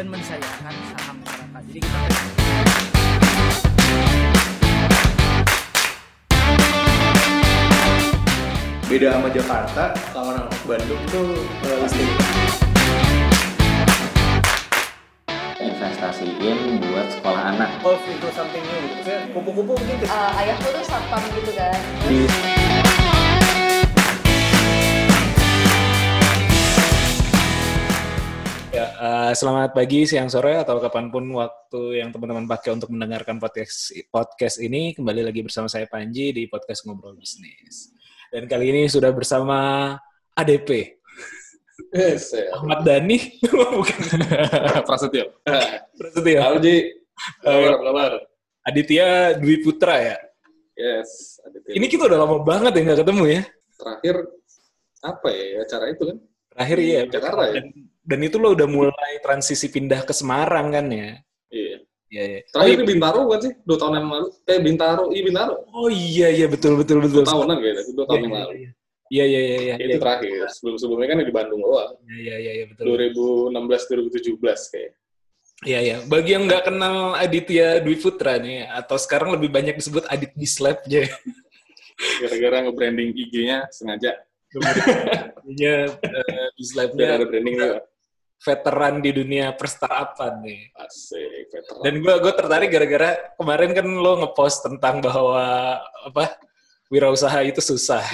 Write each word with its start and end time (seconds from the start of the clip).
dan 0.00 0.08
mensayangkan 0.08 0.72
saham 0.96 1.16
masyarakat. 1.20 1.60
Jadi 1.68 1.80
kita 1.84 1.98
beda 8.88 9.08
sama 9.14 9.28
Jakarta 9.30 9.84
kalau 10.10 10.32
orang 10.34 10.48
Bandung 10.66 11.02
tuh 11.12 11.28
eh, 11.62 11.76
pasti 11.84 12.04
investasiin 15.60 16.58
buat 16.82 17.06
sekolah 17.14 17.42
anak 17.54 17.68
evolve 17.78 18.02
into 18.10 18.28
something 18.34 18.64
new 18.64 18.82
gitu. 18.98 19.12
Kupu-kupu 19.36 19.72
mungkin 19.78 19.96
ke- 20.00 20.08
Eh, 20.10 20.40
ayahku 20.42 20.66
tuh 20.74 20.84
satpam 20.88 21.22
gitu 21.36 21.52
kan 21.54 21.76
di 22.08 22.26
Eh, 29.00 29.32
selamat 29.32 29.72
pagi, 29.72 30.04
siang, 30.04 30.28
sore, 30.28 30.60
atau 30.60 30.76
kapan 30.76 31.08
pun 31.08 31.24
waktu 31.32 32.04
yang 32.04 32.12
teman-teman 32.12 32.44
pakai 32.44 32.76
untuk 32.76 32.92
mendengarkan 32.92 33.40
podcast 33.40 33.96
podcast 34.12 34.60
ini. 34.60 34.92
Kembali 34.92 35.24
lagi 35.24 35.40
bersama 35.40 35.72
saya 35.72 35.88
Panji 35.88 36.36
di 36.36 36.44
podcast 36.52 36.84
Ngobrol 36.84 37.16
Bisnis. 37.16 37.96
Dan 38.28 38.44
kali 38.44 38.68
ini 38.68 38.92
sudah 38.92 39.08
bersama 39.08 39.96
ADP. 40.36 41.00
Yes. 41.96 42.36
Ahmad 42.52 42.84
Dhani. 42.84 43.40
Bukan. 43.80 44.00
Prasetyo. 44.92 45.32
Prasetyo. 45.96 46.38
Halo 46.44 46.60
Ji. 46.60 46.92
Kabar. 47.40 48.20
Aditya 48.68 49.32
Dwi 49.40 49.64
Putra 49.64 49.96
ya. 49.96 50.16
Yes. 50.76 51.40
ada 51.40 51.56
tim. 51.64 51.72
Ini 51.72 51.88
kita 51.88 52.04
udah 52.04 52.20
lama 52.20 52.36
banget 52.44 52.76
ya 52.76 52.80
nggak 52.84 53.00
ketemu 53.00 53.24
ya. 53.32 53.42
terakhir 53.80 54.16
apa 55.00 55.28
ya 55.32 55.64
acara 55.64 55.84
itu 55.88 56.02
kan? 56.04 56.16
Terakhir 56.52 56.78
iya. 56.84 57.00
Jakarta 57.08 57.44
ya? 57.48 57.64
Dan, 58.00 58.20
itu 58.24 58.36
lo 58.40 58.56
udah 58.56 58.68
mulai 58.68 59.20
transisi 59.20 59.68
pindah 59.68 60.02
ke 60.02 60.12
Semarang 60.16 60.72
kan 60.72 60.86
ya. 60.88 61.20
Iya. 61.52 61.76
Iya, 62.10 62.24
iya. 62.26 62.40
Terakhir 62.50 62.76
di 62.82 62.86
Bintaro 62.90 63.22
kan 63.30 63.38
sih? 63.38 63.52
Dua 63.62 63.78
tahun 63.78 64.02
yang 64.02 64.08
lalu. 64.10 64.28
Eh 64.50 64.58
Bintaro, 64.58 65.04
iya 65.14 65.22
Bintaro. 65.22 65.54
Oh 65.70 65.86
iya, 65.86 66.28
iya 66.34 66.46
betul 66.50 66.74
betul 66.74 67.06
betul. 67.06 67.22
Dua 67.22 67.30
tahunan 67.30 67.56
kayaknya, 67.62 67.82
dua 67.94 68.06
tahun 68.10 68.20
yang 68.26 68.34
lalu. 68.34 68.52
Iya, 69.10 69.24
iya, 69.26 69.40
iya, 69.42 69.58
iya. 69.62 69.74
Itu 69.78 69.98
terakhir. 70.02 70.50
Sebelum 70.50 70.76
sebelumnya 70.78 71.06
kan 71.14 71.18
di 71.22 71.34
Bandung 71.34 71.62
doang. 71.62 71.94
Iya, 72.10 72.36
iya, 72.42 72.52
iya, 72.62 72.64
betul. 72.66 72.98
2016 72.98 74.42
2017 74.42 74.74
kayak. 74.74 74.92
Iya, 75.60 75.78
iya. 75.86 75.96
Bagi 76.06 76.30
yang 76.34 76.44
nggak 76.50 76.62
kenal 76.66 77.14
Aditya 77.14 77.78
Dwi 77.78 77.96
Putra 77.98 78.42
nih, 78.42 78.66
atau 78.66 78.98
sekarang 78.98 79.30
lebih 79.38 79.50
banyak 79.54 79.78
disebut 79.78 80.02
Adit 80.10 80.34
Bislab 80.34 80.82
aja. 80.86 81.06
Gara-gara 82.22 82.56
nge-branding 82.66 83.10
IG-nya 83.14 83.70
sengaja. 83.70 84.18
Iya, 85.50 85.90
uh, 85.94 86.48
Bislabnya 86.58 86.98
Biar 86.98 87.18
ada 87.18 87.26
branding 87.26 87.56
juga. 87.58 87.78
veteran 88.40 88.94
di 89.04 89.10
dunia 89.12 89.46
perstartupan 89.52 90.40
nih. 90.42 90.72
Asik, 90.78 91.52
veteran. 91.52 91.82
Dan 91.84 91.94
gue 92.00 92.14
gue 92.24 92.32
tertarik 92.32 92.68
gara-gara 92.72 93.10
kemarin 93.36 93.70
kan 93.76 93.86
lo 93.86 94.12
ngepost 94.24 94.64
tentang 94.64 95.04
bahwa 95.04 95.76
apa 96.06 96.40
wirausaha 96.90 97.38
itu 97.46 97.60
susah. 97.62 98.00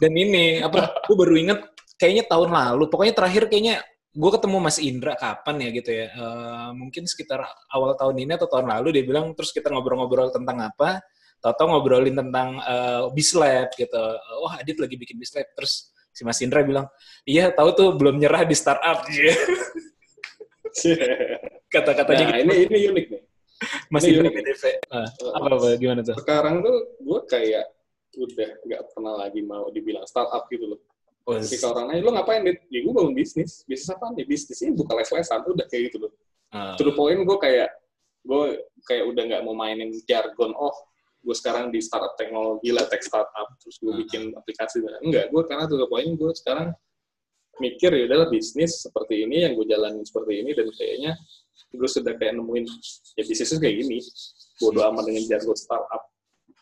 Dan 0.00 0.12
ini 0.14 0.62
apa? 0.62 0.92
Gue 1.08 1.16
baru 1.18 1.34
inget 1.34 1.60
kayaknya 1.98 2.24
tahun 2.28 2.50
lalu. 2.52 2.84
Pokoknya 2.92 3.14
terakhir 3.16 3.50
kayaknya 3.50 3.82
gue 4.14 4.30
ketemu 4.30 4.56
Mas 4.62 4.78
Indra 4.78 5.18
kapan 5.18 5.56
ya 5.64 5.68
gitu 5.74 5.90
ya? 5.90 6.06
Eh, 6.14 6.68
mungkin 6.78 7.08
sekitar 7.10 7.42
awal 7.72 7.98
tahun 7.98 8.22
ini 8.22 8.38
atau 8.38 8.46
tahun 8.46 8.70
lalu 8.70 9.00
dia 9.00 9.04
bilang 9.04 9.34
terus 9.34 9.50
kita 9.50 9.72
ngobrol-ngobrol 9.72 10.30
tentang 10.30 10.60
apa? 10.62 11.02
Tahu-tahu 11.44 11.66
ngobrolin 11.76 12.16
tentang 12.16 12.56
eh, 12.64 13.04
Bislab 13.12 13.68
gitu. 13.76 14.00
Oh 14.40 14.48
Adit 14.48 14.80
lagi 14.80 14.96
bikin 14.96 15.20
Bislab 15.20 15.44
terus 15.52 15.92
si 16.14 16.24
Mas 16.24 16.40
Indra 16.40 16.64
bilang 16.64 16.88
iya 17.28 17.52
tahu 17.52 17.68
tuh 17.76 17.88
belum 18.00 18.16
nyerah 18.16 18.48
di 18.48 18.56
startup. 18.56 19.04
Kata-katanya 21.74 22.24
nah, 22.24 22.38
gitu. 22.40 22.48
ini 22.48 22.54
ini 22.64 22.78
unik 22.96 23.06
nih. 23.12 23.22
Mas 23.92 24.02
ini 24.08 24.24
Indra 24.24 24.32
unik. 24.32 24.76
Ah, 24.88 25.08
apa 25.36 25.46
apa 25.52 25.68
gimana 25.76 26.00
tuh? 26.00 26.16
Sekarang 26.16 26.64
tuh 26.64 26.76
gue 26.96 27.20
kayak 27.28 27.64
udah 28.14 28.50
nggak 28.64 28.82
pernah 28.94 29.14
lagi 29.20 29.40
mau 29.42 29.68
dibilang 29.68 30.06
startup 30.08 30.48
gitu 30.48 30.74
loh. 30.74 30.80
Oh, 31.24 31.40
Ketika 31.40 31.72
orang 31.72 31.88
nanya, 31.88 32.04
lo 32.04 32.12
ngapain, 32.12 32.44
Dit? 32.44 32.68
Ya 32.68 32.84
gue 32.84 32.92
bangun 32.92 33.16
bisnis. 33.16 33.64
Bisnis 33.64 33.88
apa 33.88 34.12
nih? 34.12 34.28
Bisnis 34.28 34.60
ini 34.60 34.76
buka 34.76 34.92
les-lesan. 34.92 35.40
Udah 35.48 35.64
kayak 35.72 35.88
gitu 35.88 36.04
loh. 36.04 36.12
ah, 36.52 36.76
To 36.76 36.84
the 36.84 36.92
point 36.92 37.16
gue 37.24 37.38
kayak, 37.40 37.72
gue 38.28 38.60
kayak 38.84 39.04
udah 39.08 39.22
nggak 39.32 39.42
mau 39.48 39.56
mainin 39.56 39.88
jargon, 40.04 40.52
oh, 40.52 40.76
gue 41.24 41.32
sekarang 41.34 41.72
di 41.72 41.80
startup 41.80 42.12
teknologi 42.14 42.68
lah, 42.68 42.84
tech 42.84 43.00
startup, 43.00 43.48
terus 43.56 43.80
gue 43.80 43.88
Hmm. 43.88 44.00
bikin 44.04 44.22
aplikasi. 44.36 44.84
Enggak, 45.00 45.32
gue 45.32 45.42
karena 45.48 45.64
to 45.64 45.80
the 45.80 45.88
point 45.88 46.12
gue 46.12 46.30
sekarang 46.36 46.76
mikir 47.56 47.90
ya 47.94 48.10
udahlah 48.10 48.28
bisnis 48.28 48.82
seperti 48.82 49.24
ini 49.24 49.46
yang 49.46 49.54
gue 49.54 49.62
jalanin 49.64 50.02
seperti 50.02 50.42
ini 50.42 50.50
dan 50.52 50.66
kayaknya 50.74 51.12
gue 51.70 51.86
sudah 51.86 52.12
kayak 52.18 52.34
nemuin 52.34 52.66
ya 53.14 53.22
bisnisnya 53.22 53.62
kayak 53.62 53.76
gini 53.78 54.02
bodo 54.58 54.82
amat 54.90 55.06
dengan 55.06 55.22
jargon 55.30 55.54
startup 55.54 56.02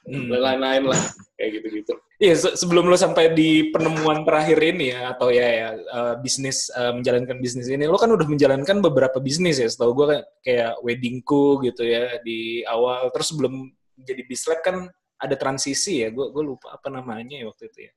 Hmm. 0.02 0.28
lain-lain 0.28 0.90
lah 0.90 0.98
kayak 1.38 1.62
gitu-gitu 1.62 1.94
Iya, 2.18 2.34
se- 2.34 2.54
sebelum 2.58 2.90
lo 2.90 2.98
sampai 2.98 3.34
di 3.34 3.70
penemuan 3.70 4.22
terakhir 4.22 4.58
ini 4.58 4.90
ya, 4.90 5.10
atau 5.14 5.30
ya, 5.30 5.42
ya 5.46 5.68
eh, 5.78 6.14
bisnis 6.18 6.70
eh, 6.70 6.90
menjalankan 6.94 7.38
bisnis 7.38 7.66
ini, 7.66 7.86
lo 7.86 7.98
kan 7.98 8.10
udah 8.10 8.26
menjalankan 8.26 8.78
beberapa 8.78 9.18
bisnis 9.18 9.58
ya. 9.58 9.66
Setahu 9.66 9.90
gue 9.90 10.06
kan 10.06 10.20
kayak 10.42 10.78
weddingku 10.82 11.58
gitu 11.66 11.82
ya 11.82 12.18
di 12.22 12.62
awal. 12.62 13.10
Terus 13.10 13.34
sebelum 13.34 13.66
jadi 13.96 14.22
bislab 14.26 14.60
kan 14.64 14.88
ada 15.18 15.34
transisi 15.38 16.02
ya. 16.02 16.08
Gue 16.10 16.32
gue 16.32 16.44
lupa 16.44 16.74
apa 16.74 16.88
namanya 16.88 17.38
ya 17.40 17.46
waktu 17.48 17.68
itu 17.70 17.78
ya. 17.88 17.92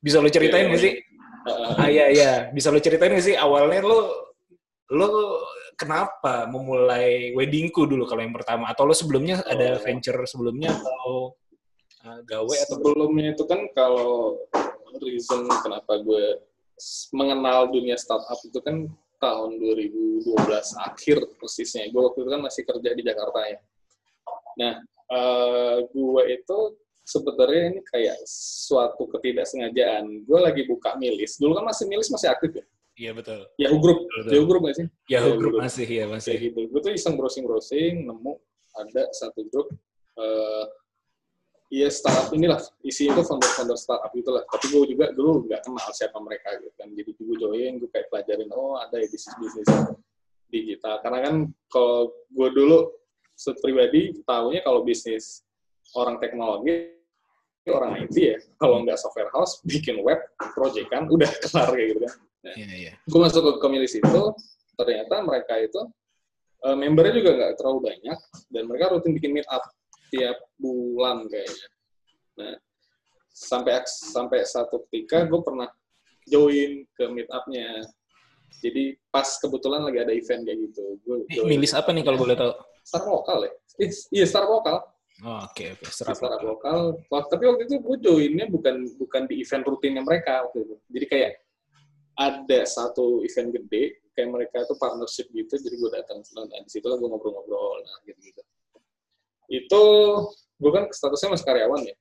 Bisa 0.00 0.16
lo 0.22 0.28
ceritain 0.32 0.64
Iya, 0.64 0.70
nggak 0.72 0.82
sih? 0.82 0.94
Uh, 1.40 1.80
Ah 1.80 1.88
iya 1.88 2.06
iya, 2.12 2.32
bisa 2.52 2.68
lo 2.72 2.80
ceritain 2.80 3.12
nggak 3.12 3.26
sih 3.26 3.36
awalnya 3.36 3.80
lo 3.84 3.98
lo 4.90 5.08
kenapa 5.76 6.44
memulai 6.50 7.32
weddingku 7.32 7.88
dulu 7.88 8.04
kalau 8.04 8.20
yang 8.20 8.36
pertama 8.36 8.68
atau 8.68 8.84
lo 8.84 8.92
sebelumnya 8.92 9.40
ada 9.48 9.76
Oh. 9.76 9.80
venture 9.80 10.20
sebelumnya 10.28 10.68
atau 10.76 11.32
uh, 12.04 12.20
gawe 12.26 12.54
atau 12.68 12.76
sebelumnya 12.80 13.32
itu 13.32 13.44
kan 13.48 13.64
kalau 13.72 14.36
reason 15.00 15.48
kenapa 15.64 16.00
gue 16.04 16.44
mengenal 17.12 17.68
dunia 17.72 17.96
startup 17.96 18.40
itu 18.44 18.60
kan 18.60 18.88
tahun 19.20 19.60
2012 19.60 20.32
akhir 20.80 21.18
persisnya. 21.36 21.92
Gue 21.92 22.08
waktu 22.08 22.24
itu 22.24 22.30
kan 22.32 22.40
masih 22.40 22.62
kerja 22.64 22.90
di 22.96 23.02
Jakarta 23.04 23.40
ya. 23.46 23.58
Nah, 24.56 24.74
eh, 25.10 25.76
gue 25.90 26.22
itu 26.30 26.58
sebenarnya 27.02 27.62
ini 27.74 27.80
kayak 27.90 28.16
suatu 28.30 29.10
ketidaksengajaan. 29.10 30.22
Gue 30.22 30.38
lagi 30.38 30.62
buka 30.70 30.94
milis. 30.94 31.36
Dulu 31.42 31.58
kan 31.58 31.66
masih 31.66 31.90
milis 31.90 32.06
masih 32.08 32.30
aktif 32.30 32.54
ya. 32.54 32.64
Iya 33.00 33.10
betul. 33.16 33.40
Yahoo 33.56 33.78
Group. 33.80 33.98
Betul. 34.06 34.30
Yahoo 34.30 34.46
Group 34.46 34.62
nggak 34.66 34.76
sih? 34.76 34.86
Yahoo 34.86 35.10
Yahoo 35.10 35.38
Group 35.40 35.52
Group. 35.56 35.64
masih 35.64 35.86
ya 35.88 36.04
Kayak 36.06 36.08
masih. 36.14 36.34
gitu. 36.38 36.60
Gue 36.70 36.80
tuh 36.84 36.92
iseng 36.94 37.14
browsing-browsing, 37.18 37.94
nemu 38.06 38.32
ada 38.78 39.02
satu 39.10 39.40
grup 39.50 39.66
eh 40.20 40.66
Iya 41.70 41.86
startup 41.86 42.34
inilah 42.34 42.58
isinya 42.82 43.14
itu 43.14 43.30
founder-founder 43.30 43.78
startup 43.78 44.10
itulah. 44.18 44.42
Tapi 44.42 44.74
gue 44.74 44.90
juga 44.90 45.06
dulu 45.14 45.46
nggak 45.46 45.62
kenal 45.62 45.90
siapa 45.94 46.18
mereka 46.18 46.50
gitu 46.58 46.74
kan. 46.74 46.90
Jadi 46.90 47.10
gue 47.14 47.36
join, 47.38 47.72
gue 47.78 47.86
kayak 47.94 48.10
pelajarin 48.10 48.50
oh 48.50 48.74
ada 48.82 48.98
ya 48.98 49.06
bisnis 49.06 49.30
bisnis 49.38 49.70
digital. 50.50 50.98
Karena 50.98 51.18
kan 51.30 51.34
kalau 51.70 52.10
gue 52.26 52.48
dulu 52.50 52.90
pribadi 53.60 54.14
tahunya 54.24 54.60
kalau 54.62 54.84
bisnis 54.84 55.44
orang 55.96 56.20
teknologi 56.20 56.92
orang 57.68 58.02
IT 58.02 58.16
ya. 58.16 58.38
Kalau 58.56 58.82
nggak 58.82 58.98
software 58.98 59.30
house, 59.30 59.60
bikin 59.62 60.00
web, 60.00 60.18
project 60.56 60.88
kan, 60.90 61.06
udah 61.14 61.28
kelar 61.44 61.70
kayak 61.70 61.94
gitu 61.94 62.00
kan 62.08 62.14
Iya 62.40 62.68
iya. 62.72 62.92
gue 63.04 63.20
masuk 63.20 63.44
ke 63.44 63.52
komunitas 63.60 64.00
itu 64.00 64.22
ternyata 64.80 65.20
mereka 65.20 65.60
itu 65.60 65.80
eh, 66.64 66.76
membernya 66.76 67.14
juga 67.20 67.30
nggak 67.36 67.52
terlalu 67.60 67.78
banyak 67.92 68.18
dan 68.48 68.62
mereka 68.64 68.84
rutin 68.96 69.12
bikin 69.12 69.36
meet 69.36 69.48
up 69.52 69.60
tiap 70.08 70.40
bulan 70.56 71.28
kayaknya 71.28 71.68
nah 72.40 72.56
sampai 73.28 73.84
sampai 73.84 74.40
satu 74.48 74.88
ketika 74.88 75.28
gue 75.28 75.40
pernah 75.44 75.68
join 76.24 76.88
ke 76.96 77.04
meet 77.12 77.28
up-nya 77.28 77.84
jadi 78.64 78.96
pas 79.12 79.28
kebetulan 79.36 79.84
lagi 79.84 79.98
ada 80.00 80.12
event 80.16 80.42
kayak 80.48 80.58
gitu 80.64 80.84
gue 81.04 81.16
Ini 81.28 81.44
milis 81.44 81.76
apa 81.76 81.92
nih 81.92 82.02
kalau 82.08 82.18
boleh 82.24 82.36
tahu? 82.40 82.52
Startup 82.90 83.22
lokal 83.22 83.38
ya? 83.46 83.52
Eh, 83.78 83.90
iya 84.10 84.26
startup 84.26 84.50
lokal 84.58 84.78
Oh, 85.20 85.44
oke 85.44 85.76
oke. 85.76 85.84
startup 85.92 86.16
Serap. 86.16 86.40
lokal 86.40 86.78
tapi 87.28 87.44
waktu 87.44 87.68
itu 87.68 87.76
gue 87.76 87.96
joinnya 88.00 88.48
bukan 88.48 88.88
bukan 88.96 89.28
di 89.28 89.44
event 89.44 89.68
rutinnya 89.68 90.00
mereka 90.00 90.48
waktu 90.48 90.64
itu. 90.64 90.74
Jadi 90.96 91.06
kayak 91.12 91.32
ada 92.16 92.60
satu 92.64 93.20
event 93.20 93.52
gede 93.52 94.00
kayak 94.16 94.28
mereka 94.32 94.64
itu 94.64 94.74
partnership 94.80 95.28
gitu 95.32 95.54
jadi 95.60 95.76
gue 95.76 95.90
datang 95.92 96.24
nah, 96.36 96.44
di 96.48 96.70
situ 96.72 96.84
lah 96.88 96.96
gue 97.00 97.08
ngobrol-ngobrol 97.08 97.80
nah 97.80 97.96
gitu 98.04 98.20
gitu 98.20 98.42
itu 99.50 99.82
gue 100.60 100.70
kan 100.72 100.84
statusnya 100.88 101.36
masih 101.36 101.46
karyawan 101.46 101.82
ya. 101.84 101.96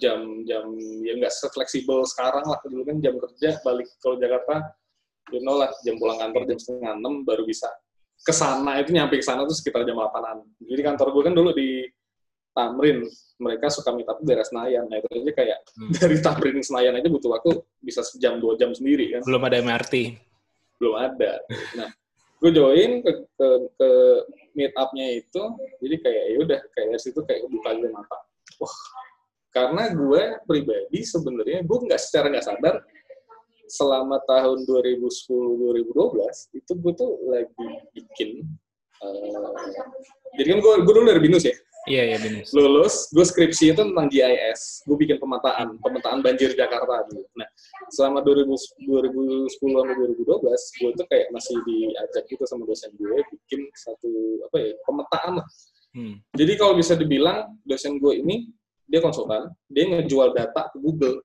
Jam-jam 0.00 0.64
ya 1.02 1.12
nggak 1.18 1.34
fleksibel 1.50 2.06
sekarang 2.06 2.46
lah. 2.46 2.62
Dulu 2.62 2.86
kan 2.86 2.96
jam 3.02 3.18
kerja 3.18 3.58
balik 3.66 3.90
kalau 3.98 4.16
Jakarta 4.16 4.70
you 5.34 5.42
know 5.42 5.58
lah 5.58 5.68
jam 5.82 5.98
pulang 5.98 6.16
kantor 6.16 6.46
jam 6.46 6.58
setengah 6.62 6.94
enam 6.94 7.26
baru 7.26 7.42
bisa 7.42 7.66
ke 8.20 8.32
sana 8.36 8.80
itu 8.80 8.92
nyampe 8.92 9.16
ke 9.16 9.24
sana 9.24 9.48
tuh 9.48 9.56
sekitar 9.56 9.82
jam 9.88 9.96
8-an 9.96 10.44
jadi 10.60 10.82
kantor 10.92 11.08
gue 11.16 11.22
kan 11.24 11.34
dulu 11.34 11.50
di 11.56 11.88
Tamrin 12.50 13.06
mereka 13.40 13.72
suka 13.72 13.94
up 13.94 14.18
di 14.20 14.24
daerah 14.28 14.44
Senayan. 14.44 14.84
Nah 14.90 15.00
itu 15.00 15.08
aja 15.08 15.32
kayak 15.32 15.58
Hmm. 15.78 15.90
dari 16.02 16.16
Tamrin 16.20 16.58
ke 16.60 16.66
Senayan 16.66 16.98
aja 16.98 17.08
butuh 17.08 17.30
waktu 17.32 17.50
bisa 17.80 18.02
sejam 18.04 18.36
dua 18.42 18.58
jam 18.58 18.74
sendiri 18.74 19.16
kan? 19.16 19.22
Belum 19.24 19.42
ada 19.46 19.56
MRT. 19.62 19.94
belum 20.80 20.96
ada. 20.96 21.36
Nah 21.76 21.92
gue 22.40 22.50
join 22.56 23.04
ke 23.04 23.12
ke, 23.36 23.48
ke 23.76 23.88
meet 24.56 24.72
up-nya 24.72 25.20
itu 25.20 25.42
jadi 25.76 25.96
kayak 26.00 26.24
ya 26.24 26.36
udah 26.40 26.60
kayak 26.72 26.96
situ 26.96 27.20
kayak 27.28 27.44
buka 27.52 27.76
gue 27.76 27.92
mata. 27.92 28.16
Wah 28.56 28.76
karena 29.52 29.92
gue 29.92 30.22
pribadi 30.48 31.04
sebenarnya 31.04 31.60
gue 31.68 31.78
nggak 31.84 32.00
secara 32.00 32.32
nggak 32.32 32.46
sadar 32.48 32.80
selama 33.70 34.18
tahun 34.26 34.66
2010-2012 34.66 36.58
itu 36.58 36.72
gue 36.74 36.92
tuh 36.98 37.10
lagi 37.30 37.68
bikin 37.94 38.42
eh, 39.00 39.50
jadi 40.36 40.48
kan 40.54 40.58
gue 40.58 40.74
gue 40.82 40.92
dulu 40.92 41.06
dari 41.06 41.22
binus 41.22 41.46
ya 41.46 41.54
Iya, 41.88 42.12
iya, 42.12 42.18
Binus. 42.20 42.52
lulus, 42.52 43.08
gue 43.08 43.24
skripsi 43.24 43.72
itu 43.72 43.80
tentang 43.80 44.04
GIS. 44.12 44.84
Gue 44.84 45.00
bikin 45.00 45.16
pemetaan, 45.16 45.80
pemetaan 45.80 46.20
banjir 46.20 46.52
Jakarta 46.52 47.08
dulu. 47.08 47.24
Nah, 47.32 47.48
selama 47.88 48.20
2000, 48.20 48.52
2010 48.84 49.48
sampai 49.48 49.94
2012, 50.12 50.76
gue 50.76 50.90
tuh 50.92 51.06
kayak 51.08 51.32
masih 51.32 51.56
diajak 51.64 52.24
gitu 52.28 52.44
sama 52.44 52.68
dosen 52.68 52.92
gue 53.00 53.24
bikin 53.32 53.64
satu 53.72 54.12
apa 54.50 54.56
ya 54.60 54.72
pemetaan 54.84 55.32
lah. 55.40 55.46
Hmm. 55.96 56.14
Jadi 56.36 56.52
kalau 56.60 56.76
bisa 56.76 56.92
dibilang 57.00 57.48
dosen 57.64 57.96
gue 57.96 58.12
ini 58.12 58.52
dia 58.84 59.00
konsultan, 59.00 59.48
dia 59.72 59.88
ngejual 59.88 60.36
data 60.36 60.68
ke 60.68 60.76
Google. 60.84 61.24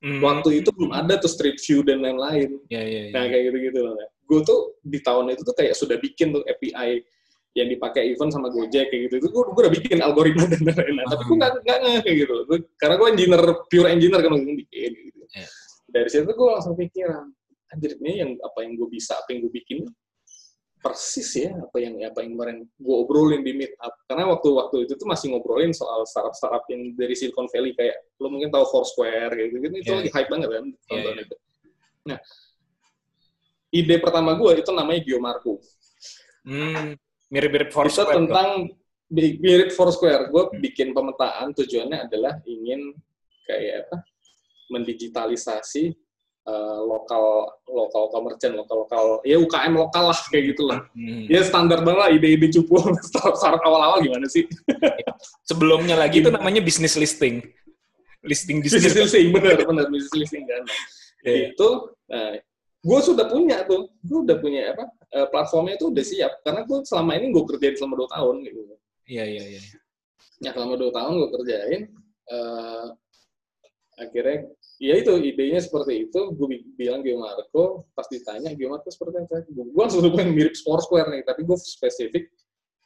Hmm. 0.00 0.20
Waktu 0.24 0.64
itu 0.64 0.72
belum 0.72 0.96
ada 0.96 1.20
tuh 1.20 1.28
Street 1.28 1.60
View 1.60 1.84
dan 1.84 2.00
lain-lain. 2.00 2.56
Iya, 2.72 2.82
iya, 2.82 3.00
iya. 3.08 3.12
Nah 3.12 3.28
kayak 3.28 3.52
gitu-gitu 3.52 3.78
loh. 3.84 3.94
Gue 4.24 4.40
tuh 4.48 4.60
di 4.80 4.98
tahun 5.04 5.36
itu 5.36 5.44
tuh 5.44 5.52
kayak 5.52 5.76
sudah 5.76 6.00
bikin 6.00 6.32
tuh 6.32 6.40
API 6.48 7.04
yang 7.52 7.68
dipakai 7.68 8.14
event 8.14 8.32
sama 8.32 8.48
Gojek 8.48 8.88
kayak 8.88 9.00
gitu. 9.10 9.14
Itu 9.20 9.28
gue, 9.28 9.42
gue 9.52 9.62
udah 9.68 9.74
bikin 9.76 9.98
algoritma 10.00 10.48
dan 10.52 10.62
lain-lain. 10.64 11.04
Tapi 11.04 11.22
gue 11.28 11.36
nggak 11.36 11.52
nggak 11.60 11.78
kayak 12.06 12.16
gitu. 12.16 12.34
Gue, 12.48 12.58
karena 12.80 12.94
gue 12.96 13.08
engineer 13.12 13.42
pure 13.68 13.88
engineer 13.92 14.20
kan 14.24 14.30
gue 14.32 14.56
bikin 14.64 14.90
gitu. 15.12 15.20
Iya. 15.36 15.48
Dari 15.90 16.08
situ 16.08 16.30
gue 16.32 16.48
langsung 16.48 16.74
pikiran, 16.78 17.26
anjir 17.74 17.92
ini 18.00 18.12
yang 18.22 18.30
apa 18.40 18.58
yang 18.64 18.78
gue 18.78 18.88
bisa, 18.88 19.18
apa 19.18 19.34
yang 19.34 19.44
gue 19.44 19.52
bikin 19.52 19.84
persis 20.80 21.28
ya 21.36 21.52
apa 21.54 21.76
yang 21.76 22.00
apa 22.02 22.24
yang 22.24 22.32
kemarin 22.34 22.58
gue 22.64 22.96
obrolin 22.96 23.44
di 23.44 23.52
meet 23.52 23.76
up 23.78 23.92
karena 24.08 24.24
waktu 24.26 24.48
waktu 24.48 24.76
itu 24.88 24.96
tuh 24.96 25.04
masih 25.04 25.28
ngobrolin 25.30 25.70
soal 25.70 26.08
startup 26.08 26.32
startup 26.32 26.64
yang 26.72 26.96
dari 26.96 27.12
Silicon 27.12 27.46
Valley 27.52 27.76
kayak 27.76 28.00
lo 28.16 28.32
mungkin 28.32 28.48
tahu 28.48 28.64
Foursquare 28.64 29.28
kayak 29.30 29.48
gitu 29.52 29.64
itu 29.70 29.84
Iya, 29.86 29.96
lagi 30.00 30.10
hype 30.10 30.30
banget 30.32 30.48
kan 30.50 30.66
tahun-tahun 30.88 31.16
iya. 31.16 31.24
itu 31.24 31.36
nah 32.00 32.18
ide 33.70 33.96
pertama 34.00 34.30
gue 34.34 34.50
itu 34.58 34.70
namanya 34.72 35.00
Geomarco 35.04 35.60
Hmm, 36.40 36.96
mirip-mirip 37.28 37.68
itu 37.68 37.76
Foursquare. 37.76 38.08
tuh. 38.08 38.16
tentang 38.24 38.48
bi- 39.06 39.36
mirip 39.36 39.70
Foursquare 39.70 40.32
gue 40.32 40.42
bikin 40.58 40.96
pemetaan 40.96 41.52
tujuannya 41.52 42.08
adalah 42.08 42.40
ingin 42.48 42.96
kayak 43.44 43.84
apa 43.84 44.00
mendigitalisasi 44.72 45.92
eh, 46.40 46.78
lokal 46.82 47.24
lokal 47.68 48.02
komersial 48.08 48.56
lokal 48.56 48.76
lokal 48.84 49.04
ya 49.22 49.36
UKM 49.36 49.74
lokal 49.76 50.10
lah 50.10 50.18
kayak 50.28 50.54
gitulah 50.54 50.80
Hmm. 50.92 51.24
ya 51.28 51.40
standar 51.44 51.84
banget 51.84 52.00
lah 52.00 52.10
ide-ide 52.10 52.48
cupu 52.50 52.80
startup 53.08 53.60
awal-awal 53.60 54.00
gimana 54.00 54.24
sih 54.26 54.44
Sebelumnya 55.48 55.94
lagi 55.94 56.22
itu 56.22 56.30
namanya 56.30 56.62
business 56.62 56.94
listing. 56.94 57.42
Listing 58.20 58.60
business 58.60 58.84
bisnis. 58.84 59.10
listing 59.10 59.26
bener 59.32 59.56
bener 59.64 59.86
business 59.88 60.12
listing 60.14 60.44
kan 60.44 60.64
Iya. 61.20 61.52
itu 61.52 61.68
nah, 62.08 62.32
gue 62.80 62.98
sudah 63.04 63.28
punya 63.28 63.60
tuh 63.68 63.92
gue 64.00 64.18
udah 64.24 64.36
punya 64.40 64.72
apa 64.72 64.88
eh, 65.12 65.26
platformnya 65.28 65.76
itu 65.76 65.92
udah 65.92 66.00
siap 66.00 66.32
karena 66.40 66.64
gue 66.64 66.78
selama 66.84 67.12
ini 67.16 67.28
gue 67.28 67.44
kerjain 67.44 67.76
selama 67.76 67.94
dua 68.00 68.08
tahun 68.08 68.36
gitu 68.40 68.60
Iya, 69.04 69.24
iya, 69.26 69.44
iya. 69.56 69.60
ya 70.40 70.50
selama 70.56 70.80
dua 70.80 70.88
tahun 70.90 71.12
gue 71.16 71.28
kerjain 71.34 71.80
eh, 72.30 72.86
akhirnya 73.96 74.38
ya 74.80 74.96
itu 74.96 75.12
idenya 75.12 75.60
seperti 75.60 76.08
itu 76.08 76.20
gue 76.32 76.46
bi- 76.48 76.64
bilang 76.74 77.04
Geomarco 77.04 77.84
pas 77.92 78.08
ditanya 78.08 78.56
Geomarco 78.56 78.88
seperti 78.88 79.20
apa 79.20 79.44
gue 79.44 79.64
gue 79.68 79.84
yang 80.16 80.32
mirip 80.32 80.56
Foursquare 80.56 81.12
nih 81.12 81.22
tapi 81.22 81.44
gue 81.44 81.52
spesifik 81.54 82.24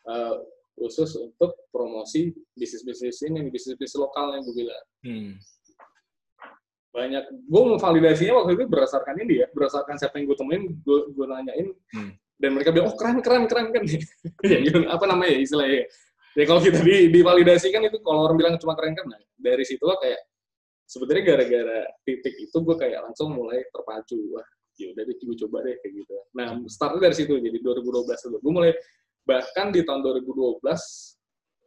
eh, 0.05 0.35
khusus 0.75 1.15
untuk 1.15 1.55
promosi 1.71 2.35
bisnis 2.53 2.83
bisnis 2.83 3.23
ini 3.23 3.47
bisnis 3.47 3.79
bisnis 3.79 3.95
lokal 3.97 4.35
yang 4.35 4.43
gue 4.43 4.57
bilang 4.59 4.85
Hmm. 5.07 5.33
banyak 6.91 7.25
gue 7.31 7.63
memvalidasinya 7.75 8.43
waktu 8.43 8.55
itu 8.55 8.65
berdasarkan 8.67 9.15
ini 9.21 9.43
ya 9.43 9.47
berdasarkan 9.51 9.95
siapa 9.95 10.19
yang 10.19 10.31
gue 10.31 10.37
temuin 10.39 10.63
gue 10.83 10.99
gue 11.11 11.27
nanyain 11.27 11.69
Hmm. 11.95 12.11
dan 12.39 12.51
mereka 12.55 12.75
bilang 12.75 12.91
oh 12.91 12.97
keren 12.99 13.23
keren 13.23 13.47
keren 13.47 13.71
kan 13.71 13.83
ya, 14.51 14.59
gitu. 14.63 14.83
apa 14.87 15.05
namanya 15.07 15.39
ya 15.39 15.41
istilahnya 15.43 15.87
ya 16.35 16.45
kalau 16.45 16.59
kita 16.59 16.83
di, 16.83 17.07
divalidasikan 17.11 17.87
itu 17.87 18.03
kalau 18.03 18.27
orang 18.27 18.35
bilang 18.35 18.55
cuma 18.59 18.75
keren 18.75 18.95
kan 18.95 19.07
nah, 19.07 19.19
dari 19.35 19.63
situ 19.63 19.83
lah 19.83 19.95
kayak 19.99 20.19
sebenarnya 20.95 21.25
gara-gara 21.35 21.81
titik 22.07 22.39
itu 22.39 22.57
gue 22.63 22.77
kayak 22.79 23.11
langsung 23.11 23.35
mulai 23.35 23.67
terpacu 23.75 24.15
wah 24.31 24.47
ya 24.79 24.95
udah 24.95 25.03
deh 25.03 25.17
gue 25.19 25.37
coba 25.43 25.67
deh 25.67 25.75
kayak 25.83 25.93
gitu 26.07 26.15
nah 26.39 26.55
startnya 26.71 27.11
dari 27.11 27.17
situ 27.19 27.35
jadi 27.35 27.59
2012 27.59 28.07
dulu 28.31 28.37
gue 28.39 28.53
mulai 28.55 28.73
bahkan 29.27 29.75
di 29.75 29.83
tahun 29.83 30.07
2012 30.07 30.63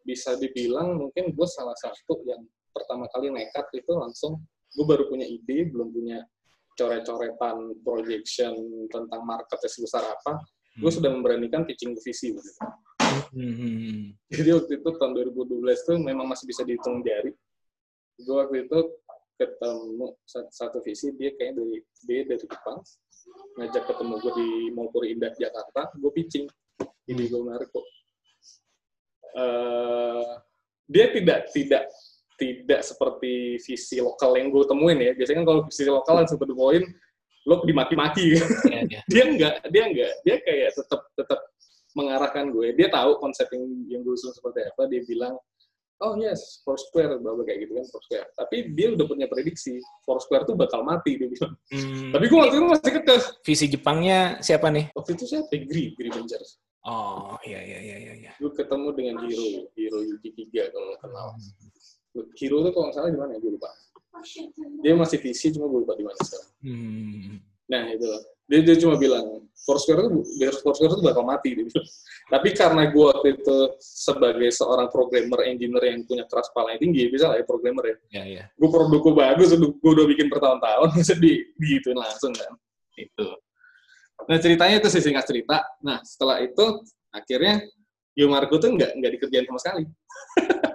bisa 0.08 0.40
dibilang 0.40 0.96
mungkin 0.96 1.36
gue 1.36 1.48
salah 1.52 1.76
satu 1.76 2.24
yang 2.24 2.40
pertama 2.72 3.12
kali 3.12 3.28
nekat 3.28 3.68
itu 3.76 3.92
langsung 3.92 4.40
gue 4.72 4.86
baru 4.88 5.12
punya 5.12 5.28
ide 5.28 5.68
belum 5.68 5.92
punya 5.92 6.24
coret-coretan 6.80 7.84
projection 7.84 8.54
tentang 8.88 9.22
marketnya 9.28 9.68
sebesar 9.68 10.08
apa 10.08 10.40
gue 10.78 10.92
sudah 10.94 11.10
memberanikan 11.10 11.66
pitching 11.66 11.98
ke 11.98 12.02
visi 12.06 12.30
waktu 12.38 12.54
itu. 12.54 12.64
Hmm, 13.34 13.50
hmm, 13.50 13.76
hmm. 13.82 14.04
jadi 14.30 14.50
waktu 14.62 14.72
itu 14.78 14.90
tahun 14.94 15.12
2012 15.34 15.90
tuh 15.90 15.98
memang 15.98 16.30
masih 16.30 16.46
bisa 16.46 16.62
dihitung 16.62 17.02
jari 17.02 17.34
gue 18.18 18.36
waktu 18.36 18.66
itu 18.66 18.78
ketemu 19.38 20.18
satu, 20.26 20.50
satu 20.50 20.78
visi 20.82 21.14
dia 21.14 21.32
kayak 21.38 21.54
dari 21.56 21.78
dia 22.04 22.22
dari 22.26 22.42
Jepang. 22.42 22.82
Ngajak 23.58 23.84
ketemu 23.86 24.14
gue 24.24 24.34
di 24.34 24.50
Mallpuri 24.74 25.14
Indah 25.14 25.32
Jakarta 25.38 25.94
gue 25.94 26.12
pitching. 26.12 26.46
Ide 27.08 27.24
gue 27.30 27.42
menarik 27.42 27.70
kok. 27.72 27.86
Eh, 29.38 30.32
dia 30.90 31.06
tidak 31.14 31.40
tidak 31.54 31.84
tidak 32.38 32.82
seperti 32.86 33.58
visi 33.62 33.98
lokal 34.02 34.38
yang 34.38 34.50
gue 34.50 34.64
temuin 34.66 35.00
ya. 35.00 35.12
Biasanya 35.14 35.38
kan 35.42 35.46
kalau 35.46 35.62
visi 35.70 35.84
lokal 35.86 36.16
yang 36.26 36.30
seperti 36.30 36.54
poin 36.58 36.84
lo 37.48 37.64
dimaki-maki. 37.64 38.36
Iya, 38.36 38.44
iya. 38.92 39.02
dia 39.12 39.24
enggak 39.24 39.56
dia 39.70 39.84
enggak. 39.88 40.12
Dia 40.26 40.36
kayak 40.42 40.70
tetap 40.76 41.02
tetap 41.14 41.40
mengarahkan 41.96 42.46
gue. 42.52 42.68
Dia 42.76 42.88
tahu 42.92 43.22
konsep 43.22 43.48
yang 43.54 43.66
yang 43.88 44.02
gue 44.04 44.14
usul 44.14 44.34
seperti 44.34 44.68
apa. 44.68 44.86
Dia 44.90 45.02
bilang 45.06 45.38
oh 46.00 46.14
yes 46.16 46.62
Foursquare 46.62 47.18
bahwa 47.18 47.42
kayak 47.42 47.66
gitu 47.66 47.74
kan 47.74 47.86
Foursquare 47.88 48.28
tapi 48.34 48.56
dia 48.72 48.92
udah 48.92 49.06
punya 49.06 49.26
prediksi 49.26 49.78
Foursquare 50.02 50.44
tuh 50.44 50.54
bakal 50.54 50.82
mati 50.82 51.16
dia 51.16 51.28
bilang 51.28 51.54
Hmm. 51.68 52.12
tapi 52.12 52.26
gue 52.26 52.38
waktu 52.38 52.56
itu 52.56 52.66
masih 52.66 52.92
kekeh 52.96 53.22
Visi 53.42 53.66
Jepangnya 53.68 54.20
siapa 54.40 54.68
nih? 54.68 54.88
waktu 54.92 55.12
itu 55.14 55.26
siapa 55.26 55.52
Gri 55.52 55.94
Gri 55.94 56.10
Ventures 56.10 56.58
Oh, 56.82 57.36
iya, 57.44 57.60
iya, 57.60 57.80
iya, 57.84 57.98
iya. 58.00 58.14
iya. 58.16 58.32
gue 58.34 58.48
ketemu 58.50 58.88
dengan 58.92 59.20
Hiro 59.22 59.68
Hiro 59.76 60.00
Yuji 60.00 60.30
3 60.48 60.72
kalau 60.72 60.96
kenal 60.98 61.28
Hiro 62.34 62.58
tuh 62.62 62.72
kalau 62.72 62.86
nggak 62.88 62.96
salah 62.96 63.12
di 63.12 63.20
mana 63.20 63.36
ya 63.36 63.40
gue 63.40 63.52
lupa 63.52 63.68
dia 64.80 64.94
masih 64.94 65.18
visi 65.20 65.52
cuma 65.52 65.68
gue 65.68 65.84
lupa 65.84 65.94
di 65.94 66.04
mana 66.04 66.18
sekarang 66.18 66.52
Hmm. 66.58 67.38
Nah 67.68 67.84
itu 67.92 68.02
loh. 68.02 68.24
Dia, 68.48 68.60
dia 68.64 68.76
cuma 68.80 68.96
bilang 68.96 69.44
Foursquare 69.68 70.08
itu 70.08 70.24
biar 70.40 70.56
Foursquare 70.64 70.96
itu 70.96 71.04
bakal 71.04 71.24
mati 71.28 71.52
dia 71.52 71.68
bilang. 71.68 71.88
Tapi 72.28 72.50
karena 72.56 72.84
gue 72.88 73.04
waktu 73.04 73.28
itu 73.36 73.58
sebagai 73.84 74.50
seorang 74.56 74.88
programmer 74.88 75.44
engineer 75.44 75.84
yang 75.92 76.08
punya 76.08 76.24
keras 76.28 76.48
kepala 76.52 76.76
yang 76.76 76.82
tinggi, 76.88 77.12
bisa 77.12 77.32
lah 77.32 77.36
ya 77.40 77.44
programmer 77.44 77.84
ya. 77.84 77.96
Iya, 78.16 78.24
iya. 78.24 78.44
Gue 78.56 78.70
produk 78.72 79.00
gue 79.04 79.14
bagus, 79.16 79.52
gue 79.56 79.92
udah 79.92 80.08
bikin 80.08 80.32
bertahun-tahun, 80.32 80.88
bisa 81.00 81.14
di 81.20 81.44
digituin 81.60 82.00
langsung 82.00 82.32
kan. 82.32 82.56
Itu. 82.96 83.28
Nah 84.28 84.38
ceritanya 84.40 84.76
itu 84.80 84.88
sih 84.88 85.04
singkat 85.04 85.28
cerita. 85.28 85.62
Nah 85.84 86.00
setelah 86.08 86.40
itu 86.40 86.84
akhirnya 87.12 87.64
Yomargo 88.18 88.58
tuh 88.58 88.74
nggak 88.74 88.92
nggak 88.98 89.12
dikerjain 89.20 89.46
sama 89.46 89.60
sekali. 89.60 89.84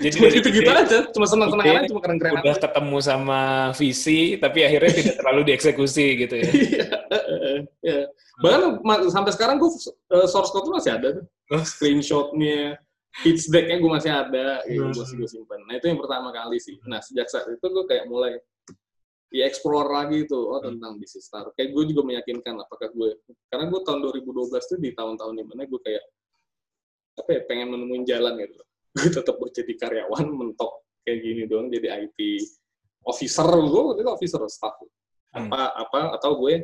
Jadi 0.00 0.12
Cuma 0.16 0.24
dari 0.26 0.36
gitu-gitu 0.40 0.70
ide 0.70 0.80
aja, 0.80 0.98
cuma 1.12 1.26
seneng-seneng 1.28 1.66
ide 1.68 1.76
aja, 1.76 1.88
cuma 1.92 2.00
keren-keren 2.00 2.32
udah 2.40 2.56
aja. 2.56 2.62
ketemu 2.64 2.98
sama 3.04 3.40
visi, 3.76 4.20
tapi 4.40 4.58
akhirnya 4.64 4.92
tidak 4.96 5.14
terlalu 5.20 5.40
dieksekusi 5.52 6.06
gitu 6.24 6.34
ya. 6.40 6.44
Iya, 6.54 6.88
eh, 7.12 7.24
eh, 7.44 7.58
iya. 7.84 8.00
Bahkan 8.40 8.60
sampai 9.12 9.30
sekarang 9.36 9.56
gue 9.60 9.70
source 10.26 10.50
code 10.50 10.66
tuh 10.66 10.74
masih 10.74 10.96
ada 10.96 11.08
tuh. 11.20 11.24
Oh. 11.52 11.62
Screenshotnya, 11.62 12.80
pitch 13.20 13.46
deck-nya 13.52 13.76
gue 13.78 13.90
masih 13.92 14.10
ada, 14.10 14.64
gitu, 14.66 14.88
Hmm. 14.88 14.96
masih 14.96 15.14
gue 15.20 15.28
simpan. 15.28 15.60
Nah 15.68 15.74
itu 15.78 15.86
yang 15.92 16.00
pertama 16.00 16.32
kali 16.32 16.58
sih. 16.58 16.80
Nah 16.88 16.98
sejak 17.04 17.28
saat 17.28 17.46
itu 17.46 17.62
gue 17.62 17.84
kayak 17.86 18.08
mulai 18.08 18.40
di 19.28 19.42
explore 19.42 19.90
lagi 19.90 20.24
tuh, 20.30 20.46
oh 20.48 20.62
tentang 20.62 20.96
bisnis 20.96 21.26
startup. 21.26 21.52
Kayak 21.58 21.74
gue 21.74 21.84
juga 21.94 22.02
meyakinkan 22.06 22.54
apakah 22.58 22.88
gue, 22.94 23.18
karena 23.50 23.66
gue 23.68 23.80
tahun 23.82 23.98
2012 24.00 24.70
tuh 24.70 24.78
di 24.80 24.90
tahun-tahun 24.94 25.34
di 25.34 25.44
mana 25.44 25.66
gue 25.66 25.80
kayak, 25.82 26.04
apa 27.18 27.30
ya, 27.30 27.40
pengen 27.46 27.74
menemuin 27.74 28.06
jalan 28.06 28.34
gitu. 28.38 28.58
Gue 28.98 29.10
tetap 29.10 29.36
jadi 29.50 29.72
karyawan, 29.74 30.26
mentok 30.30 30.86
kayak 31.02 31.18
gini 31.20 31.42
doang, 31.50 31.68
jadi 31.68 32.06
IT 32.06 32.18
officer, 33.04 33.44
gue 33.44 33.82
waktu 33.90 34.00
itu 34.00 34.10
officer 34.10 34.40
staff. 34.48 34.78
Hmm. 35.34 35.50
Apa, 35.50 35.60
apa, 35.76 36.00
atau 36.16 36.38
gue 36.40 36.62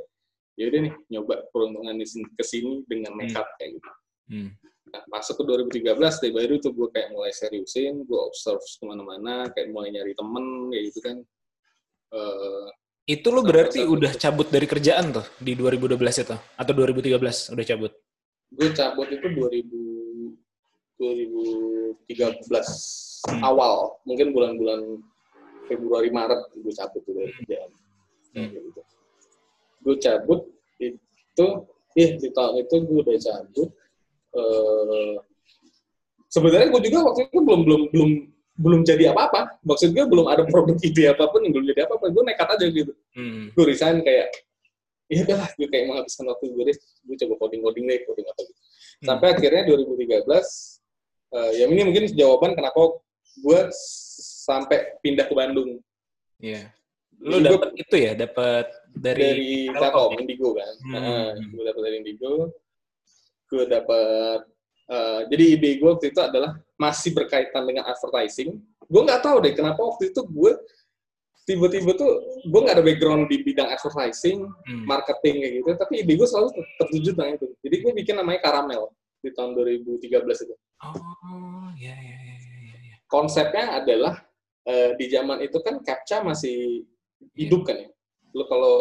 ya 0.55 0.65
udah 0.71 0.81
nih 0.89 0.95
nyoba 1.11 1.35
peruntungan 1.51 1.97
di 1.99 2.07
sini 2.07 2.27
ke 2.33 2.45
sini 2.47 2.87
dengan 2.87 3.19
nekat 3.19 3.45
kayak 3.59 3.71
gitu. 3.77 3.91
Hmm. 4.31 4.51
Nah, 4.91 5.03
masuk 5.11 5.43
ke 5.43 5.45
2013 5.83 6.23
dari 6.23 6.33
baru 6.35 6.55
tuh 6.59 6.73
gue 6.75 6.89
kayak 6.91 7.09
mulai 7.15 7.31
seriusin, 7.35 8.07
gue 8.07 8.21
observe 8.21 8.63
ke 8.63 8.85
mana-mana, 8.87 9.51
kayak 9.51 9.71
mulai 9.71 9.91
nyari 9.95 10.15
temen 10.15 10.71
kayak 10.71 10.85
gitu 10.91 11.01
kan. 11.03 11.17
Eh, 12.11 12.67
Itu 13.11 13.29
lu 13.35 13.43
berarti 13.43 13.83
udah 13.83 14.15
saat 14.15 14.23
cabut 14.23 14.49
dari 14.51 14.67
kerjaan 14.71 15.11
tuh 15.15 15.27
di 15.43 15.59
2012 15.59 15.99
itu 15.99 16.37
atau 16.37 16.73
2013 16.75 17.55
udah 17.55 17.67
cabut? 17.67 17.93
gue 18.51 18.69
cabut 18.75 19.07
itu 19.07 19.27
2000 19.31 19.63
2013 21.01 21.97
Hmm. 23.21 23.45
awal 23.45 24.01
mungkin 24.05 24.33
bulan-bulan 24.33 24.97
Februari 25.69 26.09
Maret 26.09 26.41
gue 26.57 26.73
cabut 26.73 27.05
tuh 27.05 27.13
dari 27.13 27.29
kerjaan 27.35 27.71
Hmm. 28.33 28.49
Gitu. 28.49 28.81
gue 29.81 29.95
cabut 29.99 30.41
itu 30.79 31.47
eh 31.93 32.11
di 32.17 32.29
tahun 32.31 32.55
itu 32.61 32.75
gue 32.81 32.99
udah 33.03 33.19
cabut 33.19 33.69
eh 34.31 35.15
sebenarnya 36.29 36.69
gue 36.71 36.81
juga 36.87 36.99
waktu 37.05 37.21
itu 37.27 37.39
belum 37.39 37.61
belum 37.67 37.83
belum 37.93 38.11
belum 38.57 38.81
jadi 38.85 39.13
apa-apa 39.13 39.61
maksud 39.61 39.93
gue 39.93 40.05
belum 40.05 40.25
ada 40.25 40.45
produk 40.47 40.77
ide 40.89 41.13
apa 41.13 41.29
pun 41.29 41.45
yang 41.45 41.53
belum 41.53 41.67
jadi 41.69 41.85
apa-apa 41.85 42.09
gue 42.09 42.23
nekat 42.25 42.49
aja 42.51 42.67
gitu 42.67 42.93
Hmm. 43.13 43.53
gue 43.53 43.65
resign 43.69 44.01
kayak 44.01 44.33
ya 45.13 45.27
udahlah 45.27 45.51
gue 45.53 45.69
kayak 45.69 45.85
menghabiskan 45.89 46.25
waktu 46.25 46.45
gue 46.49 46.65
deh 46.73 46.77
gue 47.05 47.17
coba 47.21 47.35
coding 47.37 47.61
coding 47.61 47.85
deh 47.85 48.01
coding 48.07 48.25
apa 48.25 48.41
gitu 48.41 48.61
Hmm. 49.01 49.07
sampai 49.07 49.27
akhirnya 49.35 49.63
2013 49.69 50.80
eh, 51.31 51.51
ya 51.55 51.65
ini 51.67 51.83
mungkin 51.83 52.05
jawaban 52.11 52.53
kenapa 52.53 52.99
gue 53.37 53.61
sampai 54.45 54.99
pindah 55.01 55.27
ke 55.27 55.35
Bandung 55.35 55.79
Iya. 56.41 56.73
Lu 57.21 57.37
Jadi 57.37 57.53
gua 57.53 57.57
dapet 57.61 57.71
itu 57.77 57.97
ya, 58.01 58.13
dapat 58.17 58.65
dari, 58.97 59.21
dari 59.69 59.77
Telkom 59.77 60.17
ya? 60.17 60.19
Indigo 60.25 60.49
kan 60.57 60.75
Hmm. 60.81 60.95
Nah, 60.97 61.29
gue 61.37 61.63
dapet 61.63 61.83
dari 61.85 61.97
Indigo 62.01 62.33
gue 63.47 63.65
dapet 63.67 64.41
eh, 64.89 65.21
jadi 65.29 65.45
ide 65.55 65.71
gue 65.77 65.89
waktu 65.91 66.07
itu 66.11 66.21
adalah 66.23 66.57
masih 66.75 67.11
berkaitan 67.13 67.63
dengan 67.63 67.85
advertising 67.85 68.57
gue 68.87 69.03
nggak 69.05 69.21
tahu 69.21 69.37
deh 69.43 69.53
kenapa 69.53 69.79
waktu 69.79 70.11
itu 70.11 70.23
gue 70.25 70.53
tiba-tiba 71.45 71.93
tuh 71.93 72.11
gue 72.41 72.61
nggak 72.63 72.77
ada 72.79 72.85
background 72.85 73.27
di 73.27 73.43
bidang 73.43 73.69
advertising 73.69 74.47
Hmm. 74.65 74.87
marketing 74.87 75.43
kayak 75.43 75.53
gitu 75.61 75.69
tapi 75.77 75.95
ide 76.01 76.13
gue 76.15 76.25
selalu 76.25 76.49
ter- 76.55 76.71
tertuju 76.79 77.09
tentang 77.15 77.31
itu 77.37 77.47
jadi 77.61 77.77
gue 77.83 77.93
bikin 78.01 78.15
namanya 78.17 78.41
Caramel 78.41 78.83
di 79.21 79.31
tahun 79.35 79.51
2013 79.55 80.09
itu 80.47 80.55
Oh, 80.81 81.69
ya 81.77 81.93
ya 81.93 82.17
ya 82.17 82.37
ya 82.41 82.77
ya. 82.81 82.97
konsepnya 83.05 83.77
adalah 83.77 84.15
eh, 84.65 84.97
di 84.97 85.07
zaman 85.07 85.45
itu 85.45 85.61
kan 85.61 85.85
captcha 85.85 86.25
masih 86.25 86.89
hidup 87.37 87.69
kan 87.69 87.77
ya 87.77 87.89
lo 88.33 88.49
kalau 88.49 88.75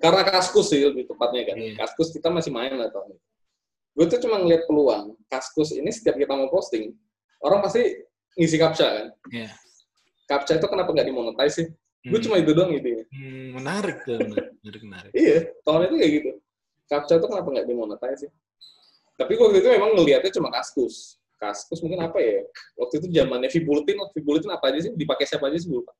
karena 0.00 0.24
kaskus 0.24 0.72
sih 0.72 0.80
lebih 0.80 1.04
tepatnya 1.04 1.44
kan 1.44 1.56
Iya. 1.60 1.76
kaskus 1.76 2.08
kita 2.10 2.32
masih 2.32 2.48
main 2.48 2.72
lah 2.72 2.88
tahun 2.88 3.12
itu 3.12 3.20
gue 3.94 4.06
tuh 4.08 4.20
cuma 4.24 4.40
ngeliat 4.40 4.64
peluang 4.64 5.14
kaskus 5.28 5.76
ini 5.76 5.92
setiap 5.92 6.16
kita 6.16 6.32
mau 6.32 6.48
posting 6.48 6.96
orang 7.44 7.60
pasti 7.60 7.82
ngisi 8.34 8.56
captcha 8.56 8.88
kan 8.88 9.06
Iya. 9.28 9.50
captcha 10.24 10.56
itu 10.56 10.66
kenapa 10.66 10.90
nggak 10.90 11.06
dimonetize 11.06 11.54
sih 11.60 11.66
gue 12.04 12.16
Hmm. 12.16 12.24
cuma 12.24 12.36
itu 12.36 12.52
doang 12.52 12.72
idenya 12.72 13.04
Hmm, 13.12 13.46
menarik 13.56 13.96
tuh, 14.04 14.16
menarik, 14.20 14.80
menarik. 14.80 15.10
Iya, 15.12 15.48
tahun 15.60 15.88
itu 15.88 15.94
kayak 15.96 16.12
gitu. 16.12 16.30
Captcha 16.84 17.14
tuh 17.16 17.28
kenapa 17.28 17.48
nggak 17.48 17.64
dimonetize 17.64 18.20
sih? 18.28 18.30
Tapi 19.16 19.32
waktu 19.40 19.56
itu 19.64 19.68
memang 19.72 19.90
ngelihatnya 19.96 20.30
cuma 20.36 20.52
kaskus. 20.52 21.16
Kaskus 21.44 21.84
mungkin 21.84 22.00
apa 22.08 22.18
ya? 22.20 22.40
Waktu 22.80 22.94
itu 23.04 23.06
zamannya 23.12 23.52
Vibuletin, 23.52 24.00
Vibuletin 24.16 24.50
apa 24.56 24.64
aja 24.72 24.78
sih? 24.88 24.92
Dipakai 24.96 25.28
siapa 25.28 25.52
aja 25.52 25.58
sih? 25.60 25.68
Lupa. 25.68 25.92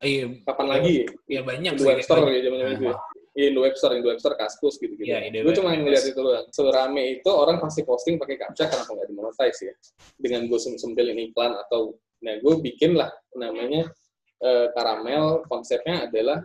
Iya, 0.00 0.28
Kapan 0.44 0.66
lagi 0.68 0.92
ya? 0.92 1.06
ya 1.28 1.40
banyak 1.40 1.72
Indo. 1.76 1.84
Webster 1.88 2.20
ya 2.28 2.40
zaman 2.44 2.58
itu 2.76 2.84
ya. 2.88 2.96
Iya, 3.36 3.46
Indo 3.52 3.60
Webster, 3.64 3.90
Indo 3.96 4.08
Webster 4.12 4.32
kaskus 4.36 4.76
gitu-gitu. 4.80 5.08
Iya, 5.08 5.28
Indo 5.28 5.44
gue 5.44 5.54
cuma 5.56 5.72
ngeliat 5.76 6.04
itu 6.04 6.20
doang. 6.20 6.48
Serame 6.52 7.20
itu 7.20 7.30
orang 7.32 7.60
pasti 7.60 7.84
posting 7.84 8.16
pakai 8.16 8.36
captcha 8.40 8.68
kenapa 8.68 8.92
nggak 8.92 9.08
dimonetize 9.08 9.60
ya? 9.60 9.74
Dengan 10.16 10.48
gue 10.48 10.58
sempilin 10.60 11.20
iklan 11.32 11.52
atau 11.68 11.96
nah 12.24 12.32
gue 12.40 12.54
bikin 12.64 12.96
lah 12.96 13.12
namanya 13.36 13.92
eh, 14.40 14.66
karamel 14.72 15.44
konsepnya 15.52 16.08
adalah 16.08 16.40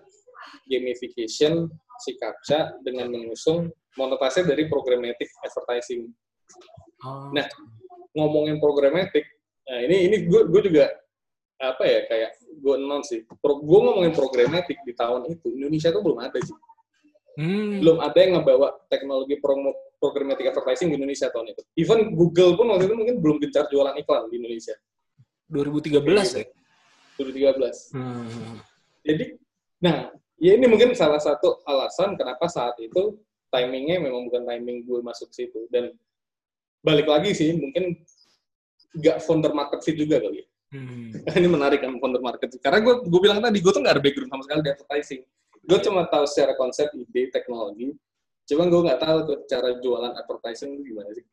gamification 0.67 1.72
si 2.03 2.20
captcha 2.20 2.75
dengan 2.84 3.08
mengusung 3.08 3.72
monetasnya 3.96 4.51
dari 4.55 4.67
programmatic 4.67 5.27
advertising. 5.43 6.12
Oh. 7.03 7.31
Nah, 7.31 7.48
ngomongin 8.12 8.60
programmatic, 8.60 9.24
nah 9.68 9.80
ini 9.84 10.12
ini 10.12 10.18
gue 10.27 10.41
gue 10.51 10.62
juga 10.68 10.91
apa 11.62 11.84
ya 11.86 12.00
kayak 12.10 12.32
gue 12.58 12.75
non 12.82 13.06
sih. 13.06 13.24
Pro, 13.39 13.62
gue 13.62 13.80
ngomongin 13.80 14.12
programmatic 14.12 14.82
di 14.84 14.94
tahun 14.98 15.30
itu 15.30 15.48
Indonesia 15.53 15.94
tuh 15.94 16.01
belum 16.01 16.20
ada 16.20 16.39
sih. 16.41 16.58
Hmm. 17.39 17.80
Belum 17.80 17.98
ada 18.03 18.18
yang 18.20 18.41
ngebawa 18.41 18.75
teknologi 18.91 19.39
promo 19.39 19.72
programmatic 20.01 20.51
advertising 20.51 20.91
di 20.91 20.98
Indonesia 20.98 21.30
tahun 21.30 21.53
itu. 21.53 21.62
Even 21.77 22.18
Google 22.18 22.58
pun 22.58 22.74
waktu 22.74 22.89
itu 22.89 22.96
mungkin 22.98 23.15
belum 23.22 23.38
gencar 23.39 23.70
jualan 23.70 23.96
iklan 24.01 24.27
di 24.27 24.41
Indonesia. 24.41 24.75
2013 25.48 26.01
ya? 26.41 26.46
2013. 27.22 27.94
Hmm. 27.96 28.58
Jadi, 29.06 29.25
nah, 29.77 30.10
ya 30.41 30.58
ini 30.58 30.65
mungkin 30.65 30.98
salah 30.98 31.22
satu 31.22 31.62
alasan 31.70 32.18
kenapa 32.18 32.50
saat 32.50 32.75
itu 32.82 33.22
timingnya 33.53 34.01
memang 34.01 34.25
bukan 34.32 34.44
timing 34.48 34.84
gue 34.89 35.00
masuk 35.06 35.30
situ. 35.30 35.70
Dan 35.70 35.94
balik 36.81 37.07
lagi 37.07 37.31
sih, 37.38 37.53
mungkin 37.55 38.01
nggak 38.97 39.17
founder 39.23 39.53
market 39.55 39.79
fit 39.85 39.95
juga 39.95 40.19
kali 40.19 40.43
ya. 40.43 40.45
Hmm. 40.71 41.11
ini 41.39 41.47
menarik 41.47 41.79
kan 41.83 41.95
founder 42.01 42.21
market 42.23 42.51
fit. 42.51 42.61
Karena 42.61 42.81
gue, 42.83 42.95
gue 43.07 43.21
bilang 43.21 43.39
tadi, 43.39 43.57
gue 43.61 43.71
tuh 43.71 43.81
nggak 43.81 43.95
ada 43.97 44.03
background 44.03 44.29
sama 44.33 44.43
sekali 44.43 44.61
di 44.65 44.71
advertising. 44.73 45.21
Gue 45.61 45.79
cuma 45.85 46.01
tahu 46.09 46.25
secara 46.25 46.53
konsep, 46.57 46.88
ide, 46.97 47.29
teknologi. 47.29 47.93
Cuma 48.50 48.65
gue 48.67 48.81
nggak 48.81 49.00
tahu 49.00 49.17
tuh 49.29 49.38
cara 49.45 49.77
jualan 49.79 50.13
advertising 50.17 50.69
itu 50.75 50.81
gimana 50.91 51.09
sih. 51.13 51.25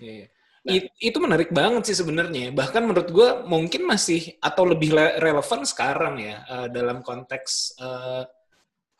Iya. 0.00 0.26
Nah. 0.66 0.72
It- 0.74 0.92
itu 0.98 1.18
menarik 1.22 1.50
banget 1.54 1.82
sih 1.90 1.96
sebenarnya. 1.98 2.50
Bahkan 2.54 2.82
menurut 2.86 3.08
gue 3.10 3.28
mungkin 3.46 3.86
masih 3.86 4.34
atau 4.42 4.66
lebih 4.66 4.94
le- 4.94 5.18
relevan 5.22 5.62
sekarang 5.62 6.14
ya 6.18 6.36
eh, 6.46 6.68
dalam 6.74 7.02
konteks 7.06 7.78
eh, 7.78 8.22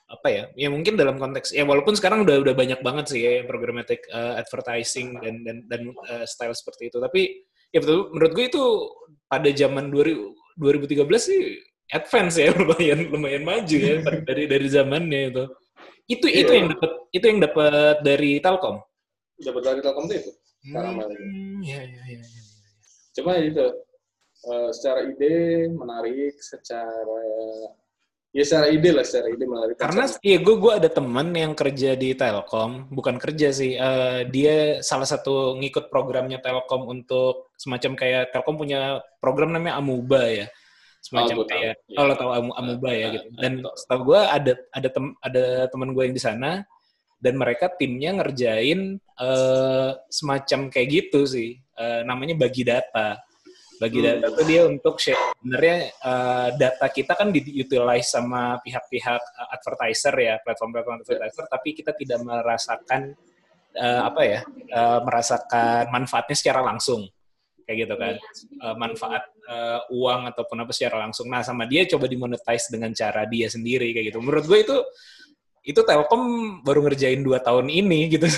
apa 0.06 0.28
ya? 0.30 0.44
Ya 0.54 0.68
mungkin 0.70 0.94
dalam 0.94 1.18
konteks 1.18 1.50
ya 1.50 1.66
walaupun 1.66 1.98
sekarang 1.98 2.22
udah 2.22 2.38
udah 2.46 2.54
banyak 2.54 2.80
banget 2.82 3.06
sih 3.10 3.20
ya 3.26 3.42
programmatic 3.44 4.06
eh, 4.06 4.34
advertising 4.38 5.18
dan 5.18 5.42
dan 5.42 5.56
dan 5.66 5.82
eh, 6.10 6.24
style 6.26 6.54
seperti 6.54 6.88
itu. 6.94 6.98
Tapi 7.02 7.42
ya 7.74 7.82
betul 7.82 8.14
menurut 8.14 8.32
gue 8.34 8.44
itu 8.46 8.62
pada 9.26 9.50
zaman 9.50 9.90
2000 9.90 10.46
2013 10.56 11.04
sih 11.20 11.60
advance 11.92 12.40
ya 12.40 12.48
lumayan 12.58 13.12
lumayan 13.12 13.44
maju 13.44 13.76
ya 13.76 13.96
dari 14.28 14.46
dari 14.46 14.66
zamannya 14.70 15.20
itu. 15.34 15.44
Itu 16.06 16.26
itu 16.30 16.50
Iya. 16.54 16.58
yang 16.62 16.66
dapat 16.70 16.90
itu 17.10 17.24
yang 17.26 17.40
dapat 17.42 17.96
dari 18.06 18.30
Telkom. 18.38 18.76
Dapat 19.42 19.62
dari 19.62 19.80
Telkom 19.82 20.04
tuh 20.06 20.16
itu. 20.22 20.32
Itu. 20.66 20.74
Hmm, 20.74 21.62
ya, 21.62 21.78
ya, 21.82 22.02
ya, 22.10 22.22
ya. 22.22 22.42
Cuma 23.14 23.38
itu 23.38 23.66
eh, 24.46 24.70
secara 24.70 25.02
ide 25.06 25.66
menarik, 25.70 26.34
secara 26.38 27.22
ya 28.36 28.44
secara 28.44 28.68
ide 28.68 28.90
lah, 28.92 29.00
secara 29.00 29.32
ide 29.32 29.44
menarik. 29.48 29.74
Karena 29.80 30.04
iya 30.20 30.36
gue 30.36 30.54
gue 30.60 30.72
ada 30.76 30.88
temen 30.92 31.28
yang 31.32 31.56
kerja 31.56 31.96
di 31.96 32.12
Telkom, 32.12 32.92
bukan 32.92 33.16
kerja 33.16 33.48
sih, 33.48 33.72
eh, 33.74 34.28
dia 34.28 34.84
salah 34.84 35.08
satu 35.08 35.56
ngikut 35.56 35.88
programnya 35.88 36.36
Telkom 36.38 36.84
untuk 36.84 37.48
semacam 37.56 37.96
kayak 37.96 38.36
Telkom 38.36 38.60
punya 38.60 39.00
program 39.16 39.56
namanya 39.56 39.80
Amuba 39.80 40.28
ya, 40.28 40.46
semacam 41.00 41.36
Oh, 41.40 41.44
tahu. 41.44 41.50
kayak 41.50 41.74
Iya. 41.88 41.96
kalau 41.96 42.14
tahu 42.14 42.30
Amu- 42.36 42.56
Amuba 42.56 42.90
ya 42.92 43.06
Ah, 43.08 43.12
gitu. 43.16 43.28
ah, 43.32 43.40
Dan 43.40 43.52
tahu. 43.64 43.72
setahu 43.74 44.00
gue 44.04 44.20
ada 44.20 44.52
ada 44.70 44.88
tem, 44.92 45.06
ada 45.18 45.44
teman 45.72 45.90
gue 45.96 46.02
yang 46.04 46.16
di 46.16 46.22
sana 46.22 46.50
dan 47.16 47.34
mereka 47.34 47.72
timnya 47.72 48.12
ngerjain 48.12 49.00
eh, 49.16 49.90
semacam 50.12 50.68
kayak 50.68 50.88
gitu 50.92 51.24
sih, 51.24 51.56
Eh, 51.76 52.00
namanya 52.04 52.32
bagi 52.36 52.64
data. 52.64 53.20
Bagi 53.76 53.98
Hmm. 54.00 54.06
data 54.08 54.26
tuh 54.32 54.44
dia 54.48 54.62
untuk 54.64 54.96
share 54.96 55.20
sebenarnya 55.36 55.76
eh, 55.92 56.48
data 56.56 56.86
kita 56.88 57.12
kan 57.12 57.28
di-utilize 57.28 58.08
sama 58.08 58.56
pihak-pihak 58.64 59.22
eh, 59.22 59.48
advertiser 59.52 60.14
ya, 60.16 60.34
platform-platform 60.40 60.96
advertiser, 61.04 61.44
tapi 61.46 61.68
kita 61.76 61.92
tidak 61.92 62.18
merasakan 62.24 63.12
eh, 63.76 64.00
apa 64.00 64.20
ya, 64.24 64.40
eh, 64.48 65.00
merasakan 65.04 65.92
manfaatnya 65.92 66.36
secara 66.36 66.64
langsung. 66.64 67.04
Kayak 67.66 67.78
gitu 67.84 67.94
kan. 67.98 68.14
Eh, 68.64 68.74
manfaat 68.78 69.22
eh, 69.44 69.80
uang 69.92 70.30
ataupun 70.32 70.56
apa 70.64 70.72
secara 70.72 71.02
langsung. 71.04 71.28
Nah, 71.28 71.44
sama 71.44 71.68
dia 71.68 71.84
coba 71.84 72.08
dimonetize 72.08 72.72
dengan 72.72 72.94
cara 72.96 73.28
dia 73.28 73.50
sendiri 73.52 73.92
kayak 73.92 74.14
gitu. 74.14 74.18
Menurut 74.24 74.48
gue 74.48 74.58
itu 74.64 74.76
itu 75.66 75.82
Telkom 75.82 76.22
baru 76.62 76.78
ngerjain 76.86 77.26
dua 77.26 77.42
tahun 77.42 77.66
ini 77.66 78.06
gitu 78.06 78.30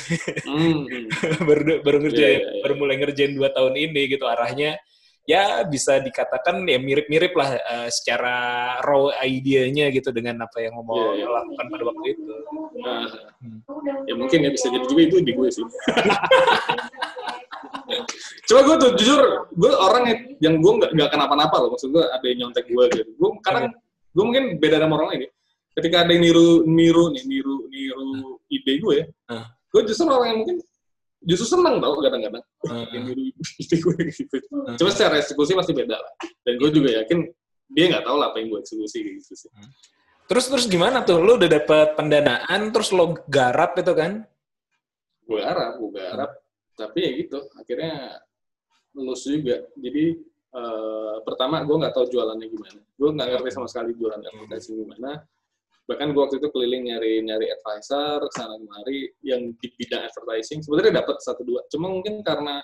Hmm. 0.48 0.88
baru 1.48 1.84
baru 1.84 1.98
ngerjain 2.00 2.40
Iya, 2.40 2.40
iya, 2.40 2.50
iya. 2.56 2.60
baru 2.64 2.74
mulai 2.80 2.96
ngerjain 2.96 3.32
dua 3.36 3.52
tahun 3.52 3.76
ini 3.76 4.00
gitu 4.08 4.24
arahnya 4.24 4.80
ya 5.28 5.60
bisa 5.68 6.00
dikatakan 6.00 6.64
ya 6.64 6.80
mirip-mirip 6.80 7.36
lah 7.36 7.50
eh, 7.52 7.88
secara 7.92 8.34
raw 8.80 9.12
idenya 9.20 9.92
gitu 9.92 10.08
dengan 10.08 10.48
apa 10.48 10.56
yang 10.64 10.72
mau 10.80 10.96
Iya, 11.12 11.20
iya. 11.20 11.26
lakukan 11.28 11.66
pada 11.68 11.84
waktu 11.84 12.06
itu. 12.16 12.22
Nah, 12.80 13.04
Hmm. 13.38 13.60
ya 14.08 14.14
mungkin 14.18 14.38
ya 14.42 14.50
bisa 14.50 14.66
jadi 14.66 14.82
juga 14.88 15.02
itu 15.04 15.16
di 15.22 15.30
gue 15.36 15.48
sih. 15.52 15.62
Coba 18.48 18.60
gue 18.64 18.76
tuh 18.80 18.90
jujur, 18.96 19.20
gue 19.52 19.72
orang 19.72 20.04
yang, 20.40 20.56
gue 20.58 20.72
nggak 20.80 20.90
nggak 20.96 21.10
kenapa-napa 21.12 21.56
loh. 21.60 21.70
Maksud 21.76 21.92
gue 21.92 22.00
ada 22.02 22.24
yang 22.24 22.48
nyontek 22.48 22.64
gue 22.66 22.84
gitu. 22.96 23.10
Gue 23.20 23.30
kadang 23.44 23.68
gue 24.16 24.24
mungkin 24.24 24.44
beda 24.56 24.80
sama 24.80 24.96
orang 24.96 25.08
lain. 25.14 25.20
ya. 25.28 25.30
Ketika 25.78 25.96
ada 26.02 26.10
yang 26.10 26.22
niru 26.24 26.48
niru 26.66 27.04
nih 27.14 27.24
niru 27.28 27.56
niru 27.70 28.08
ide 28.48 28.72
gue, 28.80 28.98
Ah. 29.28 29.46
gue 29.68 29.80
justru 29.86 30.08
orang 30.08 30.28
yang 30.34 30.38
mungkin 30.42 30.56
justru 31.24 31.58
seneng 31.58 31.82
tau 31.82 31.98
kadang-kadang 31.98 32.44
gitu. 32.94 33.88
Cuma 34.78 34.90
secara 34.94 35.18
eksekusi 35.18 35.52
pasti 35.58 35.72
beda 35.74 35.96
lah. 35.98 36.12
Dan 36.46 36.58
gue 36.58 36.70
juga 36.70 36.90
yakin 37.02 37.18
dia 37.68 37.84
nggak 37.90 38.04
tahu 38.06 38.16
lah 38.16 38.32
apa 38.32 38.36
yang 38.40 38.54
gue 38.54 38.60
eksekusi 38.62 38.98
gitu 39.04 39.34
sih. 39.34 39.50
Terus 40.28 40.44
terus 40.46 40.64
gimana 40.68 41.02
tuh? 41.02 41.18
Lu 41.24 41.40
udah 41.40 41.48
dapet 41.48 41.96
pendanaan, 41.96 42.70
terus 42.70 42.92
lo 42.92 43.16
garap 43.26 43.76
itu 43.80 43.92
kan? 43.96 44.28
gue 45.28 45.40
garap 45.44 45.72
gue 45.76 45.90
garap 45.92 46.30
tapi 46.72 46.98
ya 47.04 47.10
gitu 47.20 47.38
akhirnya 47.60 48.16
lulus 48.96 49.28
juga 49.28 49.60
jadi 49.76 50.16
eh, 50.56 51.16
pertama 51.20 51.60
gue 51.68 51.76
nggak 51.76 51.92
tahu 51.92 52.08
jualannya 52.08 52.48
gimana 52.48 52.80
gue 52.80 53.08
nggak 53.12 53.28
ngerti 53.36 53.50
sama 53.52 53.68
sekali 53.68 53.92
jualan 53.92 54.24
advertising 54.24 54.88
gimana 54.88 55.20
bahkan 55.88 56.12
gue 56.12 56.20
waktu 56.20 56.36
itu 56.36 56.52
keliling 56.52 56.92
nyari 56.92 57.24
nyari 57.24 57.48
advisor 57.48 58.28
sana 58.36 58.60
kemari 58.60 59.08
yang 59.24 59.56
di 59.56 59.68
bidang 59.80 60.04
advertising 60.04 60.60
sebenarnya 60.60 61.00
dapat 61.00 61.16
satu 61.24 61.42
dua 61.42 61.64
cuma 61.72 61.88
mungkin 61.88 62.20
karena 62.20 62.60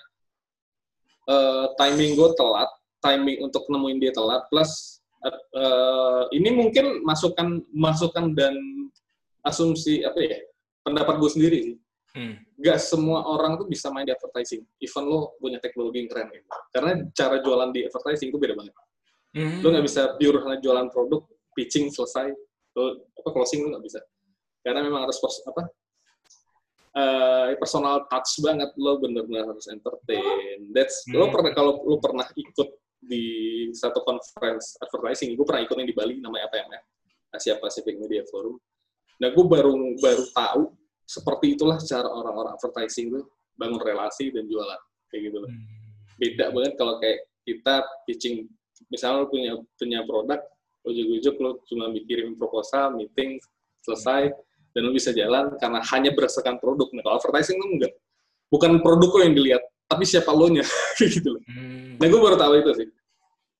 eh, 1.25 1.65
timing 1.73 2.13
gue 2.13 2.29
telat 2.37 2.69
timing 3.01 3.41
untuk 3.41 3.65
nemuin 3.65 3.97
dia 3.97 4.13
telat 4.13 4.45
plus 4.53 5.01
eh, 5.25 6.23
ini 6.37 6.53
mungkin 6.53 7.01
masukan 7.01 7.65
masukan 7.73 8.37
dan 8.37 8.53
asumsi 9.41 10.05
apa 10.05 10.21
ya 10.21 10.37
pendapat 10.85 11.17
gue 11.17 11.31
sendiri 11.33 11.59
sih 11.65 11.77
Hmm. 12.15 12.39
nggak 12.55 12.79
semua 12.79 13.27
orang 13.27 13.59
tuh 13.59 13.67
bisa 13.67 13.91
main 13.91 14.07
di 14.07 14.15
advertising. 14.15 14.63
Even 14.79 15.03
lo 15.03 15.35
punya 15.35 15.59
teknologi 15.59 15.99
yang 15.99 16.07
keren 16.07 16.31
gitu. 16.31 16.47
Karena 16.71 16.91
cara 17.11 17.43
jualan 17.43 17.69
di 17.75 17.83
advertising 17.83 18.31
itu 18.31 18.39
beda 18.39 18.55
banget. 18.55 18.71
Hmm. 19.35 19.59
Lo 19.59 19.67
nggak 19.75 19.83
bisa 19.83 20.15
pure 20.15 20.39
hanya 20.47 20.63
jualan 20.63 20.87
produk, 20.95 21.27
pitching 21.51 21.91
selesai, 21.91 22.31
lo 22.75 22.83
apa 23.15 23.29
closing 23.31 23.63
lo 23.63 23.75
nggak 23.75 23.85
bisa. 23.87 23.99
Karena 24.61 24.83
memang 24.83 25.07
harus 25.07 25.17
pers- 25.17 25.43
apa 25.47 25.63
eh, 26.95 27.55
personal 27.59 28.07
touch 28.07 28.39
banget. 28.39 28.71
Lo 28.79 28.99
bener-bener 28.99 29.43
harus 29.47 29.67
entertain. 29.67 30.71
That's 30.71 31.03
lo 31.11 31.27
Hmm. 31.27 31.33
pernah 31.33 31.51
kalau 31.51 31.83
lo 31.83 31.97
pernah 31.99 32.27
ikut 32.31 32.69
di 33.05 33.25
satu 33.75 34.01
conference 34.01 34.79
advertising, 34.81 35.37
gue 35.37 35.45
pernah 35.45 35.61
ikut 35.61 35.75
yang 35.77 35.85
di 35.85 35.93
Bali 35.93 36.17
namanya 36.17 36.49
APMF, 36.49 36.83
Asia 37.37 37.53
Pacific 37.61 38.01
Media 38.01 38.25
Forum. 38.33 38.57
Nah, 39.21 39.29
gue 39.29 39.45
baru 39.45 39.93
baru 40.01 40.25
tahu 40.33 40.73
seperti 41.05 41.53
itulah 41.53 41.77
cara 41.77 42.09
orang-orang 42.09 42.57
advertising 42.57 43.13
tuh 43.13 43.29
bangun 43.53 43.77
relasi 43.77 44.33
dan 44.33 44.49
jualan 44.49 44.81
kayak 45.13 45.21
gitu 45.29 45.37
loh. 45.37 45.51
Beda 46.17 46.49
banget 46.49 46.73
kalau 46.75 46.97
kayak 46.97 47.29
kita 47.45 47.85
pitching 48.09 48.49
misalnya 48.89 49.23
lo 49.23 49.27
punya 49.29 49.53
punya 49.77 50.01
produk 50.03 50.41
ujuk-ujuk 50.85 51.35
lo 51.41 51.59
cuma 51.65 51.89
mikirin 51.89 52.37
proposal, 52.37 52.93
meeting, 52.95 53.41
selesai 53.81 54.31
dan 54.71 54.81
lo 54.85 54.91
bisa 54.93 55.11
jalan 55.11 55.57
karena 55.57 55.81
hanya 55.93 56.13
berdasarkan 56.13 56.61
produk. 56.61 56.87
Nah, 56.93 57.01
kalau 57.01 57.15
advertising 57.17 57.57
tuh 57.57 57.69
enggak. 57.69 57.93
Bukan 58.47 58.79
produk 58.85 59.09
lo 59.09 59.21
yang 59.25 59.35
dilihat, 59.35 59.63
tapi 59.89 60.05
siapa 60.05 60.29
lo 60.29 60.47
nya 60.47 60.63
gitu 61.01 61.35
loh. 61.35 61.41
Hmm. 61.49 61.97
Nah, 61.97 62.07
gue 62.07 62.19
baru 62.21 62.37
tahu 62.37 62.53
itu 62.61 62.71
sih 62.83 62.89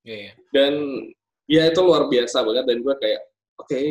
Iya, 0.06 0.18
iya. 0.22 0.32
dan 0.54 0.74
ya 1.50 1.64
itu 1.66 1.80
luar 1.82 2.06
biasa 2.06 2.46
banget 2.46 2.66
dan 2.70 2.78
gue 2.86 2.96
kayak 3.02 3.22
oke 3.58 3.82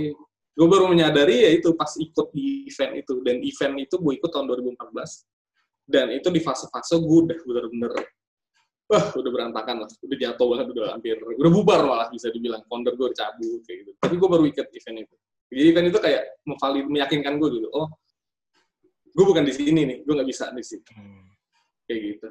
gue 0.54 0.66
baru 0.70 0.86
menyadari 0.86 1.42
ya 1.42 1.50
itu 1.58 1.74
pas 1.74 1.90
ikut 1.98 2.30
di 2.30 2.70
event 2.70 3.02
itu 3.02 3.14
dan 3.26 3.42
event 3.42 3.74
itu 3.82 3.94
gue 3.98 4.12
ikut 4.22 4.30
tahun 4.30 4.46
2014 4.78 5.90
dan 5.90 6.06
itu 6.14 6.30
di 6.30 6.38
fase-fase 6.38 6.94
gue 7.02 7.18
udah 7.26 7.38
bener-bener 7.42 7.92
wah 8.84 9.04
udah 9.12 9.30
berantakan 9.32 9.76
lah 9.82 9.88
udah 9.90 10.16
jatuh 10.18 10.46
banget 10.50 10.66
udah 10.70 10.84
hampir 10.92 11.16
udah 11.16 11.50
bubar 11.50 11.80
malah 11.82 12.08
bisa 12.08 12.28
dibilang 12.28 12.60
founder 12.64 12.92
gue 12.92 13.06
udah 13.08 13.18
cabut 13.18 13.60
kayak 13.64 13.78
gitu 13.84 13.90
tapi 13.96 14.14
gue 14.14 14.28
baru 14.28 14.44
ikut 14.44 14.66
event 14.68 14.98
itu 15.02 15.14
jadi 15.48 15.60
event 15.70 15.86
itu 15.88 15.98
kayak 15.98 16.22
memvalid 16.44 16.86
meyakinkan 16.86 17.34
gue 17.36 17.48
dulu 17.50 17.68
oh 17.72 17.88
gue 19.08 19.24
bukan 19.24 19.42
di 19.42 19.52
sini 19.52 19.80
nih 19.84 19.98
gue 20.02 20.12
nggak 20.12 20.28
bisa 20.28 20.50
di 20.50 20.60
sini 20.60 20.84
Hmm. 20.92 21.24
kayak 21.84 22.00
gitu 22.02 22.28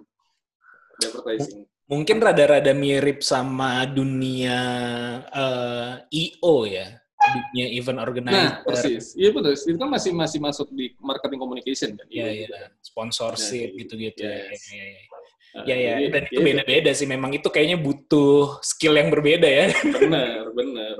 advertising 1.00 1.66
Mungkin 1.84 2.24
rada-rada 2.24 2.72
mirip 2.72 3.20
sama 3.20 3.84
dunia 3.84 4.56
eh, 5.28 5.94
IO 6.16 6.64
ya, 6.64 6.96
dunia 7.20 7.66
event 7.76 8.00
Nah, 8.00 8.08
organizer. 8.08 8.64
persis. 8.64 9.06
Iya 9.20 9.36
betul. 9.36 9.52
Itu 9.52 9.76
kan 9.76 9.92
masih 9.92 10.12
masih 10.16 10.40
masuk 10.40 10.72
di 10.72 10.96
marketing 11.04 11.44
communication 11.44 11.90
kan. 12.00 12.08
Iya, 12.08 12.48
iya. 12.48 12.72
Sponsorship 12.80 13.76
Nah, 13.76 13.84
gitu-gitu. 13.84 14.24
yes. 14.24 14.64
Ya, 14.72 14.80
ya, 14.80 14.86
ya. 14.96 15.02
Ya, 15.54 15.76
ya. 15.78 15.94
jadi, 16.02 16.06
Dan 16.10 16.24
itu 16.26 16.34
iya, 16.34 16.46
beda-beda 16.50 16.92
sih. 16.98 17.06
Memang 17.06 17.32
itu 17.38 17.46
kayaknya 17.54 17.78
butuh 17.78 18.58
skill 18.66 18.98
yang 18.98 19.14
berbeda 19.14 19.46
ya. 19.46 19.66
Benar, 19.86 20.50
benar. 20.50 20.96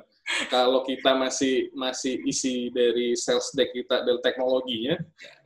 Kalau 0.48 0.86
kita 0.88 1.18
masih 1.20 1.74
masih 1.76 2.22
isi 2.24 2.70
dari 2.72 3.12
sales 3.18 3.50
deck 3.58 3.74
kita 3.76 4.06
dari 4.08 4.22
teknologinya, 4.24 4.96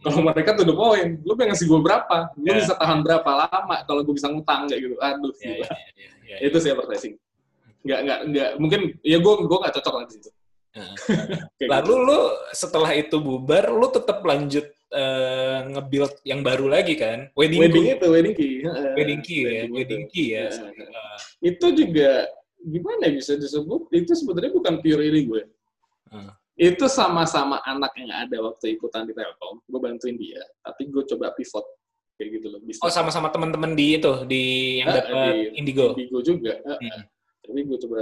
kalau 0.05 0.21
mereka 0.21 0.53
tuh 0.53 0.67
the 0.67 0.75
point, 0.75 1.17
lu 1.25 1.33
pengen 1.33 1.55
ngasih 1.55 1.65
gue 1.65 1.79
berapa? 1.81 2.17
Lu 2.37 2.51
Ya. 2.51 2.59
bisa 2.61 2.75
tahan 2.77 2.99
berapa 3.01 3.31
lama 3.47 3.75
kalau 3.87 4.05
gue 4.05 4.13
bisa 4.13 4.27
ngutang 4.29 4.69
kayak 4.69 4.81
gitu. 4.85 4.95
Aduh, 5.01 5.33
Ya, 5.39 5.55
gila. 5.55 5.65
ya, 5.65 5.71
ya, 5.71 5.81
ya, 5.97 6.09
ya. 6.27 6.37
Itu 6.45 6.57
sih 6.61 6.69
advertising. 6.75 7.13
Nggak, 7.87 7.99
nggak, 8.05 8.19
nggak. 8.29 8.49
Mungkin, 8.61 8.81
ya 9.01 9.17
gue 9.17 9.33
gue 9.47 9.57
nggak 9.57 9.73
cocok 9.81 9.93
lah 9.97 10.03
di 10.05 10.13
situ. 10.19 10.29
Lalu 11.59 11.93
gitu. 11.93 12.05
lu 12.05 12.19
setelah 12.51 12.91
itu 12.91 13.15
bubar, 13.17 13.69
lu 13.69 13.87
tetap 13.87 14.19
lanjut 14.21 14.65
eh, 14.87 15.57
nge-build 15.67 16.13
yang 16.23 16.39
baru 16.39 16.65
lagi 16.65 16.95
kan? 16.95 17.27
Wedding, 17.33 17.59
wedding 17.59 17.83
Key. 17.83 17.93
itu, 17.93 18.07
wedding 18.07 18.35
key. 18.35 18.53
Heeh. 18.63 18.91
Wedding 18.95 19.21
Key 19.21 19.39
ya, 19.39 19.47
Wedding 19.49 19.71
Wedding. 19.73 20.03
Key 20.07 20.27
ya. 20.31 20.45
Eh, 20.47 21.17
itu 21.43 21.65
juga 21.75 22.09
gimana 22.57 23.01
ya 23.03 23.11
bisa 23.13 23.33
disebut 23.35 23.87
itu 23.91 24.11
sebenarnya 24.11 24.51
bukan 24.51 24.75
pure 24.79 25.03
ini 25.03 25.21
gue 25.23 25.43
Hmm. 26.07 26.31
itu 26.55 26.87
sama-sama 26.87 27.59
anak 27.61 27.91
yang 27.95 28.07
ada 28.09 28.39
waktu 28.41 28.73
ikutan 28.73 29.03
di 29.03 29.11
Telkom 29.11 29.59
gue 29.61 29.75
bantuin 29.77 30.15
dia 30.15 30.39
tapi 30.57 30.87
gue 30.87 31.03
coba 31.05 31.35
pivot 31.35 31.67
kayak 32.15 32.29
gitu 32.33 32.47
loh 32.49 32.59
bisnis 32.63 32.79
Oh 32.79 32.89
sama-sama 32.89 33.27
teman-teman 33.27 33.75
di 33.75 33.99
itu 33.99 34.23
di 34.23 34.43
yang 34.79 34.89
dapat 34.89 35.11
di- 35.35 35.59
Indigo. 35.59 35.93
Indigo 35.93 36.19
juga 36.23 36.55
Eh, 36.57 36.79
Hmm. 36.79 37.03
tapi 37.43 37.59
gue 37.61 37.77
coba 37.77 37.99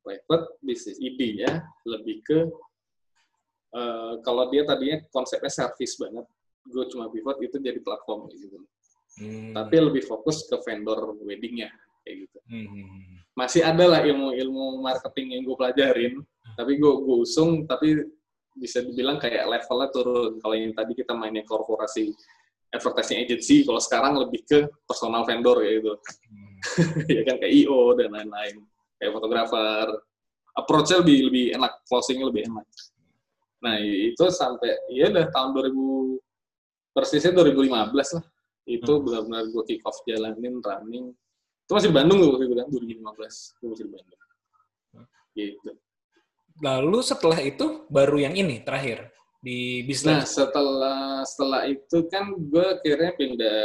private 0.00 0.46
bisnis 0.60 0.96
idenya 0.98 1.62
lebih 1.84 2.24
ke 2.24 2.38
eh, 3.74 4.14
kalau 4.22 4.48
dia 4.48 4.62
tadinya 4.64 5.02
konsepnya 5.10 5.50
service 5.50 5.96
banget 5.98 6.26
gue 6.64 6.84
cuma 6.88 7.12
pivot 7.12 7.36
itu 7.44 7.56
jadi 7.60 7.80
platform 7.80 8.30
gitu 8.32 8.60
Hmm. 9.14 9.54
tapi 9.54 9.78
lebih 9.78 10.02
fokus 10.10 10.42
ke 10.50 10.58
vendor 10.66 11.14
weddingnya 11.22 11.70
kayak 12.02 12.26
gitu 12.26 12.38
Hmm. 12.50 13.22
masih 13.38 13.62
ada 13.62 13.86
lah 13.86 14.00
ilmu-ilmu 14.02 14.82
marketing 14.82 15.38
yang 15.38 15.42
gue 15.46 15.54
pelajarin, 15.54 16.14
tapi 16.58 16.82
gue 16.82 16.92
gue 17.02 17.16
usung, 17.22 17.62
tapi 17.62 18.02
bisa 18.58 18.82
dibilang 18.82 19.18
kayak 19.18 19.46
levelnya 19.50 19.88
turun. 19.90 20.38
Kalau 20.38 20.54
yang 20.54 20.70
tadi 20.70 20.94
kita 20.94 21.14
mainnya 21.14 21.42
korporasi 21.42 22.14
advertising 22.70 23.22
agency, 23.22 23.62
kalau 23.66 23.78
sekarang 23.82 24.14
lebih 24.18 24.42
ke 24.46 24.66
personal 24.86 25.22
vendor 25.26 25.62
ya 25.62 25.78
itu, 25.78 25.94
Hmm. 26.30 26.54
ya 27.14 27.22
kan 27.22 27.36
kayak 27.38 27.54
IO 27.54 27.94
dan 27.94 28.10
lain-lain, 28.14 28.66
kayak 29.04 29.12
fotografer. 29.12 29.86
Approach-nya 30.54 31.04
lebih 31.04 31.18
lebih 31.28 31.44
enak, 31.58 31.84
closing-nya 31.84 32.26
lebih 32.30 32.48
enak. 32.48 32.64
Nah 33.60 33.76
itu 33.82 34.24
sampai 34.32 34.72
ya 34.88 35.12
udah 35.12 35.28
tahun 35.28 35.50
2000 35.52 36.16
persisnya 36.90 37.32
2015 37.34 37.68
lah. 38.16 38.24
Itu 38.64 38.92
Hmm. 38.96 39.02
benar-benar 39.04 39.44
gue 39.52 39.62
kick 39.68 39.84
off 39.84 40.00
jalanin 40.08 40.56
running 40.58 41.12
itu 41.64 41.72
masih 41.72 41.88
di 41.88 41.96
Bandung 41.96 42.20
itu 42.20 42.54
kan 42.54 42.68
2015 42.68 43.56
itu 43.56 43.64
masih 43.68 43.84
di 43.84 43.92
Bandung 43.92 44.20
gitu 45.34 45.70
Lalu 46.62 46.98
setelah 47.02 47.40
itu 47.40 47.66
baru 47.90 48.20
yang 48.20 48.36
ini 48.36 48.60
terakhir 48.60 49.10
di 49.40 49.80
nah 49.80 49.86
bisnis. 49.88 50.28
setelah 50.28 51.24
setelah 51.24 51.62
itu 51.64 52.04
kan 52.06 52.32
gue 52.36 52.64
akhirnya 52.80 53.10
pindah 53.16 53.60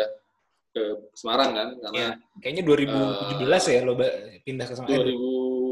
ke 0.80 0.86
Semarang 1.12 1.52
kan 1.52 1.68
karena 1.76 2.00
Iya. 2.00 2.10
Kayaknya 2.40 2.64
2017 2.64 3.64
ya 3.68 3.80
lo 3.84 3.94
pindah 4.42 4.66
ke 4.66 4.74
sana. 4.74 4.88
2000 4.88 5.12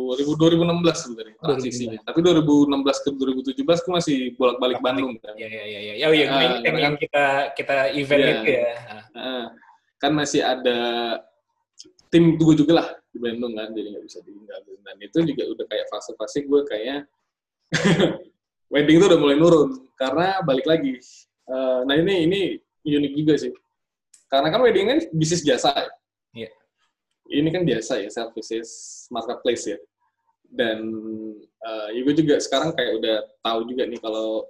2016 0.08 1.04
sebenarnya 1.04 1.36
transisinya 1.38 2.00
2016. 2.00 2.08
tapi 2.08 2.20
2016 2.24 3.04
ke 3.04 3.10
2017 3.12 3.84
gue 3.84 3.94
masih 3.94 4.18
bolak-balik 4.36 4.80
Bandung 4.80 5.16
kan 5.20 5.36
Ya 5.36 5.48
ya 5.48 5.64
ya 5.64 5.80
ya. 5.96 6.06
Oh 6.08 6.12
gue 6.12 6.24
Ah, 6.24 6.44
ingat 6.64 6.76
yang, 6.80 6.96
kita 6.96 7.26
kita 7.54 7.76
event 7.92 8.20
Iya. 8.20 8.32
itu 8.34 8.48
ya. 8.50 8.64
Heeh. 9.16 9.44
kan 9.98 10.12
masih 10.14 10.42
ada 10.44 10.80
tim 12.08 12.36
gue 12.36 12.54
juga 12.56 12.74
lah 12.78 12.88
di 13.10 13.18
Bandung 13.18 13.52
kan 13.52 13.68
jadi 13.72 13.88
nggak 13.92 14.06
bisa 14.06 14.20
ditinggalin 14.24 14.80
dan 14.80 14.96
itu 14.98 15.18
juga 15.26 15.44
udah 15.50 15.66
kayak 15.66 15.86
fase-fase 15.88 16.40
gue 16.46 16.62
kayak 16.64 17.00
wedding 18.72 18.98
itu 18.98 19.06
udah 19.08 19.20
mulai 19.20 19.36
nurun 19.36 19.70
karena 19.96 20.40
balik 20.42 20.64
lagi 20.64 21.00
Eh, 21.48 21.80
nah 21.84 21.96
ini 21.96 22.28
ini 22.28 22.40
unik 22.84 23.14
juga 23.16 23.34
sih 23.40 23.52
karena 24.28 24.48
kan 24.52 24.60
wedding 24.62 24.88
kan 24.88 25.00
bisnis 25.12 25.44
jasa 25.44 25.72
ya 25.74 25.90
Iya. 26.38 26.50
ini 27.34 27.50
kan 27.50 27.64
biasa 27.64 28.04
ya 28.04 28.10
services 28.12 28.70
marketplace 29.10 29.68
ya 29.74 29.78
dan 30.48 30.80
eh, 31.60 31.88
ya 31.92 32.00
gue 32.04 32.16
juga 32.16 32.36
sekarang 32.40 32.72
kayak 32.72 32.92
udah 33.00 33.18
tahu 33.44 33.60
juga 33.68 33.84
nih 33.84 34.00
kalau 34.00 34.48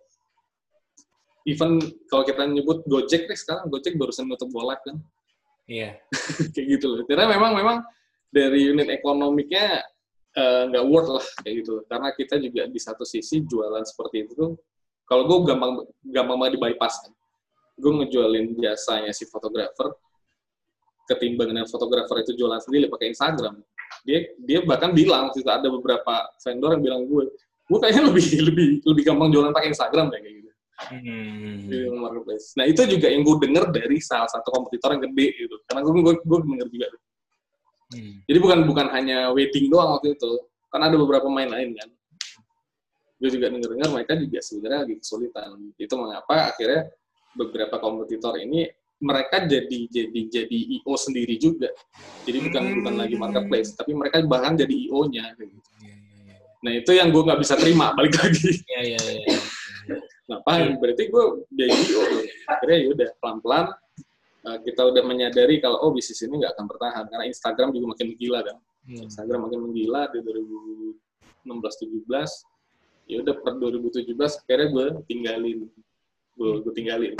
even 1.48 1.80
kalau 2.12 2.24
kita 2.28 2.44
nyebut 2.44 2.84
Gojek 2.86 3.26
nih 3.26 3.40
sekarang 3.40 3.72
Gojek 3.72 3.96
barusan 3.96 4.28
nutup 4.28 4.52
wallet 4.54 4.78
kan 4.84 4.98
Iya. 5.68 6.00
kayak 6.56 6.68
gitu 6.80 6.86
loh. 6.88 7.04
Karena 7.04 7.28
memang 7.28 7.52
memang 7.52 7.78
dari 8.32 8.72
unit 8.72 8.88
ekonomiknya 8.88 9.84
eh, 10.32 10.62
nggak 10.72 10.86
worth 10.88 11.12
lah 11.20 11.26
kayak 11.44 11.56
gitu. 11.60 11.84
Karena 11.92 12.08
kita 12.16 12.40
juga 12.40 12.72
di 12.72 12.80
satu 12.80 13.04
sisi 13.04 13.44
jualan 13.44 13.84
seperti 13.84 14.24
itu 14.24 14.32
tuh, 14.32 14.52
kalau 15.04 15.28
gue 15.28 15.38
gampang 15.44 15.84
gampang 16.08 16.38
banget 16.40 16.54
di 16.56 16.62
bypass 16.64 17.04
kan. 17.04 17.12
Gue 17.78 17.92
ngejualin 17.94 18.58
jasanya 18.58 19.14
si 19.14 19.30
fotografer, 19.30 19.94
ketimbang 21.08 21.54
dengan 21.54 21.66
fotografer 21.70 22.26
itu 22.26 22.34
jualan 22.34 22.58
sendiri 22.60 22.90
pakai 22.90 23.14
Instagram. 23.14 23.62
Dia 24.04 24.34
dia 24.42 24.60
bahkan 24.66 24.92
bilang 24.92 25.30
itu 25.32 25.46
ada 25.48 25.70
beberapa 25.70 26.28
vendor 26.42 26.76
yang 26.76 26.84
bilang 26.84 27.02
gue, 27.06 27.24
gue 27.70 27.78
kayaknya 27.80 28.04
lebih 28.10 28.26
lebih 28.52 28.68
lebih 28.84 29.04
gampang 29.06 29.30
jualan 29.30 29.54
pakai 29.54 29.72
Instagram 29.72 30.10
deh 30.12 30.20
kayak 30.20 30.36
gitu 30.42 30.48
Hmm. 30.78 31.66
di 31.66 31.90
marketplace. 31.90 32.54
Nah 32.54 32.70
itu 32.70 32.86
juga 32.86 33.10
yang 33.10 33.26
gue 33.26 33.50
denger 33.50 33.74
dari 33.74 33.98
salah 33.98 34.30
satu 34.30 34.54
kompetitor 34.54 34.94
yang 34.94 35.10
gede 35.10 35.28
gitu. 35.34 35.56
Karena 35.66 35.82
gue 35.82 35.92
gue 36.06 36.16
gue 36.22 36.40
denger 36.46 36.68
juga. 36.70 36.88
Hmm. 37.98 38.16
Jadi 38.30 38.38
bukan 38.38 38.60
bukan 38.70 38.88
hanya 38.94 39.34
wedding 39.34 39.74
doang 39.74 39.98
waktu 39.98 40.14
itu. 40.14 40.32
Kan 40.70 40.86
ada 40.86 40.94
beberapa 40.94 41.26
pemain 41.26 41.50
lain 41.50 41.74
kan. 41.74 41.90
Gue 43.18 43.30
juga 43.34 43.50
denger 43.50 43.74
dengar 43.74 43.90
mereka 43.90 44.14
juga 44.22 44.38
sebenarnya 44.38 44.80
lagi 44.86 44.96
kesulitan. 45.02 45.50
Itu 45.82 45.94
mengapa 45.98 46.54
akhirnya 46.54 46.94
beberapa 47.38 47.78
kompetitor 47.78 48.42
ini 48.42 48.66
mereka 48.98 49.46
jadi 49.46 49.86
jadi 49.94 50.22
jadi 50.26 50.58
IO 50.82 50.94
sendiri 50.98 51.38
juga. 51.38 51.70
Jadi 52.26 52.38
bukan 52.50 52.62
Hmm. 52.66 52.76
bukan 52.82 52.94
lagi 52.98 53.16
marketplace, 53.16 53.78
tapi 53.78 53.94
mereka 53.94 54.26
bahkan 54.26 54.58
jadi 54.58 54.74
IO-nya. 54.74 55.38
Gitu. 55.38 55.54
Iya, 55.86 55.94
iya, 55.94 56.18
iya. 56.26 56.38
Nah 56.66 56.72
itu 56.74 56.92
yang 56.98 57.14
gue 57.14 57.22
nggak 57.22 57.38
bisa 57.38 57.54
terima 57.62 57.94
balik 57.98 58.18
lagi. 58.18 58.58
Iya, 58.66 58.82
iya, 58.98 59.02
iya. 59.22 59.38
Ngapain? 60.28 60.82
Berarti 60.82 61.04
gue 61.14 61.24
jadi 61.54 61.74
IO. 61.94 62.02
Akhirnya 62.50 62.78
ya 62.82 62.88
udah 62.98 63.10
pelan-pelan 63.22 63.66
uh, 64.50 64.58
kita 64.66 64.82
udah 64.90 65.04
menyadari 65.06 65.62
kalau 65.62 65.78
oh 65.86 65.94
bisnis 65.94 66.26
ini 66.26 66.42
nggak 66.42 66.58
akan 66.58 66.66
bertahan 66.66 67.06
karena 67.06 67.26
Instagram 67.30 67.70
juga 67.78 67.86
makin 67.94 68.08
menggila 68.18 68.40
kan. 68.42 68.58
Hmm. 68.90 69.06
Instagram 69.06 69.40
makin 69.46 69.60
menggila 69.62 70.02
di 70.10 70.20
2016 70.26 71.46
17 71.46 73.14
ya 73.14 73.24
udah 73.24 73.36
per 73.40 73.54
2017 73.56 74.04
akhirnya 74.20 74.68
gue 74.68 74.86
tinggalin 75.08 75.60
gue 76.38 76.52
gue 76.62 76.74
tinggalin. 76.78 77.14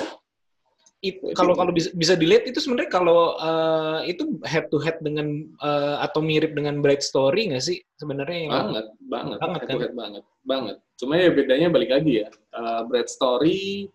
Itu 0.98 1.30
kalau 1.38 1.54
kalau 1.54 1.70
bisa 1.70 1.94
bisa 1.94 2.18
dilihat 2.18 2.50
itu 2.50 2.58
sebenarnya 2.58 2.90
kalau 2.90 3.38
eh, 3.38 4.10
itu 4.14 4.42
head 4.50 4.66
to 4.74 4.82
head 4.82 4.98
dengan 5.02 5.46
eh, 5.62 5.96
atau 6.02 6.26
mirip 6.26 6.58
dengan 6.58 6.82
Bright 6.82 7.06
Story 7.06 7.54
nggak 7.54 7.62
sih 7.62 7.78
sebenarnya 8.02 8.38
yang 8.50 8.54
banget 8.54 8.86
banget. 9.06 9.38
Banget, 9.38 9.60
head 9.62 9.70
kan? 9.70 9.76
to 9.78 9.82
head 9.86 9.94
banget 9.94 10.24
banget. 10.42 10.78
Cuma 10.98 11.14
ya 11.22 11.30
bedanya 11.30 11.68
balik 11.70 11.94
lagi 11.94 12.26
ya. 12.26 12.28
Uh, 12.50 12.82
Bright 12.90 13.14
Story 13.14 13.86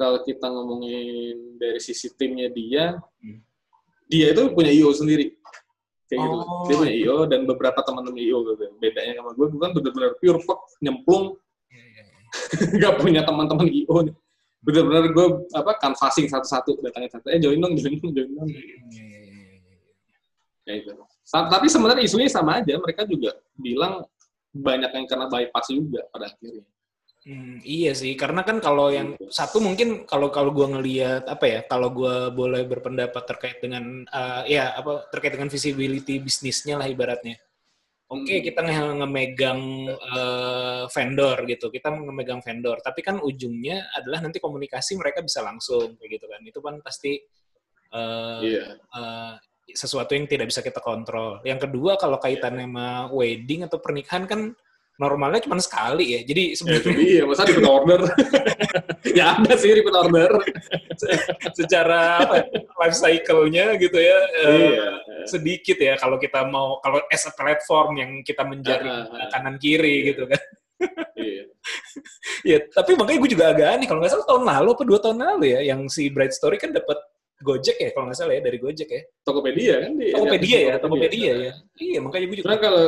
kalau 0.00 0.24
kita 0.24 0.48
ngomongin 0.48 1.60
dari 1.60 1.80
sisi 1.82 2.08
timnya 2.16 2.48
dia 2.48 2.96
Hmm. 3.20 3.40
dia 4.08 4.32
itu 4.32 4.48
punya 4.56 4.72
IO 4.72 4.96
sendiri. 4.96 5.36
Kayak 6.08 6.24
gitu. 6.24 6.36
Oh. 6.40 6.64
dia 6.64 6.76
punya 6.80 6.94
IO 7.04 7.16
dan 7.28 7.40
beberapa 7.44 7.84
teman-teman 7.84 8.16
IO 8.16 8.48
gitu. 8.48 8.64
Bedanya 8.80 9.20
sama 9.20 9.36
gue 9.36 9.46
gue 9.52 9.60
kan 9.60 9.72
bener-bener 9.76 10.16
pure 10.16 10.40
fuck 10.40 10.64
nyemplung. 10.80 11.36
Iya, 11.68 11.84
iya, 11.84 12.02
iya. 12.08 12.22
nggak 12.80 12.94
punya 13.04 13.20
teman-teman 13.28 13.68
IO 13.68 13.96
nih 14.08 14.16
bener-bener 14.64 15.12
gue 15.12 15.26
apa 15.52 15.76
canvassing 15.76 16.26
satu-satu 16.26 16.80
datangin 16.80 17.12
satu 17.12 17.28
eh 17.28 17.38
join 17.38 17.60
dong 17.60 17.76
join 17.76 18.00
dong 18.00 18.12
join 18.16 18.30
dong. 18.32 18.48
Iya, 18.48 18.62
iya, 18.64 18.76
iya, 18.80 19.20
iya. 19.20 19.76
kayak 20.64 20.78
gitu. 20.88 21.04
Sa- 21.24 21.48
tapi 21.52 21.68
sebenarnya 21.68 22.02
isunya 22.04 22.28
sama 22.32 22.64
aja. 22.64 22.72
Mereka 22.80 23.04
juga 23.04 23.36
bilang 23.60 24.08
banyak 24.56 24.90
yang 24.90 25.06
kena 25.06 25.26
bypass 25.28 25.68
juga 25.68 26.08
pada 26.08 26.32
akhirnya. 26.32 26.64
Hmm, 27.24 27.56
iya 27.64 27.96
sih, 27.96 28.12
karena 28.20 28.44
kan 28.44 28.60
kalau 28.60 28.92
yang 28.92 29.16
satu 29.32 29.56
mungkin 29.56 30.04
kalau 30.04 30.28
kalau 30.28 30.52
gua 30.52 30.68
ngelihat 30.76 31.24
apa 31.24 31.44
ya, 31.48 31.60
kalau 31.64 31.88
gua 31.88 32.28
boleh 32.28 32.68
berpendapat 32.68 33.24
terkait 33.24 33.64
dengan 33.64 34.04
eh, 34.04 34.60
ya 34.60 34.76
apa 34.76 35.08
terkait 35.08 35.32
dengan 35.32 35.48
visibility 35.48 36.20
bisnisnya 36.20 36.76
lah 36.76 36.84
ibaratnya. 36.84 37.40
Oke, 38.14 38.34
Hmm. 38.38 38.44
kita 38.46 38.60
nge- 38.62 38.94
ngemegang 39.02 39.60
eh, 39.90 40.84
vendor 40.86 41.36
gitu, 41.50 41.66
kita 41.74 41.88
ngemegang 41.90 42.40
vendor, 42.40 42.78
tapi 42.78 43.00
kan 43.02 43.18
ujungnya 43.18 43.90
adalah 43.92 44.22
nanti 44.22 44.38
komunikasi 44.38 44.94
mereka 44.94 45.20
bisa 45.20 45.42
langsung 45.42 45.98
kayak 45.98 46.10
gitu 46.20 46.26
kan. 46.30 46.40
Itu 46.46 46.60
kan 46.62 46.78
pasti 46.78 47.18
eh, 47.94 48.40
iya 48.46 48.64
eh, 48.78 49.34
sesuatu 49.74 50.12
yang 50.12 50.28
tidak 50.28 50.52
bisa 50.52 50.60
kita 50.60 50.78
kontrol. 50.84 51.40
Yang 51.42 51.66
kedua 51.68 51.96
kalau 51.96 52.20
kaitannya 52.20 52.68
sama 52.68 53.08
wedding 53.10 53.64
atau 53.64 53.80
pernikahan 53.80 54.28
kan 54.28 54.40
normalnya 54.94 55.42
cuma 55.42 55.58
sekali 55.58 56.14
ya. 56.14 56.20
Jadi 56.22 56.42
ya 56.44 56.50
itu 56.54 56.58
sebenarnya 56.62 56.94
dia 57.02 57.24
masa 57.26 57.42
repeat 57.46 57.66
order 57.66 58.00
ya 59.18 59.24
ada 59.36 59.54
sih 59.58 59.70
repeat 59.74 59.96
order 59.96 60.30
secara 61.58 62.00
apa 62.22 62.34
ya, 62.40 62.44
life 62.78 62.96
cycle-nya 62.96 63.66
gitu 63.78 63.98
ya 63.98 64.18
eh, 64.38 64.50
iya 64.70 64.86
sedikit 65.24 65.76
ya 65.80 65.96
kalau 65.96 66.20
kita 66.20 66.44
mau 66.46 66.78
kalau 66.84 67.00
as 67.08 67.24
a 67.26 67.32
platform 67.32 67.96
yang 67.98 68.10
kita 68.22 68.44
menjadi 68.44 68.86
Ah, 68.86 69.08
ah, 69.08 69.16
ah. 69.24 69.28
kanan 69.32 69.56
kiri 69.56 70.12
gitu 70.12 70.28
kan. 70.28 70.40
iya 71.16 71.44
ya, 72.50 72.58
tapi 72.68 72.92
makanya 72.98 73.18
gue 73.24 73.30
juga 73.32 73.44
agak 73.56 73.68
aneh 73.78 73.86
kalau 73.88 74.00
nggak 74.04 74.12
salah 74.12 74.26
tahun 74.28 74.44
lalu 74.44 74.68
apa 74.76 74.82
dua 74.84 74.98
tahun 75.00 75.18
lalu 75.22 75.44
ya 75.56 75.60
yang 75.74 75.80
si 75.88 76.12
Bright 76.12 76.36
Story 76.36 76.60
kan 76.60 76.70
dapat 76.76 76.98
Gojek 77.40 77.76
ya 77.80 77.90
kalau 77.92 78.08
nggak 78.08 78.18
salah 78.20 78.34
ya 78.36 78.42
dari 78.44 78.58
Gojek 78.60 78.88
ya. 78.88 79.02
Tokopedia 79.24 79.74
kan 79.84 79.92
di 79.96 80.06
Tokopedia 80.12 80.58
ya, 80.60 80.74
Tokopedia 80.80 81.32
ya. 81.50 81.52
Iya, 81.76 81.98
makanya 82.04 82.24
gue 82.30 82.36
juga 82.40 82.46
Karena 82.52 82.60
kalau 82.62 82.84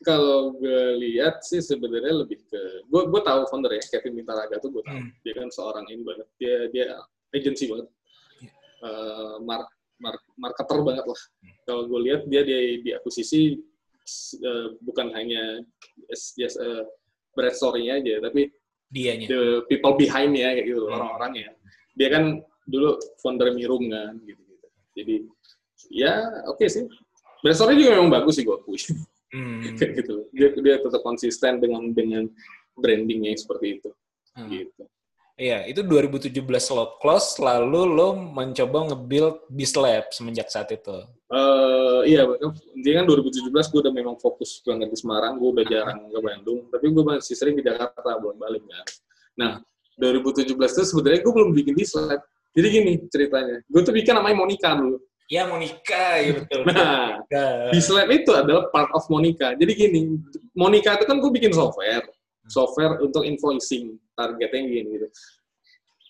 kalau 0.00 0.56
gue 0.56 0.96
lihat 0.98 1.44
sih 1.44 1.60
sebenarnya 1.60 2.24
lebih 2.24 2.40
ke 2.46 2.60
gue 2.84 3.02
gue 3.06 3.20
tahu 3.20 3.40
founder 3.46 3.68
ya 3.70 3.82
Kevin 3.86 4.16
Mintaraga 4.16 4.56
tuh 4.56 4.72
gue 4.72 4.82
tahu 4.82 4.96
Hmm. 4.96 5.12
dia 5.20 5.32
kan 5.34 5.48
seorang 5.48 5.84
ini 5.86 6.02
banget 6.02 6.28
dia 6.36 6.54
dia 6.68 6.84
agency 7.30 7.68
banget 7.68 7.86
Iya. 8.40 8.50
Eh, 8.80 9.34
mark, 9.44 9.68
mark, 9.96 10.20
marketer 10.34 10.78
banget 10.80 11.04
lah 11.04 11.20
Hmm. 11.44 11.52
kalau 11.62 11.82
gue 11.84 12.00
lihat 12.02 12.20
dia 12.26 12.40
di 12.42 12.56
diakuisisi 12.82 13.60
eh, 14.40 14.66
bukan 14.80 15.12
hanya 15.12 15.60
just 16.08 16.56
a 16.56 16.88
brand 17.30 17.52
story-nya 17.52 18.00
aja 18.00 18.24
tapi 18.24 18.48
dianya. 18.88 19.28
the 19.28 19.40
people 19.68 19.94
behind-nya 19.94 20.56
kayak 20.56 20.66
gitu 20.66 20.82
Hmm. 20.82 20.96
orang-orangnya 20.96 21.52
dia 21.92 22.08
kan 22.08 22.40
dulu 22.64 22.96
founder 23.20 23.52
Mirum 23.52 23.84
kan 23.86 24.16
gitu 24.24 24.40
gitu 24.40 24.66
jadi 24.96 25.14
ya 25.92 26.14
oke 26.48 26.64
sih 26.64 26.88
brand 27.40 27.54
story 27.54 27.76
juga 27.76 28.00
memang 28.00 28.10
bagus 28.10 28.34
sih 28.34 28.44
gue 28.44 28.56
akui 28.56 28.80
Hmm. 29.30 29.62
gitu. 29.78 30.26
Dia 30.34 30.50
dia 30.54 30.76
tetap 30.82 31.02
konsisten 31.02 31.62
dengan 31.62 31.90
dengan 31.94 32.26
brandingnya 32.74 33.34
seperti 33.38 33.80
itu. 33.80 33.90
Hmm. 34.34 34.50
gitu. 34.50 34.84
Iya, 35.40 35.64
itu 35.72 35.80
2017 35.80 36.36
lo 36.76 37.00
close, 37.00 37.40
lalu 37.40 37.88
lo 37.88 38.12
mencoba 38.12 38.92
nge-build 38.92 39.48
Bislab 39.48 40.12
semenjak 40.12 40.52
saat 40.52 40.68
itu. 40.68 41.00
Eh 41.32 41.80
iya 42.10 42.26
dia 42.80 42.92
kan 43.00 43.04
2017 43.06 43.52
gue 43.52 43.80
udah 43.80 43.94
memang 43.94 44.16
fokus 44.20 44.60
banget 44.64 44.88
di 44.88 44.98
Semarang 44.98 45.36
gue 45.36 45.50
udah 45.52 45.66
jarang 45.68 46.08
ke 46.08 46.20
Bandung 46.20 46.66
tapi 46.72 46.86
gue 46.90 47.04
masih 47.04 47.34
sering 47.36 47.54
ke 47.56 47.62
Jakarta 47.64 48.18
bolak 48.18 48.36
balik 48.40 48.64
kan. 48.64 48.86
Nah 49.36 49.52
2017 50.00 50.56
itu 50.56 50.82
sebenarnya 50.88 51.20
gue 51.20 51.32
belum 51.32 51.50
bikin 51.52 51.74
di 51.76 51.84
slide 51.84 52.24
jadi 52.56 52.66
gini 52.72 52.92
ceritanya 53.12 53.56
gue 53.62 53.80
tuh 53.84 53.94
bikin 53.94 54.16
namanya 54.16 54.36
Monica 54.40 54.70
dulu 54.74 54.96
Ya, 55.30 55.46
Monica, 55.46 56.18
ya 56.18 56.32
betul. 56.42 56.66
Nah, 56.66 57.22
Monica. 57.22 57.44
di 57.70 57.78
Slab 57.78 58.10
itu 58.10 58.34
adalah 58.34 58.66
part 58.68 58.90
of 58.90 59.06
Monica. 59.06 59.54
Jadi 59.54 59.72
gini, 59.72 60.00
Monica 60.52 60.98
itu 60.98 61.06
kan 61.06 61.22
gue 61.22 61.30
bikin 61.30 61.54
software, 61.54 62.02
software 62.50 62.98
untuk 62.98 63.22
invoicing, 63.22 63.94
targetnya 64.12 64.60
gini 64.60 64.90
gitu. 64.90 65.06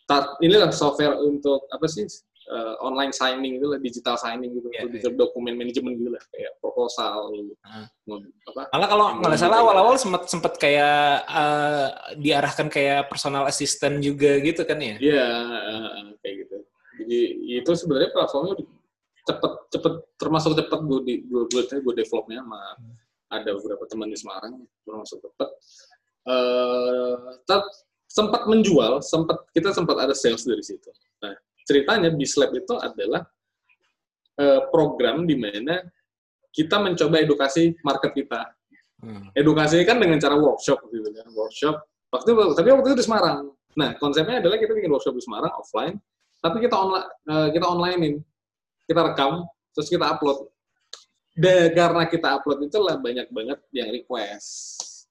Tar, 0.09 0.41
inilah 0.41 0.73
software 0.73 1.21
untuk 1.21 1.69
apa 1.69 1.85
sih 1.85 2.09
eh, 2.51 2.75
online 2.83 3.13
signing 3.13 3.61
itu 3.61 3.67
lah, 3.69 3.79
digital 3.79 4.17
signing 4.17 4.51
gitu, 4.51 4.67
Iya, 4.73 4.83
lebih 4.83 4.99
ke 4.99 5.09
dokumen 5.15 5.55
manajemen 5.55 5.95
gitu 5.95 6.11
lah, 6.11 6.23
kayak 6.35 6.57
proposal, 6.59 7.31
Ah. 7.63 7.87
mau 8.09 8.19
apa? 8.51 8.67
Malah 8.75 8.89
kalau 8.89 9.07
nggak 9.21 9.37
salah 9.37 9.49
kayak- 9.53 9.63
awal-awal 9.63 9.95
sempat 9.95 10.23
sempat 10.27 10.53
kayak 10.57 10.99
eh, 11.23 11.87
diarahkan 12.19 12.67
kayak 12.67 13.07
personal 13.07 13.45
assistant 13.47 14.01
juga 14.01 14.35
gitu 14.41 14.65
kan 14.65 14.81
ya? 14.81 14.97
Iya, 14.99 15.29
eh, 15.63 16.11
kayak 16.19 16.35
gitu. 16.43 16.57
Jadi 17.05 17.19
itu 17.55 17.71
sebenarnya 17.71 18.11
platformnya 18.11 18.57
cepet 19.27 19.53
cepet 19.73 19.95
termasuk 20.17 20.53
cepet 20.57 20.81
gue 20.85 21.01
di 21.05 21.15
gue 21.29 21.43
gue 21.49 21.63
gue 21.69 21.95
developnya 21.95 22.41
sama 22.41 22.61
ada 23.31 23.51
beberapa 23.57 23.85
teman 23.87 24.11
di 24.11 24.19
Semarang 24.19 24.55
termasuk 24.85 25.19
cepet. 25.23 25.49
Tet- 27.47 27.75
sempat 28.11 28.43
menjual, 28.51 28.99
sempat 29.07 29.47
kita 29.55 29.71
sempat 29.71 30.03
ada 30.03 30.15
sales 30.19 30.43
dari 30.43 30.61
situ. 30.67 30.91
Nah 31.23 31.31
ceritanya 31.63 32.11
Bislab 32.11 32.51
itu 32.51 32.75
adalah 32.75 33.23
eh, 34.35 34.61
program 34.75 35.31
di 35.31 35.39
mana 35.39 35.79
kita 36.51 36.83
mencoba 36.83 37.23
edukasi 37.23 37.79
market 37.87 38.11
kita. 38.11 38.43
Hmm. 39.01 39.31
Edukasi 39.33 39.81
kan 39.87 40.03
dengan 40.03 40.19
cara 40.19 40.35
workshop 40.35 40.83
gitu 40.91 41.09
kan, 41.15 41.27
workshop. 41.33 41.77
Waktu 42.11 42.29
itu, 42.35 42.43
tapi 42.59 42.69
waktu 42.75 42.89
itu 42.91 42.99
di 42.99 43.07
Semarang. 43.07 43.39
Nah, 43.79 43.95
konsepnya 44.03 44.43
adalah 44.43 44.59
kita 44.59 44.75
bikin 44.75 44.91
workshop 44.91 45.15
di 45.15 45.23
Semarang 45.23 45.55
offline, 45.55 45.97
tapi 46.43 46.59
kita 46.67 46.75
online 46.75 47.07
kita 47.55 47.65
onlinein. 47.71 48.19
Kita 48.91 49.07
rekam, 49.07 49.47
terus 49.71 49.87
kita 49.87 50.11
upload. 50.11 50.51
Dan 51.31 51.71
karena 51.71 52.03
kita 52.11 52.43
upload 52.43 52.67
itulah 52.67 52.99
banyak 52.99 53.31
banget 53.31 53.59
yang 53.71 53.95
request. 53.95 55.07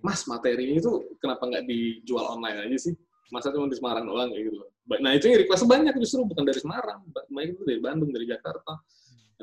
Mas, 0.00 0.24
materi 0.24 0.72
ini 0.72 0.80
tuh 0.80 1.04
kenapa 1.20 1.44
nggak 1.44 1.68
dijual 1.68 2.40
online 2.40 2.64
aja 2.64 2.88
sih? 2.88 2.96
Masa 3.28 3.52
cuma 3.52 3.68
di 3.68 3.76
Semarang 3.76 4.08
doang 4.08 4.32
kayak 4.32 4.48
gitu. 4.48 4.56
Nah, 5.04 5.12
itu 5.12 5.28
yang 5.28 5.38
request 5.44 5.68
banyak 5.68 5.94
justru 6.00 6.24
bukan 6.24 6.48
dari 6.48 6.58
Semarang, 6.64 7.04
Ba- 7.12 7.28
banyak 7.28 7.60
itu 7.60 7.62
dari 7.68 7.80
Bandung, 7.84 8.10
dari 8.10 8.24
Jakarta, 8.24 8.80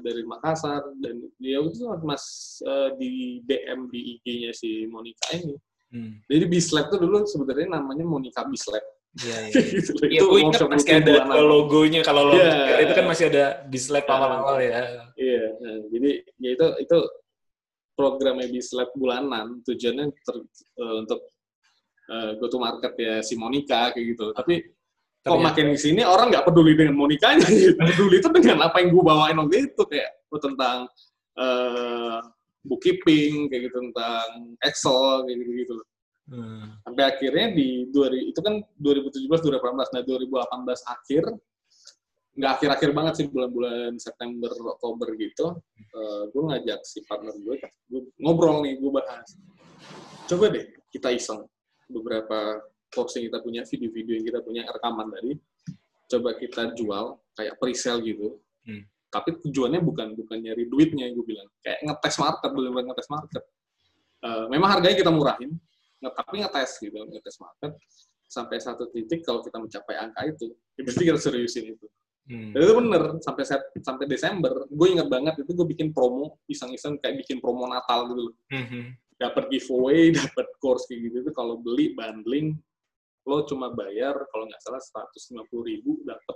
dari 0.01 0.21
Makassar 0.25 0.81
dan 1.01 1.21
dia 1.37 1.61
itu 1.61 1.85
mas 2.05 2.57
eh, 2.65 2.89
di 2.97 3.11
DM 3.45 3.89
di 3.89 4.17
IG-nya 4.17 4.51
si 4.53 4.85
Monica 4.89 5.29
ini. 5.33 5.55
Hmm. 5.87 6.19
Jadi 6.27 6.45
Bislab 6.51 6.91
tuh 6.91 6.99
dulu 6.99 7.23
sebenarnya 7.23 7.79
namanya 7.79 8.03
Monica 8.03 8.43
Bislab. 8.43 8.83
Iya, 9.17 9.37
iya. 9.49 9.61
gitu. 9.73 9.91
Iya, 10.05 10.21
ingat 10.41 10.61
workshop 10.61 10.69
masih 10.69 10.91
ada 11.01 11.13
logonya 11.41 12.01
kalau 12.05 12.29
lo 12.29 12.37
Iya. 12.37 12.85
itu 12.85 12.91
kan 12.93 13.05
masih 13.09 13.25
ada 13.33 13.43
Bislab 13.65 14.05
awal-awal 14.05 14.57
ya. 14.61 14.81
Iya, 15.17 15.43
nah, 15.57 15.77
jadi 15.89 16.09
ya 16.37 16.49
itu 16.53 16.65
itu 16.85 16.97
program 17.97 18.37
Bislab 18.45 18.89
bulanan 18.93 19.65
tujuannya 19.65 20.05
ter- 20.21 20.47
eh, 20.77 20.95
untuk 21.01 21.19
eh, 22.07 22.31
go 22.37 22.45
to 22.47 22.57
market 22.61 22.93
ya 22.95 23.19
si 23.25 23.33
Monica 23.33 23.89
kayak 23.91 24.05
gitu. 24.13 24.31
Tapi 24.31 24.61
kok 25.17 25.33
Ternyata. 25.33 25.47
makin 25.49 25.65
di 25.75 25.79
sini 25.81 26.01
orang 26.07 26.31
nggak 26.31 26.45
peduli 26.47 26.71
dengan 26.77 26.95
Monikanya, 26.95 27.43
gitu. 27.51 27.75
peduli 27.75 28.15
itu 28.21 28.29
dengan 28.31 28.57
apa 28.69 28.79
yang 28.79 28.95
gue 28.95 29.03
bawain 29.03 29.35
waktu 29.35 29.67
itu 29.67 29.81
kayak 29.89 30.09
oh, 30.31 30.39
tentang 30.39 30.87
eh, 31.35 32.17
bookkeeping 32.63 33.47
kayak 33.49 33.61
gitu 33.67 33.77
tentang 33.91 34.27
Excel 34.63 35.25
kayak 35.25 35.37
gitu 35.43 35.51
gitu. 35.65 35.75
Hmm. 36.27 36.75
Sampai 36.83 37.03
akhirnya 37.07 37.55
di 37.55 37.87
2000 37.87 38.35
itu 38.35 38.39
kan 38.43 38.59
2017 38.83 39.31
2018 39.31 39.95
nah 39.95 40.03
2018 40.03 40.83
akhir 40.83 41.23
nggak 42.37 42.51
akhir-akhir 42.59 42.89
banget 42.93 43.13
sih 43.17 43.25
bulan-bulan 43.31 43.97
September 43.97 44.51
Oktober 44.77 45.15
gitu 45.17 45.57
eh, 45.79 46.23
gue 46.29 46.43
ngajak 46.51 46.79
si 46.85 47.01
partner 47.07 47.33
gue, 47.33 47.55
gue 47.63 48.01
ngobrol 48.21 48.61
nih 48.61 48.75
gue 48.77 48.91
bahas. 48.91 49.39
Coba 50.27 50.51
deh 50.51 50.67
kita 50.91 51.15
iseng. 51.15 51.47
Beberapa 51.87 52.59
course 52.91 53.15
yang 53.17 53.31
kita 53.31 53.39
punya 53.39 53.61
video-video 53.63 54.13
yang 54.19 54.25
kita 54.27 54.39
punya 54.43 54.61
rekaman 54.67 55.07
tadi 55.07 55.31
coba 56.07 56.29
kita 56.39 56.71
jual 56.75 57.19
kayak 57.35 57.55
pre-sale 57.59 58.03
gitu. 58.03 58.39
Hmm. 58.67 58.83
tapi 59.07 59.39
tujuannya 59.39 59.79
bukan 59.79 60.19
bukan 60.19 60.43
nyari 60.43 60.67
duitnya 60.67 61.07
gue 61.15 61.23
bilang. 61.23 61.47
Kayak 61.63 61.87
ngetes 61.87 62.19
market 62.19 62.49
benar-benar 62.51 62.91
ngetes 62.91 63.07
market. 63.07 63.43
Eh, 64.27 64.45
memang 64.51 64.69
harganya 64.75 64.97
kita 64.99 65.07
murahin 65.07 65.55
tapi 65.99 66.39
ngetes 66.39 66.77
gitu 66.77 66.93
ngetes 67.03 67.37
market 67.37 67.73
sampai 68.27 68.57
satu 68.59 68.91
titik 68.91 69.23
kalau 69.23 69.39
kita 69.39 69.57
mencapai 69.57 69.95
angka 69.97 70.21
itu 70.27 70.45
ya 70.75 70.81
berarti 70.83 71.03
kita 71.03 71.19
seriusin 71.19 71.65
itu 71.73 71.87
Hmm. 72.27 72.51
dan 72.51 72.59
itu 72.59 72.73
bener 72.75 73.03
sampai 73.23 73.47
Sep- 73.47 73.71
sampai 73.79 74.03
Desember 74.03 74.67
gue 74.67 74.87
ingat 74.91 75.07
banget 75.07 75.39
itu 75.39 75.47
gue 75.47 75.63
bikin 75.63 75.95
promo 75.95 76.35
iseng-iseng 76.45 76.99
kayak 76.99 77.23
bikin 77.23 77.39
promo 77.39 77.63
Natal 77.65 78.03
gitu 78.11 78.19
loh 78.27 78.35
Hmm. 78.51 78.91
dapat 79.15 79.47
giveaway 79.47 80.11
dapat 80.35 80.43
course 80.59 80.91
kayak 80.91 81.07
gitu 81.07 81.15
itu 81.23 81.31
kalau 81.31 81.55
beli 81.55 81.95
bundling 81.95 82.59
lo 83.23 83.47
cuma 83.47 83.71
bayar 83.71 84.11
kalau 84.27 84.43
nggak 84.43 84.59
salah 84.59 84.83
150 85.07 85.39
ribu 85.63 86.03
dapat 86.03 86.35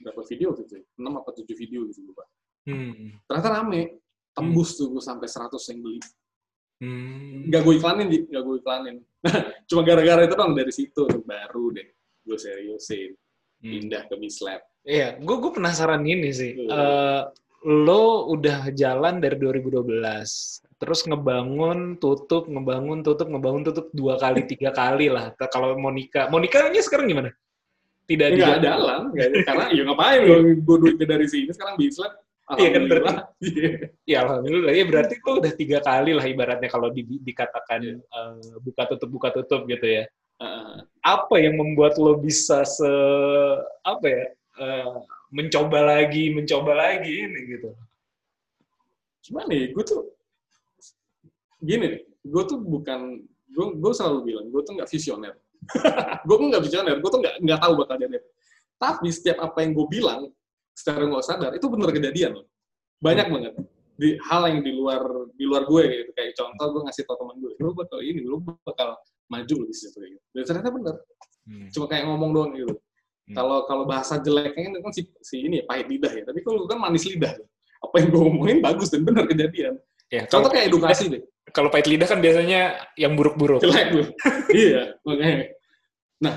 dapat 0.00 0.24
video 0.26 0.56
gitu 0.56 0.80
6 0.80 1.04
apa 1.04 1.30
7 1.30 1.52
video 1.52 1.84
gitu 1.86 2.08
lupa 2.08 2.24
Hmm. 2.64 3.12
ternyata 3.28 3.60
rame 3.60 4.00
tembus 4.32 4.72
tuh 4.72 4.88
gue 4.88 5.04
sampai 5.04 5.28
100 5.28 5.52
yang 5.68 5.84
beli 5.84 6.00
Hmm. 6.82 7.46
nggak 7.46 7.62
gue 7.62 7.74
iklanin 7.78 8.06
Di. 8.10 8.18
nggak 8.26 8.42
gue 8.42 8.56
iklanin 8.58 8.96
cuma 9.70 9.80
gara-gara 9.86 10.26
itu 10.26 10.34
dong 10.34 10.52
dari 10.58 10.72
situ 10.74 11.06
baru 11.22 11.70
deh 11.70 11.88
gue 12.26 12.38
seriusin 12.38 13.14
Hmm. 13.62 13.70
pindah 13.78 14.10
ke 14.10 14.18
Bislab 14.18 14.58
Iya, 14.82 15.14
gue 15.22 15.36
gue 15.38 15.54
penasaran 15.54 16.02
ini 16.02 16.34
sih. 16.34 16.58
Hmm. 16.58 16.66
Eh, 16.66 17.22
lo 17.70 18.26
udah 18.34 18.74
jalan 18.74 19.22
dari 19.22 19.38
2012, 19.38 19.86
terus 20.82 21.06
ngebangun, 21.06 22.02
tutup, 22.02 22.50
ngebangun, 22.50 23.06
tutup, 23.06 23.30
ngebangun, 23.30 23.62
tutup 23.62 23.86
dua 23.94 24.18
kali, 24.18 24.42
tiga 24.50 24.74
kali 24.74 25.06
lah. 25.06 25.30
Kalau 25.38 25.78
Monica, 25.78 26.26
Monica-nya 26.26 26.82
sekarang 26.82 27.06
gimana? 27.06 27.30
Tidak 28.10 28.28
di 28.34 28.42
nggak 28.42 28.58
jalan 28.66 29.00
nggak 29.14 29.26
ada. 29.30 29.38
karena 29.46 29.64
ya 29.78 29.82
ngapain 29.86 30.20
gue 30.26 30.38
gue 30.58 30.76
duitnya 30.82 31.06
dari 31.06 31.26
sini 31.30 31.54
sekarang 31.54 31.78
Bislab 31.78 32.12
Iya 32.42 32.68
kan, 32.74 32.82
alhamdulillah 32.84 33.16
Iya. 33.38 33.70
Ya 34.04 34.16
alhamdulillah. 34.26 34.72
Ya 34.74 34.84
berarti 34.84 35.14
lo 35.22 35.32
udah 35.38 35.52
tiga 35.54 35.78
kali 35.80 36.10
lah 36.12 36.24
ibaratnya 36.26 36.68
kalau 36.68 36.90
di- 36.90 37.22
dikatakan 37.22 37.80
eh, 38.02 38.34
buka 38.60 38.82
tutup 38.90 39.08
buka 39.08 39.28
tutup 39.30 39.64
gitu 39.70 39.86
ya. 39.86 40.04
Heeh. 40.42 40.74
Apa 41.00 41.34
yang 41.38 41.54
membuat 41.56 41.94
lo 42.02 42.18
bisa 42.18 42.66
se 42.66 42.90
apa 43.86 44.06
ya 44.10 44.24
eh, 44.58 44.94
mencoba 45.32 45.80
lagi, 45.80 46.28
mencoba 46.34 46.72
lagi 46.76 47.14
ini 47.30 47.40
gitu? 47.56 47.70
gimana 49.22 49.54
ya 49.54 49.70
gue 49.70 49.84
tuh 49.86 50.02
gini 51.62 51.94
nih 51.94 52.02
gue 52.26 52.42
tuh 52.42 52.58
bukan 52.58 53.22
gue 53.54 53.66
gue 53.78 53.92
selalu 53.94 54.18
bilang 54.26 54.46
gue 54.50 54.62
tuh 54.66 54.74
nggak 54.74 54.90
visioner 54.90 55.34
gue 56.26 56.36
pun 56.36 56.46
nggak 56.50 56.62
visioner 56.66 56.98
gue 56.98 57.06
tuh 57.06 57.20
nggak 57.22 57.34
nggak 57.38 57.60
tahu 57.62 57.72
bakal 57.78 57.96
jadi 58.02 58.18
tapi 58.82 59.08
setiap 59.14 59.38
apa 59.46 59.62
yang 59.62 59.78
gue 59.78 59.86
bilang 59.86 60.26
secara 60.72 61.04
nggak 61.04 61.24
sadar 61.24 61.50
itu 61.56 61.66
bener 61.68 61.90
kejadian. 61.92 62.32
Loh 62.40 62.46
banyak 63.02 63.26
banget. 63.28 63.52
Di 63.98 64.16
hal 64.30 64.42
yang 64.48 64.60
di 64.62 64.72
luar 64.72 65.02
di 65.34 65.44
luar 65.44 65.66
gue 65.66 65.82
gitu. 65.90 66.10
Kayak 66.14 66.32
contoh 66.38 66.66
gue 66.78 66.82
ngasih 66.86 67.02
tau 67.04 67.16
teman 67.18 67.36
gue 67.42 67.52
lu 67.58 67.74
bakal 67.74 67.98
ini 68.00 68.20
lu 68.22 68.38
bakal 68.62 68.96
maju 69.26 69.54
loh 69.58 69.66
di 69.66 69.76
situ 69.76 69.98
gitu. 69.98 70.24
Dan 70.32 70.42
ternyata 70.46 70.70
bener. 70.70 70.96
Hmm. 71.42 71.66
cuma 71.74 71.90
kayak 71.90 72.06
ngomong 72.06 72.30
doang 72.30 72.54
gitu. 72.54 72.70
Hmm. 72.70 73.34
kalau 73.34 73.66
kalau 73.66 73.82
bahasa 73.82 74.14
jeleknya 74.22 74.78
kan 74.78 74.94
si, 74.94 75.10
si 75.26 75.42
ini 75.42 75.58
ya, 75.58 75.64
pahit 75.66 75.90
lidah 75.90 76.12
ya. 76.14 76.22
Tapi 76.22 76.38
kalau 76.46 76.70
kan 76.70 76.78
manis 76.78 77.02
lidah. 77.02 77.34
Apa 77.82 77.98
yang 77.98 78.14
gue 78.14 78.22
ngomongin 78.22 78.58
bagus 78.62 78.94
dan 78.94 79.02
bener 79.02 79.26
kejadian. 79.26 79.74
Ya, 80.06 80.22
Contoh 80.30 80.52
kalau, 80.52 80.54
kayak 80.54 80.66
edukasi 80.70 81.04
deh, 81.10 81.22
kalau 81.56 81.66
pahit 81.72 81.90
lidah 81.90 82.06
kan 82.06 82.22
biasanya 82.22 82.78
yang 82.94 83.18
buruk-buruk. 83.18 83.58
jelek 83.58 83.86
gue. 83.90 84.06
iya, 84.54 84.94
makanya. 85.02 85.50
Nah, 86.22 86.34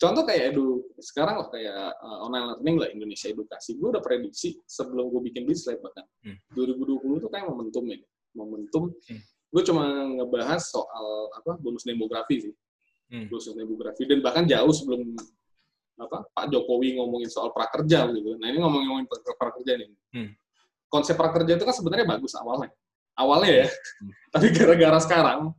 contoh 0.00 0.22
kayak 0.24 0.54
edu 0.54 0.77
sekarang 0.98 1.38
lah 1.38 1.48
kayak 1.48 1.94
uh, 2.02 2.18
online 2.26 2.46
learning 2.54 2.76
lah 2.82 2.88
Indonesia 2.90 3.26
edukasi. 3.30 3.78
Gue 3.78 3.94
udah 3.94 4.02
prediksi 4.02 4.58
sebelum 4.66 5.08
gue 5.14 5.30
bikin 5.30 5.46
Bislab 5.46 5.78
bahkan. 5.78 6.04
Hmm. 6.26 6.36
2020 6.54 7.22
tuh 7.22 7.30
kayak 7.30 7.46
momentum 7.46 7.84
ya. 7.86 7.98
Momentum. 8.34 8.84
Hmm. 8.90 9.20
Gue 9.48 9.62
cuma 9.64 9.84
ngebahas 10.18 10.62
soal 10.66 11.32
apa 11.38 11.56
bonus 11.62 11.86
demografi 11.86 12.50
sih. 12.50 12.54
Hmm. 13.08 13.30
Bonus 13.30 13.46
demografi 13.48 14.02
dan 14.04 14.18
bahkan 14.20 14.44
jauh 14.44 14.74
sebelum 14.74 15.14
apa 15.98 16.26
Pak 16.30 16.46
Jokowi 16.54 16.98
ngomongin 16.98 17.30
soal 17.30 17.50
prakerja 17.50 18.06
gitu. 18.14 18.38
Nah 18.38 18.46
ini 18.50 18.58
ngomongin 18.62 18.86
ngomongin 18.90 19.08
pra- 19.10 19.38
prakerja 19.38 19.72
nih. 19.78 19.88
Hmm. 20.14 20.30
Konsep 20.90 21.14
prakerja 21.14 21.58
itu 21.58 21.64
kan 21.66 21.74
sebenarnya 21.74 22.06
bagus 22.06 22.34
awalnya. 22.34 22.70
Awalnya 23.18 23.66
ya. 23.66 23.68
Hmm. 24.02 24.12
Tapi 24.34 24.46
gara-gara 24.54 24.98
sekarang 25.02 25.54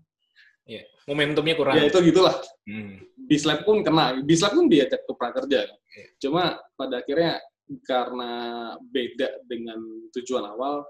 momentumnya 1.10 1.56
kurang. 1.58 1.74
ya 1.76 1.90
itu 1.90 2.00
gitulah 2.06 2.38
Hmm. 2.70 3.02
Bislab 3.18 3.66
pun 3.66 3.82
kena 3.82 4.22
Bislab 4.22 4.54
pun 4.54 4.70
diajak 4.70 5.02
ke 5.02 5.14
prakerja 5.18 5.66
Iya. 5.66 6.06
cuma 6.22 6.54
pada 6.78 7.02
akhirnya 7.02 7.42
karena 7.82 8.32
beda 8.80 9.42
dengan 9.50 9.82
tujuan 10.14 10.46
awal 10.46 10.86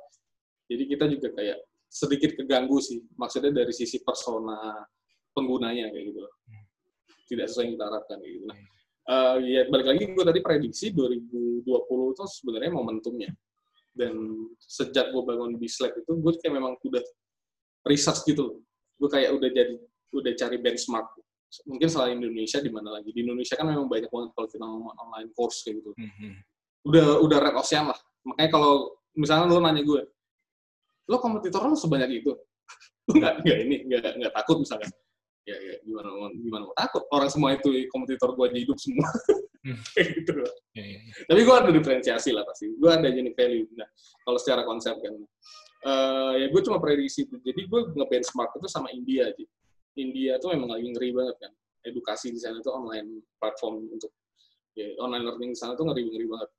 jadi 0.68 0.84
kita 0.86 1.08
juga 1.08 1.32
kayak 1.34 1.56
sedikit 1.88 2.36
keganggu 2.36 2.78
sih 2.84 3.00
maksudnya 3.16 3.64
dari 3.64 3.72
sisi 3.72 4.04
persona 4.04 4.84
penggunanya 5.32 5.88
kayak 5.90 6.06
gitu 6.12 6.20
loh. 6.20 6.34
tidak 7.32 7.48
sesuai 7.48 7.64
yang 7.64 7.74
kita 7.80 7.86
harapkan 7.88 8.18
kayak 8.20 8.34
gitu 8.36 8.46
nah 8.46 8.58
eh, 9.10 9.36
ya 9.48 9.62
balik 9.72 9.88
lagi 9.96 10.04
gue 10.12 10.26
tadi 10.28 10.40
prediksi 10.44 10.86
2020 10.92 11.64
itu 11.64 12.24
sebenarnya 12.44 12.72
momentumnya 12.76 13.32
dan 13.96 14.14
sejak 14.60 15.16
gue 15.16 15.24
bangun 15.24 15.56
Bislab 15.56 15.96
itu 15.96 16.12
gue 16.12 16.32
kayak 16.44 16.54
memang 16.56 16.76
udah 16.78 17.04
research 17.88 18.28
gitu 18.28 18.42
loh. 18.44 18.58
gue 19.00 19.08
kayak 19.10 19.32
udah 19.32 19.48
jadi 19.48 19.76
udah 20.14 20.34
cari 20.36 20.58
benchmark. 20.58 21.08
Mungkin 21.66 21.90
selain 21.90 22.22
Indonesia 22.22 22.62
di 22.62 22.70
mana 22.70 23.02
lagi? 23.02 23.10
Di 23.10 23.26
Indonesia 23.26 23.58
kan 23.58 23.66
memang 23.66 23.90
banyak 23.90 24.10
banget 24.10 24.30
kalau 24.38 24.48
kita 24.50 24.66
ngomong 24.66 24.94
online 24.94 25.30
course 25.34 25.66
kayak 25.66 25.82
gitu. 25.82 25.92
Hmm. 25.98 26.38
udah 26.80 27.20
udah 27.20 27.38
red 27.44 27.56
ocean 27.60 27.92
lah. 27.92 28.00
Makanya 28.24 28.50
kalau 28.56 28.74
misalnya 29.18 29.52
lo 29.52 29.60
nanya 29.60 29.84
gue 29.84 30.02
lo 31.10 31.18
kompetitor 31.18 31.66
lo 31.66 31.76
sebanyak 31.76 32.24
itu? 32.24 32.32
Nggak 33.10 33.42
nggak 33.42 33.58
ini 33.66 33.76
nggak 33.90 34.22
nggak 34.22 34.34
takut 34.38 34.62
misalkan 34.62 34.86
ya, 35.42 35.58
ya 35.58 35.76
gimana 35.82 36.30
gimana 36.30 36.64
mau 36.70 36.78
takut? 36.78 37.04
Orang 37.10 37.30
semua 37.34 37.58
itu 37.58 37.74
kompetitor 37.90 38.38
gue 38.38 38.48
hidup 38.54 38.78
semua. 38.78 39.10
Hmm. 39.66 39.82
kayak 39.98 40.08
gitu. 40.22 40.32
Loh. 40.46 40.54
Ya, 40.78 40.86
ya, 40.86 41.00
ya. 41.02 41.14
tapi 41.26 41.42
gue 41.42 41.56
ada 41.58 41.70
diferensiasi 41.74 42.30
lah 42.32 42.46
pasti. 42.46 42.70
Gue 42.78 42.94
ada 42.94 43.10
unique 43.10 43.34
value. 43.34 43.66
Nah 43.74 43.90
kalau 44.24 44.38
secara 44.38 44.62
konsep 44.62 44.94
kan. 45.02 45.14
Eh, 45.80 46.34
ya 46.44 46.48
gue 46.52 46.62
cuma 46.68 46.76
prediksi 46.84 47.24
itu 47.24 47.40
jadi 47.40 47.64
gue 47.64 47.82
nge-benchmark 47.96 48.52
itu 48.60 48.68
sama 48.68 48.92
India 48.92 49.32
aja 49.32 49.46
India 50.00 50.40
tuh 50.40 50.56
memang 50.56 50.80
lagi 50.80 50.88
ngeri 50.88 51.10
banget 51.12 51.36
kan 51.44 51.52
edukasi 51.84 52.32
di 52.32 52.40
sana 52.40 52.64
tuh 52.64 52.76
online 52.76 53.24
platform 53.40 53.88
untuk 53.92 54.12
ya, 54.76 54.96
online 55.04 55.28
learning 55.28 55.52
di 55.56 55.60
sana 55.60 55.76
tuh 55.76 55.88
ngeri 55.92 56.08
ngeri 56.08 56.26
banget 56.28 56.50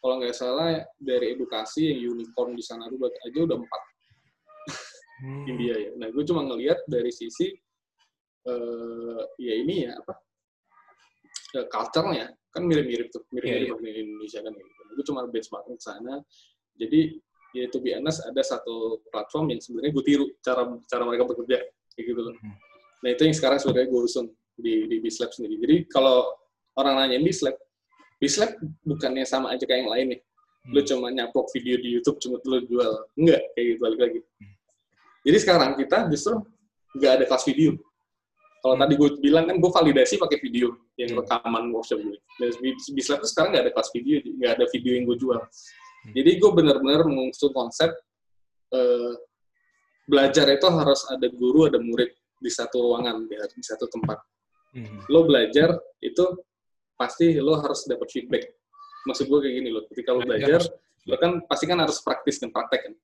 kalau 0.00 0.14
nggak 0.18 0.34
salah 0.34 0.80
dari 0.96 1.36
edukasi 1.38 1.92
yang 1.92 2.18
unicorn 2.18 2.58
di 2.58 2.64
sana 2.64 2.90
tuh 2.90 2.98
aja 3.06 3.38
udah 3.46 3.58
empat 3.58 3.82
Hmm. 5.20 5.44
India 5.44 5.76
ya 5.76 5.90
nah 6.00 6.08
gue 6.08 6.24
cuma 6.24 6.40
ngelihat 6.48 6.80
dari 6.88 7.12
sisi 7.12 7.52
eh 8.48 9.20
ya 9.36 9.52
ini 9.52 9.84
ya 9.84 9.92
apa 10.00 10.16
eh, 11.60 11.66
culture-nya 11.68 12.32
kan 12.48 12.64
mirip-mirip 12.64 13.12
tuh 13.12 13.28
mirip-mirip 13.28 13.76
sama 13.76 13.84
di 13.84 14.00
Indonesia 14.00 14.40
kan 14.40 14.52
gitu. 14.56 14.70
gue 14.96 15.04
cuma 15.04 15.20
benchmark 15.28 15.68
ke 15.68 15.76
sana 15.76 16.24
jadi 16.80 17.20
ya 17.52 17.68
to 17.68 17.84
be 17.84 17.92
honest 17.92 18.24
ada 18.24 18.40
satu 18.40 19.04
platform 19.12 19.52
yang 19.52 19.60
sebenarnya 19.60 19.92
gue 19.92 20.04
tiru 20.08 20.24
cara 20.40 20.72
cara 20.88 21.02
mereka 21.04 21.28
bekerja 21.28 21.68
kayak 21.92 22.04
gitu 22.16 22.20
loh. 22.24 22.34
Hmm. 22.40 22.56
Nah 23.00 23.08
itu 23.10 23.22
yang 23.24 23.36
sekarang 23.36 23.58
sebenarnya 23.58 23.88
gue 23.88 24.02
usung 24.04 24.26
di 24.56 24.84
di 24.86 24.96
Bislab 25.00 25.32
sendiri. 25.32 25.56
Jadi 25.56 25.76
kalau 25.88 26.36
orang 26.76 27.00
nanya 27.00 27.18
Bislab, 27.24 27.56
Bislab 28.20 28.52
bukannya 28.84 29.24
sama 29.24 29.56
aja 29.56 29.64
kayak 29.64 29.88
yang 29.88 29.92
lain 29.92 30.06
nih. 30.16 30.20
Lu 30.76 30.80
Hmm. 30.84 30.88
cuma 30.88 31.06
nyaplok 31.08 31.48
video 31.56 31.80
di 31.80 31.96
YouTube 31.96 32.20
cuma 32.20 32.36
lu 32.44 32.60
jual. 32.68 32.92
Enggak, 33.16 33.40
kayak 33.56 33.64
gitu 33.64 33.78
balik 33.80 34.00
lagi. 34.04 34.20
Hmm. 34.20 34.52
Jadi 35.24 35.36
sekarang 35.40 35.70
kita 35.80 35.98
justru 36.12 36.36
nggak 37.00 37.12
ada 37.16 37.24
kelas 37.24 37.44
video. 37.48 37.70
Kalau 38.60 38.74
Hmm. 38.76 38.82
tadi 38.84 38.92
gue 39.00 39.08
bilang 39.24 39.44
kan 39.48 39.56
gue 39.56 39.70
validasi 39.72 40.20
pakai 40.20 40.36
video 40.44 40.76
yang 41.00 41.16
Hmm. 41.16 41.24
rekaman 41.24 41.64
workshop 41.72 42.04
gue. 42.04 42.16
Dan 42.36 42.52
Bislab 42.92 43.24
tuh 43.24 43.30
sekarang 43.32 43.56
nggak 43.56 43.64
ada 43.64 43.72
kelas 43.72 43.88
video, 43.96 44.16
nggak 44.20 44.52
ada 44.60 44.64
video 44.68 44.92
yang 45.00 45.04
gue 45.08 45.16
jual. 45.16 45.40
Hmm. 45.40 46.12
Jadi 46.12 46.30
gue 46.36 46.50
benar-benar 46.52 47.00
mengusung 47.08 47.56
konsep 47.56 47.88
eh, 48.70 49.12
belajar 50.06 50.46
itu 50.46 50.62
harus 50.70 51.02
ada 51.10 51.26
guru 51.26 51.66
ada 51.66 51.82
murid 51.82 52.14
di 52.40 52.50
satu 52.50 52.76
ruangan 52.80 53.28
di, 53.28 53.36
di 53.36 53.62
satu 53.64 53.86
tempat. 53.86 54.18
Hmm. 54.70 55.02
lo 55.10 55.26
belajar 55.26 55.74
itu 55.98 56.22
pasti 56.94 57.34
lo 57.42 57.58
harus 57.58 57.90
dapat 57.90 58.06
feedback. 58.06 58.54
Maksud 59.02 59.26
gue 59.26 59.38
kayak 59.42 59.54
gini 59.58 59.68
lo 59.74 59.82
ketika 59.90 60.14
lo 60.14 60.22
belajar 60.22 60.62
lo 61.10 61.18
kan 61.18 61.42
pasti 61.50 61.66
kan 61.66 61.82
harus 61.82 61.98
praktis 61.98 62.38
dan 62.38 62.54
praktek 62.54 62.86
kan. 62.86 62.94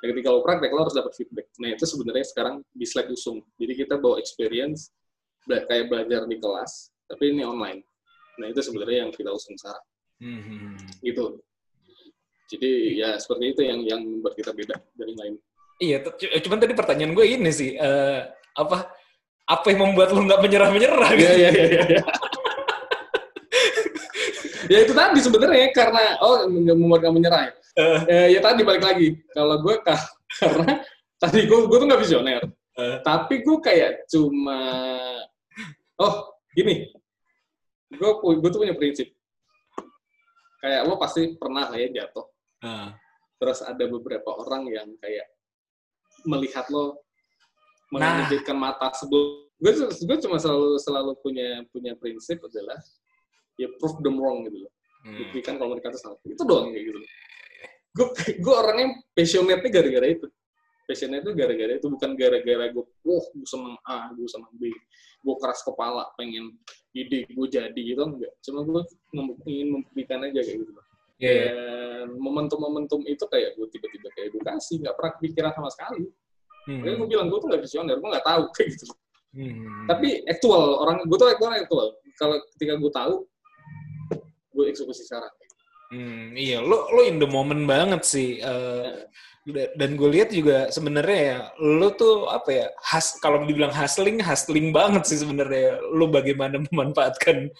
Nah, 0.00 0.06
ketika 0.08 0.32
lo 0.32 0.40
praktek 0.40 0.72
lo 0.72 0.88
harus 0.88 0.96
dapat 0.96 1.12
feedback. 1.12 1.52
Nah 1.60 1.68
itu 1.76 1.84
sebenarnya 1.84 2.24
sekarang 2.24 2.64
di 2.72 2.88
slide 2.88 3.12
usung 3.12 3.44
jadi 3.60 3.84
kita 3.84 4.00
bawa 4.00 4.16
experience 4.24 4.88
bela- 5.44 5.68
kayak 5.68 5.92
belajar 5.92 6.24
di 6.24 6.36
kelas 6.40 6.88
tapi 7.04 7.28
ini 7.28 7.44
online. 7.44 7.84
Nah 8.40 8.48
itu 8.48 8.64
sebenarnya 8.64 9.04
yang 9.04 9.12
kita 9.12 9.36
usung 9.36 9.52
sekarang. 9.60 9.84
Hmm. 10.22 10.78
gitu. 11.04 11.44
Jadi 12.48 13.00
ya 13.00 13.20
seperti 13.20 13.52
itu 13.52 13.60
yang 13.68 13.80
yang 13.84 14.00
membuat 14.00 14.32
kita 14.32 14.56
beda 14.56 14.80
dari 14.96 15.12
lain. 15.12 15.34
Iya, 15.82 15.98
cuman 16.46 16.62
tadi 16.62 16.78
pertanyaan 16.78 17.10
gue 17.10 17.26
ini 17.26 17.50
sih, 17.50 17.74
eh, 17.74 18.20
apa 18.52 18.92
apa 19.42 19.64
yang 19.68 19.80
membuat 19.84 20.12
lu 20.12 20.24
nggak 20.24 20.40
menyerah-menyerah 20.40 21.10
gitu? 21.18 21.32
Iya, 21.34 21.48
iya, 21.50 21.64
iya, 21.66 21.82
iya. 21.98 22.02
ya 24.72 24.78
itu 24.86 24.92
tadi 24.94 25.18
sebenarnya 25.20 25.68
karena 25.74 26.16
oh 26.22 26.46
nggak 26.46 26.76
membuat 26.78 27.00
kamu 27.04 27.14
menyerah 27.20 27.42
ya. 27.48 27.52
Eh, 28.04 28.26
ya 28.36 28.40
tadi 28.40 28.60
balik 28.62 28.84
lagi 28.84 29.16
kalau 29.32 29.56
gue 29.60 29.74
ka- 29.80 30.12
karena 30.40 30.84
tadi 31.16 31.40
gue 31.44 31.58
gue 31.66 31.78
tuh 31.78 31.86
nggak 31.88 32.02
visioner 32.02 32.42
Eh. 32.72 33.04
tapi 33.04 33.44
gue 33.44 33.60
kayak 33.60 34.08
cuma 34.08 34.56
oh 36.00 36.32
gini 36.56 36.88
gue 37.92 38.10
gue 38.16 38.48
tuh 38.48 38.64
punya 38.64 38.72
prinsip 38.72 39.12
kayak 40.56 40.88
lo 40.88 40.96
pasti 40.96 41.36
pernah 41.36 41.68
lah 41.68 41.76
ya 41.76 41.92
jatuh 41.92 42.24
Ah. 42.64 42.96
terus 43.36 43.60
ada 43.60 43.84
beberapa 43.84 44.32
orang 44.40 44.72
yang 44.72 44.88
kayak 45.04 45.28
melihat 46.24 46.64
lo 46.72 47.04
Nah. 47.92 48.24
mengejutkan 48.24 48.56
mata 48.56 48.88
sebelum 48.96 49.44
gue 49.62 49.72
gue 49.84 50.16
cuma 50.24 50.40
selalu 50.40 50.80
selalu 50.80 51.12
punya 51.20 51.60
punya 51.68 51.92
prinsip 51.94 52.40
adalah 52.40 52.80
ya 53.60 53.68
prove 53.76 54.00
them 54.00 54.16
wrong 54.16 54.48
gitu 54.48 54.64
loh. 54.64 54.72
Hmm. 55.02 55.18
buktikan 55.18 55.58
kalau 55.58 55.74
mereka 55.76 55.92
itu 55.92 56.00
salah. 56.00 56.18
Itu 56.24 56.42
doang 56.46 56.72
kayak 56.72 56.84
gitu. 56.88 56.98
Gue 57.92 58.06
gue 58.40 58.54
orangnya 58.54 58.96
passionate 59.12 59.66
gara-gara 59.68 60.08
itu. 60.08 60.26
Passionate 60.88 61.22
itu 61.22 61.32
gara-gara 61.36 61.72
itu 61.76 61.86
bukan 61.86 62.10
gara-gara 62.16 62.64
gue 62.72 62.84
wah 63.04 63.26
gue 63.36 63.46
seneng 63.46 63.76
A 63.84 64.08
gue 64.16 64.28
seneng 64.30 64.52
B 64.56 64.72
gue 65.22 65.34
keras 65.38 65.62
kepala 65.62 66.10
pengen 66.18 66.58
ide 66.96 67.28
gue 67.28 67.46
jadi 67.46 67.76
gitu 67.76 68.02
enggak. 68.02 68.32
Cuma 68.40 68.64
gue 68.64 68.82
ingin 69.46 69.68
membuktikan 69.78 70.24
aja 70.24 70.40
kayak 70.40 70.58
gitu 70.64 70.72
loh. 70.72 70.86
Iya, 71.22 71.30
iya. 71.30 71.50
dan 71.54 72.18
momentum-momentum 72.18 73.06
itu 73.06 73.22
kayak 73.30 73.54
gue 73.54 73.66
tiba-tiba 73.70 74.10
kayak 74.16 74.34
edukasi 74.34 74.82
nggak 74.82 74.96
pernah 74.98 75.12
kepikiran 75.20 75.52
sama 75.54 75.70
sekali 75.70 76.10
Hmm. 76.62 76.78
Makanya 76.78 76.96
gue 77.02 77.08
bilang 77.10 77.26
gue 77.26 77.38
tuh 77.42 77.48
nggak 77.50 77.62
visioner 77.62 77.96
gue 77.98 78.08
nggak 78.12 78.26
tahu 78.26 78.42
kayak 78.56 78.70
gitu 78.72 78.86
Hmm. 79.32 79.88
tapi 79.88 80.20
aktual 80.28 80.76
orang 80.84 81.08
gue 81.08 81.16
tuh 81.16 81.24
aktual 81.24 81.56
aktual 81.56 81.88
kalau 82.20 82.36
ketika 82.52 82.76
gue 82.76 82.92
tahu 82.92 83.14
gue 84.52 84.64
eksekusi 84.68 85.08
sekarang 85.08 85.32
Hmm, 85.92 86.32
iya, 86.32 86.56
lo 86.56 86.88
lo 86.88 87.04
in 87.04 87.20
the 87.20 87.28
moment 87.28 87.68
banget 87.68 88.00
sih. 88.00 88.40
Eh, 88.40 88.88
da- 89.44 89.72
dan 89.76 90.00
gue 90.00 90.08
lihat 90.08 90.32
juga 90.32 90.72
sebenarnya 90.72 91.20
ya, 91.20 91.38
lo 91.60 91.92
tuh 91.92 92.32
apa 92.32 92.48
ya, 92.48 92.66
has 92.80 93.20
kalau 93.20 93.44
dibilang 93.44 93.68
hustling, 93.68 94.16
hustling 94.16 94.72
banget 94.72 95.04
sih 95.04 95.20
sebenarnya. 95.20 95.84
Lo 95.92 96.08
bagaimana 96.08 96.64
memanfaatkan 96.72 97.52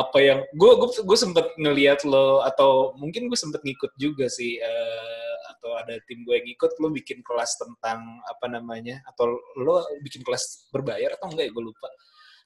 apa 0.00 0.16
yang 0.18 0.40
gue 0.56 0.72
gue 0.80 0.90
gue 1.04 1.18
sempet 1.20 1.44
ngelihat 1.60 2.08
lo 2.08 2.40
atau 2.40 2.96
mungkin 2.96 3.28
gue 3.28 3.36
sempet 3.36 3.60
ngikut 3.60 3.92
juga 4.00 4.32
sih 4.32 4.56
eh, 4.56 5.23
atau 5.64 5.80
ada 5.80 5.96
tim 6.04 6.20
gue 6.28 6.36
yang 6.36 6.48
ikut 6.52 6.76
lo 6.76 6.92
bikin 6.92 7.24
kelas 7.24 7.56
tentang 7.56 8.20
apa 8.20 8.52
namanya 8.52 9.00
atau 9.08 9.32
lo 9.56 9.80
bikin 10.04 10.20
kelas 10.20 10.68
berbayar 10.68 11.16
atau 11.16 11.32
enggak 11.32 11.48
ya 11.48 11.52
gue 11.56 11.64
lupa. 11.64 11.88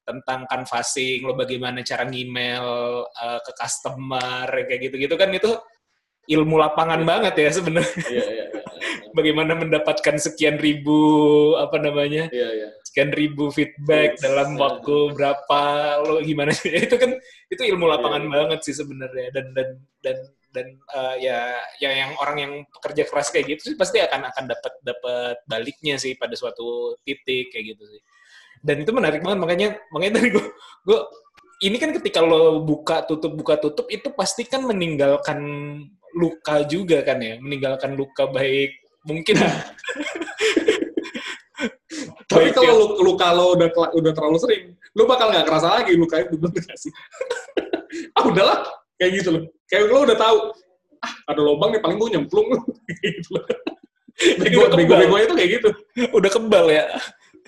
Tentang 0.06 0.46
canvassing 0.46 1.26
lo 1.26 1.34
bagaimana 1.34 1.82
cara 1.82 2.06
ngemail 2.06 2.66
uh, 3.10 3.40
ke 3.42 3.52
customer 3.58 4.46
kayak 4.46 4.86
gitu-gitu 4.86 5.18
kan 5.18 5.34
itu 5.34 5.50
ilmu 6.30 6.62
lapangan 6.62 7.02
banget 7.02 7.34
ya 7.42 7.50
sebenarnya. 7.50 8.06
Iya 8.06 8.24
iya 8.30 8.44
iya 8.54 8.62
bagaimana 9.18 9.58
mendapatkan 9.58 10.14
sekian 10.22 10.62
ribu 10.62 10.94
apa 11.58 11.74
namanya 11.82 12.30
sekian 12.86 13.10
ribu 13.10 13.50
feedback 13.50 14.14
Yes. 14.14 14.22
dalam 14.22 14.54
waktu 14.54 15.10
berapa 15.18 15.60
lo 16.06 16.22
gimana 16.22 16.54
itu 16.86 16.94
kan 16.94 17.18
itu 17.50 17.62
ilmu 17.66 17.90
lapangan 17.90 18.30
banget 18.30 18.62
sih 18.62 18.78
sebenarnya. 18.78 19.34
Dan 19.34 19.50
dan 19.58 19.68
dan 20.06 20.16
dan 20.58 20.66
uh, 20.90 21.14
ya 21.14 21.54
ya 21.78 21.90
yang 21.94 22.18
orang 22.18 22.36
yang 22.42 22.52
pekerja 22.74 23.06
keras 23.06 23.30
kayak 23.30 23.54
gitu 23.54 23.72
sih 23.72 23.76
pasti 23.78 24.02
akan 24.02 24.26
akan 24.34 24.44
dapat 24.50 24.72
dapat 24.82 25.36
baliknya 25.46 25.94
sih 25.94 26.18
pada 26.18 26.34
suatu 26.34 26.98
titik 27.06 27.54
kayak 27.54 27.78
gitu 27.78 27.86
sih. 27.86 28.02
Dan 28.58 28.82
itu 28.82 28.90
menarik 28.90 29.22
banget 29.22 29.38
makanya 29.38 29.68
makanya 29.94 30.18
tadi 30.18 30.28
gue 30.34 30.44
gue 30.82 31.00
ini 31.62 31.76
kan 31.78 31.94
ketika 31.94 32.18
lo 32.22 32.62
buka 32.66 33.06
tutup 33.06 33.38
buka 33.38 33.54
tutup 33.62 33.86
itu 33.86 34.10
pasti 34.10 34.42
kan 34.42 34.66
meninggalkan 34.66 35.38
luka 36.18 36.66
juga 36.66 37.06
kan 37.06 37.22
ya? 37.22 37.38
Meninggalkan 37.38 37.94
luka 37.94 38.26
baik 38.26 38.82
mungkin. 39.06 39.38
Tapi 42.28 42.52
Baik, 42.52 42.60
kalau 42.60 42.68
ya. 42.68 42.76
lu, 42.76 42.86
luka 43.08 43.26
lo 43.32 43.56
udah 43.56 43.68
udah 43.96 44.12
terlalu 44.12 44.36
sering 44.36 44.62
lu 44.92 45.08
bakal 45.08 45.32
nggak 45.32 45.48
kerasa 45.48 45.80
lagi 45.80 45.96
luka 45.96 46.20
itu 46.20 46.36
bener 46.36 46.60
gak 46.66 46.78
sih? 46.78 46.92
Ah 48.12 48.20
udahlah 48.28 48.68
kayak 48.98 49.12
gitu 49.22 49.28
loh. 49.34 49.42
Kayak 49.70 49.82
lo 49.88 50.00
udah 50.04 50.18
tahu 50.18 50.36
ah 50.98 51.12
ada 51.30 51.40
lubang 51.40 51.70
nih 51.72 51.80
paling 51.80 51.96
gue 51.96 52.10
nyemplung. 52.18 52.46
Gitu 52.98 53.30
loh. 53.30 53.46
Jadi 54.18 54.50
bego 54.50 54.66
udah 54.66 54.74
kebal. 54.74 54.82
bego 54.82 54.94
bego 54.98 55.16
itu 55.22 55.34
kayak 55.38 55.50
gitu. 55.60 55.68
Udah 56.18 56.30
kebal 56.32 56.66
ya. 56.74 56.84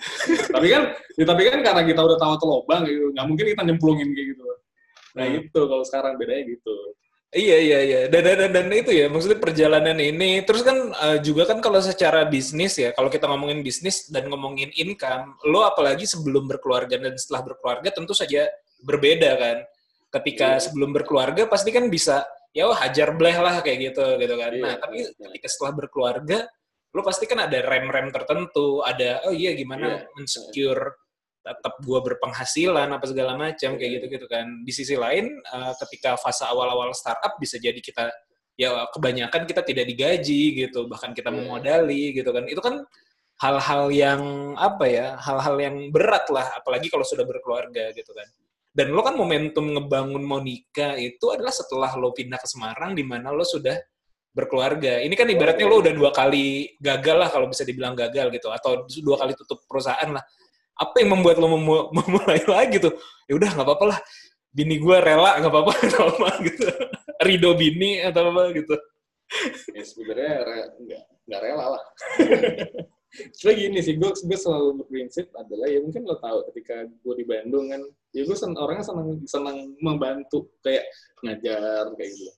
Tapi 0.55 0.67
kan 0.71 0.83
ya, 1.19 1.25
tapi 1.29 1.41
kan 1.45 1.59
karena 1.61 1.81
kita 1.85 2.01
udah 2.01 2.17
tahu 2.17 2.33
tuh 2.41 2.47
lubang 2.49 2.81
gitu 2.89 3.13
nggak 3.13 3.25
mungkin 3.29 3.45
kita 3.53 3.61
nyemplungin 3.69 4.09
kayak 4.17 4.27
gitu 4.33 4.43
nah 5.13 5.25
Hmm. 5.27 5.37
itu 5.43 5.59
kalau 5.67 5.83
sekarang 5.83 6.15
bedanya 6.15 6.43
gitu. 6.55 6.75
Iya 7.31 7.57
iya 7.63 7.79
iya. 7.83 7.99
Dan, 8.11 8.27
dan, 8.27 8.51
dan, 8.51 8.67
itu 8.71 8.91
ya 8.91 9.07
maksudnya 9.07 9.39
perjalanan 9.39 9.95
ini. 9.99 10.43
Terus 10.43 10.67
kan 10.67 10.91
eh, 10.91 11.17
juga 11.23 11.47
kan 11.47 11.63
kalau 11.63 11.79
secara 11.79 12.27
bisnis 12.27 12.75
ya 12.79 12.95
kalau 12.95 13.07
kita 13.07 13.27
ngomongin 13.27 13.59
bisnis 13.63 14.07
dan 14.07 14.27
ngomongin 14.27 14.71
income 14.75 15.35
lo 15.47 15.63
apalagi 15.63 16.03
sebelum 16.07 16.47
berkeluarga 16.47 16.95
dan 16.99 17.15
setelah 17.15 17.51
berkeluarga 17.51 17.91
tentu 17.91 18.11
saja 18.11 18.47
berbeda 18.83 19.31
kan 19.39 19.57
ketika 20.11 20.59
Iya. 20.59 20.63
sebelum 20.67 20.91
berkeluarga 20.91 21.47
pasti 21.47 21.71
kan 21.71 21.87
bisa 21.87 22.27
ya 22.51 22.67
wah 22.67 22.75
hajar 22.83 23.15
bleh 23.15 23.35
lah 23.39 23.63
kayak 23.63 23.91
gitu 23.95 24.05
gitu 24.19 24.35
kan 24.35 24.51
Iya, 24.51 24.63
nah 24.63 24.75
tapi 24.75 25.07
iya. 25.07 25.11
ketika 25.31 25.47
setelah 25.47 25.73
berkeluarga 25.79 26.37
lo 26.91 27.01
pasti 27.07 27.23
kan 27.23 27.39
ada 27.47 27.55
rem-rem 27.63 28.11
tertentu 28.11 28.83
ada 28.83 29.23
oh 29.23 29.31
iya 29.31 29.55
gimana 29.55 30.03
Iya. 30.03 30.11
mensecure 30.19 30.99
tetap 31.41 31.73
gua 31.81 32.03
berpenghasilan 32.05 32.91
apa 32.91 33.05
segala 33.07 33.33
macam 33.33 33.79
kayak 33.79 33.89
Iya. 33.89 33.95
gitu-gitu 34.03 34.27
kan. 34.29 34.45
Di 34.61 34.71
sisi 34.75 34.93
lain 34.99 35.31
eh, 35.41 35.73
ketika 35.79 36.19
fase 36.19 36.43
awal-awal 36.45 36.91
startup 36.93 37.39
bisa 37.41 37.57
jadi 37.57 37.79
kita 37.81 38.11
ya 38.59 38.85
kebanyakan 38.93 39.47
kita 39.49 39.63
tidak 39.65 39.89
digaji 39.89 40.67
gitu, 40.67 40.85
bahkan 40.85 41.15
kita 41.17 41.31
Iya. 41.33 41.37
memodali 41.41 42.13
gitu 42.13 42.29
kan. 42.29 42.45
Itu 42.45 42.61
kan 42.61 42.83
hal-hal 43.41 43.89
yang 43.89 44.21
apa 44.53 44.85
ya, 44.85 45.07
hal-hal 45.17 45.55
yang 45.57 45.75
berat 45.89 46.29
lah 46.29 46.45
apalagi 46.61 46.91
kalau 46.93 47.01
sudah 47.01 47.25
berkeluarga 47.25 47.89
gitu 47.95 48.11
kan. 48.13 48.27
Dan 48.71 48.95
lo 48.95 49.03
kan 49.03 49.19
momentum 49.19 49.67
ngebangun 49.75 50.23
Monica 50.23 50.95
itu 50.95 51.27
adalah 51.27 51.51
setelah 51.51 51.91
lo 51.99 52.15
pindah 52.15 52.39
ke 52.39 52.47
Semarang 52.47 52.95
di 52.95 53.03
mana 53.03 53.35
lo 53.35 53.43
sudah 53.43 53.75
berkeluarga. 54.31 55.03
Ini 55.03 55.11
kan 55.11 55.27
ibaratnya 55.27 55.67
lo 55.67 55.83
udah 55.83 55.91
dua 55.91 56.11
kali 56.15 56.71
gagal 56.79 57.17
lah 57.19 57.27
kalau 57.27 57.51
bisa 57.51 57.67
dibilang 57.67 57.99
gagal 57.99 58.31
gitu 58.31 58.47
atau 58.47 58.87
dua 59.03 59.19
kali 59.19 59.35
tutup 59.35 59.59
perusahaan 59.67 60.07
lah. 60.07 60.23
Apa 60.79 61.03
yang 61.03 61.19
membuat 61.19 61.35
lo 61.43 61.51
memu- 61.51 61.91
memulai 61.99 62.39
lagi 62.47 62.79
tuh? 62.79 62.95
Ya 63.27 63.35
udah 63.35 63.49
nggak 63.59 63.67
apa-apa 63.67 63.85
lah. 63.91 63.99
Bini 64.51 64.79
gue 64.79 64.97
rela 65.03 65.35
nggak 65.43 65.51
apa-apa 65.51 65.73
gitu. 66.47 66.67
Rido 67.21 67.51
bini 67.59 67.99
atau 68.07 68.31
apa 68.31 68.55
gitu. 68.55 68.75
Ya 69.75 69.83
sebenarnya 69.83 70.33
re- 70.47 70.71
nggak 70.79 71.01
nggak 71.27 71.41
rela 71.47 71.65
lah 71.77 71.83
Cuma 73.11 73.51
gini 73.51 73.79
sih, 73.83 73.99
gue 73.99 74.07
gue 74.07 74.39
selalu 74.39 74.83
berprinsip 74.83 75.35
adalah 75.35 75.67
ya 75.67 75.83
mungkin 75.83 76.07
lo 76.07 76.15
tahu 76.15 76.47
ketika 76.51 76.87
gue 76.87 77.13
di 77.19 77.25
Bandung 77.27 77.67
kan, 77.67 77.81
ya 78.15 78.23
gue 78.23 78.37
sen, 78.39 78.55
orangnya 78.55 78.87
senang 78.87 79.19
senang 79.27 79.57
membantu 79.83 80.47
kayak 80.63 80.87
ngajar 81.19 81.91
kayak 81.99 82.11
gitu. 82.15 82.31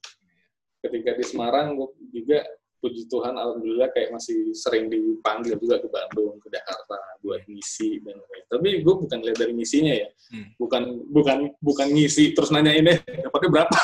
Ketika 0.81 1.13
di 1.13 1.23
Semarang 1.29 1.77
gue 1.77 1.87
juga 2.09 2.41
puji 2.83 3.07
Tuhan 3.07 3.31
alhamdulillah 3.39 3.95
kayak 3.95 4.11
masih 4.11 4.51
sering 4.51 4.91
dipanggil 4.91 5.55
juga 5.55 5.79
ke 5.79 5.87
Bandung, 5.87 6.35
ke 6.43 6.51
Jakarta 6.51 6.99
buat 7.23 7.39
ngisi 7.47 8.03
dan 8.03 8.19
lain-lain. 8.19 8.45
Tapi 8.51 8.67
gue 8.83 8.95
bukan 9.07 9.19
lihat 9.23 9.37
dari 9.39 9.53
misinya 9.55 9.93
ya, 9.93 10.09
Hmm. 10.33 10.49
bukan 10.57 10.83
bukan 11.13 11.37
bukan 11.61 11.87
ngisi 11.93 12.33
terus 12.33 12.49
nanya 12.49 12.73
ini 12.73 12.97
dapatnya 13.21 13.49
berapa 13.53 13.77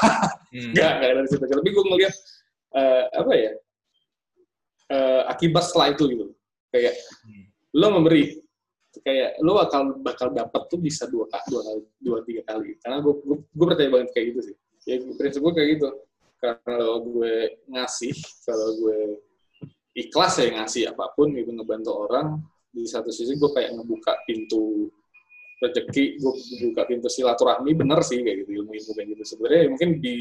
Hmm. 0.49 0.73
Enggak, 0.73 0.91
enggak 0.97 1.11
dari 1.21 1.27
situ. 1.29 1.43
Tapi 1.45 1.69
gue 1.69 1.83
ngeliat 1.85 2.13
eh, 2.73 3.03
apa 3.13 3.33
ya 3.37 3.51
eh, 4.89 5.21
akibat 5.29 5.63
setelah 5.69 5.93
itu 5.93 6.03
gitu. 6.09 6.25
Kayak 6.69 6.95
Hmm. 7.25 7.45
lo 7.75 7.87
memberi, 7.97 8.23
kayak 9.01 9.41
lo 9.41 9.57
bakal 9.57 9.81
bakal 10.01 10.27
dapat 10.33 10.61
tuh 10.69 10.79
bisa 10.81 11.05
dua 11.09 11.25
kali, 11.29 11.45
dua 11.49 11.61
kali, 11.65 11.81
dua 12.01 12.19
tiga 12.25 12.41
kali. 12.45 12.69
Karena 12.81 12.97
gue 13.01 13.13
gue, 13.25 13.37
gue 13.45 13.65
percaya 13.65 13.89
banget 13.89 14.09
kayak 14.13 14.25
gitu 14.33 14.39
sih. 14.53 14.55
Ya 14.85 14.95
prinsip 15.17 15.41
gue 15.41 15.53
kayak 15.53 15.69
gitu. 15.77 15.89
Kalau 16.39 17.03
gue 17.03 17.33
ngasih, 17.67 18.15
kalau 18.47 18.69
gue 18.79 18.99
ikhlas 19.97 20.33
ya 20.39 20.47
ngasih 20.61 20.83
apa 20.95 21.11
pun 21.11 21.33
gitu 21.35 21.51
ngebantu 21.51 21.91
orang 22.07 22.39
di 22.69 22.85
satu 22.85 23.09
sisi 23.09 23.35
gue 23.35 23.49
kayak 23.51 23.75
ngebuka 23.75 24.23
pintu 24.23 24.87
rezeki 25.59 26.21
gue 26.21 26.33
buka 26.71 26.83
pintu 26.87 27.07
silaturahmi 27.11 27.75
bener 27.75 27.99
sih 28.05 28.23
kayak 28.23 28.47
gitu 28.47 28.63
ilmu 28.63 28.71
ilmu 28.71 28.91
kayak 28.95 29.07
gitu 29.17 29.23
sebenarnya 29.35 29.59
ya 29.59 29.67
mungkin 29.75 29.89
di 29.99 30.17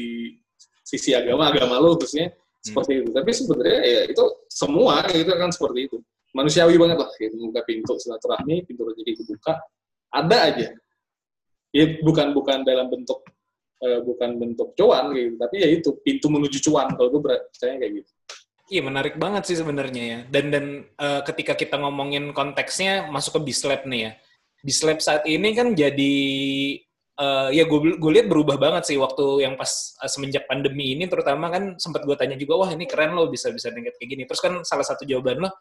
sisi 0.83 1.15
agama 1.15 1.53
agama 1.53 1.79
lo 1.79 1.95
khususnya 1.95 2.33
seperti 2.59 3.05
itu 3.05 3.09
tapi 3.15 3.31
sebenarnya 3.31 3.79
ya 3.87 4.01
itu 4.11 4.23
semua 4.51 5.07
itu 5.07 5.31
kan 5.31 5.49
seperti 5.53 5.79
itu 5.87 5.97
manusiawi 6.35 6.75
banget 6.77 6.97
lah 7.01 7.09
gitu 7.17 7.35
buka 7.49 7.61
pintu 7.65 7.93
silaturahmi 7.97 8.65
pintu 8.65 8.81
rezeki 8.85 9.13
kebuka 9.23 9.53
ada 10.13 10.37
aja 10.49 10.67
ya 11.73 11.85
bukan 12.01 12.33
bukan 12.33 12.65
dalam 12.65 12.89
bentuk 12.89 13.25
eh, 13.81 14.01
bukan 14.01 14.29
bentuk 14.37 14.73
cuan 14.77 15.13
gitu 15.13 15.37
tapi 15.37 15.55
ya 15.61 15.67
itu 15.69 15.89
pintu 16.01 16.27
menuju 16.29 16.57
cuan 16.69 16.93
kalau 16.93 17.09
gue 17.13 17.21
percaya 17.21 17.77
kayak 17.77 17.93
gitu 18.03 18.11
Iya 18.69 18.85
menarik 18.85 19.17
banget 19.17 19.49
sih 19.49 19.57
sebenarnya 19.57 20.03
ya. 20.05 20.19
Dan 20.29 20.53
dan 20.53 20.65
eh, 20.85 21.21
ketika 21.25 21.57
kita 21.57 21.81
ngomongin 21.81 22.37
konteksnya 22.37 23.09
masuk 23.09 23.41
ke 23.41 23.49
Bislab 23.49 23.81
nih 23.89 24.01
ya. 24.05 24.11
Bislab 24.61 25.01
saat 25.01 25.25
ini 25.25 25.57
kan 25.57 25.73
jadi 25.73 26.15
eh, 27.17 27.49
ya 27.49 27.63
gue 27.65 27.97
gue 27.97 28.11
lihat 28.13 28.29
berubah 28.29 28.61
banget 28.61 28.93
sih 28.93 28.97
waktu 29.01 29.41
yang 29.41 29.57
pas 29.57 29.97
eh, 30.05 30.09
semenjak 30.13 30.45
pandemi 30.45 30.93
ini 30.93 31.09
terutama 31.09 31.49
kan 31.49 31.81
sempat 31.81 32.05
gue 32.05 32.13
tanya 32.13 32.37
juga 32.37 32.61
wah 32.61 32.69
ini 32.69 32.85
keren 32.85 33.17
loh 33.17 33.25
bisa 33.33 33.49
bisa 33.49 33.73
tingkat 33.73 33.97
kayak 33.97 34.09
gini. 34.13 34.23
Terus 34.29 34.41
kan 34.41 34.53
salah 34.61 34.85
satu 34.85 35.01
jawaban 35.01 35.49
lo 35.49 35.51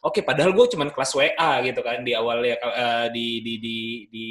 Oke, 0.00 0.24
padahal 0.24 0.56
gue 0.56 0.64
cuman 0.64 0.88
kelas 0.88 1.12
WA 1.12 1.52
gitu 1.60 1.84
kan 1.84 2.00
di 2.00 2.16
awal 2.16 2.40
ya 2.40 2.56
eh, 2.56 3.06
di, 3.12 3.44
di 3.44 3.54
di 3.60 3.76
di 4.08 4.26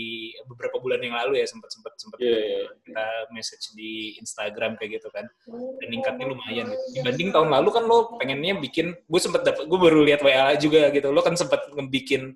beberapa 0.50 0.82
bulan 0.82 0.98
yang 0.98 1.14
lalu 1.14 1.38
ya 1.38 1.46
sempat 1.46 1.70
sempat 1.70 1.94
sempat 1.94 2.18
Iya, 2.18 2.26
iya, 2.26 2.42
iya. 2.42 2.70
kita 2.90 3.06
message 3.30 3.78
di 3.78 4.18
Instagram 4.18 4.82
kayak 4.82 4.98
gitu 4.98 5.14
kan 5.14 5.30
dan 5.78 5.88
tingkatnya 5.94 6.26
lumayan 6.26 6.74
gitu. 6.74 7.06
Dibanding 7.06 7.30
tahun 7.30 7.50
lalu 7.54 7.70
kan 7.70 7.84
lo 7.86 8.18
pengennya 8.18 8.58
bikin, 8.58 8.98
gue 8.98 9.22
sempet 9.22 9.46
dapet, 9.46 9.70
gue 9.70 9.78
baru 9.78 10.02
lihat 10.10 10.26
WA 10.26 10.58
juga 10.58 10.90
gitu. 10.90 11.14
Lo 11.14 11.22
kan 11.22 11.38
sempat 11.38 11.62
ngebikin 11.70 12.34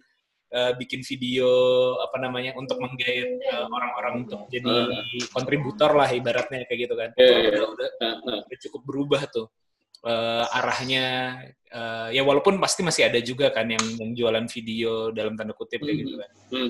eh, 0.54 0.72
bikin 0.78 1.02
video 1.02 1.50
apa 2.06 2.22
namanya 2.22 2.54
untuk 2.54 2.78
menggait 2.78 3.42
eh, 3.42 3.66
orang-orang 3.66 4.30
untuk 4.30 4.46
jadi 4.54 4.94
kontributor 5.34 5.98
lah 5.98 6.06
ibaratnya 6.14 6.70
kayak 6.70 6.80
gitu 6.86 6.94
kan. 6.94 7.10
Iya, 7.18 7.26
Itu 7.26 7.34
iya. 7.34 7.50
udah, 7.50 7.66
udah, 7.66 7.90
Nah, 7.98 8.16
nah. 8.30 8.42
udah 8.46 8.58
cukup 8.62 8.82
berubah 8.86 9.26
tuh 9.26 9.50
eh, 10.04 10.58
arahnya. 10.60 11.06
eh, 11.74 12.08
ya 12.14 12.22
walaupun 12.22 12.62
pasti 12.62 12.86
masih 12.86 13.10
ada 13.10 13.18
juga 13.18 13.50
kan 13.50 13.66
yang, 13.66 13.82
yang 13.98 14.14
jualan 14.14 14.46
video 14.46 15.10
dalam 15.10 15.34
tanda 15.34 15.58
kutip 15.58 15.82
kayak 15.82 16.06
gitu 16.06 16.16
kan. 16.22 16.32
Hmm. 16.54 16.70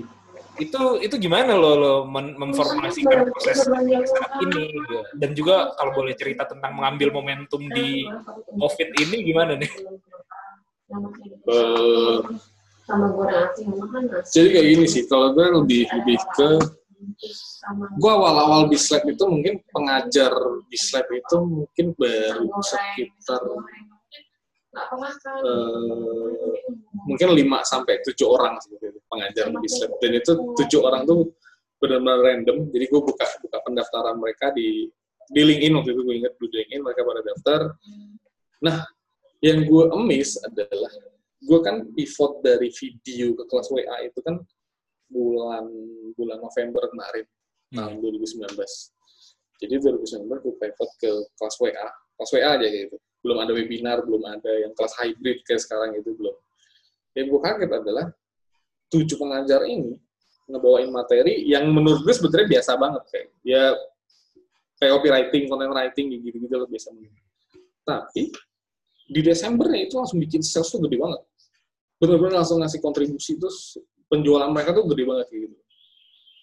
Itu 0.56 1.02
itu 1.04 1.16
gimana 1.20 1.60
lo 1.60 1.72
lo 1.76 1.94
memformasikan 2.14 3.28
proses 3.28 3.68
saat 3.68 4.32
ini 4.48 4.70
gitu. 4.72 4.98
dan 5.20 5.36
juga 5.36 5.76
kalau 5.76 5.92
boleh 5.92 6.16
cerita 6.16 6.48
tentang 6.48 6.78
mengambil 6.78 7.12
momentum 7.12 7.68
di 7.68 8.08
COVID 8.56 8.90
ini 9.02 9.18
gimana 9.28 9.60
nih? 9.60 9.72
Eh, 11.52 12.18
nasi. 12.84 13.64
jadi 14.36 14.48
kayak 14.52 14.68
gini 14.76 14.86
sih 14.86 15.04
kalau 15.08 15.32
gue 15.32 15.48
lebih 15.48 15.84
lebih 15.88 16.20
ke 16.36 16.50
gue 17.72 18.12
awal-awal 18.12 18.68
bislab 18.68 19.08
itu 19.08 19.24
mungkin 19.24 19.64
pengajar 19.72 20.36
bislab 20.68 21.08
itu 21.16 21.38
mungkin 21.40 21.86
baru 21.96 22.52
sekitar 22.60 23.42
eh, 24.76 26.60
mungkin 27.08 27.28
5 27.32 27.40
sampai 27.64 28.04
7 28.04 28.20
orang 28.28 28.60
sih 28.60 28.76
gitu, 28.76 29.00
pengajar 29.08 29.48
di 29.48 29.58
bislab 29.64 29.92
dan 30.04 30.12
itu 30.12 30.32
tujuh 30.60 30.82
orang. 30.84 31.08
tuh 31.08 31.32
benar-benar 31.84 32.20
random. 32.24 32.72
Jadi 32.72 32.86
gue 32.88 33.02
buka 33.04 33.28
buka 33.44 33.58
pendaftaran 33.68 34.16
mereka 34.16 34.56
di 34.56 34.88
di 35.28 35.42
LinkedIn 35.44 35.76
waktu 35.76 35.92
itu 35.92 36.02
gue 36.04 36.16
ingat 36.16 36.34
di 36.40 36.48
LinkedIn 36.48 36.82
mereka 36.84 37.02
pada 37.04 37.22
daftar. 37.24 37.62
Nah 38.64 38.78
yang 39.44 39.68
gue 39.68 39.84
emis 39.92 40.40
adalah 40.40 40.92
gue 41.44 41.60
kan 41.60 41.84
pivot 41.92 42.40
dari 42.40 42.72
video 42.72 43.36
ke 43.36 43.44
kelas 43.52 43.68
WA 43.68 43.98
itu 44.08 44.20
kan 44.24 44.40
bulan 45.12 45.68
bulan 46.16 46.40
November 46.40 46.88
kemarin 46.88 47.28
tahun 47.74 48.00
2019 48.00 48.54
jadi 49.60 49.74
2019 49.82 50.30
gue 50.30 50.54
pivot 50.62 50.92
ke 51.02 51.12
kelas 51.36 51.56
WA 51.60 51.88
kelas 52.22 52.32
WA 52.38 52.50
aja 52.56 52.68
gitu 52.70 52.98
belum 53.26 53.38
ada 53.42 53.52
webinar 53.52 53.98
belum 54.06 54.24
ada 54.24 54.52
yang 54.62 54.72
kelas 54.78 54.94
hybrid 55.02 55.42
kayak 55.44 55.62
sekarang 55.62 55.98
itu 55.98 56.14
belum 56.14 56.36
yang 57.18 57.26
gue 57.30 57.42
kaget 57.42 57.72
adalah 57.74 58.06
tujuh 58.94 59.18
pengajar 59.18 59.66
ini 59.66 59.98
ngebawain 60.50 60.92
materi 60.92 61.48
yang 61.50 61.72
menurut 61.72 62.04
gue 62.04 62.14
sebenarnya 62.14 62.60
biasa 62.60 62.72
banget 62.78 63.04
kayak 63.10 63.28
ya 63.42 63.64
kayak 64.84 64.92
copywriting, 65.00 65.44
content 65.48 65.72
writing 65.72 66.06
gitu-gitu 66.12 66.56
loh 66.60 66.68
biasa. 66.68 66.92
Tapi 67.88 68.24
di 69.08 69.22
Desembernya 69.24 69.88
itu 69.88 69.96
langsung 69.96 70.20
bikin 70.20 70.44
sales 70.44 70.68
tuh 70.68 70.84
gede 70.84 71.00
banget. 71.00 71.24
Bener-bener 72.04 72.44
langsung 72.44 72.60
ngasih 72.60 72.84
kontribusi 72.84 73.40
terus 73.40 73.80
penjualan 74.12 74.52
mereka 74.52 74.76
tuh 74.76 74.84
gede 74.92 75.04
banget 75.08 75.28
gitu. 75.32 75.56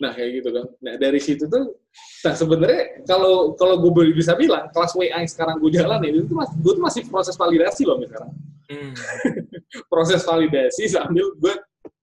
Nah 0.01 0.11
kayak 0.17 0.31
gitu 0.41 0.49
kan. 0.51 0.67
Nah 0.81 0.95
dari 0.97 1.21
situ 1.21 1.45
tuh, 1.45 1.77
nah 2.25 2.33
sebenarnya 2.33 3.05
kalau 3.05 3.53
kalau 3.55 3.77
gue 3.85 3.93
boleh 3.93 4.13
bisa 4.17 4.33
bilang 4.33 4.73
kelas 4.73 4.97
WA 4.97 5.21
yang 5.21 5.29
sekarang 5.29 5.61
gue 5.61 5.71
jalan 5.77 6.01
itu 6.09 6.25
tuh 6.25 6.37
masih 6.41 6.57
gue 6.57 6.73
tuh 6.73 6.85
masih 6.85 7.03
proses 7.13 7.37
validasi 7.37 7.83
loh 7.85 8.01
sekarang 8.01 8.33
Hmm. 8.71 8.95
proses 9.91 10.23
validasi 10.23 10.87
sambil 10.87 11.35
gue 11.43 11.55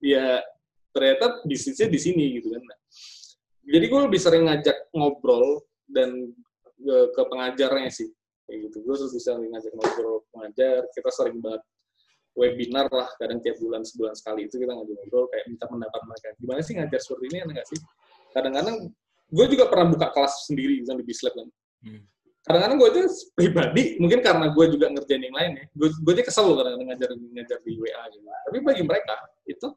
ya 0.04 0.44
ternyata 0.92 1.40
bisnisnya 1.48 1.88
di 1.88 1.96
sini 1.96 2.44
gitu 2.44 2.52
kan. 2.52 2.60
Nah, 2.60 2.80
jadi 3.64 3.86
gue 3.88 4.02
lebih 4.12 4.20
sering 4.20 4.52
ngajak 4.52 4.76
ngobrol 4.92 5.64
dan 5.88 6.36
ke, 6.76 6.98
ke 7.16 7.22
pengajarnya 7.24 7.88
sih 7.88 8.12
kayak 8.52 8.68
gitu. 8.68 8.84
Gue 8.84 8.96
lebih 9.00 9.22
sering 9.24 9.48
ngajak 9.48 9.74
ngobrol 9.80 10.28
pengajar. 10.36 10.84
Kita 10.92 11.10
sering 11.16 11.40
banget 11.40 11.64
webinar 12.38 12.86
lah 12.94 13.10
kadang 13.18 13.42
tiap 13.42 13.58
bulan 13.58 13.82
sebulan 13.82 14.14
sekali 14.14 14.46
itu 14.46 14.62
kita 14.62 14.70
ngajak 14.70 14.94
ngobrol 14.94 15.26
kayak 15.34 15.46
minta 15.50 15.66
pendapat 15.66 16.02
mereka. 16.06 16.28
Gimana 16.38 16.60
sih 16.62 16.74
ngajar 16.78 17.00
seperti 17.02 17.26
ini 17.34 17.38
nggak 17.50 17.68
sih? 17.68 17.80
Kadang-kadang 18.32 18.94
gue 19.28 19.46
juga 19.52 19.66
pernah 19.68 19.88
buka 19.92 20.08
kelas 20.14 20.48
sendiri 20.48 20.80
gitu, 20.86 20.94
di 20.96 21.06
Bislab 21.06 21.36
kan 21.36 21.50
Hmm. 21.86 22.02
kadang-kadang 22.42 22.78
gue 22.82 22.90
aja 22.90 23.02
pribadi 23.38 23.84
mungkin 24.02 24.20
karena 24.26 24.50
gue 24.50 24.66
juga 24.74 24.90
ngerjain 24.90 25.24
yang 25.30 25.36
lain 25.36 25.52
ya 25.62 25.66
gue 25.78 25.88
gue 25.94 26.12
aja 26.18 26.24
kesel 26.26 26.50
loh 26.50 26.58
kadang-kadang 26.58 26.90
ngajar 26.90 27.10
ngajar 27.14 27.58
di 27.62 27.74
WA 27.78 28.04
gitu 28.10 28.26
tapi 28.26 28.58
bagi 28.66 28.84
mereka 28.88 29.16
itu 29.46 29.68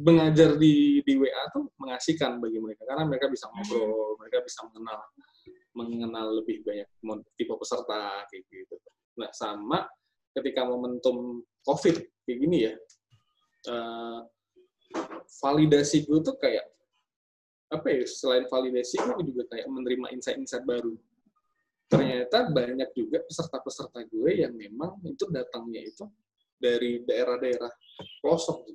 mengajar 0.00 0.50
di 0.60 1.00
di 1.00 1.14
WA 1.16 1.42
tuh 1.48 1.64
mengasihkan 1.80 2.36
bagi 2.44 2.60
mereka 2.60 2.82
karena 2.84 3.08
mereka 3.08 3.32
bisa 3.32 3.48
ngobrol 3.48 4.20
mereka 4.20 4.44
bisa 4.44 4.60
mengenal 4.68 5.00
mengenal 5.72 6.26
lebih 6.44 6.60
banyak 6.60 6.88
tipe 7.40 7.54
peserta 7.56 8.26
kayak 8.28 8.44
gitu 8.52 8.76
nah 9.16 9.30
sama 9.32 9.88
ketika 10.36 10.62
momentum 10.66 11.42
covid 11.66 11.96
kayak 12.26 12.38
gini 12.38 12.58
ya 12.70 12.74
eh, 13.70 14.18
validasi 15.40 16.06
gue 16.06 16.18
tuh 16.22 16.36
kayak 16.38 16.66
apa 17.70 17.86
ya 17.86 18.02
selain 18.06 18.50
validasi 18.50 18.98
gue 18.98 19.22
juga 19.30 19.46
kayak 19.54 19.66
menerima 19.70 20.10
insight-insight 20.14 20.66
baru 20.66 20.98
ternyata 21.90 22.50
banyak 22.50 22.90
juga 22.94 23.22
peserta-peserta 23.26 24.06
gue 24.06 24.30
yang 24.46 24.54
memang 24.54 24.98
itu 25.06 25.26
datangnya 25.30 25.82
itu 25.86 26.06
dari 26.58 27.02
daerah-daerah 27.06 27.70
pelosok 28.22 28.66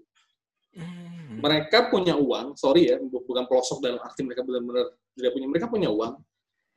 Hmm. 0.76 1.40
mereka 1.40 1.88
punya 1.88 2.20
uang 2.20 2.60
sorry 2.60 2.92
ya 2.92 3.00
bu- 3.00 3.24
bukan 3.24 3.48
pelosok 3.48 3.80
dalam 3.80 3.96
arti 4.04 4.28
mereka 4.28 4.44
benar-benar 4.44 4.92
tidak 5.16 5.32
punya 5.32 5.48
mereka 5.48 5.68
punya 5.72 5.88
uang 5.88 6.20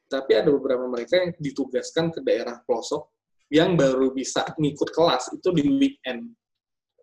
tapi 0.07 0.39
ada 0.39 0.55
beberapa 0.55 0.87
mereka 0.87 1.19
yang 1.19 1.35
ditugaskan 1.35 2.15
ke 2.15 2.23
daerah 2.23 2.63
pelosok 2.63 3.11
yang 3.49 3.75
baru 3.75 4.13
bisa 4.13 4.45
ngikut 4.57 4.93
kelas 4.93 5.33
itu 5.33 5.49
di 5.51 5.63
weekend 5.67 6.33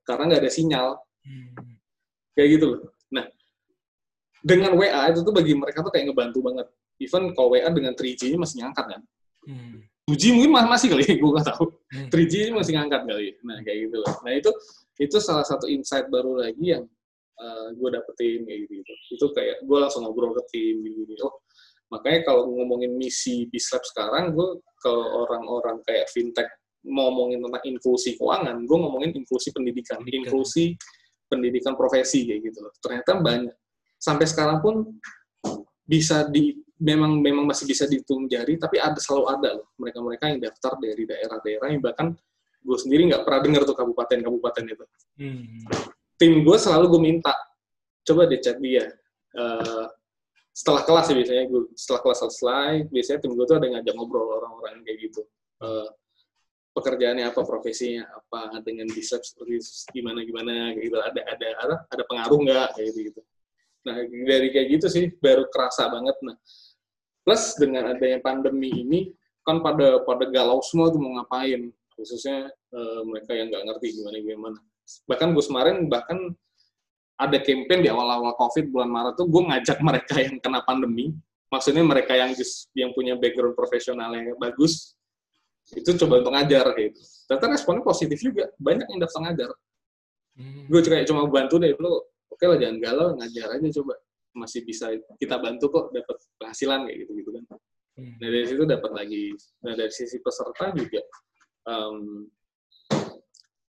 karena 0.05 0.23
nggak 0.29 0.41
ada 0.45 0.51
sinyal 0.51 0.87
Hmm. 1.25 1.57
kayak 2.37 2.49
gitu 2.53 2.65
loh. 2.69 2.81
Nah, 3.09 3.25
dengan 4.45 4.77
WA 4.77 5.09
itu 5.09 5.25
tuh 5.25 5.33
bagi 5.33 5.57
mereka 5.57 5.81
tuh 5.81 5.89
kayak 5.89 6.13
ngebantu 6.13 6.37
banget. 6.45 6.69
Even 7.01 7.33
kalau 7.33 7.49
WA 7.49 7.65
dengan 7.73 7.97
3G-nya 7.97 8.37
masih 8.37 8.61
ngangkat 8.61 8.85
kan. 8.93 9.01
Hmm. 9.49 9.81
2G 10.05 10.37
mungkin 10.37 10.53
ma- 10.53 10.69
masih 10.69 10.93
kali, 10.93 11.01
gue 11.17 11.31
nggak 11.33 11.49
tahu. 11.49 11.65
Hmm. 11.89 12.09
3G 12.13 12.53
masih 12.53 12.77
ngangkat 12.77 13.01
kali. 13.09 13.27
Nah, 13.41 13.57
kayak 13.65 13.89
gitu 13.89 13.97
loh. 14.05 14.13
Nah, 14.21 14.33
itu 14.37 14.51
itu 15.01 15.17
salah 15.17 15.41
satu 15.41 15.65
insight 15.65 16.13
baru 16.13 16.37
lagi 16.37 16.77
yang 16.77 16.85
gue 17.73 17.89
dapetin 17.89 18.45
kayak 18.45 18.59
gitu. 18.69 18.93
Itu 19.17 19.25
kayak 19.33 19.65
gue 19.65 19.77
langsung 19.81 20.05
ngobrol 20.05 20.37
ke 20.37 20.45
tim 20.53 20.85
gini, 20.85 21.17
Oh, 21.25 21.41
makanya 21.95 22.21
kalau 22.27 22.51
ngomongin 22.51 22.93
misi 22.99 23.47
Bislab 23.47 23.81
sekarang, 23.87 24.35
gue 24.35 24.59
ke 24.83 24.91
orang-orang 24.91 25.79
kayak 25.87 26.11
fintech 26.11 26.47
ngomongin 26.85 27.41
tentang 27.41 27.63
inklusi 27.65 28.13
keuangan, 28.19 28.61
gue 28.67 28.77
ngomongin 28.77 29.11
inklusi 29.17 29.49
pendidikan, 29.49 30.03
Pendidikan. 30.03 30.21
inklusi 30.29 30.65
pendidikan 31.25 31.73
profesi 31.73 32.29
kayak 32.29 32.41
gitu 32.45 32.59
loh. 32.61 32.73
Ternyata 32.77 33.11
banyak. 33.17 33.55
Sampai 33.97 34.29
sekarang 34.29 34.61
pun 34.61 34.85
bisa 35.81 36.29
di 36.29 36.53
memang 36.77 37.23
memang 37.23 37.47
masih 37.47 37.65
bisa 37.65 37.89
dihitung 37.89 38.27
jari, 38.29 38.59
tapi 38.59 38.77
ada 38.77 38.99
selalu 38.99 39.25
ada 39.31 39.49
loh 39.57 39.67
mereka-mereka 39.79 40.29
yang 40.29 40.39
daftar 40.43 40.75
dari 40.77 41.03
daerah-daerah 41.07 41.67
yang 41.71 41.81
bahkan 41.81 42.07
gue 42.65 42.77
sendiri 42.81 43.09
nggak 43.13 43.23
pernah 43.23 43.39
dengar 43.41 43.61
tuh 43.63 43.77
kabupaten-kabupaten 43.77 44.63
itu. 44.67 44.85
Hmm. 45.21 45.45
Tim 46.19 46.33
gue 46.43 46.57
selalu 46.59 46.85
gue 46.91 47.01
minta 47.01 47.33
coba 48.05 48.29
deh 48.29 48.41
chat 48.43 48.61
dia. 48.61 48.85
Eh, 49.35 49.85
setelah 50.55 50.87
kelas 50.87 51.05
sih 51.11 51.15
biasanya 51.19 51.43
gue 51.51 51.61
setelah 51.75 52.01
kelas 52.07 52.19
selesai 52.23 52.71
biasanya 52.87 53.19
tim 53.19 53.31
gue 53.35 53.45
tuh 53.45 53.57
ada 53.59 53.67
ngajak 53.75 53.93
ngobrol 53.99 54.39
orang-orang 54.39 54.79
kayak 54.87 55.11
gitu. 55.11 55.21
Eh, 55.59 55.89
pekerjaannya 56.75 57.27
apa 57.27 57.41
profesinya 57.43 58.07
apa 58.07 58.59
dengan 58.63 58.87
di 58.87 59.03
lab 59.03 59.21
seperti 59.23 59.59
gimana 59.91 60.23
gimana 60.23 60.51
kayak 60.71 60.85
gitu. 60.87 60.97
Ada 61.03 61.21
ada 61.27 61.47
ada 61.59 61.75
ada 61.91 62.03
pengaruh 62.07 62.39
nggak 62.39 62.67
kayak 62.79 62.91
gitu 62.95 63.21
nah 63.85 64.01
dari 64.01 64.49
kayak 64.49 64.67
gitu 64.81 64.87
sih 64.89 65.13
baru 65.21 65.45
kerasa 65.53 65.85
banget. 65.87 66.17
Nah 66.25 66.35
plus 67.21 67.53
dengan 67.57 67.93
adanya 67.93 68.17
pandemi 68.17 68.73
ini 68.73 69.13
kan 69.45 69.61
pada 69.61 70.01
pada 70.01 70.25
galau 70.25 70.59
semua 70.65 70.89
tuh 70.89 70.97
mau 70.97 71.21
ngapain. 71.21 71.69
Khususnya 71.93 72.49
eh, 72.49 73.01
mereka 73.05 73.37
yang 73.37 73.53
nggak 73.53 73.63
ngerti 73.71 74.01
gimana 74.01 74.17
gimana. 74.19 74.59
Bahkan 75.05 75.27
gue 75.37 75.43
kemarin 75.45 75.75
bahkan 75.87 76.33
ada 77.15 77.37
campaign 77.39 77.79
di 77.79 77.89
awal-awal 77.89 78.35
covid 78.35 78.67
bulan 78.67 78.91
maret 78.91 79.13
tuh 79.15 79.27
gue 79.31 79.43
ngajak 79.47 79.77
mereka 79.79 80.15
yang 80.19 80.35
kena 80.43 80.59
pandemi. 80.67 81.15
Maksudnya 81.47 81.87
mereka 81.87 82.11
yang 82.11 82.35
just, 82.35 82.67
yang 82.75 82.91
punya 82.91 83.15
background 83.15 83.55
profesional 83.55 84.11
yang 84.11 84.35
bagus 84.35 84.97
itu 85.71 85.95
coba 86.03 86.21
untuk 86.21 86.35
ngajar 86.35 86.65
gitu. 86.77 86.99
Ternyata 87.25 87.45
responnya 87.55 87.81
positif 87.81 88.19
juga. 88.19 88.51
Banyak 88.59 88.85
yang 88.91 88.99
daftar 89.01 89.31
ngajar. 89.31 89.51
Hmm. 90.35 90.67
gue 90.67 90.83
kayak 90.83 91.07
cuma 91.07 91.23
bantu 91.31 91.55
deh 91.63 91.71
lo 91.79 92.11
oke 92.27 92.43
lah 92.43 92.59
jangan 92.59 92.75
galau 92.83 93.07
ngajar 93.15 93.55
aja 93.55 93.67
coba. 93.79 93.95
Masih 94.35 94.67
bisa 94.67 94.91
kita 95.15 95.39
bantu 95.39 95.71
kok 95.71 95.85
dapat 95.95 96.17
penghasilan 96.35 96.83
kayak 96.91 96.97
gitu 97.07 97.11
gitu 97.23 97.29
kan. 97.31 97.43
Hmm. 97.95 98.19
nah 98.19 98.27
dari 98.27 98.43
situ 98.43 98.63
dapat 98.67 98.91
lagi. 98.91 99.31
Nah 99.63 99.73
dari 99.79 99.91
sisi 99.95 100.19
peserta 100.19 100.75
juga 100.75 100.99
em, 101.71 102.27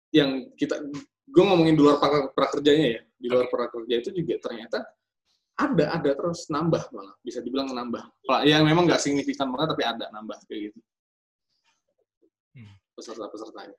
yang 0.09 0.49
kita 0.57 0.81
gue 1.29 1.43
ngomongin 1.45 1.77
di 1.77 1.81
luar 1.85 2.01
pra- 2.01 2.33
prakerjanya 2.33 2.87
ya 2.97 3.01
di 3.15 3.27
luar 3.31 3.47
prakerja 3.47 3.95
itu 4.03 4.09
juga 4.11 4.35
ternyata 4.43 4.79
ada 5.55 5.85
ada 5.95 6.11
terus 6.11 6.51
nambah 6.51 6.91
malah. 6.91 7.15
Bisa 7.23 7.39
dibilang 7.39 7.71
nambah. 7.71 8.03
Lah, 8.27 8.43
ya 8.43 8.59
memang 8.59 8.83
nggak 8.91 8.99
signifikan 8.99 9.47
banget 9.55 9.71
tapi 9.71 9.83
ada 9.87 10.05
nambah 10.11 10.37
kayak 10.47 10.71
gitu. 10.71 10.79
Hmm. 12.55 12.71
peserta 12.95 13.27
pesertanya 13.27 13.75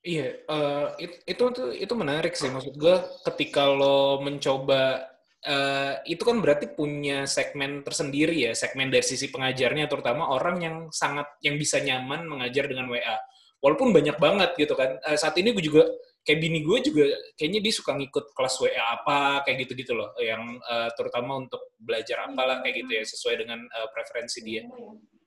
Iya, 0.00 0.32
eh, 0.48 0.86
it- 1.04 1.20
itu 1.28 1.44
tuh 1.52 1.76
itu 1.76 1.92
menarik 1.92 2.32
sih. 2.32 2.48
Maksud 2.48 2.72
gue 2.80 2.96
ketika 3.28 3.68
lo 3.68 4.20
mencoba 4.24 5.04
eh, 5.40 5.94
itu 6.08 6.20
kan 6.20 6.36
berarti 6.40 6.68
punya 6.72 7.24
segmen 7.24 7.80
tersendiri 7.80 8.32
ya, 8.48 8.52
segmen 8.52 8.92
dari 8.92 9.00
sisi 9.04 9.32
pengajarnya 9.32 9.88
terutama 9.88 10.28
orang 10.32 10.56
yang 10.60 10.76
sangat 10.92 11.24
yang 11.40 11.56
bisa 11.56 11.80
nyaman 11.80 12.28
mengajar 12.28 12.68
dengan 12.68 12.88
WA. 12.92 13.16
Walaupun 13.60 13.92
banyak 13.92 14.16
banget 14.20 14.50
gitu 14.56 14.72
kan. 14.76 15.00
Eh, 15.04 15.16
saat 15.20 15.36
ini 15.40 15.52
gue 15.56 15.64
juga 15.64 15.84
kayak 16.20 16.38
bini 16.38 16.60
gue 16.60 16.78
juga 16.84 17.04
kayaknya 17.34 17.60
dia 17.64 17.72
suka 17.72 17.96
ngikut 17.96 18.36
kelas 18.36 18.54
WA 18.60 18.84
apa 19.00 19.42
kayak 19.44 19.66
gitu-gitu 19.66 19.96
loh, 19.96 20.12
yang 20.20 20.60
eh, 20.60 20.90
terutama 20.94 21.40
untuk 21.40 21.72
belajar 21.80 22.28
apalah 22.28 22.60
kayak 22.60 22.84
gitu 22.84 22.90
ya 23.00 23.04
sesuai 23.04 23.34
dengan 23.40 23.60
eh, 23.64 23.88
preferensi 23.92 24.44
dia. 24.44 24.62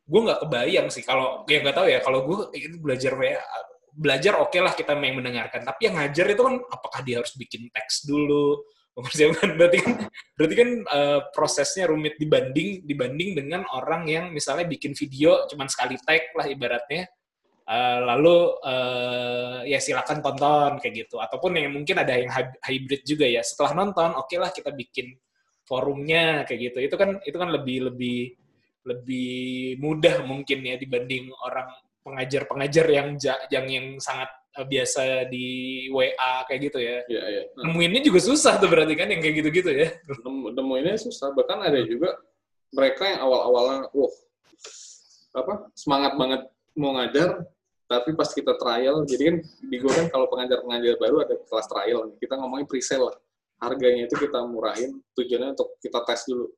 Gue 0.03 0.21
nggak 0.21 0.45
kebayang 0.45 0.87
sih 0.93 1.01
kalau 1.01 1.47
ya 1.49 1.63
nggak 1.63 1.75
tahu 1.75 1.87
ya 1.89 1.99
kalau 2.03 2.19
gue 2.27 2.37
itu 2.53 2.77
belajar 2.77 3.13
WA 3.17 3.41
belajar 3.93 4.41
oke 4.41 4.57
lah 4.57 4.73
kita 4.73 4.97
yang 4.97 5.17
mendengarkan. 5.21 5.61
Tapi 5.65 5.81
yang 5.89 5.95
ngajar 6.01 6.25
itu 6.33 6.41
kan 6.41 6.55
apakah 6.69 6.99
dia 7.05 7.21
harus 7.21 7.33
bikin 7.37 7.69
teks 7.73 8.05
dulu? 8.05 8.61
Mempersiapkan 8.93 9.49
berarti 9.57 9.77
kan 9.81 9.93
berarti 10.37 10.55
kan 10.57 10.69
eh, 10.85 11.19
prosesnya 11.33 11.89
rumit 11.89 12.17
dibanding 12.21 12.85
dibanding 12.85 13.33
dengan 13.33 13.65
orang 13.73 14.05
yang 14.05 14.25
misalnya 14.29 14.69
bikin 14.69 14.93
video 14.93 15.49
cuman 15.49 15.65
sekali 15.65 15.97
tag 16.05 16.29
lah 16.37 16.45
ibaratnya 16.45 17.09
Eh, 17.63 17.99
lalu 18.03 18.59
eh, 18.59 19.71
ya 19.71 19.79
silakan 19.79 20.19
tonton 20.19 20.83
kayak 20.83 21.07
gitu. 21.07 21.15
Ataupun 21.23 21.55
yang 21.55 21.71
mungkin 21.71 21.95
ada 21.95 22.19
yang 22.19 22.27
hy- 22.27 22.59
hybrid 22.59 23.07
juga 23.07 23.23
ya. 23.23 23.39
Setelah 23.39 23.71
nonton 23.79 24.19
oke 24.19 24.35
lah 24.35 24.51
kita 24.51 24.75
bikin 24.75 25.15
forumnya 25.63 26.43
kayak 26.43 26.59
gitu. 26.75 26.77
Itu 26.91 26.95
kan 26.99 27.23
itu 27.23 27.37
kan 27.39 27.47
lebih 27.55 27.87
lebih 27.87 28.35
lebih 28.83 29.79
mudah 29.79 30.27
mungkin 30.27 30.59
ya 30.59 30.75
dibanding 30.75 31.31
orang 31.39 31.71
pengajar-pengajar 32.03 32.83
yang 32.91 33.15
yang 33.47 33.65
yang 33.71 33.87
sangat 34.03 34.27
eh, 34.59 34.67
biasa 34.67 35.31
di 35.31 35.47
WA 35.87 36.43
kayak 36.43 36.67
gitu 36.67 36.83
ya. 36.83 36.99
ya 37.07 37.23
ya 37.31 37.41
nah, 37.55 37.71
Nemuinnya 37.71 38.03
juga 38.03 38.19
susah 38.27 38.59
tuh 38.59 38.67
berarti 38.67 38.91
kan 38.99 39.07
yang 39.07 39.23
kayak 39.23 39.39
gitu-gitu 39.39 39.71
ya. 39.71 39.87
nemu 40.03 40.51
nemuinnya 40.51 40.99
susah. 40.99 41.31
Bahkan 41.31 41.63
ada 41.63 41.79
juga 41.87 42.11
mereka 42.75 43.07
yang 43.07 43.23
awal-awalnya 43.23 43.87
wah 43.95 44.13
apa 45.33 45.53
semangat 45.73 46.13
banget 46.19 46.41
mau 46.75 46.91
ngajar 46.99 47.52
tapi 47.93 48.17
pas 48.17 48.29
kita 48.33 48.57
trial 48.57 49.05
jadi 49.05 49.23
kan 49.29 49.35
di 49.69 49.75
gue 49.77 49.91
kan 49.93 50.07
kalau 50.09 50.25
pengajar-pengajar 50.33 50.97
baru 50.97 51.21
ada 51.21 51.35
kelas 51.37 51.67
trial 51.69 52.09
kita 52.17 52.33
ngomongin 52.41 52.65
pre-sale 52.65 53.13
lah. 53.13 53.17
Harganya 53.61 54.09
itu 54.09 54.15
kita 54.19 54.43
murahin 54.43 54.99
tujuannya 55.13 55.53
untuk 55.53 55.77
kita 55.79 56.01
tes 56.03 56.25
dulu. 56.25 56.49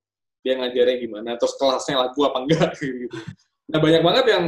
Dia 0.42 0.58
ngajarnya 0.58 0.96
gimana 1.02 1.30
terus 1.36 1.54
kelasnya 1.60 2.00
lagu 2.00 2.20
apa 2.24 2.38
enggak 2.42 2.72
gitu. 2.82 3.12
Nah 3.70 3.80
banyak 3.84 4.02
banget 4.02 4.26
yang 4.32 4.46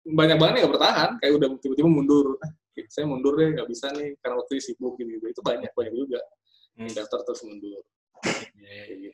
banyak 0.00 0.36
banget 0.40 0.52
yang 0.56 0.62
nggak 0.64 0.74
bertahan 0.80 1.10
kayak 1.20 1.32
udah 1.36 1.48
tiba-tiba 1.60 1.88
mundur. 1.92 2.26
"Ah, 2.40 2.50
saya 2.88 3.04
mundur 3.04 3.36
deh 3.36 3.52
nggak 3.52 3.68
bisa 3.68 3.92
nih 3.92 4.16
karena 4.24 4.34
waktu 4.40 4.52
sibuk 4.58 4.96
gitu. 4.96 5.24
Itu 5.28 5.40
banyak 5.44 5.70
banyak 5.76 5.94
juga. 5.94 6.20
Yang 6.80 7.04
daftar 7.04 7.20
terus 7.28 7.42
mundur. 7.44 7.82
Kayak 8.20 8.96
gitu 9.00 9.09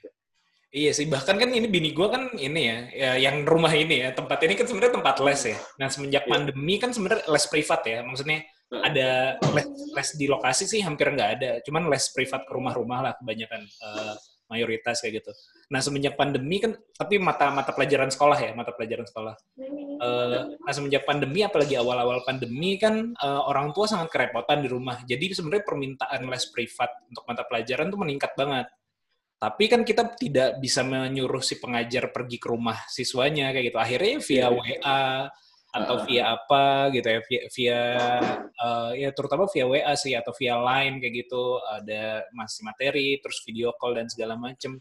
Iya 0.76 0.92
sih, 0.92 1.08
bahkan 1.08 1.40
kan 1.40 1.48
ini 1.48 1.72
bini 1.72 1.96
gue 1.96 2.04
kan 2.04 2.36
ini 2.36 2.60
ya, 2.68 2.78
ya, 2.92 3.10
yang 3.16 3.48
rumah 3.48 3.72
ini 3.72 4.04
ya, 4.04 4.12
tempat 4.12 4.44
ini 4.44 4.60
kan 4.60 4.68
sebenarnya 4.68 5.00
tempat 5.00 5.16
les 5.24 5.56
ya. 5.56 5.58
Nah 5.80 5.88
semenjak 5.88 6.28
Iya. 6.28 6.32
pandemi 6.36 6.74
kan 6.76 6.92
sebenarnya 6.92 7.24
les 7.32 7.44
privat 7.48 7.80
ya, 7.88 8.04
maksudnya 8.04 8.44
ada 8.84 9.40
les, 9.56 9.66
les 9.72 10.08
di 10.20 10.28
lokasi 10.28 10.68
sih 10.68 10.84
hampir 10.84 11.08
nggak 11.16 11.30
ada, 11.40 11.50
cuman 11.64 11.88
les 11.88 12.04
privat 12.12 12.44
ke 12.44 12.52
rumah-rumah 12.52 12.98
lah 13.08 13.12
kebanyakan 13.16 13.64
eh, 13.64 14.14
mayoritas 14.52 15.00
kayak 15.00 15.24
gitu. 15.24 15.32
Nah 15.72 15.80
semenjak 15.80 16.12
pandemi 16.12 16.60
kan, 16.60 16.76
tapi 16.92 17.16
mata 17.16 17.48
mata 17.48 17.72
pelajaran 17.72 18.12
sekolah 18.12 18.36
ya, 18.36 18.52
mata 18.52 18.76
pelajaran 18.76 19.08
sekolah. 19.08 19.32
Eh, 19.56 20.40
nah 20.60 20.72
semenjak 20.76 21.08
pandemi, 21.08 21.40
apalagi 21.40 21.72
awal-awal 21.80 22.20
pandemi 22.20 22.76
kan 22.76 23.16
eh, 23.16 23.42
orang 23.48 23.72
tua 23.72 23.88
sangat 23.88 24.12
kerepotan 24.12 24.60
di 24.60 24.68
rumah. 24.68 25.00
Jadi 25.08 25.32
sebenarnya 25.32 25.64
permintaan 25.64 26.20
les 26.28 26.44
privat 26.52 27.00
untuk 27.08 27.24
mata 27.24 27.48
pelajaran 27.48 27.88
tuh 27.88 27.96
meningkat 27.96 28.36
banget. 28.36 28.68
Tapi 29.36 29.68
kan 29.68 29.84
kita 29.84 30.16
tidak 30.16 30.56
bisa 30.64 30.80
menyuruh 30.80 31.44
si 31.44 31.60
pengajar 31.60 32.08
pergi 32.08 32.40
ke 32.40 32.48
rumah 32.48 32.88
siswanya 32.88 33.52
kayak 33.52 33.68
gitu. 33.68 33.78
Akhirnya 33.78 34.14
via 34.24 34.36
Iya. 34.36 34.48
WA 34.48 35.04
atau 35.76 35.96
via 36.08 36.22
apa 36.32 36.88
gitu 36.88 37.04
ya, 37.04 37.20
via, 37.28 37.42
via 37.52 37.80
eh, 38.48 38.90
ya 39.04 39.12
terutama 39.12 39.44
via 39.52 39.68
WA 39.68 39.92
sih 39.92 40.16
atau 40.16 40.32
via 40.32 40.56
Line 40.56 41.04
kayak 41.04 41.14
gitu 41.28 41.60
ada 41.68 42.24
masih 42.32 42.64
materi, 42.64 43.20
terus 43.20 43.44
video 43.44 43.76
call 43.76 44.00
dan 44.00 44.08
segala 44.08 44.40
macem. 44.40 44.80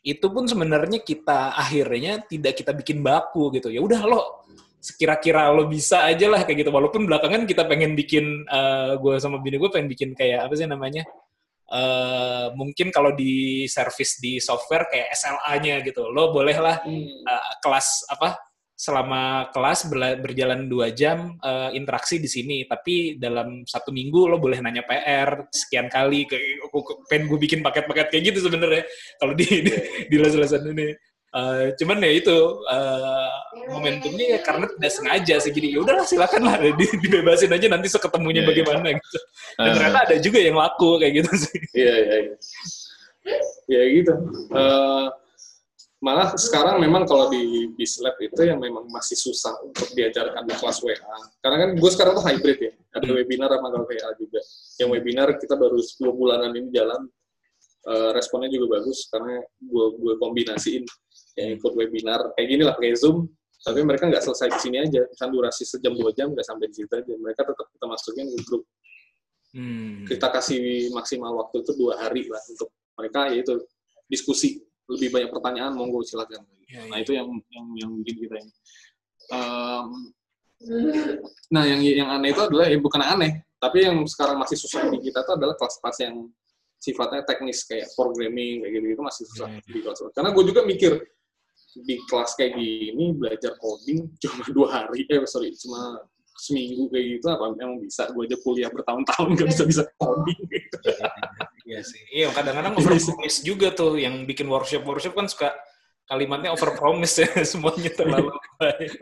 Itu 0.00 0.32
pun 0.32 0.48
sebenarnya 0.48 1.04
kita 1.04 1.52
akhirnya 1.52 2.24
tidak 2.24 2.56
kita 2.56 2.72
bikin 2.72 3.04
baku 3.04 3.52
gitu. 3.52 3.68
Ya 3.68 3.84
udah 3.84 4.00
lo 4.08 4.48
sekira-kira 4.80 5.52
lo 5.52 5.68
bisa 5.68 6.08
aja 6.08 6.24
lah 6.32 6.44
kayak 6.48 6.64
gitu. 6.64 6.72
Walaupun 6.72 7.04
belakangan 7.04 7.44
kita 7.44 7.68
pengen 7.68 7.92
bikin, 7.92 8.48
gue 9.00 9.14
sama 9.20 9.44
bini 9.44 9.60
gue 9.60 9.68
pengen 9.68 9.88
bikin 9.92 10.16
kayak 10.16 10.48
apa 10.48 10.56
sih 10.56 10.64
namanya? 10.68 11.04
Eh 11.72 12.46
mungkin 12.52 12.92
kalau 12.92 13.16
di 13.16 13.64
service 13.70 14.20
di 14.20 14.36
software 14.40 14.84
kayak 14.92 15.08
SLA-nya 15.16 15.80
gitu, 15.86 16.08
lo 16.12 16.28
bolehlah 16.32 16.84
eh, 16.84 17.52
kelas 17.64 18.04
apa 18.12 18.36
selama 18.74 19.54
kelas 19.54 19.86
berjalan 20.18 20.66
dua 20.66 20.90
jam 20.90 21.38
eh, 21.40 21.70
interaksi 21.78 22.18
di 22.18 22.26
sini, 22.26 22.66
tapi 22.66 23.16
dalam 23.16 23.62
satu 23.64 23.94
minggu 23.94 24.26
lo 24.28 24.36
boleh 24.42 24.58
nanya 24.60 24.82
PR 24.84 25.46
sekian 25.48 25.86
kali, 25.88 26.26
aku- 26.66 27.06
pengen 27.06 27.30
gue 27.30 27.38
bikin 27.38 27.60
paket-paket 27.62 28.06
kayak 28.10 28.24
gitu 28.34 28.50
sebenarnya? 28.50 28.82
Kalau 29.20 29.32
di 29.38 29.46
di, 29.62 29.72
di 30.10 30.16
les-lesan 30.18 30.66
ini. 30.74 31.13
Eh, 31.34 31.74
cuman 31.74 31.98
ya 31.98 32.12
itu 32.14 32.36
eh, 32.62 33.30
momentumnya 33.66 34.38
ya 34.38 34.40
karena 34.40 34.70
tidak 34.70 34.92
sengaja 34.94 35.34
sih 35.42 35.50
jadi 35.50 35.66
ya 35.74 35.78
udahlah 35.82 36.06
silakan 36.06 36.46
lah 36.46 36.54
di- 36.62 36.94
dibebasin 37.02 37.50
aja 37.50 37.66
nanti 37.66 37.90
seketemunya 37.90 38.38
Iya, 38.38 38.46
iya. 38.46 38.50
bagaimana 38.54 38.86
gitu. 38.94 39.18
Dan 39.58 39.66
Ah. 39.66 39.74
ternyata 39.74 39.98
ada 40.06 40.16
juga 40.22 40.38
yang 40.38 40.54
laku 40.54 40.90
kayak 41.02 41.12
gitu 41.18 41.30
sih. 41.34 41.58
Iya, 41.74 41.94
iya, 41.98 42.14
iya. 42.22 42.34
Ya 43.66 43.82
gitu. 43.98 44.12
Eh, 44.54 45.06
malah 45.98 46.36
sekarang 46.38 46.78
memang 46.78 47.02
kalau 47.02 47.32
di 47.32 47.66
Bislab 47.74 48.14
itu 48.20 48.40
yang 48.44 48.60
memang 48.62 48.86
masih 48.92 49.16
susah 49.18 49.58
untuk 49.64 49.90
diajarkan 49.90 50.44
di 50.46 50.54
kelas 50.54 50.78
WA. 50.86 51.00
Karena 51.42 51.56
kan 51.66 51.70
gue 51.74 51.90
sekarang 51.90 52.12
tuh 52.14 52.24
hybrid 52.30 52.58
ya. 52.62 52.72
Ada 52.94 53.10
Hmm. 53.10 53.16
webinar 53.18 53.50
sama 53.50 53.74
kalau 53.74 53.86
WA 53.90 54.10
juga. 54.20 54.38
Yang 54.78 54.88
webinar 54.92 55.28
kita 55.40 55.58
baru 55.58 55.82
10 55.82 56.14
bulanan 56.14 56.54
ini 56.54 56.70
jalan. 56.70 57.10
Eh, 57.84 58.10
responnya 58.14 58.48
juga 58.48 58.78
bagus 58.78 59.10
karena 59.10 59.40
gue 59.60 59.86
gue 59.98 60.14
kombinasiin 60.16 60.84
yang 61.34 61.58
ikut 61.58 61.72
webinar. 61.74 62.20
Kayak 62.38 62.48
gini 62.48 62.62
lah 62.62 62.74
pakai 62.78 62.94
Zoom. 62.98 63.26
Tapi 63.64 63.80
mereka 63.80 64.10
nggak 64.12 64.22
selesai 64.22 64.48
di 64.52 64.60
sini 64.60 64.76
aja. 64.82 65.02
Kan 65.16 65.32
durasi 65.32 65.64
sejam 65.64 65.96
dua 65.96 66.12
jam 66.12 66.30
nggak 66.30 66.46
sampai 66.46 66.68
di 66.70 66.74
situ 66.82 66.92
aja. 66.92 67.12
Mereka 67.16 67.40
tetap 67.42 67.66
kita 67.70 67.86
masukin 67.86 68.26
ke 68.30 68.40
grup. 68.46 68.64
Hmm. 69.54 70.02
kita 70.10 70.34
kasih 70.34 70.90
maksimal 70.90 71.30
waktu 71.38 71.62
itu 71.62 71.78
dua 71.78 71.94
hari 71.94 72.26
lah 72.26 72.42
untuk 72.50 72.74
mereka 72.98 73.30
yaitu 73.30 73.54
diskusi. 74.10 74.66
Lebih 74.90 75.14
banyak 75.14 75.30
pertanyaan 75.30 75.72
monggo 75.78 76.02
silakan. 76.02 76.42
Ya, 76.66 76.82
nah 76.90 76.98
ya. 76.98 77.06
itu 77.06 77.14
yang 77.14 77.30
yang 77.54 77.66
yang 77.78 77.90
bikin 78.02 78.16
kita 78.26 78.36
ini. 78.42 78.52
Em, 79.32 79.88
nah 81.54 81.64
yang 81.64 81.80
yang 81.80 82.08
aneh 82.10 82.34
itu 82.34 82.42
adalah 82.42 82.66
ya 82.66 82.76
bukan 82.82 83.00
aneh. 83.00 83.46
Tapi 83.62 83.78
yang 83.86 84.02
sekarang 84.04 84.36
masih 84.42 84.58
susah 84.60 84.90
di 84.92 84.98
kita 85.00 85.24
itu 85.24 85.32
adalah 85.38 85.54
kelas-kelas 85.56 85.98
yang 86.04 86.28
sifatnya 86.84 87.24
teknis 87.24 87.64
kayak 87.64 87.88
programming 87.96 88.60
kayak 88.60 88.72
gitu, 88.76 88.86
-gitu 88.92 89.00
masih 89.00 89.24
susah 89.32 89.48
Ya, 89.48 89.56
ya. 89.56 89.72
di 89.72 89.80
kelas 89.80 89.98
karena 90.12 90.30
gue 90.36 90.44
juga 90.44 90.60
mikir 90.68 90.92
di 91.82 91.98
kelas 92.06 92.38
kayak 92.38 92.54
gini 92.54 93.14
belajar 93.18 93.58
coding 93.58 94.06
cuma 94.22 94.42
dua 94.56 94.68
hari 94.70 95.02
eh 95.10 95.18
sorry 95.26 95.50
cuma 95.58 95.98
seminggu 96.34 96.90
kayak 96.90 97.04
gitu 97.18 97.26
apa 97.30 97.54
memang 97.54 97.78
bisa 97.78 98.10
gue 98.10 98.26
aja 98.26 98.36
kuliah 98.42 98.70
bertahun-tahun 98.70 99.28
gak 99.38 99.48
bisa 99.54 99.62
bisa 99.70 99.82
coding 100.02 100.40
gitu. 100.50 100.78
Iya 101.64 101.80
sih. 101.80 102.02
Iya, 102.10 102.28
kadang-kadang 102.34 102.74
overpromise 102.76 103.38
juga 103.46 103.70
tuh 103.70 103.96
yang 103.96 104.26
bikin 104.26 104.50
workshop-workshop 104.50 105.14
kan 105.14 105.30
suka 105.30 105.54
kalimatnya 106.04 106.52
overpromise 106.52 107.24
ya 107.24 107.28
semuanya 107.50 107.88
terlalu 107.96 108.28
baik. 108.60 108.92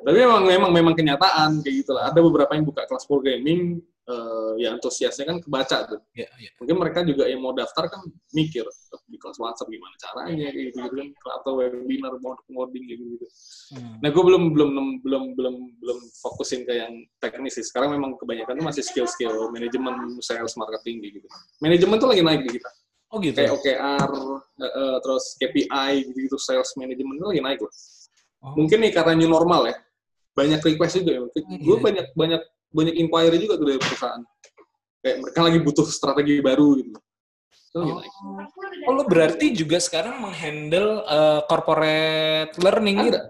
tapi 0.00 0.16
memang 0.16 0.42
memang 0.48 0.70
memang 0.72 0.94
kenyataan 0.96 1.60
kayak 1.60 1.84
gitu 1.84 1.92
lah 1.92 2.08
ada 2.08 2.20
beberapa 2.24 2.56
yang 2.56 2.64
buka 2.64 2.88
kelas 2.88 3.04
programming 3.04 3.84
eh, 4.02 4.52
ya 4.58 4.74
antusiasnya 4.74 5.24
kan 5.24 5.38
kebaca 5.38 5.86
tuh 5.86 6.00
Iya, 6.12 6.26
iya. 6.36 6.50
mungkin 6.58 6.76
mereka 6.78 7.00
juga 7.02 7.24
yang 7.26 7.38
mau 7.38 7.54
daftar 7.54 7.86
kan 7.86 8.02
mikir 8.30 8.66
di 9.06 9.16
kelas 9.16 9.38
WhatsApp 9.38 9.70
gimana 9.70 9.94
caranya 9.94 10.50
kayak 10.50 10.74
gitu, 10.74 10.78
kan 10.90 11.06
atau 11.38 11.52
webinar 11.54 12.12
mau 12.18 12.34
coding 12.46 12.84
kayak 12.86 12.98
gitu 13.00 13.26
Hmm. 13.72 13.96
nah 14.04 14.12
gue 14.12 14.20
belum 14.20 14.52
belum 14.52 14.70
belum 15.00 15.24
belum 15.32 15.54
belum 15.80 15.98
fokusin 16.20 16.68
ke 16.68 16.76
yang 16.76 16.92
teknis 17.16 17.56
sih 17.56 17.64
sekarang 17.64 17.96
memang 17.96 18.20
kebanyakan 18.20 18.60
tuh 18.60 18.66
masih 18.68 18.84
skill 18.84 19.08
skill 19.08 19.48
manajemen 19.48 19.96
sales 20.20 20.52
marketing 20.54 21.00
gitu 21.00 21.24
manajemen 21.56 21.96
tuh 21.96 22.12
lagi 22.12 22.20
naik 22.20 22.42
di 22.44 22.60
kita 22.60 22.68
Oh 23.08 23.20
gitu. 23.20 23.32
kayak 23.32 23.52
OKR 23.52 24.08
eh, 24.56 24.64
eh, 24.66 24.96
terus 25.00 25.24
KPI 25.36 25.90
gitu 26.04 26.18
gitu 26.20 26.36
sales 26.36 26.68
management 26.76 27.16
tuh 27.16 27.28
lagi 27.32 27.40
naik 27.40 27.60
loh 27.64 27.72
Oh. 28.42 28.58
mungkin 28.58 28.82
nih 28.82 28.90
karena 28.90 29.14
new 29.14 29.30
normal 29.30 29.70
ya 29.70 29.76
banyak 30.34 30.58
request 30.60 30.98
juga 30.98 31.10
ya 31.14 31.20
Iya. 31.30 31.62
gue 31.62 31.76
banyak 31.78 32.06
banyak 32.12 32.42
banyak 32.72 32.96
inquiry 32.96 33.36
juga 33.38 33.54
tuh 33.54 33.66
dari 33.68 33.78
perusahaan 33.78 34.22
kayak 34.98 35.16
mereka 35.20 35.40
lagi 35.40 35.58
butuh 35.60 35.86
strategi 35.86 36.40
baru 36.40 36.68
gitu 36.78 36.92
Oh. 37.72 37.88
naik 38.04 38.12
Oh, 38.84 38.92
lo 38.92 39.08
berarti 39.08 39.48
juga 39.50 39.80
sekarang 39.80 40.20
menghandle 40.20 41.08
uh, 41.08 41.40
corporate 41.46 42.52
learning 42.58 43.00
gitu? 43.00 43.16
ada 43.16 43.22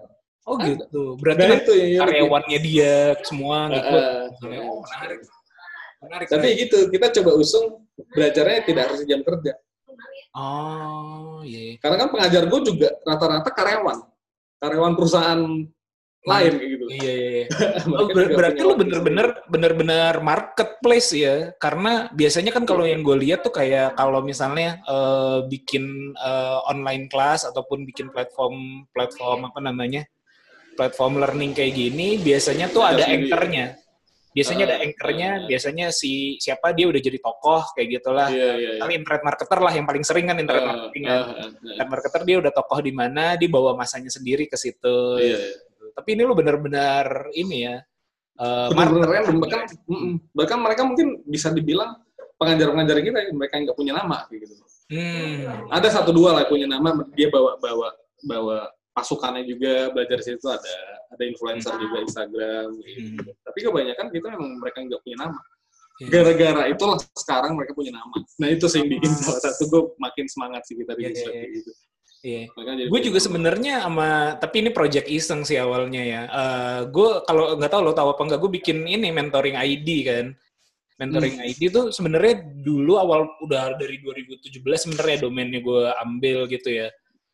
Oh 0.43 0.59
Ada. 0.59 0.67
gitu. 0.75 1.15
Berarti 1.15 1.43
Nah, 1.47 1.55
itu 1.55 1.71
yang 1.71 1.87
yang- 1.87 2.01
karyawannya 2.03 2.59
dia 2.59 2.93
semua 3.23 3.71
Eh, 3.71 3.79
gitu. 3.79 3.95
eh, 3.95 4.59
Oh, 4.59 4.83
menarik. 4.83 5.19
Menarik. 6.03 6.27
tapi 6.27 6.43
menarik. 6.43 6.59
gitu 6.59 6.77
kita 6.91 7.05
coba 7.15 7.31
usung 7.39 7.65
belajarnya 8.11 8.59
tidak 8.67 8.83
harus 8.91 8.99
jam 9.07 9.23
kerja 9.23 9.53
Oh, 10.35 11.39
iya. 11.45 11.59
iya. 11.63 11.73
karena 11.79 11.95
kan 11.95 12.09
pengajar 12.11 12.43
gue 12.43 12.59
juga 12.65 12.89
rata-rata 13.05 13.47
karyawan 13.47 13.97
karyawan 14.57 14.93
perusahaan 14.97 15.41
lain 16.23 16.51
kayak 16.55 16.71
gitu 16.71 16.85
Iya, 16.89 17.11
iya, 17.11 17.29
iya. 17.33 17.45
Oh, 17.99 18.07
ber- 18.07 18.31
berarti 18.31 18.61
lu 18.61 18.75
bener-bener 18.75 19.27
bener-bener 19.45 20.13
marketplace 20.19 21.11
ya 21.11 21.51
karena 21.57 22.07
biasanya 22.11 22.51
kan 22.51 22.63
kalau 22.63 22.83
yang 22.83 23.01
gue 23.01 23.17
lihat 23.19 23.43
tuh 23.43 23.51
kayak 23.51 23.93
kalau 23.93 24.19
misalnya 24.19 24.79
eh, 24.83 25.39
bikin 25.47 25.83
eh, 26.15 26.57
online 26.67 27.07
class 27.07 27.43
ataupun 27.43 27.83
bikin 27.83 28.07
platform 28.09 28.87
platform 28.91 29.47
apa 29.47 29.59
namanya 29.59 30.03
platform 30.73 31.19
learning 31.19 31.53
kayak 31.53 31.73
gini 31.73 32.17
biasanya 32.17 32.67
tuh 32.67 32.81
Ada 32.81 33.03
sendiri. 33.03 33.29
anchornya 33.29 33.65
biasanya 34.33 34.63
ada 34.65 34.77
Ah, 34.81 34.85
anchornya 34.89 35.29
ah. 35.29 35.45
biasanya 35.45 35.85
si 35.93 36.11
siapa 36.41 36.73
dia 36.73 36.89
udah 36.89 36.97
jadi 36.97 37.21
tokoh 37.21 37.61
kayak 37.77 38.01
gitulah 38.01 38.33
Iya, 38.33 38.49
iya, 38.57 38.71
iya. 38.81 38.95
internet 38.97 39.21
marketer 39.21 39.59
lah 39.61 39.69
yang 39.69 39.85
paling 39.85 40.01
sering 40.01 40.25
kan 40.25 40.41
internet 40.41 40.65
Ah, 40.65 40.69
marketing 40.73 41.03
kan 41.05 41.13
ah. 41.21 41.47
internet 41.53 41.89
marketer 41.93 42.21
dia 42.25 42.35
udah 42.41 42.49
tokoh 42.51 42.79
di 42.81 42.89
mana 42.89 43.37
dia 43.37 43.45
bawa 43.45 43.77
masanya 43.77 44.09
sendiri 44.09 44.49
ke 44.49 44.57
situ 44.57 45.21
Iya, 45.21 45.37
iya. 45.37 45.37
Tapi 45.93 46.09
ini 46.17 46.21
lu 46.25 46.33
bener-bener 46.33 47.29
ini 47.33 47.57
ya 47.69 47.75
eh, 48.41 48.67
benar-benar 48.73 49.09
random 49.09 49.37
bahkan 49.41 49.61
bahkan 50.33 50.59
mereka 50.59 50.81
mungkin 50.85 51.07
bisa 51.23 51.53
dibilang 51.53 51.97
pengajar-pengajar 52.37 52.97
kita 52.99 53.19
mereka 53.31 53.55
nggak 53.61 53.77
punya 53.77 53.93
nama 53.97 54.25
gitu 54.29 54.53
Hmm. 54.91 55.71
ada 55.71 55.87
satu 55.87 56.11
dua 56.11 56.35
lah 56.37 56.43
punya 56.45 56.67
nama 56.67 56.91
dia 57.15 57.31
bawa 57.31 57.55
bawa 57.57 57.95
bawa 58.27 58.57
pasukannya 58.91 59.47
juga 59.47 59.89
belajar 59.95 60.19
di 60.19 60.25
situ 60.27 60.43
ada 60.51 60.75
ada 61.07 61.23
influencer 61.23 61.71
juga 61.79 62.03
Instagram 62.03 62.67
gitu. 62.83 63.23
Hmm. 63.25 63.31
tapi 63.47 63.59
kebanyakan 63.63 64.05
kita 64.11 64.27
memang 64.35 64.59
mereka 64.59 64.83
nggak 64.83 65.01
punya 65.01 65.17
nama 65.23 65.39
Iya. 66.01 66.09
gara-gara 66.09 66.63
itulah 66.73 66.97
sekarang 67.13 67.53
mereka 67.53 67.77
punya 67.77 67.93
nama 67.93 68.17
nah 68.41 68.49
itu 68.49 68.65
sih 68.65 68.81
yang 68.81 68.89
bikin 68.97 69.13
salah 69.13 69.41
satu 69.45 69.69
gue 69.69 69.81
makin 70.01 70.25
semangat 70.25 70.65
sih 70.65 70.73
kita 70.73 70.97
di 70.97 71.05
Islam 71.05 71.31
iya. 71.31 71.37
kayak 71.37 71.51
gitu 71.53 71.71
Iya. 72.23 72.47
Gue 72.87 72.99
juga 73.03 73.19
nama. 73.19 73.25
sebenarnya 73.27 73.75
sama, 73.83 74.09
tapi 74.39 74.63
ini 74.63 74.71
project 74.71 75.11
iseng 75.11 75.43
sih 75.43 75.59
awalnya 75.59 76.01
ya. 76.01 76.21
gue 76.87 77.09
kalau 77.27 77.59
nggak 77.59 77.67
tahu 77.67 77.81
lo 77.83 77.91
tahu 77.91 78.15
apa 78.15 78.21
nggak, 78.23 78.39
gue 78.39 78.51
bikin 78.63 78.87
ini 78.87 79.11
mentoring 79.11 79.59
ID 79.59 79.89
kan. 80.07 80.25
Mentoring 81.03 81.35
Hmm. 81.35 81.49
ID 81.51 81.61
tuh 81.67 81.85
sebenarnya 81.91 82.47
dulu 82.63 82.95
awal 82.95 83.27
udah 83.43 83.75
dari 83.75 83.99
2017 83.99 84.87
sebenarnya 84.87 85.27
domainnya 85.27 85.59
gue 85.59 85.83
ambil 85.99 86.47
gitu 86.47 86.69
ya. 86.71 86.87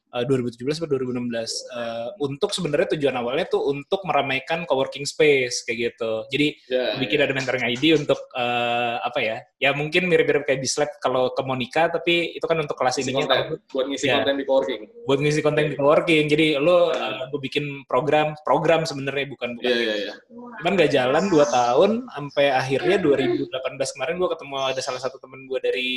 Eh, 0.10 0.26
2017 0.26 0.82
atau 0.82 0.89
2016 0.89 1.62
Eh, 1.70 2.10
untuk 2.20 2.49
sebenarnya 2.49 2.97
tujuan 2.97 3.14
awalnya 3.14 3.45
tuh 3.45 3.62
untuk 3.68 4.01
meramaikan 4.03 4.66
coworking 4.66 5.05
space 5.05 5.62
kayak 5.64 5.93
gitu. 5.93 6.26
Jadi 6.30 6.47
ya, 6.66 6.97
bikin 6.97 7.22
ada 7.22 7.30
mentoring 7.30 7.62
ID 7.68 7.93
untuk 7.93 8.18
eh, 8.34 8.95
apa 8.99 9.20
ya? 9.22 9.38
Ya 9.57 9.70
mungkin 9.72 10.10
mirip-mirip 10.10 10.43
kayak 10.43 10.60
Bislab 10.60 10.89
kalau 10.97 11.30
ke 11.30 11.41
Monica, 11.41 11.89
tapi 11.89 12.34
itu 12.34 12.41
kan 12.41 12.57
untuk 12.57 12.74
kelas 12.74 12.97
ininya. 12.97 13.22
konten 13.22 13.62
buat 13.70 13.86
ngisi 13.86 14.05
Ya. 14.05 14.18
konten 14.18 14.36
di 14.36 14.45
coworking 14.45 14.82
buat 15.05 15.20
ngisi 15.20 15.41
konten 15.41 15.64
di 15.68 15.76
coworking. 15.76 16.26
Jadi 16.26 16.47
lo 16.57 16.89
gue 17.30 17.39
bikin 17.39 17.86
program 17.86 18.34
program 18.41 18.84
sebenarnya 18.84 19.30
bukan 19.30 19.53
bukan. 19.55 19.66
iya 19.66 19.78
iya 19.78 19.95
iya 19.99 20.14
Cuman 20.60 20.74
gak 20.74 20.89
jalan 20.89 21.24
2 21.28 21.38
tahun 21.45 21.91
sampai 22.10 22.45
akhirnya 22.49 22.97
2018 22.97 23.45
kemarin 23.93 24.16
gue 24.18 24.30
ketemu 24.30 24.55
ada 24.66 24.82
salah 24.82 24.97
satu 24.97 25.18
temen 25.18 25.45
gue 25.45 25.60
dari 25.60 25.89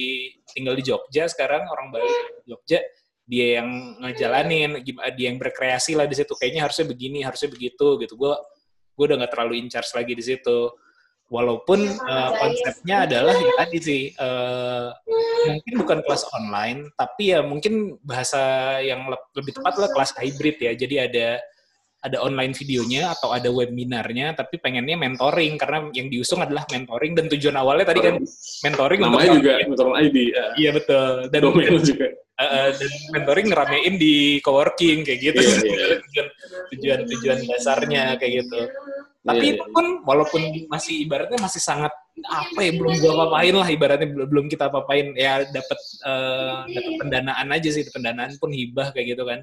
tinggal 0.52 0.74
di 0.74 0.84
Jogja 0.84 1.24
sekarang 1.26 1.64
orang 1.66 1.88
Bali 1.90 2.06
Jogja 2.44 2.78
dia 3.33 3.64
yang 3.64 3.97
ngejalanin 4.05 4.85
dia 5.16 5.26
yang 5.33 5.41
berkreasi 5.41 5.97
lah 5.97 6.05
di 6.05 6.12
situ. 6.12 6.37
Kayaknya 6.37 6.68
harusnya 6.68 6.85
begini 6.85 7.24
harusnya 7.24 7.49
begitu 7.49 7.97
gitu. 8.05 8.12
Gue 8.20 8.37
gue 8.93 9.05
udah 9.09 9.24
nggak 9.24 9.33
terlalu 9.33 9.64
in 9.64 9.72
charge 9.72 9.89
lagi 9.97 10.12
di 10.12 10.20
situ. 10.20 10.68
Walaupun 11.33 11.80
eh, 11.89 12.30
konsepnya 12.37 13.09
adalah 13.09 13.33
ya 13.33 13.53
tadi 13.57 13.78
sih 13.80 14.03
eh, 14.12 14.89
mungkin 15.49 15.74
bukan 15.80 15.99
kelas 16.05 16.28
online 16.37 16.93
tapi 16.93 17.33
ya 17.33 17.41
mungkin 17.41 17.97
bahasa 18.05 18.76
yang 18.85 19.09
le- 19.09 19.33
lebih 19.41 19.57
tepat 19.57 19.80
lah 19.80 19.89
kelas 19.97 20.12
hybrid 20.20 20.61
ya. 20.61 20.76
Jadi 20.76 21.01
ada 21.01 21.41
ada 22.03 22.18
online 22.18 22.50
videonya 22.50 23.14
atau 23.14 23.30
ada 23.30 23.46
webinarnya 23.46 24.34
tapi 24.34 24.59
pengennya 24.59 24.98
mentoring 24.98 25.55
karena 25.55 25.86
yang 25.94 26.11
diusung 26.11 26.42
adalah 26.42 26.66
mentoring 26.66 27.14
dan 27.14 27.30
tujuan 27.30 27.55
awalnya 27.55 27.94
tadi 27.94 28.00
kan 28.03 28.14
mentoring 28.66 29.00
namanya 29.07 29.30
juga 29.38 29.53
mentoring 29.70 29.94
ID 30.11 30.16
ya. 30.34 30.44
iya 30.59 30.70
betul. 30.74 31.30
Dan 31.30 31.40
domain 31.46 31.78
juga. 31.78 32.07
Eh, 32.42 32.70
dan 32.74 32.90
mentoring 33.14 33.46
ngeramein 33.55 33.94
di 34.00 34.42
coworking 34.42 35.07
kayak 35.07 35.20
gitu. 35.30 35.40
Iya, 35.40 35.59
iya. 35.62 35.86
tujuan 36.03 36.26
tujuan 36.74 36.98
tujuan 37.07 37.38
dasarnya 37.46 38.05
kayak 38.18 38.32
gitu. 38.42 38.61
Tapi 39.22 39.44
Iya, 39.46 39.55
itu 39.55 39.62
iya. 39.62 39.70
pun 39.70 39.86
walaupun 40.03 40.42
masih 40.66 41.07
ibaratnya 41.07 41.38
masih 41.38 41.62
sangat 41.62 41.94
apa 42.26 42.61
ya 42.61 42.74
belum 42.74 42.92
gua 42.98 43.12
apa-apain 43.14 43.55
lah 43.55 43.68
ibaratnya 43.70 44.09
belum 44.11 44.26
belum 44.28 44.46
kita 44.50 44.68
apa-apain 44.68 45.14
ya 45.14 45.46
dapat 45.46 45.78
eh, 46.03 46.59
dapat 46.74 46.92
pendanaan 46.98 47.48
aja 47.55 47.68
sih 47.70 47.86
pendanaan 47.88 48.34
pun 48.42 48.50
hibah 48.50 48.90
kayak 48.90 49.14
gitu 49.14 49.22
kan 49.22 49.40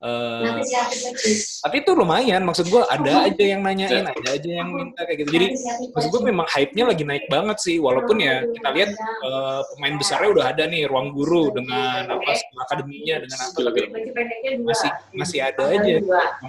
Eh, 0.00 0.40
Nanti 0.48 0.64
siapin 0.64 1.12
lagi. 1.12 1.32
tapi 1.60 1.76
itu 1.84 1.92
lumayan 1.92 2.40
maksud 2.48 2.72
gua 2.72 2.88
ada 2.88 3.28
aja 3.28 3.44
yang 3.44 3.60
nanyain 3.60 4.00
Ya. 4.00 4.16
ada 4.16 4.30
aja 4.32 4.48
yang 4.48 4.72
minta 4.72 5.04
kayak 5.04 5.18
gitu. 5.20 5.30
Jadi 5.36 5.46
maksud 5.92 6.08
gue 6.08 6.22
memang 6.24 6.46
hype-nya 6.48 6.84
lagi 6.88 7.04
naik 7.04 7.28
banget 7.28 7.60
sih 7.60 7.76
walaupun 7.76 8.16
ya 8.16 8.40
kita 8.48 8.68
lihat 8.72 8.90
eh, 8.96 9.60
pemain 9.76 9.94
besarnya 10.00 10.28
udah 10.32 10.44
ada 10.56 10.64
nih 10.72 10.88
ruang 10.88 11.12
guru 11.12 11.52
dengan 11.52 12.16
apa 12.16 12.32
akademinya 12.64 13.28
dengan 13.28 13.38
apa 13.44 13.58
tapi 13.60 13.78
dua. 13.84 14.72
masih 14.72 14.90
masih 15.12 15.38
ada 15.44 15.64
aja. 15.68 15.94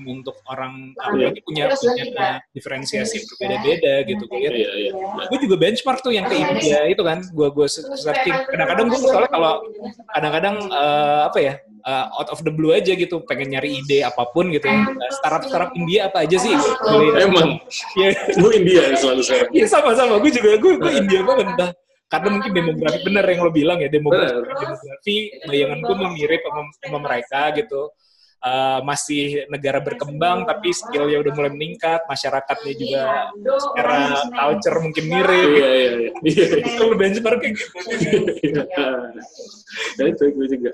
untuk 0.07 0.39
orang 0.47 0.95
apalagi 0.95 1.43
punya 1.43 1.67
lagi, 1.67 1.83
punya 1.91 2.39
diferensiasi 2.55 3.27
berbeda-beda 3.27 3.93
gitu 4.07 4.23
gue 4.31 4.39
lihat. 4.39 4.53
iya 4.55 4.91
gue 5.27 5.39
juga 5.43 5.55
benchmark 5.59 5.99
tuh 5.99 6.15
yang 6.15 6.23
ke 6.23 6.39
India 6.39 6.87
itu 6.87 7.03
kan 7.03 7.19
gue 7.19 7.47
gue 7.51 7.67
searching 7.67 8.35
kadang-kadang 8.47 8.85
gue 8.87 8.99
soalnya 9.03 9.27
kalau 9.27 9.53
kadang-kadang 10.15 10.55
eh, 10.71 11.21
apa 11.27 11.39
ya 11.43 11.53
eh, 11.81 12.05
out 12.17 12.29
of 12.29 12.39
the 12.45 12.53
blue 12.53 12.71
aja 12.71 12.93
gitu 12.93 13.21
pengen 13.25 13.57
nyari 13.57 13.81
ide 13.81 14.05
apa 14.05 14.29
pun 14.29 14.49
gitu. 14.53 14.65
Ya 14.69 14.85
Eh, 14.85 15.11
startup 15.17 15.43
startup 15.49 15.71
India 15.73 16.07
apa 16.07 16.23
aja 16.25 16.37
sih? 16.37 16.53
Gue 16.53 17.11
lihat. 17.11 17.27
emang. 17.27 17.49
Iya. 17.97 18.09
gue 18.37 18.51
India 18.55 18.81
ya 18.91 18.95
selalu 18.97 19.21
sekarang 19.25 19.51
Iya 19.51 19.65
sama-sama, 19.67 20.13
gue 20.21 20.31
juga 20.31 20.49
gue 20.57 20.73
gue 20.77 20.91
India 20.93 21.21
banget 21.25 21.47
entah 21.53 21.71
karena 22.11 22.27
mungkin 22.27 22.51
demografi 22.51 22.99
bener 23.07 23.23
yang 23.23 23.39
lo 23.39 23.51
bilang 23.55 23.79
ya 23.79 23.87
demografi, 23.87 24.35
demografi 24.35 25.17
bayangan 25.47 25.79
gue 25.79 25.95
mirip 26.11 26.41
sama, 26.43 26.61
sama 26.83 26.97
mereka 26.99 27.41
gitu. 27.55 27.81
Eh, 28.41 28.79
masih 28.81 29.45
negara 29.53 29.77
berkembang 29.85 30.49
tapi 30.49 30.73
skillnya 30.73 31.21
udah 31.21 31.33
mulai 31.37 31.53
meningkat 31.53 32.01
masyarakatnya 32.09 32.73
juga 32.73 33.29
secara 33.37 34.17
culture 34.33 34.81
mungkin 34.81 35.05
mirip. 35.13 35.49
Iya 35.61 35.69
iya 35.69 35.89
iya. 35.93 36.11
Iya 36.25 36.45
itu 36.65 36.83
benchmarknya 36.97 37.49
gitu. 37.53 37.69
Nah 40.01 40.05
itu 40.09 40.23
gue 40.33 40.47
juga 40.57 40.71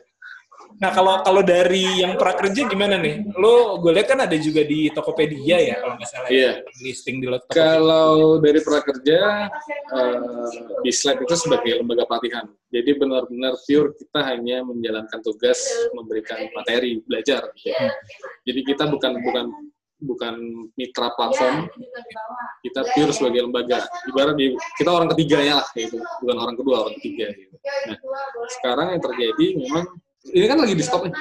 nah 0.78 0.94
kalau 0.94 1.26
kalau 1.26 1.42
dari 1.42 2.06
yang 2.06 2.14
prakerja 2.18 2.70
gimana 2.70 3.02
nih 3.02 3.26
lo 3.38 3.82
gue 3.82 3.92
lihat 3.98 4.14
kan 4.14 4.20
ada 4.26 4.38
juga 4.38 4.62
di 4.62 4.94
Tokopedia 4.94 5.58
ya 5.58 5.76
kalau 5.82 5.94
nggak 5.98 6.10
salah 6.10 6.30
ya, 6.30 6.38
Iya. 6.38 6.52
listing 6.86 7.18
di 7.18 7.26
Tokopedia 7.26 7.58
kalau 7.58 8.38
dari 8.38 8.60
prakerja 8.62 9.20
eh, 9.74 10.18
Bislab 10.86 11.18
itu 11.22 11.34
sebagai 11.34 11.82
lembaga 11.82 12.06
pelatihan 12.06 12.46
jadi 12.70 12.94
benar-benar 12.94 13.58
pure 13.66 13.98
kita 13.98 14.20
hanya 14.22 14.62
menjalankan 14.62 15.20
tugas 15.26 15.60
memberikan 15.98 16.46
materi 16.54 17.02
belajar 17.06 17.50
jadi 18.46 18.60
kita 18.62 18.86
bukan 18.86 19.18
bukan 19.22 19.46
bukan 19.98 20.34
mitra 20.78 21.10
platform, 21.18 21.66
kita 22.62 22.82
pure 22.94 23.12
sebagai 23.14 23.50
lembaga. 23.50 23.82
Ibarat 24.06 24.36
di, 24.38 24.54
kita 24.78 24.90
orang 24.94 25.10
ketiganya 25.14 25.64
lah, 25.64 25.68
gitu. 25.74 25.98
bukan 26.22 26.38
orang 26.38 26.56
kedua, 26.58 26.76
orang 26.86 26.96
ketiga. 27.02 27.34
Gitu. 27.34 27.56
Nah, 27.90 27.98
sekarang 28.62 28.88
yang 28.94 29.02
terjadi 29.02 29.48
memang 29.58 29.86
ini 30.34 30.46
kan 30.48 30.58
lagi 30.60 30.74
di 30.76 30.84
stop 30.84 31.02
nih. 31.08 31.14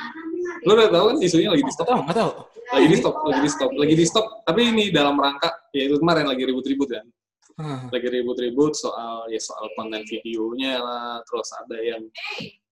Lo 0.66 0.74
udah 0.74 0.88
tahu 0.90 1.04
kan 1.14 1.16
isunya 1.22 1.50
lagi 1.52 1.64
di 1.64 1.72
stop? 1.72 1.86
Tahu 1.86 2.00
nggak 2.07 2.16
tahu? 2.16 2.30
Lagi 2.66 2.86
di 2.90 2.96
stop, 2.98 3.14
lagi 3.22 3.40
di 3.40 3.50
stop, 3.50 3.70
lagi 3.78 3.94
di 3.94 4.04
stop. 4.07 4.26
Tapi 4.42 4.61
ini 4.74 4.84
dalam 4.90 5.14
rangka 5.14 5.50
ya 5.70 5.86
itu 5.86 5.96
kemarin 6.02 6.26
lagi 6.26 6.42
ribut-ribut 6.42 6.88
kan. 6.90 7.07
Hmm. 7.57 7.88
Lagi 7.88 8.09
ribut-ribut 8.11 8.74
soal 8.76 9.30
ya 9.32 9.40
soal 9.40 9.70
konten 9.78 10.02
videonya 10.04 10.82
lah, 10.82 11.22
terus 11.24 11.48
ada 11.57 11.76
yang 11.80 12.02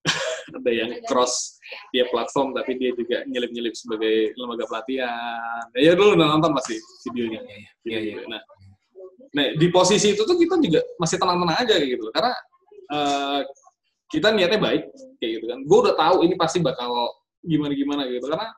ada 0.58 0.70
yang 0.70 0.90
cross 1.08 1.56
dia 1.88 2.04
platform 2.12 2.52
tapi 2.52 2.76
dia 2.76 2.92
juga 2.92 3.24
nyelip-nyelip 3.24 3.72
sebagai 3.72 4.34
lembaga 4.36 4.64
pelatihan. 4.68 5.64
Ya 5.78 5.96
dulu 5.96 6.18
udah 6.18 6.26
nonton 6.36 6.52
pasti 6.52 6.76
videonya. 7.08 7.40
Iya, 7.86 7.98
iya, 7.98 7.98
iya. 8.02 8.16
Nah, 8.28 8.42
nah 9.32 9.46
di 9.56 9.66
posisi 9.72 10.12
itu 10.12 10.22
tuh 10.26 10.36
kita 10.36 10.58
juga 10.60 10.84
masih 11.00 11.16
tenang-tenang 11.16 11.58
aja 11.64 11.74
gitu 11.80 12.10
karena 12.12 12.34
eh, 12.92 13.40
kita 14.14 14.30
niatnya 14.30 14.60
baik 14.62 14.82
kayak 15.18 15.30
gitu 15.40 15.46
kan. 15.50 15.58
Gue 15.66 15.78
udah 15.82 15.94
tahu 15.98 16.16
ini 16.22 16.34
pasti 16.38 16.62
bakal 16.62 17.10
gimana-gimana 17.42 18.06
gitu. 18.06 18.30
Karena 18.30 18.54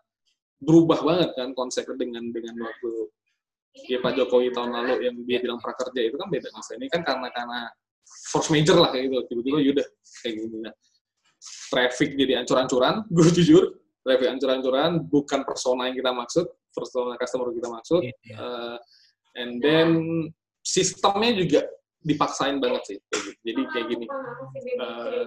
berubah 0.61 1.01
banget 1.01 1.31
kan 1.33 1.57
konsepnya 1.57 1.97
dengan 1.97 2.29
dengan 2.29 2.57
waktu 2.61 2.91
ya 3.89 4.01
Pak 4.01 4.17
Jokowi 4.17 4.53
tahun 4.57 4.73
lalu 4.73 4.93
yang 5.05 5.17
dia 5.25 5.39
bilang 5.41 5.61
prakerja 5.61 6.01
itu 6.01 6.17
kan 6.21 6.29
beda 6.29 6.49
mas 6.53 6.69
ini. 6.77 6.87
Kan 6.93 7.01
karena 7.01 7.29
karena 7.33 7.73
force 8.29 8.53
major 8.53 8.77
lah 8.77 8.93
kayak 8.93 9.09
gitu. 9.09 9.17
Tiba-tiba 9.33 9.59
yaudah 9.65 9.87
kayak 10.21 10.35
gini 10.37 10.59
nah 10.61 10.75
traffic 11.73 12.17
jadi 12.17 12.33
ancur-ancuran 12.45 12.95
gue 13.15 13.25
jujur. 13.33 13.65
Traffic 14.07 14.29
ancur-ancuran 14.39 15.03
bukan 15.09 15.41
persona 15.43 15.91
yang 15.91 15.97
kita 15.99 16.13
maksud 16.15 16.47
persona 16.77 17.17
customer 17.17 17.49
kita 17.57 17.69
maksud. 17.73 18.01
Uh, 18.37 18.77
and 19.41 19.65
then 19.65 19.89
sistemnya 20.61 21.33
juga 21.33 21.61
dipaksain 22.07 22.63
banget 22.63 22.83
sih 22.87 22.99
kayak 23.11 23.23
gitu. 23.27 23.41
jadi 23.43 23.63
kayak 23.75 23.87
gini 23.91 24.07
Eh, 24.77 25.25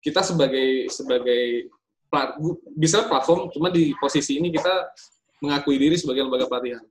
kita 0.00 0.22
sebagai 0.22 0.86
sebagai 0.86 1.66
plat, 2.06 2.38
bisa 2.78 3.04
platform 3.10 3.50
cuma 3.50 3.68
di 3.74 3.90
posisi 3.98 4.38
ini 4.38 4.54
kita 4.54 4.94
mengakui 5.42 5.76
diri 5.76 5.98
sebagai 5.98 6.24
lembaga 6.26 6.46
pelatihan. 6.46 6.84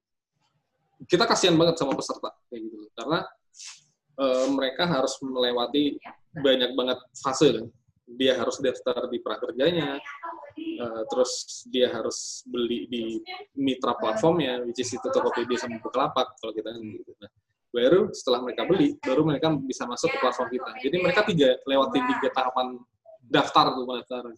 Kita 1.07 1.23
kasihan 1.27 1.55
banget 1.55 1.79
sama 1.79 1.95
peserta 1.95 2.31
kayak 2.51 2.61
gitu. 2.67 2.77
Karena 2.91 3.19
eh, 4.19 4.45
mereka 4.51 4.83
harus 4.87 5.15
melewati 5.23 5.95
banyak 6.35 6.71
banget 6.75 6.99
fase 7.15 7.47
kan. 7.55 7.65
Dia 8.05 8.37
harus 8.37 8.61
daftar 8.61 9.09
di 9.09 9.17
prakerjanya 9.17 9.97
eh, 10.59 11.01
terus 11.09 11.63
dia 11.71 11.89
harus 11.89 12.45
beli 12.45 12.85
di 12.85 13.03
mitra 13.57 13.97
platformnya 13.97 14.61
which 14.67 14.83
is 14.83 14.91
itu 14.93 15.07
Tokopedia 15.09 15.57
sama 15.57 15.81
Bukalapak 15.81 16.35
kalau 16.37 16.53
kita 16.53 16.69
kan 16.69 16.83
gitu. 16.83 17.11
Nah, 17.17 17.31
baru 17.75 18.07
setelah 18.15 18.39
mereka 18.39 18.63
beli 18.63 18.95
baru 19.03 19.27
mereka 19.27 19.51
bisa 19.59 19.83
masuk 19.83 20.07
ke 20.15 20.17
platform 20.23 20.47
kita. 20.47 20.69
Jadi 20.79 20.95
mereka 21.03 21.21
tiga 21.27 21.59
lewati 21.67 21.99
tiga 21.99 22.29
tahapan 22.31 22.79
daftar 23.27 23.75
tuh 23.75 23.83
pendaftaran 23.83 24.35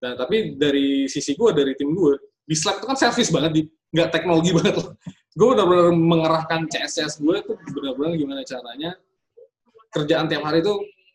nah 0.00 0.16
tapi 0.16 0.56
dari 0.56 1.04
sisi 1.12 1.36
gue 1.36 1.52
dari 1.52 1.76
tim 1.76 1.92
gue 1.92 2.16
di 2.48 2.56
Slack 2.56 2.80
itu 2.80 2.86
kan 2.88 2.96
service 2.96 3.28
banget 3.28 3.52
di 3.52 3.62
nggak 3.92 4.08
teknologi 4.08 4.50
banget 4.56 4.80
loh. 4.80 4.96
Gue 5.36 5.54
benar-benar 5.54 5.92
mengerahkan 5.92 6.60
CSS 6.72 7.20
gue 7.20 7.36
tuh 7.44 7.56
benar-benar 7.76 8.16
gimana 8.16 8.42
caranya 8.42 8.96
kerjaan 9.92 10.26
tiap 10.30 10.42
hari 10.46 10.64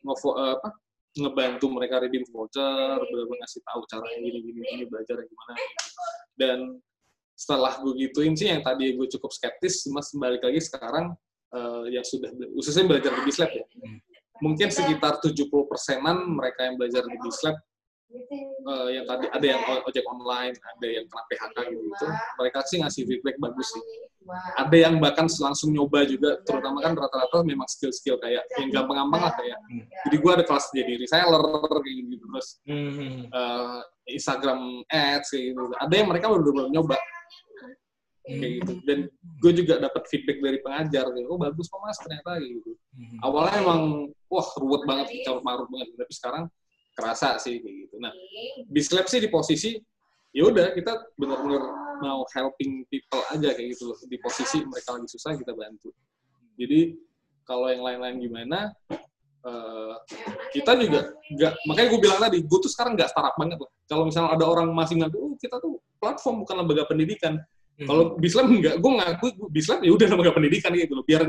ngevo, 0.05 0.29
eh, 0.37 0.53
apa 0.59 0.69
ngebantu 1.15 1.65
mereka 1.71 2.03
redeem 2.03 2.27
voucher, 2.27 2.99
benar-benar 2.99 3.39
ngasih 3.41 3.61
tahu 3.63 3.81
caranya 3.87 4.19
gini 4.19 4.39
gini 4.43 4.59
gini 4.61 4.83
belajar 4.85 5.17
gimana. 5.23 5.53
Dan 6.35 6.59
setelah 7.35 7.75
gue 7.83 7.93
gituin 7.99 8.33
sih 8.33 8.47
yang 8.47 8.63
tadi 8.63 8.95
gue 8.95 9.07
cukup 9.11 9.29
skeptis 9.35 9.83
mas 9.91 10.07
balik 10.15 10.39
lagi 10.39 10.63
sekarang 10.63 11.11
eh, 11.51 11.83
yang 11.91 12.05
sudah 12.07 12.31
khususnya 12.55 12.87
belajar 12.87 13.11
di 13.11 13.21
Bislab 13.27 13.51
ya. 13.51 13.67
Mungkin 14.39 14.67
sekitar 14.67 15.19
70 15.23 15.47
persenan 15.67 16.17
mereka 16.31 16.67
yang 16.67 16.79
belajar 16.79 17.03
di 17.03 17.17
Bislab 17.19 17.55
eh, 18.15 18.89
yang 18.95 19.05
tadi 19.05 19.25
ada 19.27 19.45
yang 19.45 19.61
ojek 19.83 20.05
online 20.07 20.55
ada 20.55 20.87
yang 20.87 21.05
kena 21.11 21.23
PHK 21.27 21.57
gitu 21.75 21.81
gitu. 21.91 22.05
Mereka 22.39 22.57
sih 22.63 22.77
ngasih 22.79 23.03
feedback 23.03 23.35
bagus 23.43 23.67
sih. 23.67 23.83
Ada 24.57 24.89
yang 24.89 24.97
bahkan 24.97 25.29
langsung 25.29 25.69
nyoba 25.69 26.01
juga 26.07 26.39
terutama 26.47 26.81
kan 26.81 26.97
rata-rata 26.97 27.45
memang 27.45 27.69
skill-skill 27.69 28.17
kayak 28.17 28.41
yang 28.57 28.73
gampang-gampang 28.73 29.21
lah 29.21 29.33
kayak 29.37 29.59
jadi 30.09 30.15
gue 30.17 30.31
ada 30.33 30.43
kelas 30.47 30.65
jadi 30.73 30.93
reseller 30.97 31.43
kayak 31.83 31.95
gitu 32.09 32.25
terus 32.25 32.47
eh, 32.65 33.79
Instagram 34.17 34.81
ads 34.89 35.29
kayak 35.29 35.53
gitu 35.53 35.61
ada 35.77 35.93
yang 35.93 36.09
mereka 36.09 36.25
baru 36.33 36.41
baru 36.41 36.69
nyoba 36.73 36.97
kayak 38.25 38.51
gitu. 38.61 38.73
Dan 38.83 38.99
gue 39.13 39.51
juga 39.53 39.73
dapat 39.77 40.03
feedback 40.09 40.37
dari 40.41 40.59
pengajar 40.59 41.05
kayak 41.13 41.27
oh 41.29 41.37
bagus 41.37 41.69
kok 41.69 41.81
mas 41.81 41.97
ternyata 42.01 42.41
gitu. 42.41 42.71
Hmm. 42.95 43.19
awalnya 43.27 43.55
emang 43.59 43.81
wah 44.31 44.47
ruwet 44.57 44.83
banget 44.89 45.07
carut 45.23 45.43
marut 45.45 45.69
banget. 45.69 45.93
Tapi 45.93 46.13
sekarang 46.13 46.43
kerasa 46.95 47.37
sih 47.37 47.61
kayak 47.61 47.75
gitu. 47.87 47.95
Nah 48.01 48.13
Bislab 48.71 49.05
sih 49.05 49.21
di 49.21 49.29
posisi 49.29 49.77
ya 50.35 50.43
udah 50.49 50.75
kita 50.75 51.15
benar-benar 51.15 51.63
mau 52.03 52.27
helping 52.35 52.83
people 52.89 53.23
aja 53.31 53.53
kayak 53.53 53.77
gitu 53.77 53.93
loh. 53.93 53.97
Di 54.09 54.17
posisi 54.19 54.65
mereka 54.65 54.97
lagi 54.97 55.07
susah 55.07 55.37
kita 55.37 55.53
bantu. 55.53 55.93
Jadi 56.57 56.95
kalau 57.45 57.69
yang 57.69 57.85
lain-lain 57.85 58.17
gimana 58.25 58.73
eh, 59.45 59.93
kita 60.49 60.73
juga 60.81 61.13
nggak 61.13 61.53
makanya 61.69 61.87
gue 61.93 61.99
bilang 62.01 62.19
tadi 62.19 62.37
gue 62.41 62.59
tuh 62.59 62.71
sekarang 62.71 62.97
nggak 62.97 63.11
startup 63.13 63.37
banget 63.37 63.61
loh. 63.61 63.69
Kalau 63.85 64.03
misalnya 64.09 64.33
ada 64.33 64.45
orang 64.49 64.73
masih 64.73 64.97
ngaku 64.97 65.17
oh 65.19 65.37
kita 65.37 65.61
tuh 65.61 65.77
platform 66.01 66.41
bukan 66.41 66.55
lembaga 66.63 66.83
pendidikan 66.89 67.37
Hmm. 67.75 67.87
kalau 67.87 68.03
Bislab 68.15 68.47
nggak 68.47 68.75
gue 68.79 68.91
ngaku 68.95 69.25
gue 69.35 69.49
Bislab 69.51 69.79
ya 69.83 69.91
udah 69.91 70.07
lembaga 70.07 70.31
pendidikan 70.31 70.71
gitu 70.71 70.95
loh 70.95 71.03
biar 71.03 71.27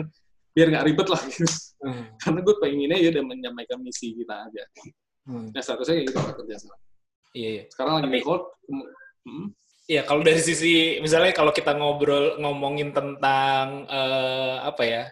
biar 0.54 0.66
nggak 0.70 0.84
ribet 0.86 1.08
lah 1.10 1.20
gitu 1.26 1.44
Hmm. 1.76 2.04
karena 2.16 2.40
gue 2.40 2.54
pengennya 2.56 2.96
ya 2.96 3.08
udah 3.12 3.22
menyampaikan 3.26 3.78
misi 3.78 4.14
kita 4.14 4.46
aja 4.46 4.62
Hmm. 5.26 5.50
nah 5.50 5.58
statusnya 5.58 6.00
kayak 6.00 6.06
gitu 6.06 6.18
kerja 6.38 6.54
sama 6.62 6.76
Iya, 7.34 7.48
iya. 7.52 7.62
sekarang 7.68 7.92
lagi 8.00 8.06
Tapi- 8.22 8.24
hmm, 9.28 9.46
Iya, 9.86 10.02
kalau 10.02 10.22
dari 10.22 10.42
sisi 10.42 10.98
misalnya 10.98 11.30
kalau 11.30 11.50
kita 11.50 11.70
ngobrol 11.74 12.38
ngomongin 12.38 12.90
tentang 12.90 13.86
eh, 13.86 14.56
apa 14.62 14.82
ya 14.82 15.02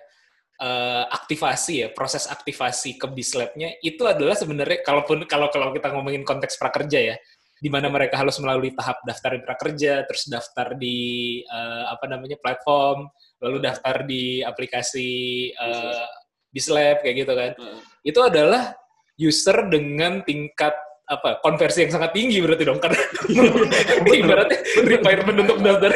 eh, 0.57 1.05
aktivasi 1.11 1.75
ya 1.79 1.89
proses 1.91 2.27
aktivasi 2.27 2.95
ke 2.95 3.07
Bislabnya 3.07 3.75
itu 3.83 4.03
adalah 4.03 4.35
sebenarnya 4.35 4.83
kalaupun 4.83 5.27
kalau 5.27 5.51
kalau 5.51 5.71
kita 5.71 5.91
ngomongin 5.91 6.23
konteks 6.23 6.59
prakerja 6.59 6.99
ya 7.11 7.17
di 7.65 7.73
mana 7.73 7.89
mereka 7.89 8.21
harus 8.21 8.37
melalui 8.45 8.77
tahap 8.77 9.01
daftar 9.09 9.41
di 9.41 9.41
prakerja 9.41 10.05
terus 10.05 10.29
daftar 10.29 10.77
di 10.77 11.41
eh, 11.41 11.85
apa 11.89 12.05
namanya 12.05 12.37
platform 12.37 13.09
lalu 13.41 13.57
daftar 13.65 14.05
di 14.05 14.45
aplikasi 14.45 15.09
eh, 15.49 16.05
Bislab 16.53 17.01
kayak 17.01 17.25
gitu 17.25 17.33
kan. 17.33 17.53
Eh, 17.57 17.81
itu 18.05 18.21
adalah 18.21 18.77
user 19.17 19.65
dengan 19.73 20.21
tingkat 20.29 20.77
apa 21.05 21.41
konversi 21.41 21.89
yang 21.89 21.93
sangat 21.93 22.13
tinggi 22.13 22.41
berarti 22.45 22.65
dong 22.69 22.81
karena 22.81 23.01
ibaratnya 24.21 24.61
requirement 24.85 25.39
untuk 25.49 25.59
daftar. 25.65 25.91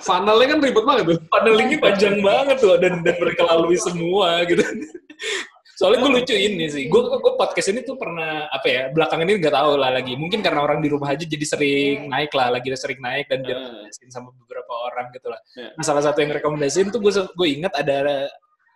Funnelnya 0.00 0.56
kan 0.56 0.58
ribet 0.64 0.84
banget 0.88 1.04
tuh. 1.12 1.18
Funnelingnya 1.28 1.78
panjang 1.84 2.16
banget 2.24 2.56
tuh 2.56 2.80
dan 2.80 3.04
dan 3.04 3.14
mereka 3.20 3.44
lalui 3.44 3.76
semua 3.76 4.48
gitu 4.48 4.64
soalnya 5.78 5.98
gue 6.02 6.10
lucu 6.18 6.34
ini 6.34 6.66
sih. 6.66 6.84
Gue 6.90 7.06
gue 7.06 7.32
podcast 7.38 7.70
ini 7.70 7.86
tuh 7.86 7.94
pernah 7.94 8.50
apa 8.50 8.66
ya 8.66 8.82
belakangan 8.90 9.22
ini 9.30 9.38
nggak 9.38 9.54
tahu 9.54 9.78
lah 9.78 9.94
lagi. 9.94 10.18
Mungkin 10.18 10.42
karena 10.42 10.66
orang 10.66 10.82
di 10.82 10.90
rumah 10.90 11.14
aja 11.14 11.22
jadi 11.22 11.46
sering 11.46 12.10
naik 12.10 12.34
lah 12.34 12.50
lagi 12.50 12.74
sering 12.74 12.98
naik 12.98 13.30
dan 13.30 13.46
Eh, 13.46 13.46
direkomendasiin 13.46 14.10
sama 14.10 14.34
beberapa 14.34 14.72
orang 14.90 15.14
gitu 15.14 15.30
lah. 15.30 15.38
Ya. 15.54 15.70
nah 15.78 15.84
salah 15.86 16.02
satu 16.02 16.18
yang 16.18 16.34
rekomendasiin 16.34 16.90
tuh 16.90 16.98
gue 16.98 17.14
gue 17.14 17.48
ingat 17.62 17.78
ada 17.78 18.26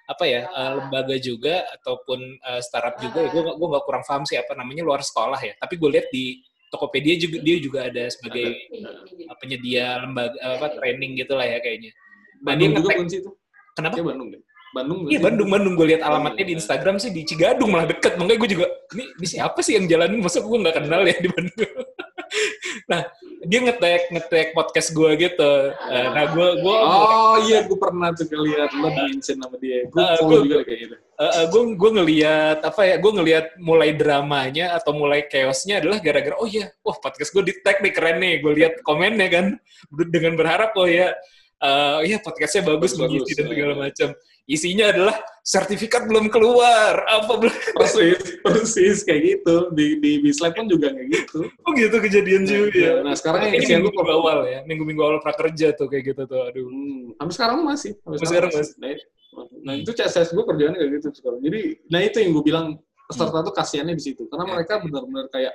apa 0.06 0.24
ya 0.30 0.46
eh, 0.46 0.70
lembaga 0.78 1.16
juga 1.18 1.66
ataupun 1.74 2.38
eh, 2.38 2.60
startup 2.62 2.94
juga 3.02 3.18
ya. 3.26 3.28
Gue 3.34 3.50
gue 3.50 3.68
nggak 3.74 3.82
kurang 3.82 4.06
paham 4.06 4.22
sih 4.22 4.38
apa 4.38 4.54
namanya 4.54 4.86
luar 4.86 5.02
sekolah 5.02 5.42
ya. 5.42 5.58
Tapi 5.58 5.74
gue 5.82 5.90
lihat 5.98 6.06
di 6.14 6.38
Tokopedia 6.70 7.18
juga 7.18 7.36
dia 7.42 7.56
juga 7.58 7.78
ada 7.90 8.04
sebagai 8.14 8.46
eh, 8.70 9.36
penyedia 9.42 10.06
lembaga 10.06 10.38
apa 10.38 10.78
training 10.78 11.18
gitulah 11.18 11.50
ya 11.50 11.58
kayaknya. 11.58 11.90
Nah 12.46 12.54
dia 12.54 12.70
Bandung 12.70 12.86
juga 12.86 12.90
kunci 12.94 13.16
tuh 13.26 13.34
kenapa? 13.74 13.98
Kayak 13.98 14.06
Bandung 14.14 14.30
deh 14.38 14.42
Bandung 14.72 14.98
Iya? 15.06 15.20
Bandung 15.20 15.48
Bandung. 15.52 15.74
Gue 15.76 15.86
lihat 15.94 16.02
alamatnya 16.02 16.42
Bandung, 16.42 16.48
di 16.48 16.52
ya. 16.52 16.58
Instagram 16.58 16.94
sih 16.98 17.10
di 17.12 17.22
Cigadung 17.22 17.70
malah 17.70 17.86
deket. 17.88 18.16
Makanya 18.16 18.38
gue 18.40 18.50
juga 18.50 18.66
ini, 18.96 19.04
ini 19.20 19.26
siapa 19.28 19.60
sih 19.60 19.76
yang 19.76 19.86
jalanin? 19.86 20.18
Masa 20.18 20.40
gue 20.40 20.58
nggak 20.58 20.76
kenal 20.80 21.02
ya 21.04 21.16
di 21.20 21.28
Bandung? 21.28 21.74
Nah 22.88 23.04
dia 23.44 23.60
ngetek 23.60 24.08
ngetek 24.08 24.46
podcast 24.56 24.96
gue 24.96 25.10
gitu. 25.20 25.52
Eh, 25.92 26.06
nah 26.16 26.24
gue 26.32 26.48
gue 26.64 26.76
oh 26.76 27.36
iya 27.44 27.60
gue 27.68 27.76
pernah 27.76 28.08
tuh 28.16 28.24
lihat 28.32 28.72
lo 28.72 28.88
di 28.88 29.02
mention 29.12 29.36
sama 29.36 29.56
dia. 29.60 29.84
Gue 29.92 30.00
follow 30.16 30.40
gua- 30.40 30.44
juga 30.48 30.58
kayak 30.64 30.80
gitu. 30.88 30.94
Gue 31.52 31.62
gue 31.76 31.90
ngelihat 32.00 32.58
apa 32.64 32.80
ya 32.88 32.96
gue 32.96 33.12
ngelihat 33.12 33.46
mulai 33.60 33.92
dramanya 33.92 34.72
atau 34.80 34.96
mulai 34.96 35.28
chaosnya 35.28 35.84
adalah 35.84 36.00
gara-gara 36.00 36.34
oh 36.40 36.48
iya 36.48 36.72
wah 36.80 36.96
podcast 36.96 37.30
gue 37.30 37.44
di 37.44 37.54
tag 37.60 37.84
nih 37.84 37.92
keren 37.92 38.16
nih. 38.24 38.34
Gue 38.40 38.52
lihat 38.56 38.74
komennya 38.80 39.28
kan 39.28 39.46
dengan 40.08 40.32
berharap 40.34 40.72
oh 40.80 40.88
ya 40.88 41.12
eh 41.62 41.98
ya 42.10 42.18
podcastnya 42.18 42.62
bagus, 42.66 42.92
Bagus, 42.92 43.22
mengisi 43.22 43.32
dan 43.32 43.46
bagus, 43.46 43.54
segala 43.54 43.72
ya. 43.72 43.78
macam. 43.80 44.08
Isinya 44.42 44.90
adalah 44.90 45.16
sertifikat 45.40 46.02
belum 46.04 46.26
keluar, 46.26 47.06
apa 47.06 47.32
belum? 47.38 47.54
persis 47.78 48.18
persis 48.42 48.98
kayak 49.02 49.22
gitu 49.38 49.70
di 49.70 50.02
di 50.02 50.18
Bislab 50.18 50.50
pun 50.52 50.66
juga 50.66 50.90
kayak 50.90 51.08
gitu 51.08 51.46
Oh 51.62 51.70
gitu 51.72 51.94
kejadian 51.96 52.42
juga. 52.42 52.74
ya. 52.74 52.92
nah 53.06 53.14
sekarang 53.14 53.46
Ini 53.48 53.62
isian 53.62 53.80
minggu, 53.80 53.94
gue 53.94 54.10
awal 54.10 54.38
ya, 54.44 54.60
minggu-minggu 54.66 54.98
awal 54.98 55.18
prakerja 55.22 55.70
tuh 55.72 55.86
kayak 55.86 56.10
gitu 56.10 56.22
tuh. 56.26 56.42
Aduh. 56.42 56.66
Hmm, 56.66 57.14
sampai 57.16 57.34
sekarang 57.38 57.56
masih. 57.62 57.92
Sampai 57.96 58.16
Sampai 58.18 58.28
sekarang 58.34 58.50
masih. 58.50 58.74
Nah, 58.76 58.90
itu- 58.90 59.08
nah, 59.62 59.74
itu 59.78 59.90
CSS 59.94 60.28
gue 60.30 60.44
kerjaannya 60.44 60.76
kayak 60.76 60.90
gitu 60.98 61.08
sekarang. 61.14 61.38
Jadi, 61.40 61.60
nah 61.86 62.00
itu 62.02 62.16
yang 62.18 62.30
gue 62.34 62.44
bilang 62.44 62.66
peserta 63.06 63.38
Hmm. 63.38 63.46
tuh 63.46 63.54
kasihannya 63.54 63.94
di 63.94 64.02
situ. 64.02 64.26
Karena 64.26 64.44
Ya. 64.44 64.50
mereka 64.52 64.74
benar-benar 64.82 65.26
kayak 65.28 65.54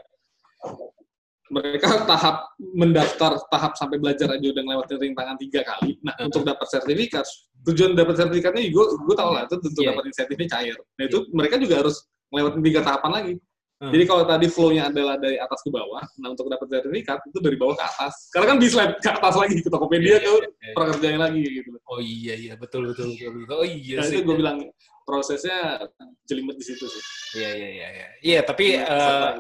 mereka 1.47 2.03
tahap 2.03 2.49
mendaftar 2.59 3.39
tahap 3.47 3.73
sampai 3.75 3.97
belajar 3.97 4.27
aja 4.29 4.47
udah 4.49 4.63
ngelewatin 4.63 4.97
rintangan 4.99 5.37
tiga 5.39 5.61
kali. 5.63 5.95
Nah, 6.03 6.13
Uh-huh. 6.17 6.27
untuk 6.27 6.43
dapat 6.43 6.67
sertifikat, 6.67 7.25
tujuan 7.63 7.93
dapat 7.93 8.15
sertifikatnya 8.17 8.67
gue 8.67 8.85
gue 8.97 9.15
tau 9.15 9.31
lah 9.31 9.43
itu 9.45 9.55
tentu 9.61 9.79
Iya. 9.83 9.89
dapat 9.93 10.03
insentifnya 10.09 10.47
cair. 10.49 10.75
Nah 10.97 11.03
itu 11.05 11.17
mereka 11.31 11.55
juga 11.57 11.75
harus 11.85 11.95
ngelewatin 12.29 12.61
tiga 12.63 12.79
tahapan 12.83 13.11
lagi. 13.13 13.33
Hmm. 13.77 13.93
Jadi 13.93 14.03
kalau 14.09 14.25
tadi 14.25 14.49
flow-nya 14.49 14.89
adalah 14.89 15.21
dari 15.21 15.37
atas 15.37 15.61
ke 15.61 15.69
bawah, 15.69 16.01
nah 16.17 16.33
untuk 16.33 16.49
dapat 16.49 16.65
sertifikat 16.65 17.21
itu 17.29 17.37
dari 17.37 17.53
bawah 17.61 17.77
ke 17.77 17.85
atas. 17.85 18.33
Karena 18.33 18.45
kan 18.49 18.57
di 18.57 18.67
slide 18.73 18.97
ke 18.97 19.09
atas 19.13 19.35
lagi 19.37 19.61
ke 19.61 19.69
Tokopedia 19.69 20.17
Iya, 20.17 20.17
ke 20.17 20.25
iya, 20.25 20.49
iya. 20.49 20.73
prakerjanya 20.73 21.19
lagi 21.29 21.41
gitu. 21.45 21.69
Oh 21.85 22.01
iya 22.01 22.33
iya 22.33 22.53
betul 22.57 22.89
betul 22.89 23.13
betul. 23.13 23.37
betul. 23.45 23.53
Oh 23.53 23.67
iya 23.69 24.01
Nah, 24.01 24.05
sih. 24.09 24.17
itu 24.17 24.25
gue 24.25 24.35
bilang 24.41 24.57
prosesnya 25.05 25.77
jelimet 26.25 26.57
di 26.57 26.65
situ 26.65 26.89
sih. 26.89 27.03
Iya 27.37 27.49
iya 27.53 27.69
iya 27.69 27.87
iya. 27.93 28.07
Iya 28.25 28.39
tapi 28.49 28.65
Iya, 28.75 28.83
eh, 28.89 29.31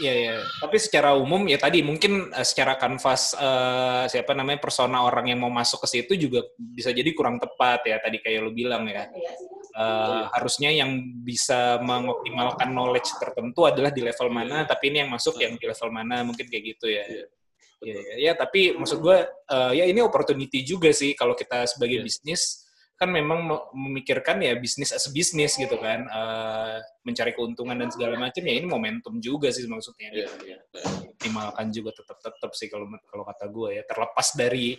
Iya 0.00 0.14
ya, 0.16 0.34
tapi 0.56 0.80
secara 0.80 1.12
umum 1.12 1.44
ya 1.44 1.60
tadi 1.60 1.84
mungkin 1.84 2.32
eh, 2.32 2.46
secara 2.48 2.80
kanvas 2.80 3.36
eh, 3.36 4.04
siapa 4.08 4.32
namanya 4.32 4.64
persona 4.64 5.04
orang 5.04 5.28
yang 5.28 5.44
mau 5.44 5.52
masuk 5.52 5.84
ke 5.84 6.00
situ 6.00 6.16
juga 6.16 6.48
bisa 6.56 6.88
jadi 6.96 7.12
kurang 7.12 7.36
tepat 7.36 7.84
ya 7.84 8.00
tadi 8.00 8.16
kayak 8.24 8.40
lu 8.40 8.56
bilang 8.56 8.88
ya. 8.88 9.04
Eh, 9.72 10.22
harusnya 10.32 10.72
yang 10.72 10.96
bisa 11.20 11.76
mengoptimalkan 11.84 12.72
knowledge 12.72 13.08
tertentu 13.20 13.68
adalah 13.68 13.92
di 13.92 14.00
level 14.00 14.28
mana, 14.32 14.64
tapi 14.64 14.92
ini 14.92 15.04
yang 15.04 15.12
masuk 15.12 15.36
yang 15.40 15.56
di 15.60 15.64
level 15.68 15.88
mana 15.92 16.24
mungkin 16.24 16.48
kayak 16.48 16.64
gitu 16.76 16.88
ya. 16.88 17.04
Iya. 17.04 17.26
Iya, 17.82 17.98
iya. 17.98 18.14
ya, 18.30 18.32
tapi 18.38 18.78
maksud 18.78 19.02
gue 19.02 19.18
eh, 19.28 19.72
ya 19.76 19.84
ini 19.90 20.00
opportunity 20.00 20.62
juga 20.62 20.88
sih 20.94 21.12
kalau 21.18 21.34
kita 21.36 21.66
sebagai 21.68 22.00
Iya. 22.00 22.06
bisnis 22.06 22.61
kan 23.02 23.10
memang 23.10 23.42
me- 23.42 23.66
memikirkan 23.74 24.38
ya 24.38 24.54
bisnis 24.54 24.94
as 24.94 25.10
bisnis 25.10 25.58
gitu 25.58 25.74
kan, 25.76 26.06
eh, 26.06 26.78
mencari 27.02 27.34
keuntungan 27.34 27.74
dan 27.74 27.90
segala 27.90 28.14
macam 28.14 28.38
ya 28.40 28.54
ini 28.54 28.66
momentum 28.66 29.18
juga 29.18 29.50
sih 29.50 29.66
maksudnya 29.66 30.14
Iya, 30.14 30.28
iya. 30.46 30.58
optimalkan 31.10 31.66
juga 31.68 31.90
tetap 31.90 32.22
tetap 32.22 32.50
sih 32.54 32.70
kalau 32.70 32.86
kalau 33.04 33.26
kata 33.26 33.50
gue 33.50 33.68
ya 33.74 33.82
terlepas 33.82 34.28
dari 34.32 34.78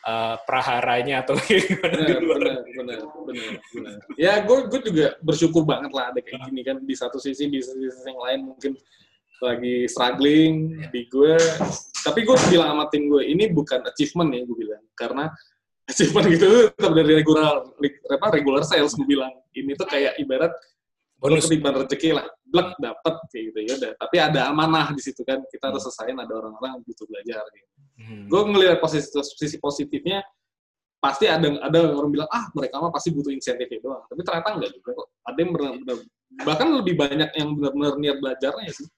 eh, 0.00 0.36
praharanya 0.42 1.20
atau 1.22 1.36
gimana 1.44 1.98
di 2.00 2.12
Benar, 2.16 2.20
luar. 2.24 2.38
benar, 2.40 2.58
benar, 2.72 2.98
benar, 3.28 3.50
benar. 3.68 3.94
Ya, 4.16 4.32
gue 4.40 4.56
gue 4.66 4.80
juga 4.88 5.06
bersyukur 5.20 5.62
banget 5.62 5.92
lah 5.92 6.08
ada 6.08 6.20
kayak 6.24 6.48
gini 6.48 6.60
kan 6.62 6.80
di 6.80 6.94
satu 6.96 7.20
sisi 7.20 7.46
di 7.46 7.60
sisi 7.60 7.76
yang 8.08 8.16
lain 8.16 8.40
mungkin 8.48 8.72
lagi 9.38 9.86
struggling 9.86 10.54
di 10.90 11.06
gue 11.06 11.38
tapi 12.02 12.26
gue 12.26 12.34
bilang 12.50 12.74
sama 12.74 12.84
tim 12.90 13.06
gue 13.06 13.22
ini 13.22 13.46
bukan 13.46 13.86
achievement 13.86 14.34
ya 14.34 14.42
gue 14.42 14.56
bilang 14.56 14.82
karena 14.94 15.30
achievement 15.88 16.26
gitu 16.28 16.68
tetap 16.72 16.92
dari 16.92 17.12
regular 17.16 17.64
apa 18.12 18.26
regular 18.30 18.62
sales 18.62 18.92
gue 18.92 19.06
bilang 19.08 19.32
ini 19.56 19.72
tuh 19.72 19.88
kayak 19.88 20.20
ibarat 20.20 20.52
Bonus. 21.18 21.50
ketiban 21.50 21.74
rezeki 21.74 22.14
lah 22.14 22.26
blek 22.46 22.78
dapet 22.78 23.14
kayak 23.34 23.44
gitu 23.50 23.58
ya 23.66 23.72
udah 23.74 23.92
tapi 23.98 24.16
ada 24.22 24.40
amanah 24.52 24.86
di 24.94 25.02
situ 25.02 25.26
kan 25.26 25.42
kita 25.50 25.72
harus 25.74 25.82
selesaiin 25.88 26.14
ada 26.14 26.30
orang-orang 26.30 26.78
yang 26.78 26.82
butuh 26.86 27.06
belajar 27.10 27.42
gitu. 27.50 27.68
Hmm. 27.98 28.24
gue 28.30 28.40
ngelihat 28.54 28.78
posisi 28.78 29.10
sisi 29.34 29.56
positifnya 29.58 30.22
pasti 31.02 31.26
ada 31.26 31.58
ada 31.58 31.78
orang 31.90 32.10
bilang 32.14 32.30
ah 32.30 32.46
mereka 32.54 32.78
mah 32.78 32.94
pasti 32.94 33.10
butuh 33.10 33.34
insentifnya 33.34 33.82
doang 33.82 34.02
tapi 34.06 34.20
ternyata 34.22 34.48
enggak 34.54 34.70
juga 34.78 34.90
kok 34.94 35.08
ada 35.26 35.38
yang 35.42 35.50
benar-benar 35.50 35.96
bahkan 36.46 36.68
lebih 36.70 36.94
banyak 36.94 37.30
yang 37.34 37.48
benar-benar 37.58 37.92
niat 37.98 38.16
belajarnya 38.22 38.70
sih 38.70 38.88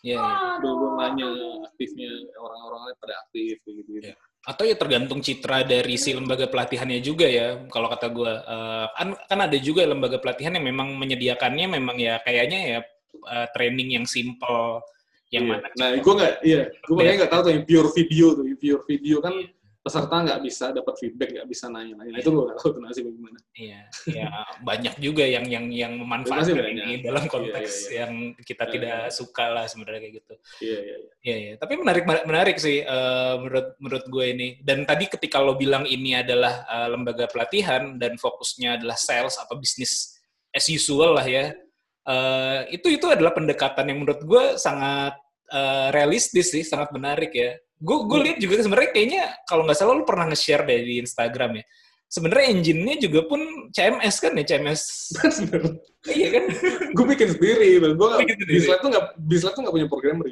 Iya, 0.00 0.16
iya. 0.16 0.56
belum 0.64 0.96
nanya 0.96 1.28
aktifnya 1.68 2.08
orang-orangnya 2.40 2.94
pada 3.04 3.14
aktif 3.20 3.60
kayak 3.60 3.74
gitu, 3.84 3.90
Iya. 4.00 4.16
Atau 4.40 4.64
ya 4.64 4.72
tergantung 4.74 5.20
citra 5.20 5.68
dari 5.68 6.00
si 6.00 6.16
lembaga 6.16 6.48
pelatihannya 6.48 7.00
juga 7.04 7.28
ya. 7.28 7.60
Kalau 7.68 7.92
kata 7.92 8.08
gue, 8.08 8.32
eh, 8.32 8.86
kan 8.96 9.08
kan 9.28 9.38
ada 9.44 9.56
juga 9.60 9.84
lembaga 9.84 10.16
pelatihan 10.16 10.56
yang 10.56 10.64
memang 10.64 10.96
menyediakannya 10.96 11.66
memang 11.76 11.96
ya 12.00 12.18
kayaknya 12.24 12.58
ya 12.64 12.80
eh, 13.20 13.46
training 13.52 14.00
yang 14.00 14.06
simple, 14.08 14.80
yang 15.30 15.44
Iya. 15.46 15.50
mana. 15.62 15.66
nah 15.78 15.88
gue 15.94 16.14
nggak 16.18 16.34
iya 16.42 16.60
gue 16.72 16.94
makanya 16.96 17.16
nggak 17.22 17.32
tahu 17.32 17.40
tuh 17.46 17.52
yang 17.54 17.64
pure 17.68 17.90
video 17.94 18.26
tuh 18.34 18.44
yang 18.50 18.58
pure 18.58 18.82
video 18.88 19.16
kan 19.22 19.34
peserta 19.80 20.12
nggak 20.12 20.40
bisa 20.44 20.76
dapat 20.76 20.94
feedback 21.00 21.30
nggak 21.32 21.48
bisa 21.48 21.64
nanya-nanya 21.66 22.12
nah, 22.12 22.20
itu 22.20 22.28
gue 22.28 22.44
nggak 22.44 22.58
tahu 22.60 22.68
tuh 22.76 22.82
nasibnya 22.84 23.12
gimana 23.16 23.38
Iya, 23.50 23.80
ya 24.08 24.26
banyak 24.60 24.94
juga 25.00 25.24
yang 25.24 25.44
yang 25.48 25.66
yang 25.72 25.92
memanfaatkan 25.96 26.52
banyak. 26.52 26.84
ini 26.84 26.94
dalam 27.00 27.24
Iya, 27.24 27.32
konteks 27.32 27.72
iya, 27.72 27.88
iya. 27.88 27.96
yang 28.04 28.12
kita 28.40 28.64
Iya, 28.64 28.72
tidak 28.76 28.98
iya. 29.00 29.12
suka 29.12 29.44
lah 29.48 29.64
sebenarnya 29.64 30.00
kayak 30.00 30.14
gitu. 30.20 30.34
iya 30.60 30.78
iya 30.78 30.96
iya 30.96 31.10
Iya, 31.20 31.36
iya. 31.36 31.52
Tapi 31.56 31.72
menarik 31.76 32.04
menarik 32.04 32.56
sih 32.56 32.80
eh, 32.80 33.34
menurut 33.36 33.76
menurut 33.76 34.04
gue 34.08 34.24
ini. 34.26 34.48
Dan 34.60 34.84
tadi 34.84 35.04
ketika 35.04 35.36
lo 35.36 35.52
bilang 35.54 35.84
ini 35.84 36.16
adalah 36.16 36.64
eh, 36.64 36.88
lembaga 36.88 37.28
pelatihan 37.28 37.96
dan 37.96 38.16
fokusnya 38.16 38.80
adalah 38.80 38.96
sales 38.96 39.36
atau 39.36 39.56
bisnis 39.56 40.16
as 40.52 40.64
usual 40.68 41.16
lah 41.16 41.24
ya. 41.24 41.52
eh, 42.02 42.60
itu 42.72 42.88
itu 42.88 43.06
adalah 43.08 43.32
pendekatan 43.32 43.84
yang 43.88 44.00
menurut 44.00 44.20
gue 44.24 44.44
sangat 44.56 45.16
eh, 45.52 45.88
realistis 45.92 46.52
sih, 46.52 46.64
sangat 46.64 46.88
menarik 46.92 47.32
ya. 47.32 47.56
Gue 47.80 47.96
gue 48.04 48.18
lihat 48.28 48.38
juga 48.38 48.60
sebenarnya 48.60 48.90
kayaknya 48.92 49.22
kalau 49.48 49.64
nggak 49.64 49.78
salah 49.80 49.96
lo 49.96 50.04
pernah 50.04 50.28
nge-share 50.28 50.68
deh 50.68 50.80
di 50.84 50.94
Instagram 51.00 51.60
ya. 51.60 51.64
Sebenarnya 52.10 52.46
engine-nya 52.52 52.96
juga 53.00 53.20
pun 53.24 53.40
CMS 53.70 54.16
kan 54.18 54.32
ya, 54.34 54.44
CMS. 54.44 54.82
iya 56.10 56.28
kan? 56.34 56.44
gue 56.96 57.06
bikin 57.16 57.28
sendiri 57.38 57.80
gue. 57.80 58.10
Bislab 58.50 58.78
tuh 58.84 58.88
nggak 58.92 59.04
Bislab 59.24 59.52
tuh 59.56 59.62
nggak 59.64 59.74
punya 59.80 59.88
programmer. 59.88 60.26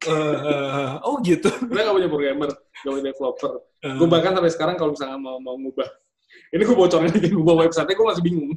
Eh, 0.00 0.92
oh 1.04 1.20
gitu. 1.20 1.52
Gue 1.68 1.76
nggak 1.76 1.92
punya 1.92 2.08
programmer, 2.08 2.48
nggak 2.48 2.92
punya 2.96 3.04
developer. 3.12 3.52
Eh, 3.84 3.94
Gue 4.00 4.08
bahkan 4.08 4.32
sampai 4.32 4.48
sekarang 4.48 4.80
kalau 4.80 4.96
misalnya 4.96 5.20
mau 5.20 5.36
mau 5.36 5.60
ngubah, 5.60 5.84
ini 6.56 6.62
gue 6.64 6.72
bocorin 6.72 7.12
lagi 7.12 7.28
ngubah 7.28 7.68
website 7.68 7.92
gue 7.92 8.06
masih 8.08 8.24
bingung. 8.24 8.48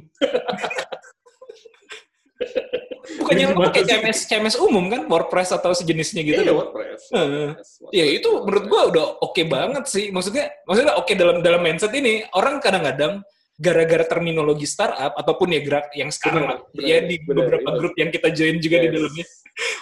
Bukannya 3.20 3.46
Gimana 3.52 3.68
pakai? 3.70 3.82
CMS 3.84 4.18
CMS 4.26 4.56
umum 4.58 4.84
kan, 4.88 5.06
WordPress 5.06 5.54
atau 5.54 5.70
sejenisnya 5.70 6.22
gitu? 6.22 6.40
Iya 6.42 6.52
WordPress. 6.52 7.00
Heeh. 7.12 7.48
WordPress, 7.54 7.70
Ya 7.92 8.04
itu 8.08 8.30
menurut 8.42 8.64
gua 8.66 8.82
udah 8.90 9.04
oke 9.22 9.42
banget 9.46 9.84
sih. 9.86 10.10
Maksudnya, 10.10 10.50
maksudnya 10.64 10.94
oke 10.98 11.12
dalam 11.14 11.38
dalam 11.40 11.60
mindset 11.62 11.92
ini 11.94 12.26
orang 12.34 12.58
kadang-kadang 12.58 13.22
gara-gara 13.54 14.02
terminologi 14.02 14.66
startup 14.66 15.14
ataupun 15.14 15.54
ya 15.54 15.62
gerak 15.62 15.86
yang 15.94 16.10
sekarang 16.10 16.42
Benar, 16.42 16.58
benar, 16.74 16.86
ya 16.90 16.96
di 17.06 17.16
benar, 17.22 17.36
beberapa 17.38 17.68
benar. 17.70 17.78
grup 17.78 17.94
yang 17.94 18.10
kita 18.10 18.28
join 18.34 18.58
juga 18.58 18.82
di 18.82 18.86
Yes. 18.90 18.94
dalamnya 18.98 19.26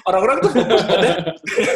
orang-orang 0.05 0.37
tuh 0.45 0.51
fokus 0.53 0.83
pada 0.85 1.11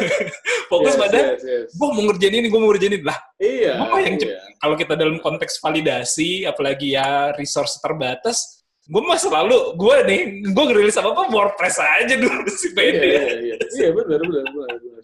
fokus 0.71 0.93
Yes, 0.93 1.01
pada 1.01 1.17
yes, 1.17 1.41
yes. 1.41 1.67
gua 1.73 1.89
mau 1.97 2.03
ngerjain 2.05 2.35
ini 2.37 2.47
gua 2.53 2.59
mau 2.61 2.69
ngerjain 2.69 2.93
ini 2.93 3.01
lah 3.01 3.17
Iya. 3.41 3.73
Gua 3.81 3.97
yang 3.97 4.15
iya. 4.21 4.37
kalau 4.61 4.75
kita 4.77 4.93
dalam 4.93 5.17
konteks 5.17 5.57
validasi 5.57 6.45
apalagi 6.45 6.93
ya 6.93 7.33
resource 7.33 7.81
terbatas 7.81 8.56
gue 8.87 9.01
mah 9.03 9.19
selalu 9.19 9.75
gue 9.75 9.95
nih 10.07 10.21
gue 10.47 10.63
ngerilis 10.63 10.95
apa 10.95 11.11
apa 11.11 11.27
WordPress 11.27 11.75
aja 11.77 12.15
dulu 12.15 12.47
sih 12.49 12.71
Iya, 12.71 12.77
pede 12.77 13.03
iya, 13.03 13.23
iya. 13.37 13.55
Iya, 13.59 13.89
benar, 13.91 14.19
benar, 14.21 14.45
benar, 14.47 14.75
benar. 14.79 15.03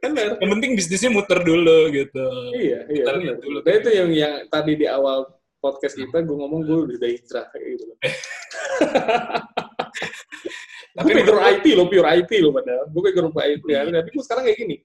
Benar. 0.00 0.26
yang 0.40 0.50
penting 0.56 0.70
bisnisnya 0.74 1.10
muter 1.12 1.38
dulu 1.40 1.78
gitu 1.90 2.24
Iya, 2.56 2.78
iya, 2.88 3.04
benar. 3.04 3.36
dulu. 3.36 3.58
Dan 3.60 3.72
itu 3.78 3.90
yang 3.92 4.08
yang 4.10 4.34
tadi 4.48 4.72
di 4.74 4.86
awal 4.88 5.28
podcast 5.58 5.94
kita 5.94 6.24
gue 6.24 6.36
ngomong 6.36 6.60
gue 6.64 6.78
udah 6.96 7.08
hijrah 7.10 7.44
kayak 7.52 7.66
gitu. 7.76 7.84
Tapi 10.98 11.08
gue 11.14 11.22
menurut- 11.22 11.44
IT 11.46 11.64
loh, 11.78 11.86
pure 11.86 12.08
IT 12.10 12.30
loh 12.42 12.50
padahal. 12.50 12.84
Gue 12.90 13.02
background 13.06 13.34
IT, 13.36 13.64
ya. 13.70 13.86
tapi 13.86 14.08
gue 14.10 14.24
sekarang 14.24 14.42
kayak 14.50 14.58
gini. 14.58 14.76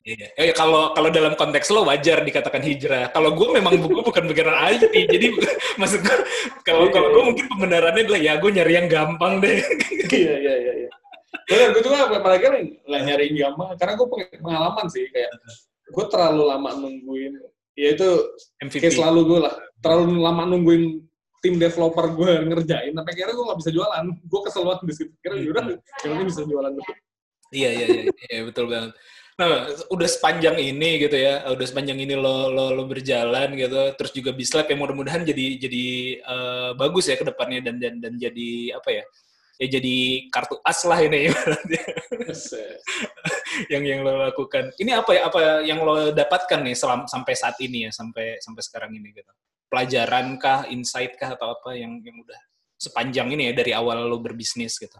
Iya. 0.00 0.32
Eh, 0.34 0.50
kalau 0.56 0.96
kalau 0.96 1.12
dalam 1.12 1.36
konteks 1.36 1.68
lo 1.70 1.84
wajar 1.84 2.24
dikatakan 2.24 2.64
hijrah. 2.64 3.12
Kalau 3.12 3.36
gue 3.36 3.48
memang 3.52 3.76
gue 3.76 4.02
bukan 4.02 4.24
bagian 4.32 4.48
IT, 4.48 4.94
jadi 4.96 5.26
maksud 5.80 6.00
gue 6.00 6.18
kalau 6.64 6.88
kalau 6.88 7.08
gue 7.12 7.22
mungkin 7.32 7.46
pembenarannya 7.52 8.08
adalah 8.08 8.20
ya 8.20 8.32
gue 8.40 8.50
nyari 8.50 8.72
yang 8.80 8.88
gampang 8.88 9.38
deh. 9.44 9.60
iya, 10.16 10.34
iya, 10.40 10.54
iya. 10.56 10.72
iya. 10.86 10.90
Benar, 11.46 11.68
gue 11.74 11.82
juga 11.82 11.96
apalagi 12.10 12.42
kan 12.42 12.54
nggak 12.62 13.02
nyariin 13.06 13.34
gampang, 13.38 13.68
karena 13.76 13.94
gue 13.98 14.08
pengalaman 14.38 14.86
sih 14.90 15.04
kayak 15.10 15.30
gue 15.90 16.04
terlalu 16.06 16.42
lama 16.46 16.70
nungguin, 16.78 17.32
ya 17.74 17.88
itu 17.98 18.08
MVP. 18.62 18.86
kayak 18.86 18.94
selalu 18.94 19.20
gue 19.26 19.38
lah, 19.50 19.54
terlalu 19.82 20.14
lama 20.22 20.46
nungguin 20.46 21.02
tim 21.42 21.58
developer 21.58 22.06
gue 22.14 22.46
ngerjain, 22.46 22.94
sampai 22.94 23.14
kira 23.18 23.34
gue 23.34 23.44
nggak 23.46 23.60
bisa 23.66 23.70
jualan, 23.74 24.04
gue 24.06 24.40
kesel 24.46 24.62
banget 24.62 24.80
di 24.86 24.94
situ. 24.94 25.12
Kira 25.18 25.34
yaudah, 25.42 25.64
yang 25.74 26.10
penting 26.14 26.28
bisa 26.30 26.42
jualan. 26.46 26.72
Iya 27.50 27.70
iya 27.74 27.86
iya, 27.90 28.02
iya 28.30 28.40
betul 28.46 28.70
banget. 28.70 28.94
Nah, 29.40 29.72
udah 29.88 30.04
sepanjang 30.04 30.60
ini 30.60 31.00
gitu 31.00 31.16
ya, 31.16 31.40
udah 31.48 31.64
sepanjang 31.64 31.96
ini 31.96 32.12
lo 32.12 32.52
lo, 32.52 32.76
lo 32.76 32.84
berjalan 32.84 33.56
gitu, 33.56 33.96
terus 33.96 34.12
juga 34.12 34.36
Bislab 34.36 34.68
yang 34.68 34.84
mudah-mudahan 34.84 35.24
jadi 35.24 35.56
jadi 35.56 35.84
eh, 36.20 36.70
bagus 36.76 37.08
ya 37.08 37.16
ke 37.16 37.24
depannya 37.24 37.64
dan 37.64 37.80
dan 37.80 37.96
dan 38.04 38.20
jadi 38.20 38.76
apa 38.76 39.00
ya? 39.00 39.04
ya 39.60 39.66
jadi 39.76 39.96
kartu 40.32 40.56
as 40.64 40.80
lah 40.88 41.00
ini 41.04 41.28
ibaratnya. 41.28 41.82
Set. 42.32 42.80
yang 43.72 43.84
yang 43.84 44.00
lo 44.00 44.28
lakukan. 44.28 44.72
Ini 44.80 45.00
apa 45.00 45.10
ya 45.12 45.20
apa 45.28 45.38
yang 45.64 45.84
lo 45.84 46.12
dapatkan 46.16 46.60
nih 46.64 46.76
selam, 46.76 47.04
sampai 47.04 47.32
saat 47.36 47.60
ini 47.60 47.88
ya 47.88 47.90
sampai 47.92 48.40
sampai 48.40 48.60
sekarang 48.64 48.92
ini 48.96 49.12
gitu. 49.12 49.32
Pelajaran 49.68 50.40
kah, 50.40 50.64
insight 50.72 51.16
kah 51.20 51.36
atau 51.36 51.56
apa 51.56 51.76
yang 51.76 52.00
yang 52.00 52.16
udah 52.24 52.40
sepanjang 52.80 53.28
ini 53.36 53.52
ya 53.52 53.54
dari 53.56 53.72
awal 53.76 54.08
lo 54.08 54.20
berbisnis 54.20 54.80
gitu. 54.80 54.96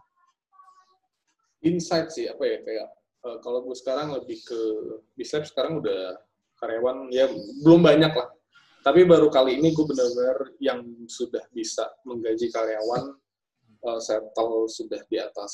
insight 1.61 2.09
sih 2.09 2.25
apa 2.25 2.41
ya 2.41 2.57
kayak 2.65 2.89
eh, 3.27 3.39
kalau 3.45 3.65
gue 3.65 3.77
sekarang 3.77 4.17
lebih 4.17 4.41
ke 4.45 4.61
Bislab 5.17 5.45
sekarang 5.49 5.81
udah 5.81 6.17
karyawan 6.61 7.09
ya 7.13 7.29
belum 7.65 7.81
banyak 7.81 8.13
lah. 8.13 8.29
Tapi 8.81 9.05
baru 9.05 9.29
kali 9.29 9.61
ini 9.61 9.77
gue 9.77 9.85
benar-benar 9.85 10.57
yang 10.57 10.81
sudah 11.05 11.45
bisa 11.53 11.85
menggaji 12.05 12.49
karyawan 12.49 13.17
eh, 13.85 14.01
settle 14.01 14.69
sudah 14.69 15.01
di 15.09 15.17
atas 15.21 15.53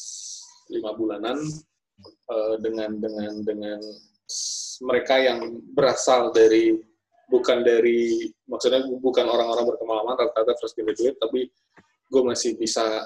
lima 0.71 0.95
bulanan 0.95 1.39
eh, 2.07 2.57
dengan 2.63 2.99
dengan 2.99 3.33
dengan 3.43 3.79
mereka 4.83 5.17
yang 5.17 5.63
berasal 5.73 6.35
dari 6.35 6.77
bukan 7.27 7.67
dari 7.67 8.31
maksudnya 8.47 8.87
bukan 9.03 9.27
orang-orang 9.27 9.67
berpengalaman 9.75 10.15
rata-rata 10.15 10.55
fresh 10.63 10.79
graduate 10.79 11.19
tapi 11.19 11.51
gue 12.07 12.23
masih 12.23 12.55
bisa 12.55 13.03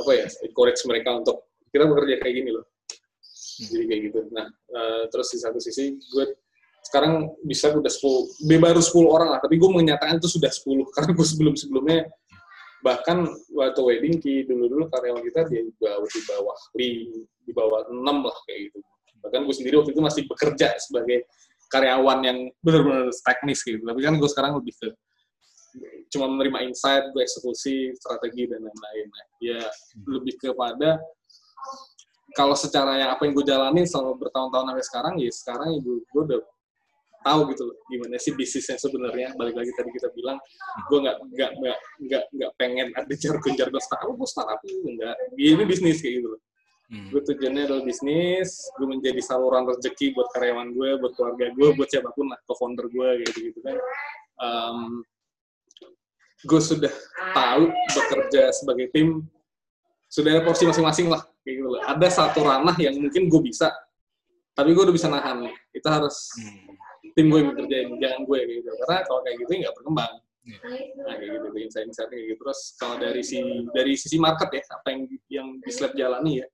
apa 0.00 0.12
ya 0.16 0.26
encourage 0.48 0.80
mereka 0.88 1.12
untuk 1.20 1.52
kita 1.68 1.84
bekerja 1.84 2.24
kayak 2.24 2.34
gini 2.40 2.50
loh 2.56 2.64
jadi 3.68 3.84
kayak 3.84 4.00
gitu. 4.08 4.20
Nah 4.32 4.46
eh, 4.48 5.04
terus 5.12 5.28
di 5.32 5.38
satu 5.40 5.58
sisi 5.60 5.96
gue 5.96 6.24
sekarang 6.80 7.36
bisa 7.44 7.76
udah 7.76 7.92
10 7.92 8.48
dia 8.48 8.56
baru 8.56 8.80
10 8.80 9.04
orang 9.04 9.28
lah 9.36 9.40
tapi 9.44 9.60
gue 9.60 9.68
menyatakan 9.68 10.16
itu 10.16 10.32
sudah 10.32 10.48
10 10.48 10.64
karena 10.96 11.10
gue 11.12 11.26
sebelum 11.28 11.54
sebelumnya 11.54 12.08
bahkan 12.80 13.28
waktu 13.52 13.80
wedding 13.84 14.16
ki 14.16 14.48
dulu 14.48 14.64
dulu 14.64 14.84
karyawan 14.88 15.20
kita 15.20 15.44
di 15.52 15.68
bawah 15.76 16.08
di 16.08 16.20
bawah 16.24 16.58
di 17.44 17.52
bawah 17.52 17.80
6 17.92 18.00
lah 18.00 18.36
kayak 18.48 18.60
gitu. 18.72 18.78
Bahkan 19.20 19.40
gue 19.44 19.54
sendiri 19.54 19.74
waktu 19.76 19.92
itu 19.92 20.00
masih 20.00 20.22
bekerja 20.24 20.80
sebagai 20.80 21.28
karyawan 21.70 22.18
yang 22.24 22.38
benar-benar 22.64 23.12
teknis 23.12 23.60
gitu. 23.62 23.84
Tapi 23.84 24.00
kan 24.00 24.16
gue 24.16 24.28
sekarang 24.32 24.52
lebih 24.58 24.74
ke 24.80 24.88
cuma 26.10 26.26
menerima 26.26 26.66
insight, 26.66 27.14
gue 27.14 27.22
eksekusi, 27.22 27.94
strategi 27.94 28.50
dan 28.50 28.64
lain-lain. 28.64 29.06
Ya 29.38 29.62
lebih 30.08 30.34
kepada 30.40 30.98
kalau 32.36 32.54
secara 32.54 32.98
yang 32.98 33.10
apa 33.14 33.26
yang 33.26 33.32
gue 33.34 33.46
jalanin 33.46 33.86
selama 33.86 34.14
bertahun-tahun 34.18 34.66
sampai 34.70 34.84
sekarang 34.86 35.14
ya 35.18 35.30
sekarang 35.30 35.68
ya 35.74 35.78
gue, 35.82 35.96
gue 36.02 36.22
udah 36.30 36.40
tahu 37.20 37.40
gitu 37.52 37.62
loh 37.68 37.76
gimana 37.92 38.16
sih 38.16 38.32
bisnisnya 38.32 38.80
sebenarnya. 38.80 39.36
Balik 39.36 39.56
lagi 39.60 39.72
tadi 39.76 39.90
kita 39.92 40.08
bilang 40.16 40.38
gue 40.88 40.98
nggak 41.04 41.16
nggak 41.36 41.50
nggak 41.60 41.78
nggak 42.06 42.24
nggak 42.32 42.50
pengen 42.56 42.88
ada 42.96 43.14
jargon 43.18 43.52
jargon 43.58 43.82
startup 43.82 44.14
gue 44.16 44.28
startup 44.28 44.60
enggak 44.64 45.16
ini 45.36 45.62
bisnis 45.68 46.00
kayak 46.00 46.22
gitu 46.22 46.28
loh. 46.36 46.42
Hmm. 46.90 47.06
gue 47.06 47.22
tujuannya 47.22 47.70
adalah 47.70 47.86
bisnis 47.86 48.66
gue 48.74 48.82
menjadi 48.82 49.22
saluran 49.22 49.62
rezeki 49.62 50.10
buat 50.10 50.26
karyawan 50.34 50.74
gue 50.74 50.90
buat 50.98 51.12
keluarga 51.14 51.46
gue 51.54 51.68
buat 51.78 51.86
siapa 51.86 52.10
pun 52.10 52.26
lah 52.26 52.38
co-founder 52.50 52.90
gue 52.90 53.08
gitu 53.26 53.38
gitu 53.52 53.58
kan. 53.62 53.78
Em, 54.40 54.78
gue 56.40 56.60
sudah 56.60 56.90
tahu 57.36 57.68
bekerja 57.68 58.50
sebagai 58.50 58.88
tim 58.90 59.22
sudah 60.10 60.30
ada 60.34 60.42
porsi 60.42 60.66
masing-masing 60.66 61.06
lah 61.06 61.22
kayak 61.46 61.62
gitu 61.62 61.68
loh. 61.70 61.80
Ada 61.86 62.08
satu 62.10 62.42
ranah 62.42 62.74
yang 62.82 62.98
mungkin 62.98 63.30
gue 63.30 63.40
bisa, 63.46 63.70
tapi 64.52 64.74
gue 64.74 64.82
udah 64.82 64.94
bisa 64.94 65.06
nahan 65.06 65.46
nih. 65.46 65.54
Itu 65.70 65.86
harus 65.86 66.34
Hmm. 66.34 66.74
tim 67.14 67.26
gue 67.30 67.38
yang 67.38 67.54
kerjain, 67.54 67.88
jangan 68.02 68.20
gue 68.26 68.38
kayak 68.42 68.58
gitu. 68.58 68.70
Karena 68.84 68.96
kalau 69.06 69.20
kayak 69.22 69.36
gitu 69.46 69.50
nggak 69.62 69.74
berkembang. 69.78 70.12
Iya. 70.40 70.58
Nah 71.06 71.14
kayak 71.14 71.30
gitu, 71.38 71.46
insight-insight 71.62 72.10
kayak 72.10 72.24
gitu. 72.26 72.40
Terus 72.42 72.60
kalau 72.74 72.96
dari 72.98 73.22
si 73.22 73.36
dari 73.70 73.92
sisi 73.94 74.16
market 74.18 74.50
ya, 74.50 74.62
apa 74.74 74.88
yang 74.90 75.00
yang 75.30 75.48
di 75.62 75.70
Slab 75.70 75.94
jalani 75.94 76.42
ya. 76.42 76.46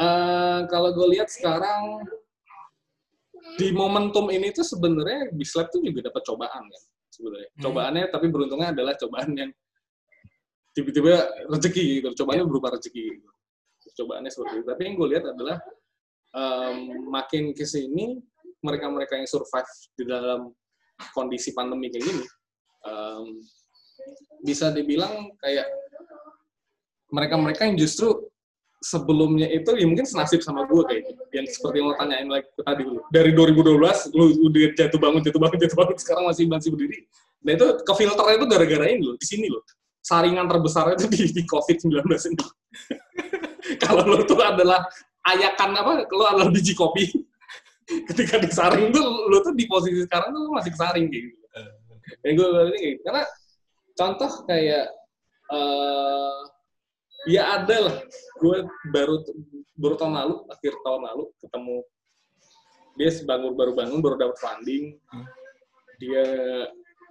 Eh, 0.00 0.60
kalau 0.70 0.94
gue 0.94 1.06
lihat 1.18 1.28
sekarang 1.28 2.06
di 3.58 3.68
momentum 3.74 4.30
ini 4.30 4.52
tuh 4.54 4.62
sebenarnya 4.62 5.32
Bislab 5.34 5.68
tuh 5.72 5.82
juga 5.82 6.12
dapat 6.12 6.22
cobaan 6.24 6.62
kan 6.70 6.82
sebenarnya. 7.10 7.50
Hmm. 7.56 7.62
Cobaannya 7.66 8.04
tapi 8.12 8.26
beruntungnya 8.30 8.70
adalah 8.70 8.94
cobaan 8.94 9.34
yang 9.34 9.50
tiba-tiba 10.74 11.28
rezeki 11.50 11.84
gitu. 12.00 12.08
Cobaannya 12.22 12.44
berupa 12.46 12.74
rezeki 12.74 13.02
gitu. 13.16 13.28
Cobaannya 14.04 14.30
seperti 14.30 14.54
itu. 14.60 14.66
Tapi 14.68 14.80
yang 14.86 14.94
gue 14.96 15.08
lihat 15.16 15.24
adalah 15.30 15.56
em, 16.34 16.76
makin 17.10 17.52
ke 17.54 17.66
sini 17.66 18.18
mereka-mereka 18.60 19.16
yang 19.16 19.28
survive 19.28 19.70
di 19.96 20.04
dalam 20.04 20.52
kondisi 21.16 21.56
pandemi 21.56 21.88
kayak 21.88 22.04
gini 22.04 22.24
em, 22.86 23.24
bisa 24.44 24.72
dibilang 24.72 25.32
kayak 25.40 25.68
mereka-mereka 27.10 27.66
yang 27.66 27.76
justru 27.76 28.30
sebelumnya 28.80 29.44
itu 29.52 29.76
ya 29.76 29.84
mungkin 29.84 30.08
senasib 30.08 30.40
sama 30.40 30.64
gue 30.64 30.80
kayak 30.88 31.02
gitu. 31.12 31.22
yang 31.36 31.46
seperti 31.52 31.76
yang 31.84 31.92
lo 31.92 31.94
tanyain 32.00 32.28
lagi 32.32 32.48
tadi 32.64 32.80
dulu 32.80 33.00
dari 33.12 33.30
2012 33.36 34.16
lu 34.16 34.24
udah 34.48 34.72
jatuh 34.72 34.96
bangun 34.96 35.20
jatuh 35.20 35.40
bangun 35.40 35.58
jatuh 35.60 35.76
bangun 35.76 35.96
sekarang 36.00 36.24
masih 36.24 36.44
masih 36.48 36.72
berdiri 36.72 37.04
nah 37.44 37.52
itu 37.60 37.66
ke 37.84 37.92
filternya 37.92 38.34
itu 38.40 38.46
gara-gara 38.48 38.84
ini 38.88 39.00
loh 39.04 39.16
di 39.20 39.26
sini 39.28 39.52
loh 39.52 39.60
saringan 40.00 40.48
terbesar 40.48 40.96
itu 40.96 41.06
di, 41.06 41.22
di 41.30 41.42
covid 41.44 41.76
19 41.76 42.00
ini. 42.32 42.36
Kalau 43.82 44.02
lo 44.08 44.24
tuh 44.24 44.40
adalah 44.40 44.82
ayakan 45.28 45.70
apa 45.76 45.90
lo 46.08 46.24
adalah 46.26 46.48
biji 46.48 46.72
kopi. 46.72 47.06
Ketika 48.08 48.40
disaring 48.40 48.90
tuh 48.90 49.04
lo 49.04 49.38
tuh 49.44 49.52
di 49.52 49.68
posisi 49.68 50.00
sekarang 50.06 50.32
tuh 50.32 50.52
masih 50.54 50.72
kesaring 50.72 51.06
gitu. 51.12 51.36
Yang 52.24 52.32
gue 52.42 52.46
bilang 52.48 52.70
ini 52.74 52.80
gitu. 52.96 53.00
karena 53.06 53.22
contoh 53.94 54.30
kayak 54.48 54.86
eh 55.52 56.40
ya 57.28 57.42
ada 57.60 57.76
lah. 57.90 57.96
Gue 58.40 58.64
baru 58.90 59.20
baru 59.76 59.94
tahun 60.00 60.14
lalu 60.16 60.34
akhir 60.48 60.72
tahun 60.80 61.02
lalu 61.12 61.24
ketemu. 61.44 61.78
Dia 62.98 63.10
bangun 63.24 63.52
baru 63.54 63.72
bangun 63.76 64.00
baru 64.00 64.16
dapat 64.16 64.38
funding. 64.40 64.96
Dia 66.00 66.24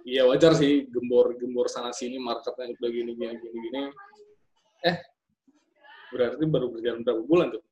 ya 0.04 0.24
wajar 0.28 0.56
sih 0.56 0.88
gembor 0.88 1.36
gembor 1.36 1.66
sana 1.68 1.92
sini 1.92 2.16
marketnya 2.16 2.72
udah 2.76 2.90
gini 2.90 3.12
gini 3.16 3.34
gini 3.36 3.58
gini. 3.68 3.80
Eh 4.86 4.96
berarti 6.10 6.44
baru 6.48 6.66
berjalan 6.72 7.00
berapa 7.06 7.22
bulan 7.24 7.48
tuh? 7.54 7.62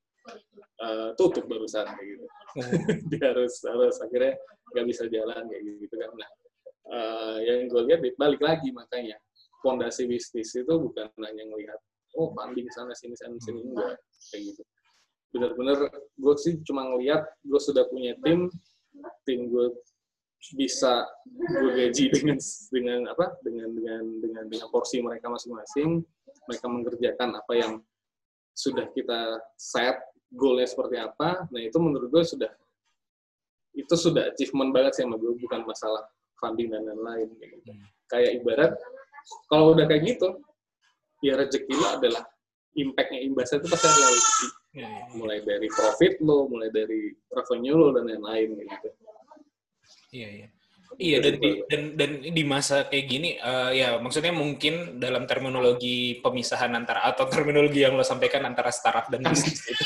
Eh, 0.79 1.11
tutup 1.18 1.45
barusan 1.49 1.89
kayak 1.89 2.07
gitu. 2.07 2.26
Dia 3.11 3.35
harus 3.35 3.59
harus 3.64 3.97
akhirnya 3.99 4.39
nggak 4.74 4.87
bisa 4.87 5.05
jalan 5.11 5.43
kayak 5.49 5.62
gitu 5.83 5.95
kan. 5.97 6.11
Nah 6.14 6.31
eh, 6.89 7.37
yang 7.49 7.66
gue 7.66 7.83
lihat 7.89 8.01
balik 8.14 8.41
lagi 8.45 8.70
makanya 8.70 9.16
fondasi 9.64 10.07
bisnis 10.07 10.55
itu 10.55 10.70
bukan 10.70 11.11
hanya 11.18 11.43
ngelihat 11.51 11.81
oh 12.14 12.31
funding 12.33 12.70
sana 12.70 12.95
sini 12.95 13.18
sana 13.18 13.35
sini 13.43 13.59
enggak 13.64 13.99
kayak 14.31 14.43
gitu. 14.55 14.62
Benar-benar 15.35 15.79
gue 15.93 16.35
sih 16.39 16.61
cuma 16.62 16.87
ngelihat 16.95 17.26
gue 17.43 17.61
sudah 17.61 17.85
punya 17.91 18.14
tim 18.22 18.47
tim 19.26 19.51
gue 19.51 19.66
bisa 20.55 21.05
gue 21.28 21.70
gaji 21.74 22.05
dengan 22.14 22.39
dengan 22.70 23.01
apa 23.11 23.36
dengan 23.43 23.68
dengan 23.74 24.03
dengan 24.22 24.45
dengan 24.47 24.68
porsi 24.70 25.03
mereka 25.03 25.28
masing-masing. 25.28 26.03
Mereka 26.49 26.66
mengerjakan 26.66 27.30
apa 27.36 27.53
yang 27.59 27.72
sudah 28.55 28.89
kita 28.95 29.43
set 29.59 29.99
goalnya 30.32 30.66
seperti 30.70 30.97
apa. 30.99 31.47
Nah 31.51 31.61
itu 31.61 31.76
menurut 31.82 32.09
gue 32.09 32.24
sudah 32.24 32.51
itu 33.76 33.95
sudah 33.95 34.32
achievement 34.34 34.74
banget 34.74 34.99
sih 34.99 35.03
sama 35.07 35.18
gue 35.20 35.39
bukan 35.39 35.62
masalah 35.62 36.03
funding 36.39 36.70
dan 36.74 36.82
lain-lain 36.86 37.30
kayak 37.39 37.51
gitu. 37.62 37.70
kayak 38.11 38.30
ibarat 38.43 38.72
kalau 39.47 39.74
udah 39.74 39.86
kayak 39.86 40.03
gitu 40.03 40.34
ya 41.22 41.39
rezeki 41.39 41.74
lo 41.78 41.99
adalah 41.99 42.26
impact-nya 42.74 43.22
imbasnya 43.22 43.62
itu 43.62 43.68
pasti 43.70 43.86
adalah 43.86 44.11
rezeki 44.11 44.49
Iya, 44.68 44.84
iya. 44.84 45.03
mulai 45.16 45.41
dari 45.41 45.68
profit 45.72 46.20
lo 46.20 46.45
mulai 46.45 46.68
dari 46.68 47.09
revenue 47.32 47.72
lo 47.72 47.89
dan 47.97 48.05
lain-lain 48.05 48.49
gitu 48.68 48.89
Iya, 50.12 50.28
iya. 50.30 50.49
Iya 50.99 51.20
dan 51.20 51.34
di, 51.39 51.51
dan 51.68 51.82
dan 52.01 52.11
di 52.26 52.43
masa 52.49 52.89
kayak 52.89 53.07
gini 53.07 53.36
eh, 53.36 53.70
ya 53.76 53.89
maksudnya 54.01 54.32
mungkin 54.32 54.97
dalam 54.99 55.28
terminologi 55.28 56.18
pemisahan 56.24 56.72
antara 56.74 57.05
atau 57.07 57.28
terminologi 57.28 57.84
yang 57.84 57.95
lo 57.95 58.03
sampaikan 58.03 58.43
antara 58.49 58.72
startup 58.72 59.07
dan 59.12 59.20
bisnis 59.22 59.62
itu 59.68 59.84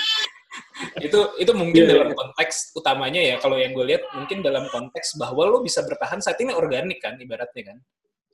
itu 1.11 1.19
itu 1.43 1.53
mungkin 1.53 1.85
Iya, 1.85 1.91
dalam 1.99 2.15
konteks 2.15 2.73
utamanya 2.79 3.19
ya 3.19 3.37
kalau 3.43 3.59
yang 3.59 3.75
gue 3.75 3.83
lihat 3.93 4.09
mungkin 4.15 4.47
dalam 4.47 4.71
konteks 4.71 5.19
bahwa 5.19 5.43
lo 5.51 5.59
bisa 5.61 5.83
bertahan 5.85 6.23
saat 6.23 6.39
ini 6.41 6.55
organik 6.55 7.03
kan 7.03 7.19
ibaratnya 7.19 7.75
kan 7.75 7.79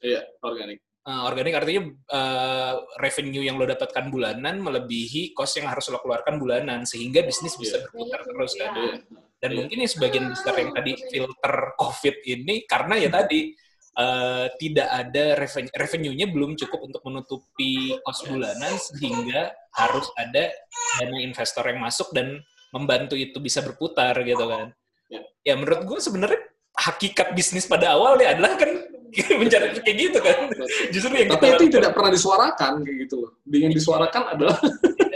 iya 0.04 0.22
organik 0.44 0.78
Eh, 1.08 1.22
organik 1.24 1.56
artinya 1.56 1.82
eh, 1.88 2.74
revenue 3.00 3.40
yang 3.40 3.56
lo 3.56 3.64
dapatkan 3.64 4.12
bulanan 4.12 4.60
melebihi 4.60 5.32
cost 5.32 5.56
yang 5.56 5.72
harus 5.72 5.88
lo 5.88 6.04
keluarkan 6.04 6.36
bulanan 6.36 6.84
sehingga 6.84 7.24
bisnis 7.24 7.56
bisa 7.56 7.80
Iya. 7.80 7.88
berputar 7.88 8.20
terus 8.28 8.52
kan 8.60 8.70
Iya. 8.76 8.94
Dan 9.38 9.50
Iya. 9.54 9.56
mungkin 9.62 9.78
yang 9.86 9.90
sebagian 9.90 10.26
besar 10.34 10.54
yang 10.58 10.72
tadi 10.74 10.92
filter 11.10 11.54
COVID 11.78 12.16
ini 12.26 12.54
karena 12.66 12.94
ya 12.98 13.10
tadi 13.10 13.54
eh, 13.98 14.46
tidak 14.62 14.88
ada 14.94 15.24
revenue 15.34 15.74
revenue-nya 15.74 16.26
belum 16.30 16.54
cukup 16.54 16.86
untuk 16.86 17.02
menutupi 17.02 17.98
cost 18.06 18.30
bulanan 18.30 18.78
sehingga 18.78 19.50
harus 19.74 20.06
ada 20.14 20.54
dana 21.02 21.18
investor 21.18 21.66
yang 21.66 21.82
masuk 21.82 22.10
dan 22.14 22.38
membantu 22.70 23.18
itu 23.18 23.38
bisa 23.42 23.58
berputar 23.62 24.14
gitu 24.22 24.44
kan. 24.46 24.70
Ya. 25.10 25.20
Ya 25.42 25.54
menurut 25.58 25.82
gue 25.82 25.98
sebenarnya 25.98 26.38
hakikat 26.78 27.34
bisnis 27.34 27.66
pada 27.66 27.98
awal 27.98 28.22
ya 28.22 28.38
adalah 28.38 28.54
kan 28.54 28.70
mencari 29.40 29.66
kayak 29.82 29.96
gitu 29.98 30.18
kan. 30.22 30.46
Justru 30.94 31.14
yang 31.18 31.34
Tapi 31.34 31.58
itu 31.58 31.64
tidak 31.80 31.90
pernah 31.96 32.10
disuarakan 32.14 32.72
kayak 32.86 32.96
gitu 33.08 33.14
loh. 33.26 33.32
Yang 33.50 33.82
disuarakan 33.82 34.22
adalah 34.36 34.58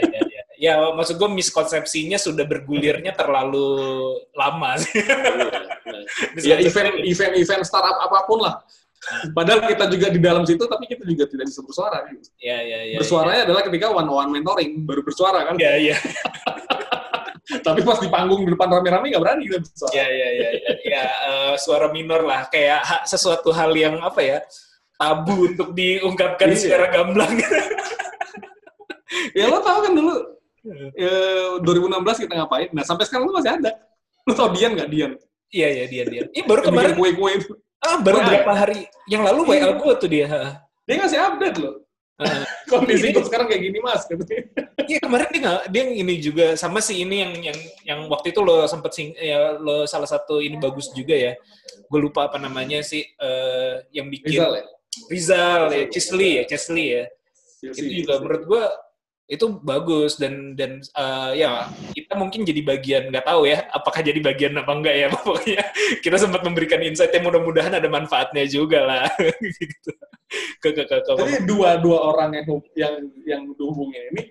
ya, 0.63 0.79
ya, 0.79 0.79
ya, 0.79 0.95
maksud 0.95 1.19
gue 1.19 1.29
miskonsepsinya 1.29 2.15
sudah 2.15 2.47
bergulirnya 2.47 3.11
terlalu 3.11 3.67
lama 4.31 4.79
sih. 4.79 5.03
ya 6.49 6.55
event 6.63 7.03
event 7.03 7.33
event 7.35 7.63
startup 7.67 7.99
apa 7.99 8.23
pun 8.23 8.39
lah. 8.47 8.63
Padahal 9.35 9.67
kita 9.67 9.91
juga 9.91 10.07
di 10.07 10.23
dalam 10.23 10.47
situ, 10.47 10.63
tapi 10.63 10.87
kita 10.87 11.03
juga 11.03 11.27
tidak 11.27 11.51
bisa 11.51 11.59
bersuara. 11.59 12.07
Gitu. 12.07 12.23
Ya, 12.39 12.63
ya, 12.63 12.79
ya. 12.95 12.97
Bersuaranya 13.03 13.41
adalah 13.51 13.61
ketika 13.67 13.91
one 13.91 14.07
on 14.07 14.15
one 14.15 14.31
mentoring 14.31 14.87
baru 14.87 15.03
bersuara 15.03 15.43
kan. 15.51 15.59
Ya, 15.59 15.75
ya. 15.75 15.97
tapi 17.67 17.83
pas 17.83 17.99
di 17.99 18.07
panggung 18.07 18.47
di 18.47 18.55
depan 18.55 18.71
rame-rame 18.71 19.11
nggak 19.11 19.19
berani 19.19 19.43
kita 19.51 19.59
bersuara. 19.59 19.91
Ya, 19.91 20.07
ya, 20.07 20.29
ya, 20.31 20.49
ya, 20.55 20.71
ya 20.87 21.03
eh, 21.03 21.53
suara 21.59 21.91
minor 21.91 22.23
lah, 22.23 22.47
kayak 22.47 22.79
ha- 22.79 23.03
sesuatu 23.03 23.51
hal 23.51 23.75
yang 23.75 23.99
apa 23.99 24.23
ya 24.23 24.39
tabu 24.95 25.51
untuk 25.51 25.75
diungkapkan 25.75 26.55
Iya. 26.55 26.55
secara 26.55 26.87
gamblang. 26.95 27.35
Ya 29.35 29.45
lo 29.51 29.59
tau 29.61 29.83
kan 29.83 29.93
dulu 29.93 30.15
eh, 30.65 31.59
2016 31.59 32.23
kita 32.27 32.33
ngapain? 32.39 32.69
Nah 32.71 32.83
sampai 32.83 33.03
sekarang 33.05 33.27
tuh 33.27 33.35
masih 33.35 33.51
ada. 33.59 33.71
Lo 34.23 34.31
tau 34.33 34.49
Dian 34.51 34.73
nggak 34.73 34.89
Dian? 34.89 35.11
Iya, 35.53 35.67
iya, 35.69 35.85
dia, 35.85 36.03
dia. 36.09 36.21
Ih, 36.33 36.43
baru 36.49 36.65
kemarin, 36.65 36.97
kue-kue 36.97 37.31
itu. 37.37 37.53
ah, 37.77 37.99
baru 38.01 38.23
Wah. 38.23 38.25
berapa 38.25 38.51
hari 38.55 38.87
yang 39.05 39.21
lalu 39.21 39.53
WA 39.53 39.69
gue 39.75 39.93
tuh 39.99 40.09
dia. 40.09 40.25
Dia 40.87 40.95
ngasih 40.97 41.19
update 41.19 41.57
loh. 41.61 41.83
Heeh. 42.17 42.43
Kondisi 42.71 43.11
Iya. 43.11 43.19
gue 43.19 43.23
sekarang 43.27 43.45
kayak 43.51 43.61
gini 43.61 43.77
mas. 43.83 44.01
Iya 44.83 44.97
kemarin 45.03 45.27
dia 45.29 45.41
nggak, 45.43 45.61
dia 45.69 45.83
ini 45.93 46.15
juga 46.17 46.45
sama 46.57 46.79
si 46.81 47.03
ini 47.03 47.21
yang 47.21 47.33
yang 47.53 47.59
yang 47.85 47.99
waktu 48.09 48.31
itu 48.33 48.41
lo 48.41 48.65
sempet 48.65 48.91
sing, 48.95 49.07
ya 49.13 49.55
lo 49.61 49.85
salah 49.85 50.07
satu 50.09 50.41
ini 50.41 50.57
bagus 50.57 50.89
juga 50.95 51.13
ya. 51.13 51.33
Gue 51.91 51.99
lupa 52.01 52.25
apa 52.31 52.41
namanya 52.41 52.81
sih 52.81 53.03
eh, 53.03 53.73
yang 53.93 54.09
bikin 54.09 54.33
Rizal 54.33 54.51
ya? 54.57 54.63
Rizal 55.11 55.61
ya, 55.69 55.83
Cisli 55.91 56.29
ya, 56.39 56.43
Cisli 56.49 56.85
ya. 56.97 57.03
Iya 57.61 57.71
Itu 57.77 57.83
sih. 57.83 57.93
juga 58.01 58.13
menurut 58.19 58.43
gue 58.47 58.63
itu 59.23 59.45
bagus 59.63 60.19
dan 60.19 60.53
dan 60.53 60.83
eh, 60.83 61.31
ya 61.41 61.71
kita 61.95 62.13
mungkin 62.19 62.43
jadi 62.43 62.61
bagian 62.61 63.03
nggak 63.07 63.23
tahu 63.23 63.47
ya 63.47 63.65
apakah 63.71 64.03
jadi 64.03 64.19
bagian 64.19 64.59
apa 64.59 64.71
enggak 64.75 64.95
ya 64.99 65.07
pokoknya 65.15 65.63
kita 66.03 66.17
sempat 66.19 66.43
memberikan 66.43 66.83
insight 66.83 67.15
yang 67.15 67.23
mudah-mudahan 67.23 67.71
ada 67.71 67.87
manfaatnya 67.87 68.43
juga 68.45 68.83
lah 68.83 69.05
gitu 69.59 69.91
ke 70.59 70.69
ke 70.75 70.83
ke, 70.85 70.95
ke 71.01 71.11
Tapi 71.15 71.47
dua 71.47 71.79
dua 71.79 72.13
orang 72.13 72.35
yang 72.35 72.45
yang 72.75 72.93
yang 73.23 73.41
dihubungin 73.55 74.11
ini 74.11 74.23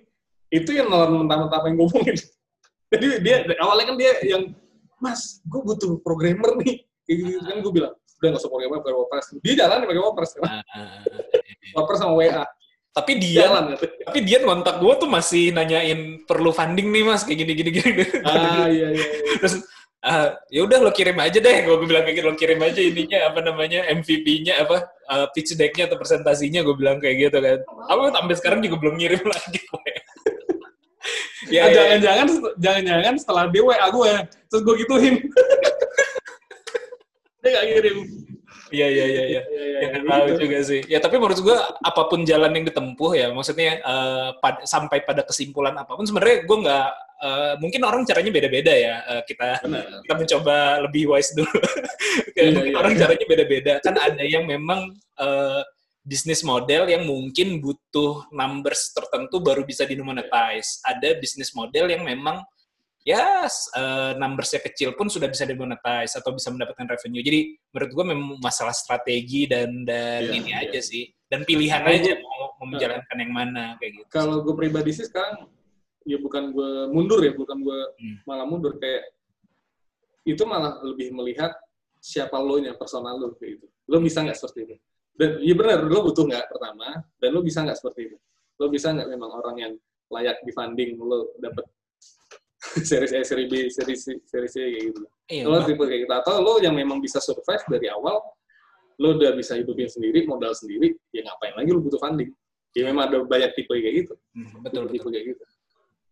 itu 0.53 0.69
yang 0.69 0.87
nelen 0.87 1.25
mentah-mentah 1.25 1.65
yang 1.65 1.81
hubungin. 1.81 2.13
Jadi 2.93 3.07
dia 3.25 3.41
awalnya 3.57 3.85
kan 3.89 3.97
dia 3.97 4.13
yang 4.21 4.53
Mas, 5.01 5.41
gue 5.43 5.59
butuh 5.59 5.99
programmer 6.05 6.55
nih. 6.63 6.85
Kayak 7.03 7.17
gitu 7.19 7.39
kan 7.43 7.57
gue 7.59 7.73
bilang, 7.75 7.93
udah 7.97 8.27
nggak 8.31 8.39
usah 8.39 8.51
programmer, 8.53 8.79
pakai 8.79 8.95
WordPress. 8.95 9.25
Dia 9.43 9.53
jalan 9.65 9.83
pakai 9.83 9.99
WordPress 9.99 10.31
kan. 10.39 10.43
Ah, 10.47 10.53
ah, 10.63 10.79
ah. 10.79 11.01
WordPress 11.75 11.99
sama 11.99 12.13
WA. 12.15 12.45
Tapi 12.93 13.17
dia 13.17 13.49
Jalan 13.49 13.73
tapi 13.81 14.19
dia 14.21 14.37
kontak 14.45 14.77
gue 14.77 14.93
tuh 15.01 15.09
masih 15.09 15.49
nanyain 15.49 16.21
perlu 16.29 16.53
funding 16.53 16.93
nih 16.93 17.01
mas 17.01 17.25
kayak 17.25 17.41
gini 17.41 17.53
gini 17.57 17.69
gini 17.73 18.05
Ah 18.21 18.69
iya 18.69 18.71
iya. 18.71 18.87
iya. 18.93 19.05
terus 19.41 19.65
ah, 20.05 20.37
ya 20.53 20.61
udah 20.61 20.77
lo 20.77 20.93
kirim 20.93 21.17
aja 21.17 21.41
deh 21.41 21.57
gue 21.65 21.75
bilang 21.89 22.05
kayak 22.05 22.21
gitu 22.21 22.29
lo 22.29 22.37
kirim 22.37 22.61
aja 22.61 22.77
ininya 22.77 23.33
apa 23.33 23.41
namanya 23.41 23.81
MVP-nya 23.89 24.61
apa 24.61 24.93
uh, 25.09 25.25
pitch 25.33 25.57
deck-nya 25.57 25.89
atau 25.89 25.97
presentasinya 25.97 26.61
gue 26.61 26.75
bilang 26.77 27.01
kayak 27.01 27.33
gitu 27.33 27.41
kan 27.41 27.65
apa 27.65 28.13
sampai 28.13 28.35
sekarang 28.37 28.59
juga 28.61 28.77
belum 28.85 29.01
ngirim 29.01 29.25
lagi 29.33 29.57
gue 29.57 29.93
ya, 31.49 31.65
Ah, 31.65 31.69
ya, 31.69 31.75
jangan-jangan 31.75 32.27
jangan-jangan 32.55 33.15
setelah 33.19 33.43
dia 33.51 33.63
WA 33.63 33.87
gue, 33.91 34.13
terus 34.47 34.61
gue 34.63 34.75
gituin. 34.85 35.15
dia 37.43 37.49
nggak 37.51 37.65
kirim. 37.75 37.97
Iya 38.73 38.87
iya 38.89 39.05
iya 39.05 39.05
iya. 39.05 39.23
Iya, 39.23 39.41
iya, 39.45 39.63
Ya, 39.63 39.79
iya, 39.79 39.87
nggak 39.93 40.03
tahu 40.09 40.25
gitu. 40.33 40.41
juga 40.49 40.57
sih. 40.65 40.81
Ya 40.89 40.97
tapi 40.97 41.15
menurut 41.21 41.39
gua 41.45 41.57
apa 41.77 42.01
pun 42.09 42.25
jalan 42.25 42.51
yang 42.51 42.65
ditempuh 42.65 43.11
ya, 43.13 43.27
maksudnya 43.29 43.77
eh, 43.77 44.29
pad- 44.41 44.65
sampai 44.65 45.05
pada 45.05 45.21
kesimpulan 45.21 45.77
apa 45.77 45.93
pun 45.93 46.05
sebenarnya 46.09 46.37
gua 46.49 46.57
nggak 46.65 46.87
eh, 47.23 47.53
mungkin 47.61 47.81
orang 47.85 48.01
caranya 48.03 48.31
beda-beda 48.33 48.73
ya. 48.73 48.95
Eh, 49.13 49.21
kita 49.29 49.61
Benar. 49.61 49.85
kita 50.01 50.13
mencoba 50.17 50.55
lebih 50.89 51.03
wise 51.13 51.31
dulu. 51.37 51.53
Kayak 52.33 52.49
Iya, 52.49 52.61
iya, 52.65 52.73
orang 52.73 52.93
iya. 52.97 52.99
caranya 53.05 53.25
beda-beda. 53.29 53.73
Kan 53.85 53.95
ada 54.01 54.23
yang 54.25 54.43
memang 54.49 54.79
eh, 55.21 55.61
bisnis 56.03 56.41
model 56.43 56.89
yang 56.91 57.05
mungkin 57.07 57.61
butuh 57.63 58.27
numbers 58.33 58.91
tertentu 58.91 59.39
baru 59.39 59.63
bisa 59.63 59.85
dimonetize. 59.87 60.81
Ada 60.83 61.15
bisnis 61.21 61.53
model 61.53 61.93
yang 61.93 62.03
memang 62.03 62.41
ya 63.03 63.43
eh, 63.51 64.11
numbersnya 64.15 64.63
kecil 64.63 64.95
pun 64.95 65.11
sudah 65.11 65.27
bisa 65.27 65.43
dimonetize 65.43 66.15
atau 66.15 66.31
bisa 66.31 66.47
mendapatkan 66.49 66.87
revenue. 66.87 67.19
Jadi 67.19 67.39
menurut 67.75 67.91
gue 67.91 68.05
memang 68.15 68.27
masalah 68.39 68.71
strategi 68.71 69.43
dan 69.45 69.83
dan 69.83 70.23
Iya, 70.23 70.33
ini 70.39 70.51
iya. 70.55 70.63
aja 70.63 70.79
sih 70.79 71.03
dan 71.27 71.43
pilihan 71.43 71.83
Kalau 71.83 71.93
aja 71.99 72.11
mau, 72.23 72.41
mau 72.63 72.67
menjalankan 72.71 73.17
yang 73.19 73.31
mana 73.35 73.63
kayak 73.77 73.91
gitu. 73.99 74.05
Kalau 74.07 74.39
gue 74.41 74.55
pribadi 74.55 74.95
sih 74.95 75.03
sekarang, 75.03 75.51
ya 76.07 76.15
bukan 76.19 76.55
gue 76.55 76.71
mundur 76.95 77.19
ya, 77.19 77.35
bukan 77.35 77.59
gue 77.59 77.79
Hmm. 77.99 78.17
malah 78.23 78.47
mundur 78.47 78.79
kayak 78.79 79.11
itu 80.23 80.43
malah 80.47 80.79
lebih 80.87 81.11
melihat 81.11 81.51
siapa 81.99 82.39
lo 82.39 82.55
nya 82.59 82.71
personal 82.79 83.19
lo 83.19 83.35
kayak 83.35 83.59
gitu. 83.59 83.67
Lo 83.91 83.99
bisa 83.99 84.23
nggak 84.23 84.39
seperti 84.39 84.59
itu? 84.63 84.75
Dan 85.13 85.43
iya 85.43 85.53
benar, 85.53 85.83
lo 85.83 85.99
butuh 86.07 86.23
nggak 86.23 86.47
pertama, 86.49 87.03
dan 87.19 87.29
lo 87.35 87.43
bisa 87.43 87.59
nggak 87.67 87.75
seperti 87.75 88.01
itu? 88.11 88.17
Lo 88.59 88.71
bisa 88.71 88.95
nggak 88.95 89.07
memang 89.11 89.29
orang 89.35 89.55
yang 89.59 89.73
layak 90.07 90.39
di 90.47 90.51
funding, 90.55 90.95
lo 91.01 91.35
dapet 91.41 91.65
seri 92.89 93.07
A, 93.11 93.19
seri 93.23 93.45
B, 93.49 93.67
seri 93.67 93.95
C, 93.95 94.17
seri 94.23 94.47
C 94.47 94.55
kayak 94.63 94.83
gitu. 94.91 95.01
Iya, 95.29 95.43
Lo 95.47 95.59
tipe 95.63 95.83
kayak 95.83 96.01
gitu. 96.07 96.13
Atau 96.13 96.39
lo 96.39 96.53
yang 96.63 96.75
memang 96.75 97.03
bisa 97.03 97.19
survive 97.19 97.63
dari 97.67 97.87
awal, 97.91 98.23
lo 98.99 99.07
udah 99.19 99.35
bisa 99.35 99.59
hidupin 99.59 99.89
sendiri, 99.89 100.23
modal 100.23 100.55
sendiri, 100.55 100.95
ya 101.11 101.25
ngapain 101.27 101.53
lagi 101.59 101.69
lo 101.73 101.79
butuh 101.83 101.99
funding? 101.99 102.31
Ya 102.73 102.89
memang 102.89 103.11
ada 103.11 103.21
banyak 103.21 103.53
tipe 103.53 103.69
kayak 103.69 103.95
gitu. 104.05 104.13
Hmm, 104.33 104.63
betul 104.65 104.89
betul. 104.89 104.93
Tipe 104.97 105.07
kayak 105.13 105.25
gitu. 105.35 105.43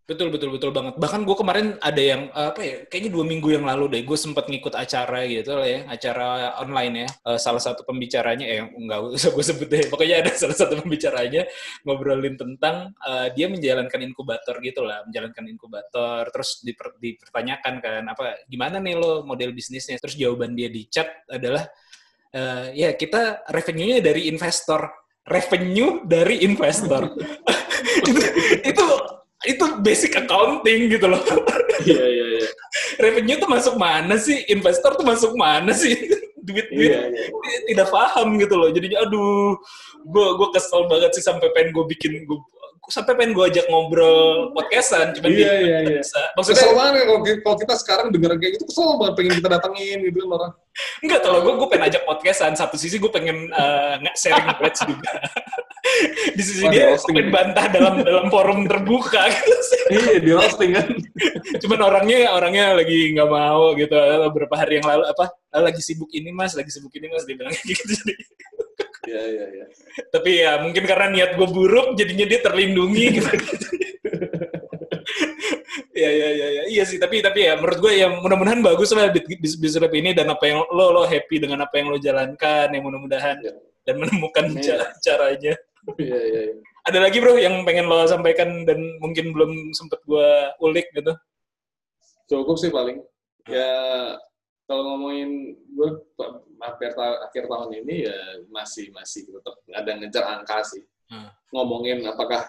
Betul 0.10 0.28
betul 0.34 0.50
betul 0.52 0.76
banget. 0.76 0.98
Bahkan 0.98 1.22
gue 1.24 1.38
kemarin 1.38 1.68
ada 1.80 2.02
yang 2.02 2.28
eh, 2.34 2.48
apa 2.52 2.62
ya? 2.66 2.76
Kayaknya 2.90 3.12
dua 3.16 3.24
minggu 3.24 3.48
yang 3.54 3.64
lalu 3.64 3.86
deh, 3.96 4.02
gue 4.04 4.18
sempat 4.20 4.50
ngikut 4.50 4.74
acara 4.76 5.24
gitu 5.30 5.56
lah 5.56 5.68
ya, 5.70 5.80
acara 5.88 6.58
online 6.60 7.06
ya. 7.06 7.10
Eh, 7.32 7.40
salah 7.40 7.62
satu 7.64 7.86
pembicaranya, 7.88 8.44
eh 8.44 8.66
enggak 8.66 9.00
usah 9.16 9.32
gue 9.32 9.46
sebut 9.46 9.68
deh. 9.70 9.88
Pokoknya 9.88 10.26
ada 10.26 10.32
salah 10.36 10.58
satu 10.58 10.82
pembicaranya 10.84 11.46
ngobrolin 11.86 12.36
tentang 12.36 12.92
eh, 12.98 13.28
dia 13.38 13.48
menjalankan 13.48 14.00
inkubator 14.04 14.58
gitu 14.60 14.82
lah, 14.84 15.06
menjalankan 15.08 15.44
inkubator. 15.48 16.28
Terus 16.34 16.50
diper- 16.66 16.98
dipertanyakan 17.00 17.74
kan, 17.80 18.04
apa 18.10 18.42
gimana 18.50 18.82
nih 18.84 18.98
lo 19.00 19.24
model 19.24 19.54
bisnisnya? 19.56 19.96
Terus 20.02 20.18
jawaban 20.18 20.58
dia 20.58 20.68
di 20.68 20.90
chat 20.92 21.08
adalah, 21.30 21.64
eh, 22.36 22.74
ya 22.74 22.90
kita 22.98 23.48
revenue-nya 23.48 24.02
dari 24.04 24.28
investor. 24.28 24.92
Revenue 25.22 26.02
dari 26.04 26.42
investor. 26.44 27.14
itu, 28.10 28.22
itu 28.66 28.86
itu 29.42 29.66
basic 29.82 30.14
accounting 30.14 30.92
gitu 30.92 31.10
loh. 31.10 31.22
Iya, 31.82 32.06
iya, 32.06 32.26
iya. 32.38 32.50
Revenue 33.02 33.42
tuh 33.42 33.50
masuk 33.50 33.74
mana 33.74 34.14
sih? 34.22 34.46
Investor 34.54 34.94
tuh 34.94 35.06
masuk 35.06 35.34
mana 35.34 35.74
sih? 35.74 35.98
Duit-duit 36.46 36.90
Iya, 36.90 37.10
iya. 37.10 37.26
tidak 37.70 37.90
paham 37.90 38.38
gitu 38.38 38.54
loh. 38.58 38.70
Jadinya 38.70 39.02
aduh, 39.02 39.58
gue 40.06 40.28
gue 40.38 40.48
kesel 40.54 40.86
banget 40.86 41.14
sih 41.18 41.26
sampai 41.26 41.50
pengen 41.58 41.74
gue 41.74 41.86
bikin 41.90 42.26
gue 42.26 42.40
sampai 42.92 43.16
pengen 43.16 43.32
gue 43.32 43.46
ajak 43.48 43.66
ngobrol 43.66 44.52
podcastan, 44.52 45.16
cuman 45.16 45.30
Iya, 45.32 45.38
dia 45.40 45.52
iya, 45.58 45.78
iya. 45.82 45.98
bisa. 45.98 46.20
Kesel 46.20 46.36
Maksudnya 46.36 46.68
banget 46.76 46.94
kalau 47.08 47.22
kita, 47.24 47.38
kalau 47.40 47.58
kita 47.58 47.74
sekarang 47.80 48.08
denger 48.12 48.32
kayak 48.36 48.52
gitu, 48.54 48.66
kesel 48.68 49.00
banget 49.00 49.14
pengen 49.16 49.34
kita 49.40 49.50
datengin 49.50 49.98
gitu 50.04 50.18
kan 50.20 50.30
orang. 50.30 50.52
enggak 51.00 51.20
kalau 51.20 51.40
gue 51.42 51.54
gue 51.56 51.68
pengen 51.68 51.86
ajak 51.88 52.04
podcastan. 52.04 52.54
Satu 52.54 52.76
sisi 52.76 52.96
gue 52.96 53.08
pengen 53.08 53.48
nggak 53.98 54.16
sharing 54.16 54.46
knowledge 54.46 54.80
juga. 54.84 55.12
Di 56.38 56.44
sisi 56.46 56.62
Wah, 56.62 56.70
dia 56.70 56.78
di 56.78 56.86
gue 56.86 56.94
roasting. 56.94 57.16
pengen 57.18 57.30
bantah 57.34 57.66
dalam 57.68 57.94
dalam 58.06 58.26
forum 58.30 58.60
terbuka 58.64 59.22
gitu 59.28 59.56
iya, 59.98 60.14
di 60.22 60.30
roasting 60.30 60.72
kan. 60.78 60.88
cuman 61.58 61.80
orangnya 61.82 62.30
orangnya 62.32 62.78
lagi 62.78 63.12
nggak 63.12 63.26
mau 63.28 63.74
gitu 63.74 63.92
beberapa 64.30 64.56
hari 64.56 64.78
yang 64.78 64.86
lalu 64.88 65.04
apa 65.10 65.34
"Ah, 65.50 65.60
lagi 65.60 65.82
sibuk 65.82 66.08
ini 66.14 66.30
mas 66.30 66.54
lagi 66.54 66.70
sibuk 66.70 66.94
ini 66.94 67.10
mas 67.10 67.26
dia 67.26 67.34
bilang 67.34 67.52
gitu 67.66 67.82
jadi 67.98 68.14
Iya, 69.02 69.22
iya, 69.26 69.46
iya. 69.50 69.66
tapi 70.14 70.30
ya 70.38 70.62
mungkin 70.62 70.86
karena 70.86 71.10
niat 71.10 71.32
gue 71.34 71.48
buruk 71.50 71.98
jadinya 71.98 72.22
dia 72.22 72.38
terlindungi 72.38 73.06
gitu 73.18 73.30
ya 75.92 76.10
ya 76.10 76.28
ya 76.32 76.48
ya 76.48 76.64
iya 76.70 76.84
sih 76.86 76.98
tapi 76.98 77.20
tapi 77.20 77.50
ya 77.50 77.58
menurut 77.58 77.80
gue 77.82 77.94
ya 77.98 78.08
mudah-mudahan 78.12 78.62
bagus 78.62 78.94
lah 78.94 79.10
bis- 79.10 79.26
bis- 79.42 79.58
bisnis 79.58 79.82
rap 79.82 79.92
ini 79.92 80.14
dan 80.14 80.30
apa 80.30 80.46
yang 80.46 80.62
lo 80.70 80.94
lo 80.94 81.04
happy 81.04 81.42
dengan 81.42 81.66
apa 81.66 81.82
yang 81.82 81.90
lo 81.90 81.98
jalankan 81.98 82.70
ya 82.70 82.80
mudah-mudahan 82.80 83.38
Ya. 83.42 83.54
dan 83.84 83.96
menemukan 83.98 84.46
Amin. 84.54 84.62
ca- 84.62 84.94
caranya 85.02 85.54
Iya, 85.98 86.20
iya, 86.22 86.42
iya. 86.54 86.56
ada 86.86 87.00
lagi 87.02 87.18
bro 87.18 87.42
yang 87.42 87.66
pengen 87.66 87.90
lo 87.90 88.06
sampaikan 88.06 88.70
dan 88.70 88.78
mungkin 89.02 89.34
belum 89.34 89.74
sempet 89.74 89.98
gue 90.06 90.28
ulik 90.62 90.88
gitu 90.94 91.14
Cukup 92.30 92.56
sih 92.56 92.72
paling. 92.72 93.04
Ya, 93.44 93.68
kalau 94.64 94.88
ngomongin 94.88 95.52
gue 95.76 95.90
hampir 96.62 96.94
ta- 96.94 97.20
akhir 97.26 97.50
tahun 97.50 97.70
ini 97.82 97.96
ya 98.06 98.18
masih 98.54 98.94
masih 98.94 99.28
tetap 99.28 99.56
ada 99.74 99.92
ngejar 99.98 100.24
angka 100.30 100.62
sih. 100.64 100.86
Hmm. 101.10 101.28
Ngomongin 101.52 102.06
apakah 102.08 102.48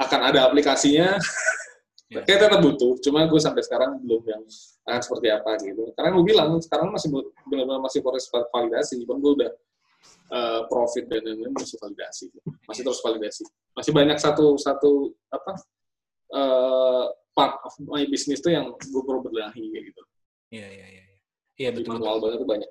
akan 0.00 0.20
ada 0.32 0.48
aplikasinya, 0.48 1.14
Ya. 2.10 2.26
kayak 2.26 2.42
tetap 2.50 2.58
butuh. 2.58 2.98
Cuma 2.98 3.22
gue 3.30 3.38
sampai 3.38 3.62
sekarang 3.62 4.02
belum 4.02 4.26
yang 4.26 4.42
akan 4.82 4.98
seperti 4.98 5.30
apa 5.30 5.54
gitu. 5.62 5.94
Karena 5.94 6.10
gue 6.10 6.24
bilang 6.26 6.58
sekarang 6.58 6.90
masih 6.90 7.06
benar-benar 7.46 7.78
masih 7.78 8.02
proses 8.02 8.26
validasi. 8.26 8.98
Cuman 9.06 9.22
gue 9.22 9.32
udah 9.38 9.50
eh, 10.34 10.60
profit 10.66 11.06
dan 11.06 11.22
lain-lain 11.22 11.54
masih 11.54 11.78
validasi, 11.78 12.34
masih 12.66 12.82
terus 12.82 12.98
validasi. 12.98 13.46
Masih 13.78 13.94
banyak 13.94 14.18
satu 14.18 14.58
satu 14.58 15.14
apa 15.30 15.54
eh, 16.34 17.04
part 17.30 17.62
of 17.62 17.78
my 17.86 18.02
business 18.10 18.42
tuh 18.42 18.50
yang 18.58 18.74
gue 18.74 19.02
perlu 19.06 19.22
benahi 19.30 19.70
kayak 19.70 19.84
gitu. 19.94 20.02
Iya, 20.50 20.66
iya, 20.66 20.86
iya. 20.90 21.04
Iya, 21.60 21.70
Di 21.76 21.84
betul. 21.84 21.92
manual 22.00 22.16
banget 22.18 22.38
tuh 22.40 22.48
banyak 22.48 22.70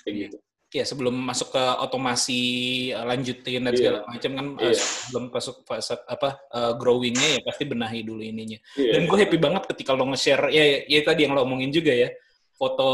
kayak 0.00 0.14
Iya. 0.14 0.22
gitu. 0.30 0.36
Iya, 0.70 0.84
sebelum 0.86 1.14
masuk 1.18 1.50
ke 1.50 1.64
otomasi 1.82 2.40
eh, 2.94 3.02
lanjutin 3.02 3.66
dan 3.66 3.74
Iya. 3.74 3.78
segala 3.82 3.98
macam 4.06 4.30
kan 4.38 4.46
eh, 4.54 4.70
Iya. 4.70 4.74
sebelum 4.78 5.22
masuk 5.28 5.56
fase 5.66 5.94
apa 6.06 6.28
eh, 6.46 6.72
growingnya 6.78 7.28
ya 7.34 7.40
pasti 7.42 7.64
benahi 7.66 8.06
dulu 8.06 8.22
ininya. 8.22 8.54
Iya. 8.78 8.90
Dan 8.94 9.10
gue 9.10 9.18
happy 9.18 9.34
banget 9.36 9.62
ketika 9.66 9.90
lo 9.92 10.06
nge-share 10.06 10.46
ya, 10.54 10.62
ya 10.86 11.00
tadi 11.02 11.26
yang 11.26 11.34
lo 11.34 11.42
omongin 11.42 11.74
juga 11.74 11.90
ya 11.90 12.06
foto 12.54 12.86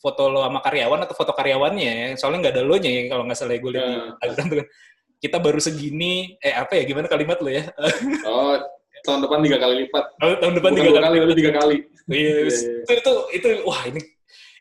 foto 0.00 0.22
lo 0.26 0.40
sama 0.40 0.64
karyawan 0.64 1.04
atau 1.04 1.12
foto 1.12 1.36
karyawannya 1.36 1.84
ya. 1.84 2.06
Soalnya 2.16 2.48
nggak 2.48 2.54
ada 2.56 2.62
lo 2.64 2.74
nya 2.80 2.88
ya 2.90 3.02
kalau 3.12 3.22
nggak 3.28 3.36
salah 3.36 3.54
gue 3.54 3.70
lihat 3.70 3.84
di 3.84 3.92
Ya. 3.92 4.00
Instagram 4.16 4.46
tuh 4.48 4.56
kan. 4.56 4.68
Kita 5.22 5.36
baru 5.38 5.60
segini 5.60 6.12
eh 6.40 6.50
apa 6.50 6.72
ya 6.74 6.82
gimana 6.82 7.06
kalimat 7.06 7.38
lo 7.38 7.50
ya? 7.52 7.68
Oh, 8.26 8.56
tahun 9.04 9.20
depan 9.20 9.38
tiga 9.44 9.58
kali 9.60 9.74
lipat. 9.84 10.04
Tahun 10.16 10.34
tahun 10.40 10.54
depan 10.58 10.70
Bukan 10.72 10.80
tiga 10.80 10.90
kali. 10.96 11.16
kali, 11.20 11.32
tiga 11.36 11.52
kali. 11.60 11.76
Iya, 12.08 12.34
iya. 12.40 12.50
itu, 12.82 12.92
itu 12.96 13.12
itu 13.36 13.48
wah 13.62 13.82
ini 13.84 14.00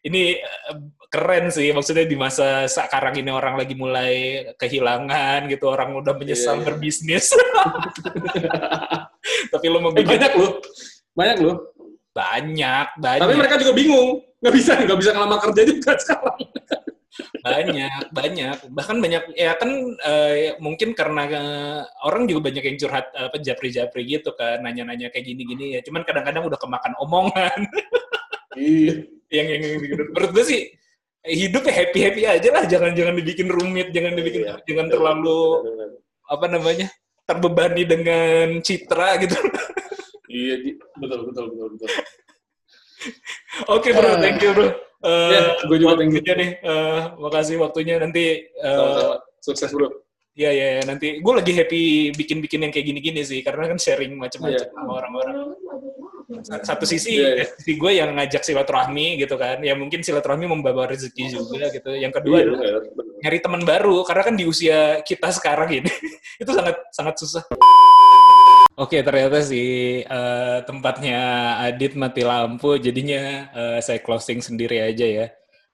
ini 0.01 0.37
eh, 0.37 0.75
keren 1.07 1.49
sih 1.49 1.69
maksudnya 1.69 2.07
di 2.07 2.15
masa 2.15 2.65
sekarang 2.65 3.19
ini 3.19 3.29
orang 3.29 3.53
lagi 3.55 3.75
mulai 3.75 4.11
kehilangan 4.55 5.45
gitu 5.47 5.67
orang 5.67 5.93
udah 5.93 6.15
menyesal 6.15 6.55
Iya, 6.55 6.59
iya. 6.59 6.65
berbisnis 6.65 7.25
tapi 9.53 9.65
lo 9.67 9.77
mau 9.79 9.91
Eh, 9.91 10.01
bikin 10.01 10.09
banyak 10.17 10.33
loh. 10.35 10.51
Banyak 11.11 11.37
loh. 11.39 11.55
banyak 12.11 12.87
banyak 12.99 13.21
Tapi 13.23 13.35
mereka 13.39 13.55
juga 13.55 13.71
bingung. 13.71 14.19
Nggak 14.43 14.53
bisa, 14.57 14.71
nggak 14.75 14.99
bisa 14.99 15.09
ngelamar 15.15 15.39
kerja 15.39 15.61
juga 15.63 15.91
sekarang. 16.01 16.39
banyak 17.41 18.03
banyak 18.13 18.57
bahkan 18.69 19.01
banyak 19.01 19.33
ya 19.33 19.57
kan 19.57 19.69
eh, 19.99 20.53
mungkin 20.61 20.93
karena 20.93 21.23
eh, 21.27 21.79
orang 22.05 22.29
juga 22.29 22.47
banyak 22.47 22.63
yang 22.63 22.77
curhat 22.77 23.09
apa 23.11 23.35
japri-japri 23.37 24.05
gitu 24.05 24.31
kan 24.33 24.61
nanya-nanya 24.61 25.09
kayak 25.09 25.25
gini-gini 25.25 25.73
ya 25.75 25.81
cuman 25.81 26.05
kadang-kadang 26.05 26.45
udah 26.45 26.59
kemakan 26.61 26.93
omongan 27.01 27.59
Iya. 28.55 29.07
Yang 29.31 29.47
yang, 29.47 29.61
yang 29.63 29.79
menurut 30.11 30.31
gue 30.31 30.45
sih 30.45 30.61
hidup 31.23 31.63
ya 31.63 31.73
happy 31.73 31.99
happy 32.01 32.21
aja 32.25 32.49
lah 32.51 32.63
jangan 32.65 32.91
jangan 32.91 33.13
dibikin 33.15 33.47
rumit 33.47 33.89
jangan 33.89 34.13
dibikin 34.13 34.41
Iya. 34.43 34.55
jangan 34.65 34.87
terlalu 34.89 35.39
apa 36.25 36.45
namanya 36.47 36.87
terbebani 37.23 37.83
dengan 37.85 38.59
citra 38.59 39.15
gitu 39.19 39.37
Iya, 40.27 40.79
betul, 40.95 41.27
betul, 41.27 41.43
betul, 41.51 41.67
betul. 41.75 41.89
oke 43.67 43.89
bro 43.91 44.11
thank 44.17 44.41
you 44.41 44.53
bro 44.53 44.69
Eh, 45.01 45.33
Ya, 45.33 45.57
gue 45.65 45.81
juga 45.81 45.97
thank 45.97 46.13
you. 46.13 46.21
nih 46.21 46.61
eh, 46.61 46.99
makasih 47.17 47.57
waktunya 47.57 47.97
nanti 47.97 48.45
eh, 48.45 48.69
Sama-sama. 48.69 49.17
Sukses, 49.41 49.73
bro. 49.73 49.89
ya 50.37 50.53
ya 50.53 50.77
ya, 50.77 50.81
nanti 50.85 51.17
gue 51.17 51.33
lagi 51.33 51.51
happy 51.57 51.81
bikin 52.13 52.37
bikin 52.37 52.61
yang 52.61 52.69
kayak 52.69 52.85
gini-gini 52.85 53.25
sih 53.25 53.41
karena 53.41 53.65
kan 53.65 53.81
sharing 53.81 54.13
macam-macam 54.13 54.61
Iya. 54.61 54.69
sama 54.69 54.91
orang-orang 55.01 55.35
satu 56.63 56.85
sisi 56.87 57.19
Iya, 57.19 57.29
iya. 57.41 57.45
sisi 57.59 57.75
gue 57.75 57.91
yang 57.91 58.15
ngajak 58.15 58.41
silaturahmi 58.41 59.19
gitu 59.19 59.35
kan 59.35 59.59
ya 59.59 59.75
mungkin 59.75 59.99
silaturahmi 59.99 60.47
membawa 60.47 60.87
rezeki 60.87 61.35
juga 61.35 61.67
gitu 61.69 61.91
yang 61.93 62.09
kedua 62.15 62.37
Iya, 62.39 62.45
adalah 62.47 62.59
benar. 62.59 63.19
nyari 63.21 63.37
teman 63.43 63.61
baru 63.67 63.95
karena 64.07 64.23
kan 64.25 64.35
di 64.39 64.45
usia 64.47 64.79
kita 65.03 65.29
sekarang 65.35 65.69
ini 65.83 65.91
itu 66.41 66.51
sangat 66.51 66.75
sangat 66.95 67.15
susah. 67.19 67.43
Oke 68.79 69.03
ternyata 69.05 69.43
sih 69.45 70.01
eh, 70.01 70.57
tempatnya 70.65 71.19
Adit 71.69 71.93
mati 71.93 72.23
lampu 72.25 72.79
jadinya 72.81 73.51
eh, 73.53 73.79
saya 73.83 73.99
closing 74.01 74.41
sendiri 74.41 74.81
aja 74.81 75.05
ya. 75.05 75.27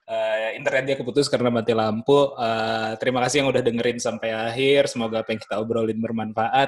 Eh, 0.08 0.50
internetnya 0.60 0.96
keputus 1.00 1.28
karena 1.32 1.48
mati 1.48 1.72
lampu. 1.72 2.36
Eh, 2.36 2.92
terima 3.00 3.24
kasih 3.24 3.44
yang 3.46 3.50
udah 3.54 3.64
dengerin 3.64 4.00
sampai 4.02 4.32
akhir. 4.36 4.92
Semoga 4.92 5.24
apa 5.24 5.32
yang 5.32 5.40
kita 5.40 5.56
obrolin 5.60 6.00
bermanfaat. 6.00 6.68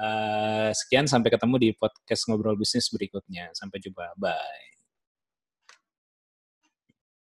Eh, 0.00 0.70
sekian 0.72 1.04
sampai 1.04 1.28
ketemu 1.28 1.56
di 1.60 1.68
podcast 1.76 2.24
ngobrol 2.24 2.56
bisnis 2.56 2.88
berikutnya. 2.88 3.52
Sampai 3.52 3.84
jumpa. 3.84 4.16
Bye. 4.16 4.79